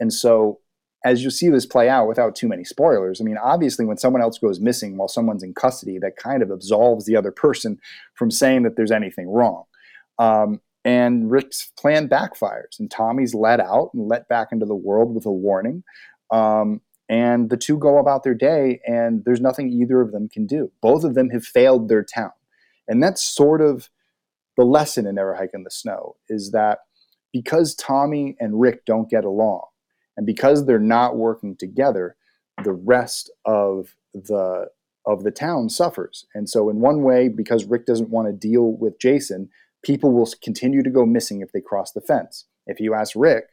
And 0.00 0.12
so, 0.12 0.58
as 1.04 1.24
you 1.24 1.30
see 1.30 1.48
this 1.48 1.66
play 1.66 1.88
out 1.88 2.06
without 2.06 2.36
too 2.36 2.48
many 2.48 2.64
spoilers, 2.64 3.20
I 3.20 3.24
mean, 3.24 3.38
obviously, 3.38 3.84
when 3.84 3.98
someone 3.98 4.22
else 4.22 4.38
goes 4.38 4.60
missing 4.60 4.96
while 4.96 5.08
someone's 5.08 5.42
in 5.42 5.54
custody, 5.54 5.98
that 5.98 6.16
kind 6.16 6.42
of 6.42 6.50
absolves 6.50 7.06
the 7.06 7.16
other 7.16 7.32
person 7.32 7.78
from 8.14 8.30
saying 8.30 8.62
that 8.62 8.76
there's 8.76 8.92
anything 8.92 9.28
wrong. 9.28 9.64
Um, 10.18 10.60
and 10.84 11.30
Rick's 11.30 11.72
plan 11.78 12.08
backfires, 12.08 12.78
and 12.78 12.90
Tommy's 12.90 13.34
let 13.34 13.60
out 13.60 13.90
and 13.94 14.08
let 14.08 14.28
back 14.28 14.48
into 14.52 14.66
the 14.66 14.74
world 14.74 15.14
with 15.14 15.26
a 15.26 15.32
warning. 15.32 15.84
Um, 16.30 16.80
and 17.08 17.50
the 17.50 17.56
two 17.56 17.78
go 17.78 17.98
about 17.98 18.22
their 18.22 18.34
day, 18.34 18.80
and 18.86 19.24
there's 19.24 19.40
nothing 19.40 19.70
either 19.70 20.00
of 20.00 20.12
them 20.12 20.28
can 20.28 20.46
do. 20.46 20.72
Both 20.80 21.04
of 21.04 21.14
them 21.14 21.30
have 21.30 21.44
failed 21.44 21.88
their 21.88 22.02
town. 22.02 22.32
And 22.88 23.02
that's 23.02 23.22
sort 23.22 23.60
of 23.60 23.90
the 24.56 24.64
lesson 24.64 25.06
in 25.06 25.16
Never 25.16 25.34
Hike 25.34 25.50
in 25.54 25.64
the 25.64 25.70
Snow 25.70 26.16
is 26.28 26.50
that 26.52 26.80
because 27.32 27.74
Tommy 27.74 28.36
and 28.40 28.60
Rick 28.60 28.84
don't 28.84 29.08
get 29.08 29.24
along, 29.24 29.62
and 30.16 30.26
because 30.26 30.66
they're 30.66 30.78
not 30.78 31.16
working 31.16 31.56
together, 31.56 32.16
the 32.64 32.72
rest 32.72 33.30
of 33.44 33.94
the 34.14 34.68
of 35.04 35.24
the 35.24 35.30
town 35.32 35.68
suffers. 35.68 36.26
And 36.34 36.48
so 36.48 36.70
in 36.70 36.80
one 36.80 37.02
way, 37.02 37.28
because 37.28 37.64
Rick 37.64 37.86
doesn't 37.86 38.10
want 38.10 38.28
to 38.28 38.32
deal 38.32 38.72
with 38.72 39.00
Jason, 39.00 39.48
people 39.82 40.12
will 40.12 40.28
continue 40.42 40.82
to 40.82 40.90
go 40.90 41.04
missing 41.04 41.40
if 41.40 41.50
they 41.50 41.60
cross 41.60 41.90
the 41.90 42.00
fence. 42.00 42.46
If 42.66 42.78
you 42.78 42.94
ask 42.94 43.14
Rick, 43.16 43.46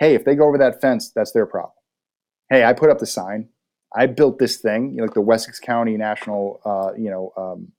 hey, 0.00 0.14
if 0.14 0.24
they 0.24 0.34
go 0.34 0.48
over 0.48 0.58
that 0.58 0.80
fence, 0.80 1.12
that's 1.14 1.30
their 1.30 1.46
problem 1.46 1.72
hey, 2.50 2.64
I 2.64 2.72
put 2.72 2.90
up 2.90 2.98
the 2.98 3.06
sign. 3.06 3.48
I 3.94 4.06
built 4.06 4.38
this 4.38 4.58
thing, 4.58 4.90
you 4.90 4.98
know, 4.98 5.04
like 5.04 5.14
the 5.14 5.20
Wessex 5.20 5.58
County 5.58 5.96
National, 5.96 6.60
uh, 6.64 6.92
you 6.98 7.10
know, 7.10 7.32
um, 7.36 7.72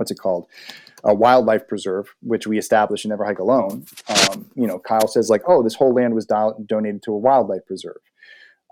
what's 0.00 0.10
it 0.10 0.18
called? 0.18 0.46
A 1.04 1.14
wildlife 1.14 1.68
preserve, 1.68 2.14
which 2.22 2.46
we 2.46 2.56
established 2.56 3.04
in 3.04 3.10
Never 3.10 3.26
Hike 3.26 3.38
Alone. 3.38 3.84
Um, 4.08 4.50
you 4.54 4.66
know, 4.66 4.78
Kyle 4.78 5.06
says 5.06 5.28
like, 5.28 5.42
oh, 5.46 5.62
this 5.62 5.74
whole 5.74 5.92
land 5.92 6.14
was 6.14 6.24
do- 6.24 6.54
donated 6.66 7.02
to 7.02 7.12
a 7.12 7.18
wildlife 7.18 7.66
preserve. 7.66 8.00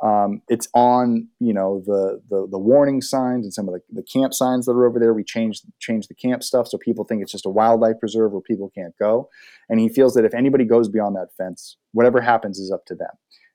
Um, 0.02 0.40
it's 0.48 0.68
on, 0.74 1.28
you 1.38 1.52
know, 1.52 1.82
the, 1.84 2.22
the 2.30 2.46
the 2.48 2.58
warning 2.58 3.02
signs 3.02 3.44
and 3.44 3.52
some 3.52 3.68
of 3.68 3.74
the, 3.74 3.80
the 3.90 4.02
camp 4.02 4.32
signs 4.32 4.64
that 4.66 4.72
are 4.72 4.86
over 4.86 4.98
there. 4.98 5.12
We 5.12 5.24
changed 5.24 5.64
changed 5.80 6.08
the 6.08 6.14
camp 6.14 6.44
stuff 6.44 6.68
so 6.68 6.78
people 6.78 7.04
think 7.04 7.20
it's 7.20 7.32
just 7.32 7.44
a 7.44 7.50
wildlife 7.50 7.98
preserve 7.98 8.30
where 8.32 8.40
people 8.40 8.70
can't 8.72 8.96
go. 8.98 9.28
And 9.68 9.80
he 9.80 9.88
feels 9.88 10.14
that 10.14 10.24
if 10.24 10.34
anybody 10.34 10.64
goes 10.64 10.88
beyond 10.88 11.16
that 11.16 11.34
fence, 11.36 11.76
whatever 11.92 12.20
happens 12.20 12.58
is 12.60 12.70
up 12.70 12.86
to 12.86 12.94
them. 12.94 13.10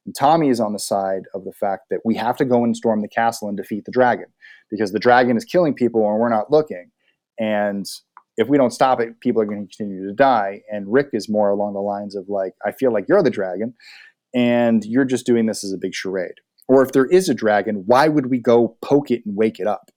And 0.06 0.14
Tommy 0.14 0.50
is 0.50 0.60
on 0.60 0.74
the 0.74 0.80
side 0.80 1.24
of 1.34 1.46
the 1.46 1.54
fact 1.54 1.86
that 1.90 2.02
we 2.04 2.16
have 2.16 2.36
to 2.38 2.46
go 2.46 2.66
and 2.66 2.76
storm 2.76 3.02
the 3.02 3.08
castle 3.08 3.48
and 3.48 3.56
defeat 3.56 3.86
the 3.86 3.92
dragon 3.92 4.28
because 4.70 4.92
the 4.92 5.00
dragon 5.00 5.38
is 5.38 5.46
killing 5.46 5.74
people 5.74 6.08
and 6.10 6.20
we're 6.20 6.28
not 6.30 6.52
looking. 6.52 6.92
And 7.40 7.86
if 8.38 8.48
we 8.48 8.58
don't 8.58 8.72
stop 8.72 9.00
it, 9.00 9.20
people 9.20 9.42
are 9.42 9.46
going 9.46 9.68
to 9.68 9.76
continue 9.76 10.08
to 10.08 10.14
die. 10.14 10.62
And 10.72 10.92
Rick 10.92 11.10
is 11.14 11.30
more 11.30 11.50
along 11.50 11.74
the 11.74 11.80
lines 11.80 12.16
of 12.16 12.30
like, 12.30 12.54
I 12.66 12.72
feel 12.72 12.92
like 12.92 13.06
you're 13.08 13.24
the 13.24 13.30
dragon 13.30 13.74
and 14.34 14.84
you're 14.86 15.06
just 15.06 15.26
doing 15.26 15.46
this 15.46 15.64
as 15.64 15.72
a 15.72 15.78
big 15.78 15.94
charade. 15.94 16.40
Or 16.68 16.82
if 16.82 16.92
there 16.92 17.06
is 17.06 17.30
a 17.30 17.34
dragon, 17.34 17.84
why 17.86 18.08
would 18.08 18.28
we 18.28 18.40
go 18.40 18.78
poke 18.82 19.12
it 19.12 19.26
and 19.26 19.36
wake 19.36 19.60
it 19.60 19.68
up? 19.68 19.92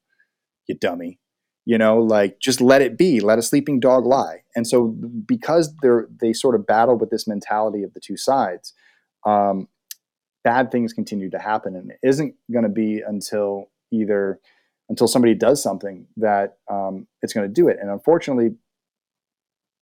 You 0.66 0.74
dummy. 0.74 1.18
You 1.64 1.78
know, 1.78 1.98
like 1.98 2.38
just 2.40 2.60
let 2.60 2.82
it 2.82 2.96
be, 2.96 3.20
let 3.20 3.38
a 3.38 3.42
sleeping 3.42 3.80
dog 3.80 4.06
lie. 4.06 4.42
And 4.54 4.66
so 4.66 4.94
because 5.26 5.74
they're 5.82 6.06
they 6.20 6.32
sort 6.32 6.54
of 6.54 6.66
battle 6.66 6.96
with 6.96 7.10
this 7.10 7.26
mentality 7.26 7.82
of 7.82 7.92
the 7.92 8.00
two 8.00 8.16
sides, 8.16 8.72
um, 9.24 9.68
bad 10.44 10.70
things 10.70 10.92
continue 10.92 11.28
to 11.30 11.40
happen 11.40 11.74
and 11.74 11.90
it 11.90 11.98
isn't 12.04 12.34
going 12.52 12.62
to 12.62 12.68
be 12.68 13.02
until 13.04 13.68
either 13.90 14.38
until 14.88 15.08
somebody 15.08 15.34
does 15.34 15.62
something 15.62 16.06
that 16.16 16.58
um, 16.70 17.06
it's 17.22 17.32
going 17.32 17.46
to 17.46 17.52
do 17.52 17.68
it. 17.68 17.78
And 17.80 17.90
unfortunately 17.90 18.50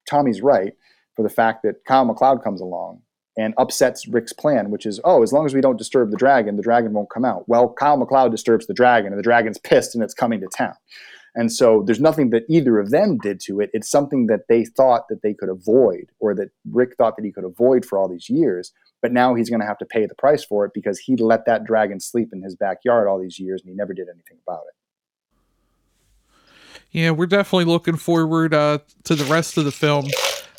tommy's 0.08 0.42
right 0.42 0.74
for 1.16 1.22
the 1.22 1.30
fact 1.30 1.62
that 1.62 1.76
kyle 1.86 2.04
macleod 2.04 2.42
comes 2.44 2.60
along 2.60 3.00
and 3.38 3.54
upsets 3.56 4.06
rick's 4.06 4.34
plan 4.34 4.70
which 4.70 4.84
is 4.84 5.00
oh 5.02 5.22
as 5.22 5.32
long 5.32 5.46
as 5.46 5.54
we 5.54 5.62
don't 5.62 5.78
disturb 5.78 6.10
the 6.10 6.16
dragon 6.16 6.56
the 6.56 6.62
dragon 6.62 6.92
won't 6.92 7.10
come 7.10 7.24
out. 7.24 7.48
Well 7.48 7.72
kyle 7.72 7.96
macleod 7.96 8.30
disturbs 8.30 8.66
the 8.66 8.74
dragon 8.74 9.12
and 9.12 9.18
the 9.18 9.22
dragon's 9.22 9.58
pissed 9.58 9.94
and 9.94 10.04
it's 10.04 10.14
coming 10.14 10.40
to 10.40 10.48
town. 10.56 10.74
And 11.36 11.52
so 11.52 11.82
there's 11.84 12.00
nothing 12.00 12.30
that 12.30 12.44
either 12.48 12.78
of 12.78 12.90
them 12.90 13.18
did 13.18 13.40
to 13.46 13.58
it. 13.58 13.68
It's 13.72 13.90
something 13.90 14.28
that 14.28 14.42
they 14.48 14.64
thought 14.64 15.08
that 15.08 15.22
they 15.22 15.34
could 15.34 15.48
avoid 15.48 16.12
or 16.20 16.32
that 16.36 16.50
rick 16.70 16.94
thought 16.96 17.16
that 17.16 17.24
he 17.24 17.32
could 17.32 17.44
avoid 17.44 17.84
for 17.84 17.98
all 17.98 18.08
these 18.08 18.30
years 18.30 18.72
but 19.04 19.12
now 19.12 19.34
he's 19.34 19.50
going 19.50 19.60
to 19.60 19.66
have 19.66 19.76
to 19.76 19.84
pay 19.84 20.06
the 20.06 20.14
price 20.14 20.42
for 20.42 20.64
it 20.64 20.70
because 20.72 20.98
he 20.98 21.14
let 21.16 21.44
that 21.44 21.64
dragon 21.64 22.00
sleep 22.00 22.30
in 22.32 22.40
his 22.40 22.56
backyard 22.56 23.06
all 23.06 23.20
these 23.20 23.38
years 23.38 23.60
and 23.60 23.68
he 23.68 23.76
never 23.76 23.92
did 23.92 24.08
anything 24.08 24.38
about 24.48 24.62
it. 24.66 24.74
Yeah, 26.94 27.10
we're 27.10 27.26
definitely 27.26 27.64
looking 27.64 27.96
forward 27.96 28.54
uh, 28.54 28.78
to 29.02 29.16
the 29.16 29.24
rest 29.24 29.58
of 29.58 29.64
the 29.64 29.72
film. 29.72 30.06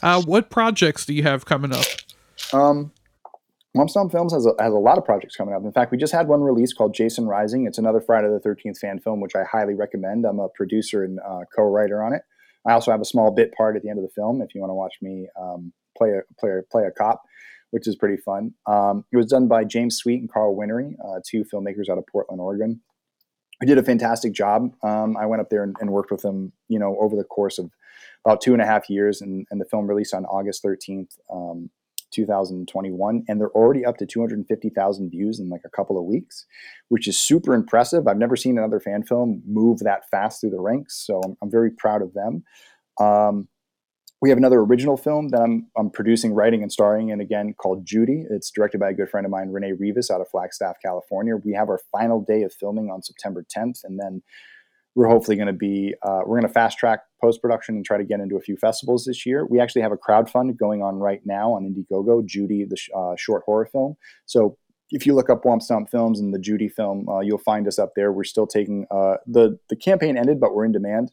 Uh, 0.03 0.21
what 0.21 0.49
projects 0.49 1.05
do 1.05 1.13
you 1.13 1.23
have 1.23 1.45
coming 1.45 1.73
up? 1.73 1.85
Um, 2.51 2.91
Womp 3.75 3.89
Stomp 3.89 4.11
Films 4.11 4.33
has 4.33 4.45
a, 4.45 4.51
has 4.59 4.73
a 4.73 4.77
lot 4.77 4.97
of 4.97 5.05
projects 5.05 5.37
coming 5.37 5.55
up. 5.55 5.63
In 5.63 5.71
fact, 5.71 5.93
we 5.93 5.97
just 5.97 6.11
had 6.11 6.27
one 6.27 6.41
release 6.41 6.73
called 6.73 6.93
Jason 6.93 7.25
Rising. 7.25 7.65
It's 7.65 7.77
another 7.77 8.01
Friday 8.01 8.27
the 8.27 8.41
13th 8.45 8.77
fan 8.79 8.99
film, 8.99 9.21
which 9.21 9.33
I 9.33 9.45
highly 9.49 9.75
recommend. 9.75 10.25
I'm 10.25 10.39
a 10.39 10.49
producer 10.49 11.05
and 11.05 11.19
uh, 11.25 11.45
co-writer 11.55 12.03
on 12.03 12.13
it. 12.13 12.23
I 12.67 12.73
also 12.73 12.91
have 12.91 12.99
a 12.99 13.05
small 13.05 13.31
bit 13.31 13.53
part 13.53 13.77
at 13.77 13.83
the 13.83 13.89
end 13.89 13.97
of 13.97 14.03
the 14.03 14.11
film 14.13 14.41
if 14.41 14.53
you 14.53 14.59
want 14.59 14.71
to 14.71 14.75
watch 14.75 14.95
me 15.01 15.29
um, 15.41 15.71
play 15.97 16.09
a 16.09 16.21
play 16.37 16.51
a, 16.51 16.63
play 16.69 16.83
a 16.83 16.91
cop 16.91 17.21
which 17.71 17.87
is 17.89 17.95
pretty 17.97 18.15
fun. 18.15 18.53
Um, 18.67 19.03
it 19.11 19.17
was 19.17 19.25
done 19.25 19.49
by 19.49 19.65
James 19.65 19.97
Sweet 19.97 20.21
and 20.21 20.31
Carl 20.31 20.55
Winery, 20.55 20.93
uh, 21.03 21.19
two 21.27 21.43
filmmakers 21.43 21.89
out 21.89 21.97
of 21.97 22.05
Portland, 22.07 22.39
Oregon. 22.39 22.79
I 23.61 23.65
did 23.65 23.77
a 23.77 23.83
fantastic 23.83 24.33
job. 24.33 24.73
Um, 24.83 25.15
I 25.17 25.25
went 25.25 25.41
up 25.41 25.49
there 25.49 25.63
and, 25.63 25.75
and, 25.79 25.91
worked 25.91 26.11
with 26.11 26.21
them, 26.21 26.51
you 26.67 26.79
know, 26.79 26.97
over 26.99 27.15
the 27.15 27.23
course 27.23 27.57
of 27.57 27.71
about 28.25 28.41
two 28.41 28.53
and 28.53 28.61
a 28.61 28.65
half 28.65 28.89
years, 28.89 29.21
and, 29.21 29.45
and 29.51 29.61
the 29.61 29.65
film 29.65 29.87
released 29.87 30.13
on 30.13 30.25
August 30.25 30.63
13th, 30.63 31.17
um, 31.31 31.69
2021, 32.11 33.23
and 33.27 33.39
they're 33.39 33.49
already 33.49 33.85
up 33.85 33.97
to 33.97 34.05
250,000 34.05 35.09
views 35.09 35.39
in 35.39 35.49
like 35.49 35.61
a 35.65 35.69
couple 35.69 35.97
of 35.97 36.05
weeks, 36.05 36.45
which 36.89 37.07
is 37.07 37.17
super 37.17 37.53
impressive. 37.53 38.07
I've 38.07 38.17
never 38.17 38.35
seen 38.35 38.57
another 38.57 38.79
fan 38.79 39.03
film 39.03 39.41
move 39.45 39.79
that 39.79 40.09
fast 40.09 40.41
through 40.41 40.51
the 40.51 40.59
ranks, 40.59 40.95
so 41.05 41.21
I'm, 41.23 41.37
I'm 41.41 41.51
very 41.51 41.71
proud 41.71 42.01
of 42.01 42.13
them. 42.13 42.43
Um, 42.99 43.47
we 44.21 44.29
have 44.29 44.37
another 44.37 44.59
original 44.59 44.97
film 44.97 45.29
that 45.29 45.41
I'm, 45.41 45.67
I'm 45.77 45.89
producing, 45.89 46.33
writing, 46.33 46.61
and 46.63 46.71
starring 46.71 47.09
in 47.09 47.19
again 47.19 47.53
called 47.53 47.85
Judy. 47.85 48.25
It's 48.29 48.49
directed 48.49 48.79
by 48.79 48.89
a 48.89 48.93
good 48.93 49.09
friend 49.09 49.25
of 49.25 49.31
mine, 49.31 49.49
Renee 49.49 49.73
Rivas, 49.73 50.09
out 50.09 50.21
of 50.21 50.29
Flagstaff, 50.29 50.77
California. 50.83 51.35
We 51.35 51.53
have 51.53 51.69
our 51.69 51.79
final 51.91 52.21
day 52.21 52.43
of 52.43 52.53
filming 52.53 52.89
on 52.89 53.03
September 53.03 53.45
10th, 53.55 53.83
and 53.83 53.99
then 53.99 54.21
we're 54.95 55.09
hopefully 55.09 55.35
going 55.35 55.47
to 55.47 55.53
be 55.53 55.93
uh, 56.01 56.21
we're 56.25 56.39
going 56.39 56.47
to 56.47 56.53
fast 56.53 56.77
track 56.77 57.01
post 57.21 57.41
production 57.41 57.75
and 57.75 57.85
try 57.85 57.97
to 57.97 58.05
get 58.05 58.21
into 58.21 58.37
a 58.37 58.41
few 58.41 58.55
festivals 58.55 59.03
this 59.05 59.25
year. 59.25 59.45
We 59.45 59.59
actually 59.59 59.81
have 59.81 59.91
a 59.91 59.97
crowdfund 59.97 60.57
going 60.57 60.81
on 60.81 60.95
right 60.95 61.21
now 61.25 61.51
on 61.51 61.63
Indiegogo, 61.63 62.25
Judy, 62.25 62.65
the 62.67 62.77
sh- 62.77 62.89
uh, 62.95 63.15
short 63.17 63.43
horror 63.45 63.65
film. 63.65 63.95
So 64.25 64.57
if 64.91 65.05
you 65.05 65.13
look 65.13 65.29
up 65.29 65.43
Womp 65.43 65.61
Stomp 65.61 65.89
Films 65.89 66.21
and 66.21 66.33
the 66.33 66.39
Judy 66.39 66.69
film, 66.69 67.09
uh, 67.09 67.19
you'll 67.19 67.37
find 67.39 67.67
us 67.67 67.77
up 67.77 67.91
there. 67.95 68.13
We're 68.13 68.23
still 68.23 68.47
taking 68.47 68.85
uh, 68.89 69.15
the 69.27 69.59
the 69.69 69.75
campaign 69.75 70.17
ended, 70.17 70.39
but 70.39 70.55
we're 70.55 70.65
in 70.65 70.71
demand 70.71 71.11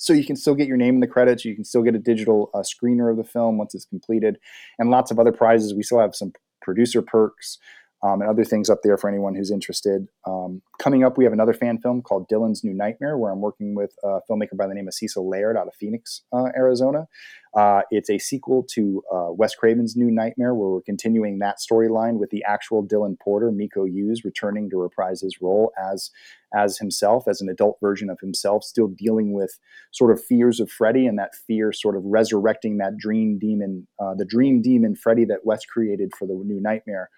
so 0.00 0.14
you 0.14 0.24
can 0.24 0.34
still 0.34 0.54
get 0.54 0.66
your 0.66 0.78
name 0.78 0.94
in 0.94 1.00
the 1.00 1.06
credits. 1.06 1.44
You 1.44 1.54
can 1.54 1.64
still 1.64 1.82
get 1.82 1.94
a 1.94 1.98
digital 1.98 2.50
uh, 2.54 2.60
screener 2.60 3.10
of 3.10 3.18
the 3.18 3.24
film 3.24 3.58
once 3.58 3.74
it's 3.74 3.84
completed, 3.84 4.38
and 4.78 4.88
lots 4.88 5.10
of 5.10 5.18
other 5.18 5.30
prizes. 5.30 5.74
We 5.74 5.82
still 5.82 6.00
have 6.00 6.14
some 6.16 6.32
producer 6.62 7.02
perks 7.02 7.58
um, 8.02 8.22
and 8.22 8.30
other 8.30 8.44
things 8.44 8.70
up 8.70 8.80
there 8.82 8.96
for 8.96 9.08
anyone 9.08 9.34
who's 9.34 9.50
interested. 9.50 10.08
Um, 10.26 10.62
coming 10.78 11.04
up, 11.04 11.18
we 11.18 11.24
have 11.24 11.32
another 11.32 11.52
fan 11.52 11.78
film 11.78 12.02
called 12.02 12.28
Dylan's 12.28 12.64
New 12.64 12.72
Nightmare, 12.72 13.18
where 13.18 13.30
I'm 13.30 13.40
working 13.40 13.74
with 13.74 13.94
a 14.02 14.20
filmmaker 14.28 14.56
by 14.56 14.66
the 14.66 14.74
name 14.74 14.88
of 14.88 14.94
Cecil 14.94 15.28
Laird 15.28 15.56
out 15.56 15.68
of 15.68 15.74
Phoenix, 15.74 16.22
uh, 16.32 16.48
Arizona. 16.56 17.08
Uh, 17.52 17.82
it's 17.90 18.08
a 18.08 18.18
sequel 18.18 18.64
to 18.74 19.02
uh, 19.12 19.32
Wes 19.32 19.54
Craven's 19.54 19.96
New 19.96 20.10
Nightmare, 20.10 20.54
where 20.54 20.68
we're 20.68 20.82
continuing 20.82 21.40
that 21.40 21.56
storyline 21.58 22.18
with 22.18 22.30
the 22.30 22.44
actual 22.46 22.86
Dylan 22.86 23.18
Porter, 23.18 23.50
Miko 23.50 23.84
Hughes, 23.84 24.24
returning 24.24 24.70
to 24.70 24.76
reprise 24.76 25.20
his 25.20 25.40
role 25.42 25.72
as 25.78 26.10
as 26.52 26.78
himself, 26.78 27.28
as 27.28 27.40
an 27.40 27.48
adult 27.48 27.78
version 27.80 28.10
of 28.10 28.18
himself, 28.20 28.64
still 28.64 28.88
dealing 28.88 29.32
with 29.32 29.58
sort 29.92 30.10
of 30.10 30.24
fears 30.24 30.58
of 30.58 30.68
Freddy 30.68 31.06
and 31.06 31.16
that 31.16 31.34
fear 31.46 31.72
sort 31.72 31.96
of 31.96 32.02
resurrecting 32.04 32.78
that 32.78 32.96
dream 32.96 33.38
demon, 33.38 33.86
uh, 34.00 34.14
the 34.14 34.24
dream 34.24 34.60
demon 34.60 34.96
Freddy 34.96 35.24
that 35.24 35.44
Wes 35.44 35.64
created 35.64 36.10
for 36.18 36.26
the 36.26 36.34
New 36.34 36.60
Nightmare 36.60 37.08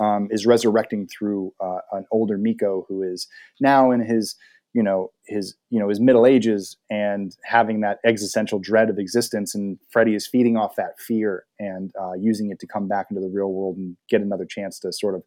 um, 0.00 0.28
is 0.30 0.46
resurrecting 0.46 1.08
through 1.08 1.52
uh, 1.60 1.78
an 1.92 2.04
older 2.10 2.38
Miko 2.38 2.86
who 2.88 3.02
is 3.02 3.26
now 3.60 3.90
in 3.90 4.00
his 4.00 4.36
you 4.74 4.82
know 4.82 5.10
his 5.26 5.56
you 5.70 5.80
know 5.80 5.88
his 5.88 6.00
middle 6.00 6.26
ages 6.26 6.76
and 6.90 7.34
having 7.44 7.80
that 7.80 7.98
existential 8.04 8.58
dread 8.58 8.90
of 8.90 8.98
existence 8.98 9.54
and 9.54 9.78
Freddy 9.90 10.14
is 10.14 10.26
feeding 10.26 10.56
off 10.56 10.76
that 10.76 11.00
fear 11.00 11.44
and 11.58 11.92
uh, 12.00 12.12
using 12.12 12.50
it 12.50 12.58
to 12.60 12.66
come 12.66 12.86
back 12.86 13.06
into 13.10 13.22
the 13.22 13.30
real 13.30 13.52
world 13.52 13.78
and 13.78 13.96
get 14.10 14.20
another 14.20 14.44
chance 14.44 14.78
to 14.80 14.92
sort 14.92 15.14
of 15.14 15.22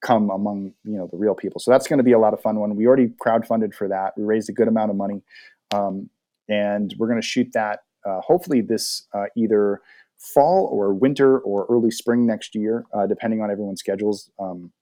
come 0.00 0.30
among 0.30 0.72
you 0.84 0.96
know 0.96 1.08
the 1.10 1.18
real 1.18 1.34
people. 1.34 1.60
So 1.60 1.70
that's 1.70 1.86
going 1.86 1.98
to 1.98 2.04
be 2.04 2.12
a 2.12 2.18
lot 2.18 2.32
of 2.32 2.40
fun. 2.40 2.58
One 2.58 2.74
we 2.76 2.86
already 2.86 3.08
crowdfunded 3.08 3.74
for 3.74 3.88
that. 3.88 4.14
We 4.16 4.24
raised 4.24 4.48
a 4.48 4.52
good 4.52 4.68
amount 4.68 4.90
of 4.90 4.96
money, 4.96 5.22
um, 5.74 6.08
and 6.48 6.94
we're 6.98 7.08
going 7.08 7.20
to 7.20 7.26
shoot 7.26 7.48
that 7.52 7.80
uh, 8.06 8.20
hopefully 8.20 8.60
this 8.60 9.06
uh, 9.14 9.26
either 9.36 9.82
fall 10.18 10.68
or 10.72 10.92
winter 10.92 11.38
or 11.38 11.66
early 11.70 11.90
spring 11.90 12.26
next 12.26 12.54
year, 12.54 12.84
uh, 12.92 13.06
depending 13.06 13.40
on 13.40 13.50
everyone's 13.50 13.80
schedules. 13.80 14.30
Um, 14.38 14.72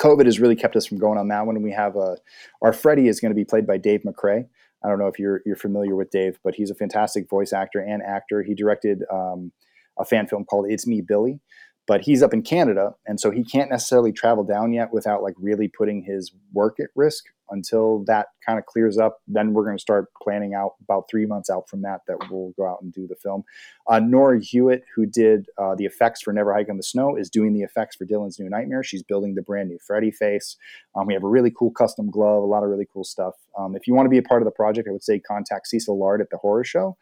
COVID 0.00 0.24
has 0.24 0.40
really 0.40 0.56
kept 0.56 0.74
us 0.76 0.86
from 0.86 0.98
going 0.98 1.18
on 1.18 1.28
that 1.28 1.46
one. 1.46 1.60
We 1.62 1.72
have 1.72 1.96
a 1.96 2.16
our 2.62 2.72
Freddy 2.72 3.08
is 3.08 3.20
going 3.20 3.30
to 3.30 3.36
be 3.36 3.44
played 3.44 3.66
by 3.66 3.78
Dave 3.78 4.02
McCray. 4.02 4.46
I 4.84 4.88
don't 4.88 4.98
know 4.98 5.06
if 5.06 5.18
you're 5.18 5.40
you're 5.46 5.56
familiar 5.56 5.94
with 5.94 6.10
Dave, 6.10 6.38
but 6.42 6.54
he's 6.54 6.70
a 6.70 6.74
fantastic 6.74 7.28
voice 7.28 7.52
actor 7.52 7.80
and 7.80 8.02
actor. 8.02 8.42
He 8.42 8.54
directed 8.54 9.04
um, 9.10 9.52
a 9.98 10.04
fan 10.04 10.26
film 10.26 10.44
called 10.44 10.66
It's 10.68 10.86
Me 10.86 11.00
Billy, 11.00 11.40
but 11.86 12.02
he's 12.02 12.22
up 12.22 12.32
in 12.32 12.42
Canada, 12.42 12.94
and 13.06 13.20
so 13.20 13.30
he 13.30 13.44
can't 13.44 13.70
necessarily 13.70 14.12
travel 14.12 14.44
down 14.44 14.72
yet 14.72 14.92
without 14.92 15.22
like 15.22 15.34
really 15.38 15.68
putting 15.68 16.02
his 16.02 16.32
work 16.52 16.80
at 16.80 16.88
risk. 16.94 17.24
Until 17.50 18.02
that 18.06 18.28
kind 18.44 18.58
of 18.58 18.64
clears 18.64 18.96
up, 18.96 19.18
then 19.28 19.52
we're 19.52 19.64
going 19.64 19.76
to 19.76 19.80
start 19.80 20.06
planning 20.22 20.54
out 20.54 20.76
about 20.82 21.04
three 21.10 21.26
months 21.26 21.50
out 21.50 21.68
from 21.68 21.82
that 21.82 22.00
that 22.08 22.16
we'll 22.30 22.54
go 22.56 22.66
out 22.66 22.78
and 22.80 22.90
do 22.90 23.06
the 23.06 23.16
film. 23.16 23.44
Uh, 23.86 23.98
Nora 23.98 24.40
Hewitt, 24.40 24.82
who 24.96 25.04
did 25.04 25.46
uh, 25.58 25.74
the 25.74 25.84
effects 25.84 26.22
for 26.22 26.32
Never 26.32 26.54
Hike 26.54 26.70
on 26.70 26.78
the 26.78 26.82
Snow, 26.82 27.16
is 27.16 27.28
doing 27.28 27.52
the 27.52 27.60
effects 27.60 27.96
for 27.96 28.06
Dylan's 28.06 28.40
New 28.40 28.48
Nightmare. 28.48 28.82
She's 28.82 29.02
building 29.02 29.34
the 29.34 29.42
brand 29.42 29.68
new 29.68 29.78
Freddy 29.78 30.10
face. 30.10 30.56
Um, 30.96 31.06
we 31.06 31.12
have 31.12 31.22
a 31.22 31.28
really 31.28 31.50
cool 31.50 31.70
custom 31.70 32.10
glove, 32.10 32.42
a 32.42 32.46
lot 32.46 32.62
of 32.62 32.70
really 32.70 32.88
cool 32.90 33.04
stuff. 33.04 33.34
Um, 33.58 33.76
if 33.76 33.86
you 33.86 33.92
want 33.92 34.06
to 34.06 34.10
be 34.10 34.18
a 34.18 34.22
part 34.22 34.40
of 34.40 34.46
the 34.46 34.50
project, 34.50 34.88
I 34.88 34.92
would 34.92 35.04
say 35.04 35.18
contact 35.18 35.66
Cecil 35.66 36.00
Laird 36.00 36.22
at 36.22 36.30
the 36.30 36.38
Horror 36.38 36.64
Show 36.64 36.96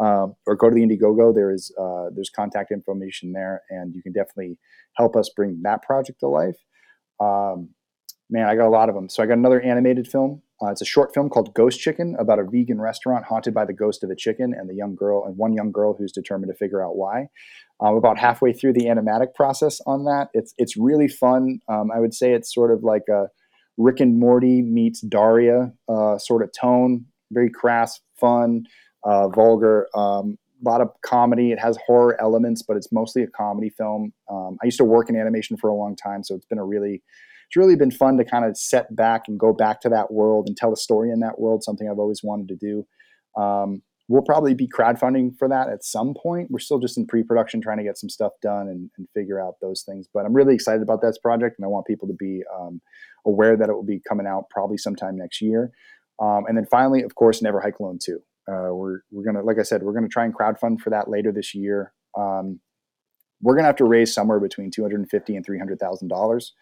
um, 0.00 0.34
or 0.46 0.56
go 0.56 0.68
to 0.68 0.74
the 0.74 0.82
Indiegogo. 0.82 1.34
There 1.34 1.52
is 1.52 1.74
uh, 1.78 2.06
there's 2.14 2.30
contact 2.30 2.70
information 2.70 3.32
there, 3.32 3.62
and 3.70 3.94
you 3.94 4.02
can 4.02 4.12
definitely 4.12 4.58
help 4.96 5.16
us 5.16 5.30
bring 5.34 5.60
that 5.62 5.82
project 5.82 6.20
to 6.20 6.28
life. 6.28 6.56
Um, 7.20 7.70
man, 8.30 8.48
I 8.48 8.54
got 8.54 8.66
a 8.66 8.70
lot 8.70 8.88
of 8.88 8.94
them. 8.94 9.08
So 9.08 9.22
I 9.22 9.26
got 9.26 9.38
another 9.38 9.60
animated 9.60 10.08
film. 10.08 10.42
Uh, 10.60 10.70
it's 10.70 10.82
a 10.82 10.86
short 10.86 11.14
film 11.14 11.28
called 11.28 11.54
Ghost 11.54 11.78
Chicken 11.78 12.16
about 12.18 12.40
a 12.40 12.44
vegan 12.44 12.80
restaurant 12.80 13.24
haunted 13.24 13.54
by 13.54 13.64
the 13.64 13.72
ghost 13.72 14.02
of 14.02 14.10
a 14.10 14.16
chicken 14.16 14.52
and 14.52 14.68
the 14.68 14.74
young 14.74 14.96
girl 14.96 15.24
and 15.24 15.36
one 15.36 15.52
young 15.52 15.70
girl 15.70 15.94
who's 15.96 16.10
determined 16.10 16.52
to 16.52 16.56
figure 16.56 16.84
out 16.84 16.96
why. 16.96 17.26
I'm 17.80 17.94
about 17.94 18.18
halfway 18.18 18.52
through 18.52 18.72
the 18.72 18.86
animatic 18.86 19.34
process 19.34 19.80
on 19.86 20.04
that. 20.04 20.28
It's 20.32 20.52
it's 20.58 20.76
really 20.76 21.06
fun. 21.06 21.60
Um, 21.68 21.90
I 21.94 22.00
would 22.00 22.12
say 22.12 22.32
it's 22.32 22.52
sort 22.52 22.72
of 22.72 22.82
like 22.82 23.04
a 23.08 23.28
Rick 23.76 24.00
and 24.00 24.18
Morty 24.18 24.62
meets 24.62 25.00
Daria 25.00 25.72
uh, 25.88 26.18
sort 26.18 26.42
of 26.42 26.50
tone. 26.60 27.06
Very 27.30 27.50
crass, 27.50 28.00
fun 28.18 28.64
uh, 29.08 29.28
vulgar. 29.28 29.88
Um, 29.94 30.38
a 30.64 30.68
lot 30.68 30.80
of 30.80 30.90
comedy. 31.02 31.52
It 31.52 31.58
has 31.58 31.78
horror 31.86 32.20
elements, 32.20 32.62
but 32.62 32.76
it's 32.76 32.92
mostly 32.92 33.22
a 33.22 33.28
comedy 33.28 33.70
film. 33.70 34.12
Um, 34.30 34.58
I 34.62 34.66
used 34.66 34.78
to 34.78 34.84
work 34.84 35.08
in 35.08 35.16
animation 35.16 35.56
for 35.56 35.70
a 35.70 35.74
long 35.74 35.96
time, 35.96 36.22
so 36.24 36.34
it's 36.34 36.46
been 36.46 36.58
a 36.58 36.64
really, 36.64 37.02
it's 37.48 37.56
really 37.56 37.76
been 37.76 37.90
fun 37.90 38.16
to 38.18 38.24
kind 38.24 38.44
of 38.44 38.56
set 38.58 38.94
back 38.94 39.22
and 39.28 39.38
go 39.38 39.52
back 39.52 39.80
to 39.82 39.88
that 39.88 40.12
world 40.12 40.48
and 40.48 40.56
tell 40.56 40.72
a 40.72 40.76
story 40.76 41.10
in 41.10 41.20
that 41.20 41.40
world. 41.40 41.62
Something 41.62 41.88
I've 41.88 41.98
always 41.98 42.22
wanted 42.22 42.48
to 42.48 42.56
do. 42.56 42.86
Um, 43.40 43.82
we'll 44.08 44.22
probably 44.22 44.54
be 44.54 44.66
crowdfunding 44.66 45.36
for 45.38 45.48
that 45.48 45.68
at 45.68 45.84
some 45.84 46.14
point. 46.14 46.50
We're 46.50 46.58
still 46.58 46.80
just 46.80 46.98
in 46.98 47.06
pre-production, 47.06 47.60
trying 47.60 47.78
to 47.78 47.84
get 47.84 47.98
some 47.98 48.08
stuff 48.08 48.32
done 48.42 48.68
and, 48.68 48.90
and 48.98 49.06
figure 49.14 49.40
out 49.40 49.56
those 49.62 49.82
things. 49.82 50.08
But 50.12 50.26
I'm 50.26 50.32
really 50.32 50.54
excited 50.54 50.82
about 50.82 51.02
this 51.02 51.18
project, 51.18 51.56
and 51.58 51.64
I 51.64 51.68
want 51.68 51.86
people 51.86 52.08
to 52.08 52.14
be 52.14 52.42
um, 52.58 52.80
aware 53.24 53.56
that 53.56 53.68
it 53.68 53.72
will 53.72 53.84
be 53.84 54.02
coming 54.08 54.26
out 54.26 54.50
probably 54.50 54.76
sometime 54.76 55.16
next 55.16 55.40
year. 55.40 55.70
Um, 56.20 56.46
and 56.48 56.56
then 56.56 56.66
finally, 56.68 57.02
of 57.02 57.14
course, 57.14 57.40
Never 57.42 57.60
Hike 57.60 57.78
Alone 57.78 57.98
2. 58.02 58.18
Uh, 58.50 58.72
we're 58.72 59.00
we're 59.10 59.24
gonna, 59.24 59.42
like 59.42 59.58
I 59.58 59.62
said, 59.62 59.82
we're 59.82 59.92
gonna 59.92 60.08
try 60.08 60.24
and 60.24 60.34
crowdfund 60.34 60.80
for 60.80 60.90
that 60.90 61.08
later 61.08 61.32
this 61.32 61.54
year. 61.54 61.92
Um, 62.16 62.60
we're 63.42 63.54
gonna 63.54 63.66
have 63.66 63.76
to 63.76 63.84
raise 63.84 64.14
somewhere 64.14 64.40
between 64.40 64.70
two 64.70 64.82
hundred 64.82 65.00
and 65.00 65.10
fifty 65.10 65.36
and 65.36 65.44
three 65.44 65.58
hundred 65.58 65.78
thousand 65.78 66.08
dollars. 66.08 66.54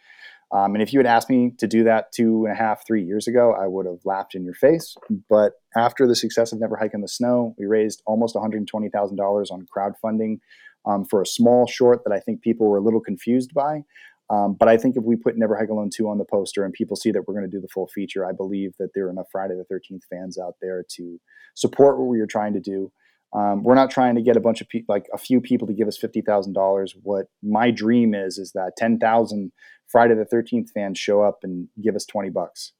Um, 0.52 0.74
and 0.74 0.82
if 0.82 0.92
you 0.92 1.00
had 1.00 1.06
asked 1.06 1.28
me 1.28 1.52
to 1.58 1.66
do 1.66 1.82
that 1.84 2.12
two 2.12 2.44
and 2.44 2.52
a 2.52 2.56
half, 2.56 2.86
three 2.86 3.02
years 3.02 3.26
ago, 3.26 3.52
I 3.60 3.66
would 3.66 3.84
have 3.86 3.98
laughed 4.04 4.34
in 4.36 4.44
your 4.44 4.54
face. 4.54 4.94
But 5.28 5.54
after 5.76 6.06
the 6.06 6.14
success 6.14 6.52
of 6.52 6.60
Never 6.60 6.76
Hike 6.76 6.94
in 6.94 7.00
the 7.00 7.08
Snow, 7.08 7.54
we 7.58 7.66
raised 7.66 8.02
almost 8.06 8.34
one 8.34 8.42
hundred 8.42 8.66
twenty 8.66 8.88
thousand 8.88 9.16
dollars 9.16 9.50
on 9.50 9.66
crowdfunding 9.76 10.38
um, 10.84 11.04
for 11.04 11.20
a 11.20 11.26
small 11.26 11.66
short 11.66 12.02
that 12.04 12.12
I 12.12 12.20
think 12.20 12.42
people 12.42 12.68
were 12.68 12.78
a 12.78 12.82
little 12.82 13.00
confused 13.00 13.54
by. 13.54 13.82
Um, 14.28 14.56
but 14.58 14.68
I 14.68 14.76
think 14.76 14.96
if 14.96 15.04
we 15.04 15.14
put 15.14 15.36
Never 15.36 15.56
Hike 15.56 15.68
Alone 15.68 15.90
2 15.94 16.08
on 16.08 16.18
the 16.18 16.24
poster 16.24 16.64
and 16.64 16.72
people 16.72 16.96
see 16.96 17.12
that 17.12 17.22
we're 17.26 17.34
going 17.34 17.48
to 17.48 17.56
do 17.56 17.60
the 17.60 17.68
full 17.68 17.86
feature, 17.86 18.26
I 18.26 18.32
believe 18.32 18.72
that 18.78 18.90
there 18.94 19.06
are 19.06 19.10
enough 19.10 19.28
Friday 19.30 19.54
the 19.54 19.74
13th 19.74 20.02
fans 20.10 20.36
out 20.38 20.54
there 20.60 20.84
to 20.96 21.20
support 21.54 21.98
what 21.98 22.08
we 22.08 22.20
are 22.20 22.26
trying 22.26 22.52
to 22.54 22.60
do. 22.60 22.90
Um, 23.36 23.62
we're 23.62 23.74
not 23.74 23.90
trying 23.90 24.14
to 24.16 24.22
get 24.22 24.36
a 24.36 24.40
bunch 24.40 24.60
of 24.60 24.68
people, 24.68 24.92
like 24.92 25.06
a 25.12 25.18
few 25.18 25.40
people 25.40 25.66
to 25.68 25.74
give 25.74 25.88
us 25.88 25.98
$50,000. 25.98 26.92
What 27.02 27.26
my 27.42 27.70
dream 27.70 28.14
is, 28.14 28.38
is 28.38 28.52
that 28.52 28.72
10,000 28.76 29.52
Friday 29.88 30.14
the 30.14 30.24
13th 30.24 30.70
fans 30.70 30.98
show 30.98 31.22
up 31.22 31.38
and 31.42 31.68
give 31.82 31.94
us 31.94 32.04
20 32.06 32.30
bucks. 32.30 32.72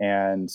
And 0.00 0.48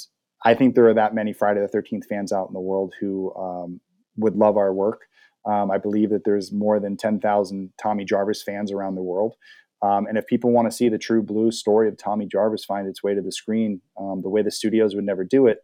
I 0.43 0.53
think 0.53 0.75
there 0.75 0.87
are 0.87 0.93
that 0.93 1.15
many 1.15 1.31
Friday 1.31 1.61
the 1.61 1.77
13th 1.77 2.05
fans 2.09 2.33
out 2.33 2.47
in 2.47 2.53
the 2.53 2.59
world 2.59 2.93
who 2.99 3.33
um, 3.35 3.79
would 4.17 4.35
love 4.35 4.57
our 4.57 4.73
work. 4.73 5.01
Um, 5.45 5.69
I 5.69 5.77
believe 5.77 6.09
that 6.09 6.23
there's 6.25 6.51
more 6.51 6.79
than 6.79 6.97
10,000 6.97 7.73
Tommy 7.81 8.03
Jarvis 8.03 8.41
fans 8.41 8.71
around 8.71 8.95
the 8.95 9.03
world. 9.03 9.35
Um, 9.81 10.07
and 10.07 10.17
if 10.17 10.25
people 10.25 10.51
want 10.51 10.69
to 10.69 10.75
see 10.75 10.89
the 10.89 10.97
true 10.97 11.21
blue 11.21 11.51
story 11.51 11.87
of 11.87 11.97
Tommy 11.97 12.25
Jarvis 12.25 12.65
find 12.65 12.87
its 12.87 13.03
way 13.03 13.13
to 13.13 13.21
the 13.21 13.31
screen, 13.31 13.81
um, 13.99 14.21
the 14.21 14.29
way 14.29 14.41
the 14.41 14.51
studios 14.51 14.95
would 14.95 15.03
never 15.03 15.23
do 15.23 15.47
it, 15.47 15.59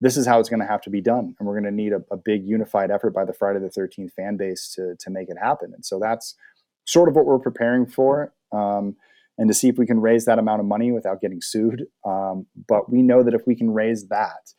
this 0.00 0.16
is 0.16 0.26
how 0.26 0.40
it's 0.40 0.48
going 0.48 0.60
to 0.60 0.66
have 0.66 0.80
to 0.82 0.90
be 0.90 1.00
done. 1.00 1.34
And 1.38 1.46
we're 1.46 1.60
going 1.60 1.64
to 1.64 1.82
need 1.82 1.92
a, 1.92 2.00
a, 2.10 2.16
big 2.16 2.44
unified 2.44 2.90
effort 2.90 3.12
by 3.12 3.24
the 3.24 3.34
Friday 3.34 3.58
the 3.58 3.68
13th 3.68 4.12
fan 4.12 4.36
base 4.36 4.72
to, 4.76 4.94
to 4.98 5.10
make 5.10 5.28
it 5.28 5.36
happen. 5.40 5.72
And 5.74 5.84
so 5.84 5.98
that's 5.98 6.36
sort 6.86 7.08
of 7.08 7.16
what 7.16 7.26
we're 7.26 7.38
preparing 7.38 7.86
for. 7.86 8.32
Um, 8.52 8.96
and 9.36 9.48
to 9.48 9.54
see 9.54 9.68
if 9.68 9.78
we 9.78 9.86
can 9.86 10.00
raise 10.00 10.26
that 10.26 10.38
amount 10.38 10.60
of 10.60 10.66
money 10.66 10.92
without 10.92 11.20
getting 11.20 11.40
sued. 11.40 11.86
Um, 12.04 12.46
but 12.68 12.90
we 12.92 13.02
know 13.02 13.22
that 13.22 13.34
if 13.34 13.46
we 13.46 13.56
can 13.56 13.70
raise 13.70 14.08
that, 14.08 14.52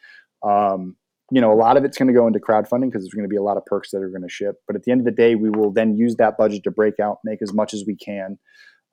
um, 0.43 0.95
you 1.31 1.39
know, 1.39 1.51
a 1.51 1.55
lot 1.55 1.77
of 1.77 1.85
it's 1.85 1.97
going 1.97 2.07
to 2.07 2.13
go 2.13 2.27
into 2.27 2.39
crowdfunding 2.39 2.87
because 2.87 3.03
there's 3.03 3.13
going 3.13 3.25
to 3.25 3.29
be 3.29 3.37
a 3.37 3.43
lot 3.43 3.57
of 3.57 3.65
perks 3.65 3.91
that 3.91 4.01
are 4.01 4.09
going 4.09 4.23
to 4.23 4.29
ship. 4.29 4.55
But 4.67 4.75
at 4.75 4.83
the 4.83 4.91
end 4.91 5.01
of 5.01 5.05
the 5.05 5.11
day, 5.11 5.35
we 5.35 5.49
will 5.49 5.71
then 5.71 5.95
use 5.95 6.15
that 6.15 6.37
budget 6.37 6.63
to 6.63 6.71
break 6.71 6.99
out, 6.99 7.19
make 7.23 7.41
as 7.41 7.53
much 7.53 7.73
as 7.73 7.83
we 7.85 7.95
can. 7.95 8.37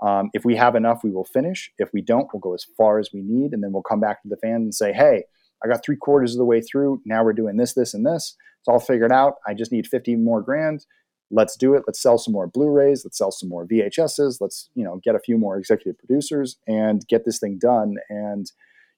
Um, 0.01 0.31
if 0.33 0.45
we 0.45 0.57
have 0.57 0.77
enough, 0.77 1.03
we 1.03 1.11
will 1.11 1.25
finish. 1.25 1.73
If 1.79 1.91
we 1.93 2.03
don't, 2.03 2.29
we'll 2.33 2.41
go 2.41 2.55
as 2.55 2.65
far 2.77 2.99
as 2.99 3.11
we 3.13 3.23
need, 3.23 3.53
and 3.53 3.63
then 3.63 3.73
we'll 3.73 3.83
come 3.83 4.01
back 4.01 4.23
to 4.23 4.29
the 4.29 4.37
fans 4.37 4.63
and 4.63 4.75
say, 4.75 4.93
"Hey, 4.93 5.25
I 5.65 5.69
got 5.69 5.85
three 5.85 5.97
quarters 5.97 6.35
of 6.35 6.39
the 6.39 6.45
way 6.45 6.61
through. 6.61 7.01
Now 7.05 7.25
we're 7.25 7.33
doing 7.33 7.57
this, 7.57 7.75
this, 7.75 7.95
and 7.95 8.07
this. 8.07 8.37
It's 8.61 8.69
all 8.69 8.81
figured 8.81 9.13
out. 9.13 9.35
I 9.47 9.55
just 9.55 9.73
need 9.73 9.87
50 9.87 10.17
more 10.17 10.43
grand. 10.43 10.85
Let's 11.31 11.57
do 11.57 11.75
it. 11.75 11.85
Let's 11.87 12.01
sell 12.01 12.17
some 12.17 12.33
more 12.33 12.47
Blu-rays. 12.47 13.05
Let's 13.05 13.19
sell 13.19 13.31
some 13.31 13.51
more 13.51 13.67
VHSs. 13.67 14.41
Let's 14.41 14.71
you 14.75 14.85
know 14.85 15.01
get 15.03 15.15
a 15.15 15.21
few 15.21 15.37
more 15.37 15.59
executive 15.59 15.99
producers 15.99 16.57
and 16.67 17.07
get 17.07 17.25
this 17.25 17.39
thing 17.39 17.59
done. 17.59 17.97
And 18.09 18.51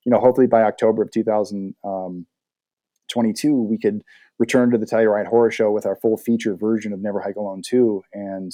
you 0.05 0.13
know, 0.13 0.21
hopefully 0.21 0.47
by 0.47 0.63
October 0.63 1.03
of 1.03 1.11
2022, 1.11 3.49
um, 3.49 3.69
we 3.69 3.79
could 3.79 4.03
return 4.39 4.71
to 4.71 4.79
the 4.79 4.87
Telluride 4.87 5.27
Horror 5.27 5.51
Show 5.51 5.73
with 5.73 5.87
our 5.87 5.97
full 5.97 6.17
feature 6.17 6.55
version 6.55 6.93
of 6.93 7.01
Never 7.01 7.21
Hike 7.21 7.37
Alone 7.37 7.63
2 7.65 8.03
and 8.15 8.53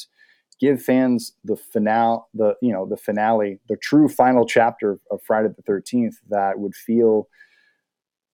give 0.60 0.82
fans 0.82 1.32
the 1.44 1.56
finale, 1.56 2.20
the 2.34 2.54
you 2.62 2.72
know 2.72 2.86
the 2.86 2.96
finale, 2.96 3.58
the 3.68 3.76
true 3.76 4.08
final 4.08 4.46
chapter 4.46 4.98
of 5.10 5.22
Friday 5.22 5.48
the 5.54 5.62
Thirteenth 5.62 6.16
that 6.28 6.58
would 6.58 6.74
feel 6.74 7.28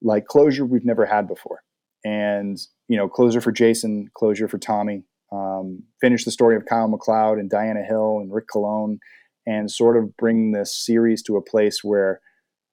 like 0.03 0.27
closure 0.27 0.65
we've 0.65 0.85
never 0.85 1.07
had 1.07 1.27
before, 1.27 1.62
and 2.05 2.59
you 2.89 2.97
know 2.97 3.09
closure 3.09 3.40
for 3.40 3.53
Jason, 3.53 4.09
closure 4.15 4.49
for 4.49 4.59
Tommy, 4.59 5.05
um, 5.32 5.82
finish 6.01 6.24
the 6.24 6.31
story 6.31 6.57
of 6.57 6.66
Kyle 6.66 6.89
MacLeod 6.89 7.39
and 7.39 7.51
Diana 7.51 7.82
Hill 7.82 8.19
and 8.20 8.32
Rick 8.32 8.49
Cologne, 8.49 8.99
and 9.47 9.70
sort 9.70 9.97
of 9.97 10.16
bring 10.16 10.53
this 10.53 10.74
series 10.74 11.23
to 11.24 11.36
a 11.36 11.43
place 11.43 11.82
where, 11.82 12.20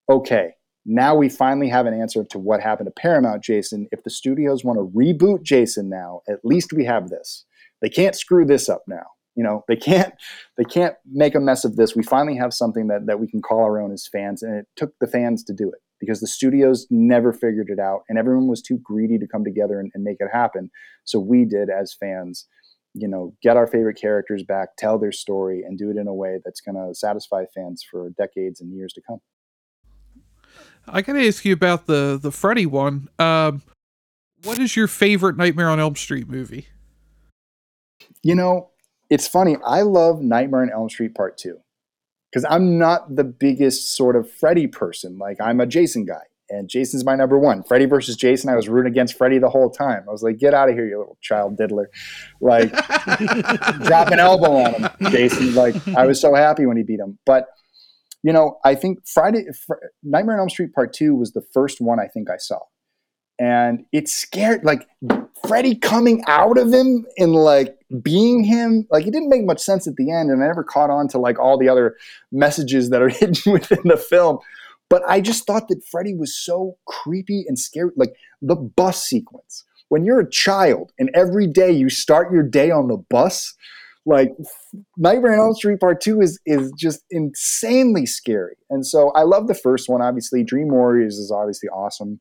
okay, 0.10 0.54
now 0.86 1.16
we 1.16 1.30
finally 1.30 1.70
have 1.70 1.86
an 1.86 2.00
answer 2.00 2.24
to 2.24 2.40
what 2.40 2.62
happened 2.62 2.88
to 2.88 3.02
Paramount 3.02 3.44
Jason. 3.44 3.88
If 3.92 4.04
the 4.04 4.10
studios 4.10 4.64
want 4.64 4.78
to 4.78 4.98
reboot 4.98 5.44
Jason 5.44 5.90
now, 5.90 6.22
at 6.28 6.44
least 6.44 6.74
we 6.74 6.86
have 6.86 7.10
this. 7.10 7.46
They 7.82 7.90
can't 7.90 8.16
screw 8.16 8.46
this 8.46 8.68
up 8.68 8.84
now 8.88 9.06
you 9.40 9.44
know 9.46 9.64
they 9.70 9.78
can't 9.78 10.14
they 10.58 10.66
can't 10.66 10.96
make 11.10 11.34
a 11.34 11.40
mess 11.40 11.64
of 11.64 11.78
this. 11.78 11.96
We 11.96 12.04
finally 12.04 12.36
have 12.36 12.54
something 12.54 12.88
that, 12.88 13.06
that 13.06 13.22
we 13.22 13.28
can 13.28 13.42
call 13.42 13.64
our 13.64 13.82
own 13.82 13.94
as 13.94 14.08
fans 14.12 14.44
and 14.44 14.54
it 14.54 14.68
took 14.76 14.92
the 15.00 15.08
fans 15.08 15.44
to 15.46 15.54
do 15.54 15.70
it 15.70 15.80
because 16.00 16.20
the 16.20 16.28
studios 16.28 16.86
never 16.90 17.32
figured 17.32 17.70
it 17.70 17.80
out 17.80 18.02
and 18.10 18.20
everyone 18.20 18.48
was 18.48 18.62
too 18.62 18.80
greedy 18.84 19.18
to 19.18 19.28
come 19.28 19.46
together 19.46 19.80
and, 19.80 19.92
and 19.96 20.04
make 20.04 20.18
it 20.20 20.28
happen. 20.32 20.70
So 21.06 21.20
we 21.20 21.46
did 21.46 21.70
as 21.70 21.96
fans 21.98 22.46
you 22.94 23.08
know 23.08 23.34
get 23.42 23.56
our 23.56 23.66
favorite 23.66 24.00
characters 24.00 24.44
back 24.44 24.70
tell 24.78 25.00
their 25.00 25.14
story 25.14 25.64
and 25.64 25.78
do 25.78 25.90
it 25.90 25.96
in 25.96 26.08
a 26.08 26.14
way 26.14 26.40
that's 26.44 26.60
going 26.60 26.76
to 26.76 26.94
satisfy 26.94 27.46
fans 27.56 27.82
for 27.90 28.10
decades 28.18 28.60
and 28.60 28.76
years 28.76 28.92
to 28.92 29.02
come. 29.08 29.22
I 30.86 31.02
gotta 31.02 31.26
ask 31.26 31.46
you 31.46 31.54
about 31.54 31.86
the 31.86 32.20
the 32.22 32.32
freddy 32.32 32.66
one. 32.66 33.08
Um, 33.18 33.62
what 34.44 34.60
is 34.60 34.76
your 34.76 34.88
favorite 34.88 35.38
nightmare 35.38 35.70
on 35.70 35.80
elm 35.80 35.96
street 35.96 36.28
movie? 36.28 36.68
You 38.22 38.36
know 38.36 38.72
it's 39.10 39.28
funny. 39.28 39.58
I 39.66 39.82
love 39.82 40.22
Nightmare 40.22 40.62
on 40.62 40.72
Elm 40.72 40.90
Street 40.90 41.16
Part 41.16 41.38
Two 41.38 41.60
because 42.32 42.46
I'm 42.50 42.78
not 42.78 43.16
the 43.16 43.24
biggest 43.24 43.96
sort 43.96 44.16
of 44.16 44.30
Freddy 44.30 44.68
person. 44.68 45.18
Like 45.18 45.38
I'm 45.42 45.60
a 45.60 45.66
Jason 45.66 46.06
guy, 46.06 46.24
and 46.50 46.70
Jason's 46.70 47.06
my 47.06 47.16
number 47.16 47.38
one. 47.38 47.64
Freddy 47.64 47.86
versus 47.86 48.16
Jason. 48.16 48.50
I 48.50 48.56
was 48.56 48.70
rooting 48.70 48.92
against 48.92 49.18
Freddy 49.18 49.40
the 49.40 49.50
whole 49.50 49.70
time. 49.70 50.04
I 50.08 50.12
was 50.12 50.24
like, 50.24 50.38
"Get 50.38 50.54
out 50.54 50.70
of 50.70 50.76
here, 50.76 50.86
you 50.86 50.98
little 50.98 51.18
child 51.22 51.58
diddler!" 51.58 51.90
Like 52.42 52.72
drop 53.84 54.10
an 54.12 54.20
elbow 54.20 54.58
on 54.58 54.74
him, 54.74 54.90
Jason. 55.12 55.56
Like 55.56 55.76
I 55.90 56.06
was 56.06 56.20
so 56.20 56.36
happy 56.36 56.66
when 56.66 56.78
he 56.78 56.84
beat 56.84 57.00
him. 57.00 57.18
But 57.26 57.48
you 58.24 58.34
know, 58.34 58.60
I 58.66 58.76
think 58.76 59.00
Friday 59.08 59.46
Fr- 59.66 59.76
Nightmare 60.04 60.36
on 60.36 60.42
Elm 60.42 60.50
Street 60.50 60.74
Part 60.74 60.94
Two 60.94 61.16
was 61.16 61.32
the 61.32 61.44
first 61.54 61.82
one 61.82 62.00
I 62.00 62.08
think 62.08 62.30
I 62.30 62.38
saw, 62.38 62.60
and 63.40 63.86
it 63.94 64.10
scared 64.10 64.66
like 64.66 64.88
Freddy 65.48 65.76
coming 65.76 66.22
out 66.28 66.58
of 66.58 66.72
him 66.72 67.06
and 67.18 67.34
like 67.34 67.76
being 68.02 68.44
him. 68.44 68.86
Like 68.92 69.08
it 69.08 69.12
didn't 69.12 69.30
make 69.30 69.46
much 69.46 69.62
sense 69.62 69.88
at 69.88 69.96
the 69.96 70.12
end, 70.12 70.30
and 70.30 70.44
I 70.44 70.48
never 70.48 70.64
caught 70.64 70.90
on 70.90 71.08
to 71.10 71.18
like 71.18 71.40
all 71.40 71.58
the 71.58 71.70
other 71.70 71.96
messages 72.32 72.90
that 72.90 73.02
are 73.02 73.10
hidden 73.10 73.52
within 73.52 73.82
the 73.86 73.98
film. 73.98 74.40
But 74.90 75.04
I 75.08 75.22
just 75.22 75.48
thought 75.48 75.70
that 75.70 75.84
Freddy 75.84 76.14
was 76.14 76.36
so 76.36 76.78
creepy 76.86 77.46
and 77.48 77.58
scary. 77.58 77.92
Like 77.96 78.14
the 78.42 78.56
bus 78.56 79.04
sequence. 79.04 79.64
When 79.88 80.06
you're 80.06 80.20
a 80.20 80.30
child 80.30 80.92
and 81.00 81.10
every 81.16 81.48
day 81.48 81.72
you 81.72 81.90
start 81.90 82.32
your 82.32 82.44
day 82.44 82.70
on 82.70 82.90
the 82.90 82.98
bus, 82.98 83.56
like 84.06 84.32
Nightmare 84.98 85.34
on 85.34 85.40
Elm 85.40 85.54
Street 85.56 85.80
Part 85.80 86.02
Two 86.02 86.22
is 86.22 86.40
is 86.46 86.72
just 86.78 87.06
insanely 87.10 88.06
scary. 88.06 88.56
And 88.70 88.86
so 88.86 89.12
I 89.12 89.24
love 89.24 89.48
the 89.48 89.56
first 89.56 89.88
one. 89.88 90.02
Obviously, 90.02 90.44
Dream 90.44 90.68
Warriors 90.68 91.18
is 91.18 91.32
obviously 91.32 91.70
awesome. 91.70 92.20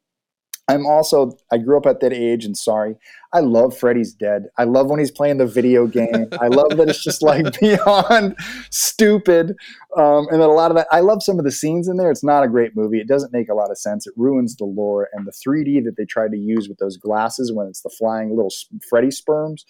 I'm 0.69 0.87
also 0.87 1.37
I 1.51 1.59
grew 1.59 1.79
up 1.79 1.87
at 1.87 2.01
that 2.01 2.13
age 2.13 2.45
and 2.45 2.57
sorry. 2.57 2.97
I 3.33 3.41
love 3.41 3.77
Freddy's 3.77 4.13
Dead. 4.13 4.47
I 4.59 4.65
love 4.65 4.89
when 4.89 4.99
he's 4.99 5.11
playing 5.11 5.39
the 5.39 5.47
video 5.47 5.87
game. 5.87 6.29
I 6.41 6.49
love 6.49 6.77
that 6.77 6.89
it's 6.89 7.03
just 7.03 7.23
like 7.23 7.59
beyond 7.61 8.37
stupid. 8.71 9.57
Um, 9.97 10.29
and 10.31 10.41
then 10.41 10.49
a 10.49 10.53
lot 10.53 10.71
of 10.71 10.77
that 10.77 10.87
I 10.93 11.01
love 11.01 11.23
some 11.23 11.39
of 11.39 11.45
the 11.45 11.51
scenes 11.51 11.89
in 11.89 11.97
there. 11.97 12.11
It's 12.11 12.25
not 12.25 12.45
a 12.45 12.49
great 12.49 12.77
movie. 12.77 13.01
It 13.01 13.09
doesn't 13.09 13.33
make 13.33 13.49
a 13.49 13.55
lot 13.55 13.71
of 13.71 13.79
sense. 13.79 14.07
It 14.07 14.15
ruins 14.17 14.57
the 14.57 14.65
lore 14.65 15.09
and 15.13 15.27
the 15.27 15.33
3D 15.33 15.85
that 15.85 15.97
they 15.97 16.05
tried 16.05 16.33
to 16.33 16.39
use 16.39 16.69
with 16.69 16.79
those 16.79 16.97
glasses 16.97 17.53
when 17.53 17.67
it's 17.67 17.81
the 17.81 17.91
flying 17.91 18.31
little 18.31 18.53
Freddy 18.89 19.11
sperms 19.11 19.65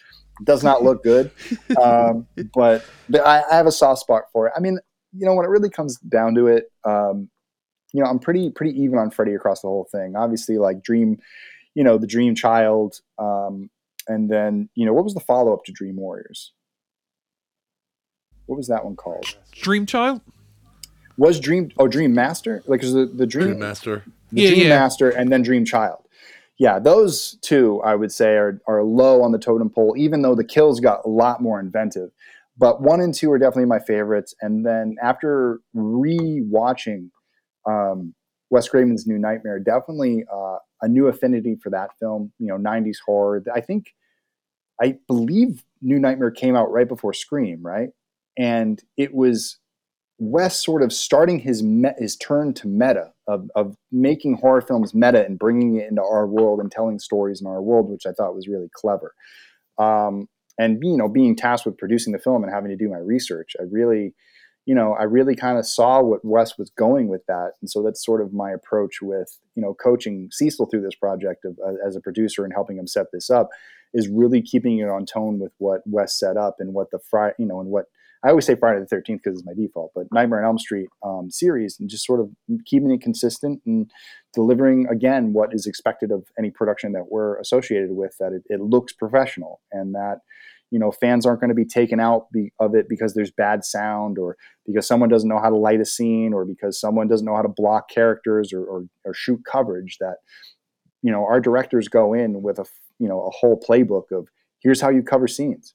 does 0.44 0.62
not 0.62 0.82
look 0.82 1.02
good. 1.02 1.30
Um, 1.80 2.26
but, 2.54 2.84
but 3.08 3.20
I, 3.20 3.42
I, 3.50 3.54
have 3.54 3.66
a 3.66 3.72
soft 3.72 4.00
spot 4.00 4.24
for 4.32 4.46
it. 4.48 4.52
I 4.56 4.60
mean, 4.60 4.78
you 5.12 5.26
know, 5.26 5.34
when 5.34 5.44
it 5.44 5.48
really 5.48 5.70
comes 5.70 5.96
down 5.98 6.34
to 6.34 6.46
it, 6.48 6.64
um, 6.84 7.28
you 7.92 8.02
know, 8.02 8.08
I'm 8.08 8.18
pretty 8.18 8.50
pretty 8.50 8.78
even 8.80 8.98
on 8.98 9.10
Freddy 9.10 9.34
across 9.34 9.62
the 9.62 9.68
whole 9.68 9.88
thing. 9.90 10.16
Obviously, 10.16 10.58
like 10.58 10.82
Dream, 10.82 11.18
you 11.74 11.84
know, 11.84 11.98
the 11.98 12.06
Dream 12.06 12.34
Child, 12.34 13.00
um, 13.18 13.70
and 14.06 14.30
then 14.30 14.68
you 14.74 14.84
know, 14.86 14.92
what 14.92 15.04
was 15.04 15.14
the 15.14 15.20
follow 15.20 15.52
up 15.52 15.64
to 15.64 15.72
Dream 15.72 15.96
Warriors? 15.96 16.52
What 18.46 18.56
was 18.56 18.68
that 18.68 18.84
one 18.84 18.96
called? 18.96 19.36
Dream 19.52 19.86
Child. 19.86 20.20
Was 21.16 21.40
Dream 21.40 21.70
oh 21.78 21.88
Dream 21.88 22.14
Master? 22.14 22.62
Like 22.66 22.82
was 22.82 22.92
the 22.92 23.06
the 23.06 23.26
Dream, 23.26 23.48
Dream 23.48 23.58
Master, 23.58 24.04
the 24.32 24.42
Yeah, 24.42 24.48
Dream 24.50 24.62
yeah. 24.62 24.68
Master, 24.68 25.10
and 25.10 25.32
then 25.32 25.42
Dream 25.42 25.64
Child. 25.64 26.04
Yeah, 26.58 26.78
those 26.78 27.38
two 27.40 27.80
I 27.82 27.94
would 27.94 28.12
say 28.12 28.34
are 28.36 28.60
are 28.66 28.82
low 28.82 29.22
on 29.22 29.32
the 29.32 29.38
totem 29.38 29.70
pole, 29.70 29.94
even 29.96 30.22
though 30.22 30.34
the 30.34 30.44
kills 30.44 30.80
got 30.80 31.04
a 31.04 31.08
lot 31.08 31.40
more 31.42 31.58
inventive. 31.60 32.10
But 32.56 32.82
one 32.82 33.00
and 33.00 33.14
two 33.14 33.30
are 33.30 33.38
definitely 33.38 33.66
my 33.66 33.78
favorites. 33.78 34.34
And 34.40 34.66
then 34.66 34.96
after 35.00 35.60
re-watching 35.74 37.12
um, 37.68 38.14
Wes 38.50 38.68
Craven's 38.68 39.06
New 39.06 39.18
Nightmare, 39.18 39.58
definitely 39.58 40.24
uh, 40.32 40.56
a 40.80 40.88
new 40.88 41.06
affinity 41.08 41.56
for 41.62 41.70
that 41.70 41.90
film. 42.00 42.32
You 42.38 42.48
know, 42.48 42.56
'90s 42.56 42.96
horror. 43.04 43.42
I 43.54 43.60
think, 43.60 43.94
I 44.80 44.96
believe 45.06 45.64
New 45.82 45.98
Nightmare 45.98 46.30
came 46.30 46.56
out 46.56 46.70
right 46.72 46.88
before 46.88 47.12
Scream, 47.12 47.60
right? 47.62 47.90
And 48.36 48.82
it 48.96 49.14
was 49.14 49.58
Wes 50.18 50.62
sort 50.62 50.82
of 50.82 50.92
starting 50.92 51.40
his 51.40 51.62
me- 51.62 51.90
his 51.98 52.16
turn 52.16 52.54
to 52.54 52.68
meta 52.68 53.12
of 53.26 53.50
of 53.54 53.76
making 53.92 54.38
horror 54.38 54.62
films 54.62 54.94
meta 54.94 55.24
and 55.24 55.38
bringing 55.38 55.76
it 55.76 55.88
into 55.88 56.02
our 56.02 56.26
world 56.26 56.60
and 56.60 56.72
telling 56.72 56.98
stories 56.98 57.40
in 57.40 57.46
our 57.46 57.62
world, 57.62 57.90
which 57.90 58.06
I 58.06 58.12
thought 58.12 58.34
was 58.34 58.48
really 58.48 58.70
clever. 58.74 59.14
Um, 59.78 60.28
and 60.58 60.82
you 60.82 60.96
know, 60.96 61.08
being 61.08 61.36
tasked 61.36 61.66
with 61.66 61.78
producing 61.78 62.12
the 62.12 62.18
film 62.18 62.42
and 62.42 62.52
having 62.52 62.70
to 62.70 62.76
do 62.76 62.88
my 62.88 62.98
research, 62.98 63.54
I 63.60 63.64
really 63.70 64.14
you 64.68 64.74
know, 64.74 64.92
I 64.92 65.04
really 65.04 65.34
kind 65.34 65.56
of 65.56 65.66
saw 65.66 66.02
what 66.02 66.22
Wes 66.22 66.58
was 66.58 66.68
going 66.68 67.08
with 67.08 67.24
that, 67.26 67.52
and 67.62 67.70
so 67.70 67.82
that's 67.82 68.04
sort 68.04 68.20
of 68.20 68.34
my 68.34 68.50
approach 68.50 69.00
with 69.00 69.38
you 69.54 69.62
know 69.62 69.72
coaching 69.72 70.28
Cecil 70.30 70.66
through 70.66 70.82
this 70.82 70.94
project 70.94 71.46
of, 71.46 71.58
uh, 71.66 71.72
as 71.86 71.96
a 71.96 72.02
producer 72.02 72.44
and 72.44 72.52
helping 72.52 72.76
him 72.76 72.86
set 72.86 73.06
this 73.10 73.30
up 73.30 73.48
is 73.94 74.08
really 74.08 74.42
keeping 74.42 74.78
it 74.78 74.90
on 74.90 75.06
tone 75.06 75.38
with 75.38 75.52
what 75.56 75.80
Wes 75.86 76.18
set 76.18 76.36
up 76.36 76.56
and 76.58 76.74
what 76.74 76.90
the 76.90 76.98
Friday 76.98 77.34
you 77.38 77.46
know 77.46 77.60
and 77.60 77.70
what 77.70 77.86
I 78.22 78.28
always 78.28 78.44
say 78.44 78.56
Friday 78.56 78.80
the 78.80 78.86
Thirteenth 78.86 79.22
because 79.24 79.38
it's 79.38 79.46
my 79.46 79.54
default, 79.54 79.92
but 79.94 80.12
Nightmare 80.12 80.40
on 80.40 80.44
Elm 80.44 80.58
Street 80.58 80.90
um, 81.02 81.30
series 81.30 81.80
and 81.80 81.88
just 81.88 82.04
sort 82.04 82.20
of 82.20 82.28
keeping 82.66 82.90
it 82.90 83.00
consistent 83.00 83.62
and 83.64 83.90
delivering 84.34 84.86
again 84.88 85.32
what 85.32 85.54
is 85.54 85.64
expected 85.64 86.12
of 86.12 86.26
any 86.38 86.50
production 86.50 86.92
that 86.92 87.10
we're 87.10 87.38
associated 87.38 87.92
with 87.92 88.18
that 88.20 88.34
it, 88.34 88.42
it 88.50 88.60
looks 88.60 88.92
professional 88.92 89.62
and 89.72 89.94
that 89.94 90.18
you 90.70 90.78
know 90.78 90.90
fans 90.90 91.26
aren't 91.26 91.40
going 91.40 91.48
to 91.48 91.54
be 91.54 91.64
taken 91.64 92.00
out 92.00 92.30
be, 92.32 92.52
of 92.60 92.74
it 92.74 92.88
because 92.88 93.14
there's 93.14 93.30
bad 93.30 93.64
sound 93.64 94.18
or 94.18 94.36
because 94.66 94.86
someone 94.86 95.08
doesn't 95.08 95.28
know 95.28 95.40
how 95.40 95.50
to 95.50 95.56
light 95.56 95.80
a 95.80 95.84
scene 95.84 96.32
or 96.32 96.44
because 96.44 96.80
someone 96.80 97.08
doesn't 97.08 97.26
know 97.26 97.36
how 97.36 97.42
to 97.42 97.48
block 97.48 97.88
characters 97.88 98.52
or, 98.52 98.64
or, 98.64 98.84
or 99.04 99.14
shoot 99.14 99.40
coverage 99.50 99.98
that 100.00 100.16
you 101.02 101.10
know 101.10 101.24
our 101.24 101.40
directors 101.40 101.88
go 101.88 102.12
in 102.12 102.42
with 102.42 102.58
a 102.58 102.66
you 102.98 103.08
know 103.08 103.20
a 103.20 103.30
whole 103.30 103.60
playbook 103.60 104.10
of 104.12 104.28
here's 104.60 104.80
how 104.80 104.90
you 104.90 105.02
cover 105.02 105.28
scenes. 105.28 105.74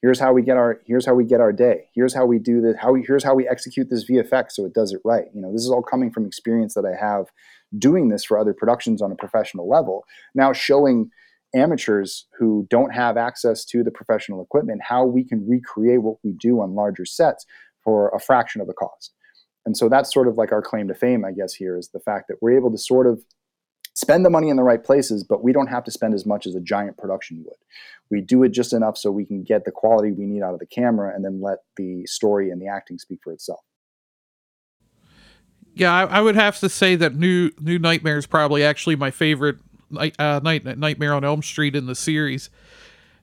Here's 0.00 0.18
how 0.18 0.32
we 0.32 0.42
get 0.42 0.56
our 0.56 0.80
here's 0.84 1.06
how 1.06 1.14
we 1.14 1.24
get 1.24 1.40
our 1.40 1.52
day. 1.52 1.84
Here's 1.94 2.12
how 2.12 2.26
we 2.26 2.38
do 2.40 2.60
this 2.60 2.74
how 2.80 2.92
we, 2.92 3.04
here's 3.06 3.22
how 3.22 3.34
we 3.34 3.48
execute 3.48 3.88
this 3.88 4.04
vfx 4.10 4.52
so 4.52 4.64
it 4.64 4.74
does 4.74 4.92
it 4.92 5.00
right. 5.04 5.26
You 5.32 5.40
know 5.40 5.52
this 5.52 5.62
is 5.62 5.70
all 5.70 5.82
coming 5.82 6.10
from 6.10 6.26
experience 6.26 6.74
that 6.74 6.84
i 6.84 6.98
have 6.98 7.26
doing 7.78 8.08
this 8.08 8.24
for 8.24 8.38
other 8.38 8.52
productions 8.52 9.00
on 9.00 9.12
a 9.12 9.16
professional 9.16 9.68
level. 9.68 10.04
Now 10.34 10.52
showing 10.52 11.10
amateurs 11.54 12.26
who 12.38 12.66
don't 12.70 12.90
have 12.90 13.16
access 13.16 13.64
to 13.66 13.82
the 13.82 13.90
professional 13.90 14.42
equipment 14.42 14.80
how 14.82 15.04
we 15.04 15.24
can 15.24 15.46
recreate 15.46 16.02
what 16.02 16.16
we 16.22 16.32
do 16.32 16.60
on 16.60 16.74
larger 16.74 17.04
sets 17.04 17.44
for 17.82 18.08
a 18.10 18.20
fraction 18.20 18.60
of 18.60 18.66
the 18.66 18.72
cost. 18.72 19.12
And 19.66 19.76
so 19.76 19.88
that's 19.88 20.12
sort 20.12 20.28
of 20.28 20.36
like 20.36 20.52
our 20.52 20.62
claim 20.62 20.88
to 20.88 20.94
fame 20.94 21.24
i 21.24 21.32
guess 21.32 21.54
here 21.54 21.76
is 21.76 21.88
the 21.88 22.00
fact 22.00 22.28
that 22.28 22.36
we're 22.40 22.56
able 22.56 22.70
to 22.70 22.78
sort 22.78 23.06
of 23.06 23.24
spend 23.94 24.24
the 24.24 24.30
money 24.30 24.48
in 24.48 24.56
the 24.56 24.62
right 24.62 24.82
places 24.82 25.22
but 25.22 25.44
we 25.44 25.52
don't 25.52 25.66
have 25.66 25.84
to 25.84 25.90
spend 25.90 26.14
as 26.14 26.24
much 26.24 26.46
as 26.46 26.54
a 26.54 26.60
giant 26.60 26.96
production 26.96 27.44
would. 27.44 27.58
We 28.10 28.20
do 28.20 28.42
it 28.42 28.50
just 28.50 28.72
enough 28.72 28.96
so 28.96 29.10
we 29.10 29.24
can 29.24 29.42
get 29.42 29.64
the 29.64 29.70
quality 29.70 30.12
we 30.12 30.26
need 30.26 30.42
out 30.42 30.54
of 30.54 30.60
the 30.60 30.66
camera 30.66 31.14
and 31.14 31.24
then 31.24 31.40
let 31.40 31.58
the 31.76 32.06
story 32.06 32.50
and 32.50 32.60
the 32.60 32.68
acting 32.68 32.98
speak 32.98 33.20
for 33.22 33.32
itself. 33.32 33.60
Yeah, 35.74 35.92
I, 35.92 36.18
I 36.18 36.20
would 36.20 36.34
have 36.34 36.58
to 36.60 36.68
say 36.68 36.96
that 36.96 37.14
New 37.14 37.50
New 37.58 37.78
Nightmare 37.78 38.18
is 38.18 38.26
probably 38.26 38.62
actually 38.62 38.96
my 38.96 39.10
favorite 39.10 39.56
night, 39.92 40.14
uh, 40.18 40.40
night 40.42 40.64
Nightmare 40.64 41.14
on 41.14 41.24
Elm 41.24 41.42
Street 41.42 41.76
in 41.76 41.86
the 41.86 41.94
series. 41.94 42.50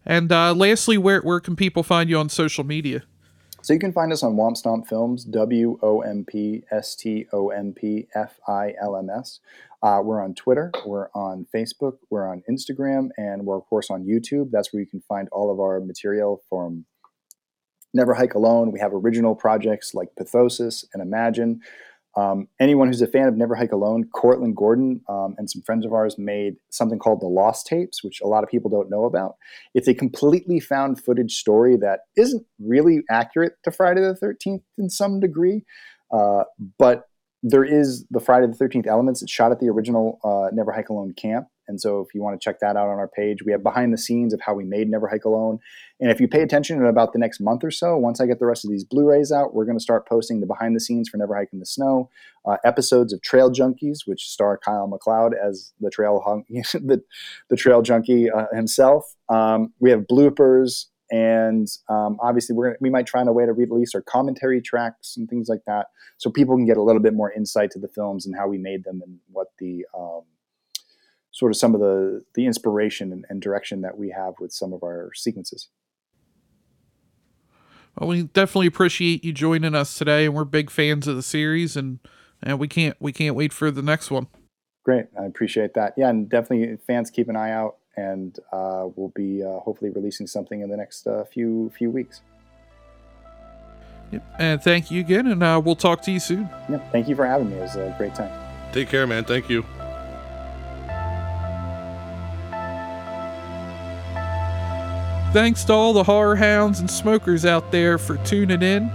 And 0.05 0.31
uh, 0.31 0.53
lastly, 0.53 0.97
where 0.97 1.21
where 1.21 1.39
can 1.39 1.55
people 1.55 1.83
find 1.83 2.09
you 2.09 2.17
on 2.17 2.29
social 2.29 2.63
media? 2.63 3.03
So 3.61 3.73
you 3.73 3.79
can 3.79 3.91
find 3.91 4.13
us 4.13 4.23
on 4.23 4.35
Womp 4.35 4.55
Stomp 4.55 4.87
Films, 4.87 5.25
W 5.25 5.77
O 5.81 6.01
M 6.01 6.25
P 6.25 6.63
S 6.71 6.95
T 6.95 7.25
O 7.33 7.49
M 7.49 7.73
P 7.73 8.07
F 8.15 8.39
I 8.47 8.73
L 8.81 8.95
M 8.95 9.09
S. 9.09 9.39
Uh, 9.81 10.01
we're 10.03 10.21
on 10.21 10.33
Twitter, 10.33 10.71
we're 10.85 11.09
on 11.13 11.45
Facebook, 11.55 11.97
we're 12.09 12.27
on 12.27 12.43
Instagram, 12.49 13.09
and 13.17 13.45
we're, 13.45 13.57
of 13.57 13.65
course, 13.65 13.89
on 13.89 14.03
YouTube. 14.03 14.51
That's 14.51 14.73
where 14.73 14.81
you 14.81 14.85
can 14.85 14.99
find 14.99 15.29
all 15.31 15.51
of 15.51 15.59
our 15.59 15.79
material 15.79 16.41
from 16.49 16.85
Never 17.93 18.13
Hike 18.13 18.33
Alone. 18.33 18.71
We 18.71 18.79
have 18.79 18.93
original 18.93 19.35
projects 19.35 19.93
like 19.93 20.09
Pathosis 20.19 20.83
and 20.93 21.01
Imagine. 21.01 21.61
Um, 22.15 22.47
anyone 22.59 22.87
who's 22.87 23.01
a 23.01 23.07
fan 23.07 23.27
of 23.27 23.37
Never 23.37 23.55
Hike 23.55 23.71
Alone, 23.71 24.09
Cortland 24.13 24.55
Gordon 24.55 25.01
um, 25.07 25.35
and 25.37 25.49
some 25.49 25.61
friends 25.61 25.85
of 25.85 25.93
ours 25.93 26.17
made 26.17 26.55
something 26.69 26.97
called 26.97 27.21
the 27.21 27.27
Lost 27.27 27.67
Tapes, 27.67 28.03
which 28.03 28.19
a 28.21 28.27
lot 28.27 28.43
of 28.43 28.49
people 28.49 28.69
don't 28.69 28.89
know 28.89 29.05
about. 29.05 29.35
It's 29.73 29.87
a 29.87 29.93
completely 29.93 30.59
found 30.59 31.03
footage 31.03 31.35
story 31.35 31.77
that 31.77 32.01
isn't 32.17 32.45
really 32.59 33.03
accurate 33.09 33.53
to 33.63 33.71
Friday 33.71 34.01
the 34.01 34.15
13th 34.15 34.63
in 34.77 34.89
some 34.89 35.19
degree, 35.19 35.63
uh, 36.11 36.43
but 36.77 37.03
there 37.43 37.63
is 37.63 38.05
the 38.09 38.19
Friday 38.19 38.47
the 38.47 38.65
13th 38.65 38.87
elements. 38.87 39.21
It's 39.21 39.31
shot 39.31 39.51
at 39.51 39.59
the 39.59 39.69
original 39.69 40.19
uh, 40.23 40.53
Never 40.53 40.71
Hike 40.71 40.89
Alone 40.89 41.13
camp. 41.13 41.47
And 41.69 41.79
so 41.79 42.01
if 42.01 42.15
you 42.15 42.21
want 42.21 42.39
to 42.39 42.43
check 42.43 42.59
that 42.59 42.75
out 42.75 42.89
on 42.89 42.97
our 42.97 43.07
page, 43.07 43.43
we 43.45 43.51
have 43.51 43.61
behind 43.61 43.93
the 43.93 43.97
scenes 43.97 44.33
of 44.33 44.41
how 44.41 44.55
we 44.55 44.65
made 44.65 44.89
Never 44.89 45.07
Hike 45.07 45.23
Alone. 45.23 45.59
And 45.99 46.09
if 46.09 46.19
you 46.19 46.27
pay 46.27 46.41
attention 46.41 46.77
in 46.77 46.85
about 46.85 47.13
the 47.13 47.19
next 47.19 47.39
month 47.39 47.63
or 47.63 47.69
so, 47.69 47.95
once 47.95 48.19
I 48.19 48.25
get 48.25 48.39
the 48.39 48.47
rest 48.47 48.65
of 48.65 48.71
these 48.71 48.83
Blu-rays 48.83 49.31
out, 49.31 49.53
we're 49.53 49.65
going 49.65 49.77
to 49.77 49.83
start 49.83 50.07
posting 50.07 50.39
the 50.39 50.47
behind 50.47 50.75
the 50.75 50.79
scenes 50.79 51.07
for 51.07 51.17
Never 51.17 51.37
Hike 51.37 51.53
in 51.53 51.59
the 51.59 51.67
Snow, 51.67 52.09
uh, 52.45 52.57
episodes 52.65 53.13
of 53.13 53.21
Trail 53.21 53.51
Junkies, 53.51 53.99
which 54.05 54.27
star 54.27 54.57
Kyle 54.57 54.89
McLeod 54.89 55.31
as 55.33 55.71
the 55.79 55.91
trail 55.91 56.21
hung, 56.25 56.43
the, 56.49 57.03
the 57.49 57.55
trail 57.55 57.83
junkie 57.83 58.31
uh, 58.31 58.47
himself. 58.51 59.15
Um, 59.29 59.71
we 59.79 59.91
have 59.91 60.07
bloopers, 60.11 60.85
and 61.11 61.67
um, 61.87 62.17
obviously 62.19 62.55
we're 62.55 62.69
gonna, 62.69 62.77
we 62.81 62.89
might 62.89 63.05
try 63.05 63.21
in 63.21 63.27
a 63.27 63.33
way 63.33 63.45
to 63.45 63.53
release 63.53 63.93
our 63.93 64.01
commentary 64.01 64.59
tracks 64.59 65.17
and 65.17 65.29
things 65.29 65.49
like 65.49 65.61
that, 65.67 65.87
so 66.17 66.31
people 66.31 66.55
can 66.55 66.65
get 66.65 66.77
a 66.77 66.83
little 66.83 67.01
bit 67.01 67.13
more 67.13 67.31
insight 67.31 67.69
to 67.71 67.79
the 67.79 67.87
films 67.87 68.25
and 68.25 68.35
how 68.35 68.47
we 68.47 68.57
made 68.57 68.83
them 68.85 69.01
and 69.05 69.19
what 69.31 69.47
the 69.59 69.85
um, 69.95 70.21
sort 71.39 71.53
of 71.53 71.55
some 71.55 71.73
of 71.73 71.79
the 71.79 72.21
the 72.35 72.45
inspiration 72.45 73.13
and, 73.13 73.25
and 73.29 73.41
direction 73.41 73.79
that 73.79 73.97
we 73.97 74.09
have 74.09 74.33
with 74.41 74.51
some 74.51 74.73
of 74.73 74.83
our 74.83 75.11
sequences. 75.15 75.69
Well, 77.97 78.09
we 78.09 78.23
definitely 78.23 78.67
appreciate 78.67 79.23
you 79.23 79.31
joining 79.31 79.73
us 79.73 79.97
today, 79.97 80.25
and 80.25 80.35
we're 80.35 80.43
big 80.43 80.69
fans 80.69 81.07
of 81.07 81.15
the 81.15 81.23
series, 81.23 81.77
and 81.77 81.99
and 82.43 82.59
we 82.59 82.67
can't 82.67 82.97
we 82.99 83.13
can't 83.13 83.35
wait 83.35 83.53
for 83.53 83.71
the 83.71 83.81
next 83.81 84.11
one. 84.11 84.27
Great, 84.83 85.05
I 85.17 85.25
appreciate 85.25 85.75
that. 85.75 85.93
Yeah, 85.95 86.09
and 86.09 86.29
definitely 86.29 86.77
fans 86.85 87.09
keep 87.09 87.29
an 87.29 87.37
eye 87.37 87.51
out, 87.51 87.77
and 87.95 88.37
uh, 88.51 88.89
we'll 88.97 89.13
be 89.15 89.41
uh, 89.41 89.59
hopefully 89.59 89.91
releasing 89.91 90.27
something 90.27 90.59
in 90.59 90.69
the 90.69 90.77
next 90.77 91.07
uh, 91.07 91.23
few 91.23 91.71
few 91.77 91.89
weeks. 91.89 92.21
Yep. 94.11 94.35
And 94.39 94.61
thank 94.61 94.91
you 94.91 94.99
again, 94.99 95.27
and 95.27 95.41
uh, 95.41 95.61
we'll 95.63 95.75
talk 95.75 96.01
to 96.01 96.11
you 96.11 96.19
soon. 96.19 96.49
Yeah, 96.69 96.79
thank 96.91 97.07
you 97.07 97.15
for 97.15 97.25
having 97.25 97.49
me. 97.49 97.57
It 97.57 97.61
was 97.61 97.75
a 97.77 97.95
great 97.97 98.13
time. 98.13 98.31
Take 98.73 98.89
care, 98.89 99.07
man. 99.07 99.23
Thank 99.23 99.49
you. 99.49 99.63
Thanks 105.31 105.63
to 105.65 105.73
all 105.73 105.93
the 105.93 106.03
horror 106.03 106.35
hounds 106.35 106.79
and 106.79 106.89
smokers 106.89 107.45
out 107.45 107.71
there 107.71 107.99
for 107.99 108.17
tuning 108.17 108.63
in. 108.63 108.89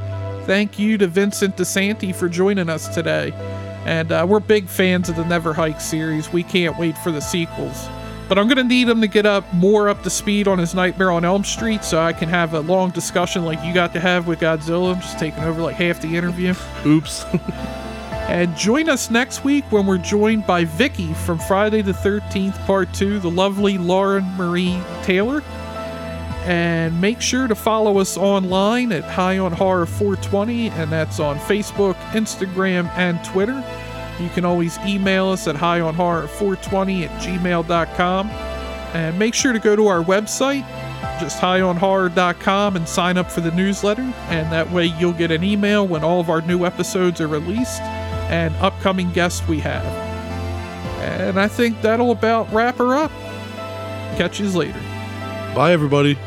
Thank 0.46 0.80
you 0.80 0.98
to 0.98 1.06
Vincent 1.06 1.56
DiSanti 1.56 2.12
for 2.12 2.28
joining 2.28 2.68
us 2.68 2.92
today. 2.92 3.32
And 3.86 4.10
uh, 4.10 4.26
we're 4.28 4.40
big 4.40 4.66
fans 4.66 5.08
of 5.08 5.14
the 5.14 5.24
Never 5.24 5.52
Hike 5.52 5.80
series. 5.80 6.32
We 6.32 6.42
can't 6.42 6.76
wait 6.76 6.98
for 6.98 7.12
the 7.12 7.20
sequels. 7.20 7.86
But 8.28 8.38
I'm 8.38 8.48
going 8.48 8.56
to 8.56 8.64
need 8.64 8.88
him 8.88 9.00
to 9.00 9.06
get 9.06 9.26
up 9.26 9.44
more 9.54 9.88
up 9.88 10.02
to 10.02 10.10
speed 10.10 10.48
on 10.48 10.58
his 10.58 10.74
Nightmare 10.74 11.12
on 11.12 11.24
Elm 11.24 11.44
Street 11.44 11.84
so 11.84 12.00
I 12.00 12.12
can 12.12 12.28
have 12.28 12.54
a 12.54 12.60
long 12.60 12.90
discussion 12.90 13.44
like 13.44 13.62
you 13.62 13.72
got 13.72 13.92
to 13.92 14.00
have 14.00 14.26
with 14.26 14.40
Godzilla. 14.40 14.92
I'm 14.92 15.00
just 15.00 15.20
taking 15.20 15.44
over 15.44 15.62
like 15.62 15.76
half 15.76 16.02
the 16.02 16.16
interview. 16.16 16.54
Oops. 16.84 17.24
And 18.26 18.56
join 18.56 18.88
us 18.88 19.10
next 19.10 19.44
week 19.44 19.70
when 19.70 19.86
we're 19.86 19.98
joined 19.98 20.46
by 20.46 20.64
Vicky 20.64 21.12
from 21.12 21.38
Friday 21.38 21.82
the 21.82 21.92
13th, 21.92 22.58
Part 22.64 22.92
2, 22.94 23.18
the 23.18 23.30
lovely 23.30 23.76
Lauren 23.76 24.24
Marie 24.38 24.80
Taylor. 25.02 25.42
And 26.44 27.00
make 27.00 27.22
sure 27.22 27.48
to 27.48 27.54
follow 27.54 27.98
us 27.98 28.18
online 28.18 28.92
at 28.92 29.04
High 29.04 29.38
on 29.38 29.52
Horror 29.52 29.86
420, 29.86 30.68
and 30.70 30.92
that's 30.92 31.18
on 31.18 31.38
Facebook, 31.38 31.94
Instagram, 32.12 32.86
and 32.96 33.22
Twitter. 33.24 33.64
You 34.20 34.28
can 34.28 34.44
always 34.44 34.78
email 34.80 35.28
us 35.28 35.48
at 35.48 35.56
highonhorror420 35.56 37.08
at 37.08 37.22
gmail.com. 37.22 38.28
And 38.28 39.18
make 39.18 39.34
sure 39.34 39.52
to 39.52 39.58
go 39.58 39.74
to 39.74 39.86
our 39.88 40.04
website, 40.04 40.68
just 41.18 41.40
highonhorror.com, 41.40 42.76
and 42.76 42.88
sign 42.88 43.16
up 43.16 43.30
for 43.30 43.40
the 43.40 43.50
newsletter. 43.50 44.02
And 44.28 44.52
that 44.52 44.70
way 44.70 44.86
you'll 45.00 45.14
get 45.14 45.30
an 45.30 45.42
email 45.42 45.88
when 45.88 46.04
all 46.04 46.20
of 46.20 46.30
our 46.30 46.42
new 46.42 46.64
episodes 46.64 47.20
are 47.20 47.26
released 47.26 47.80
and 47.80 48.54
upcoming 48.56 49.10
guests 49.12 49.46
we 49.48 49.58
have. 49.60 49.84
And 51.00 51.40
I 51.40 51.48
think 51.48 51.80
that'll 51.82 52.12
about 52.12 52.52
wrap 52.52 52.76
her 52.76 52.94
up. 52.94 53.10
Catch 54.16 54.40
you 54.40 54.48
later. 54.50 54.78
Bye, 55.54 55.72
everybody. 55.72 56.18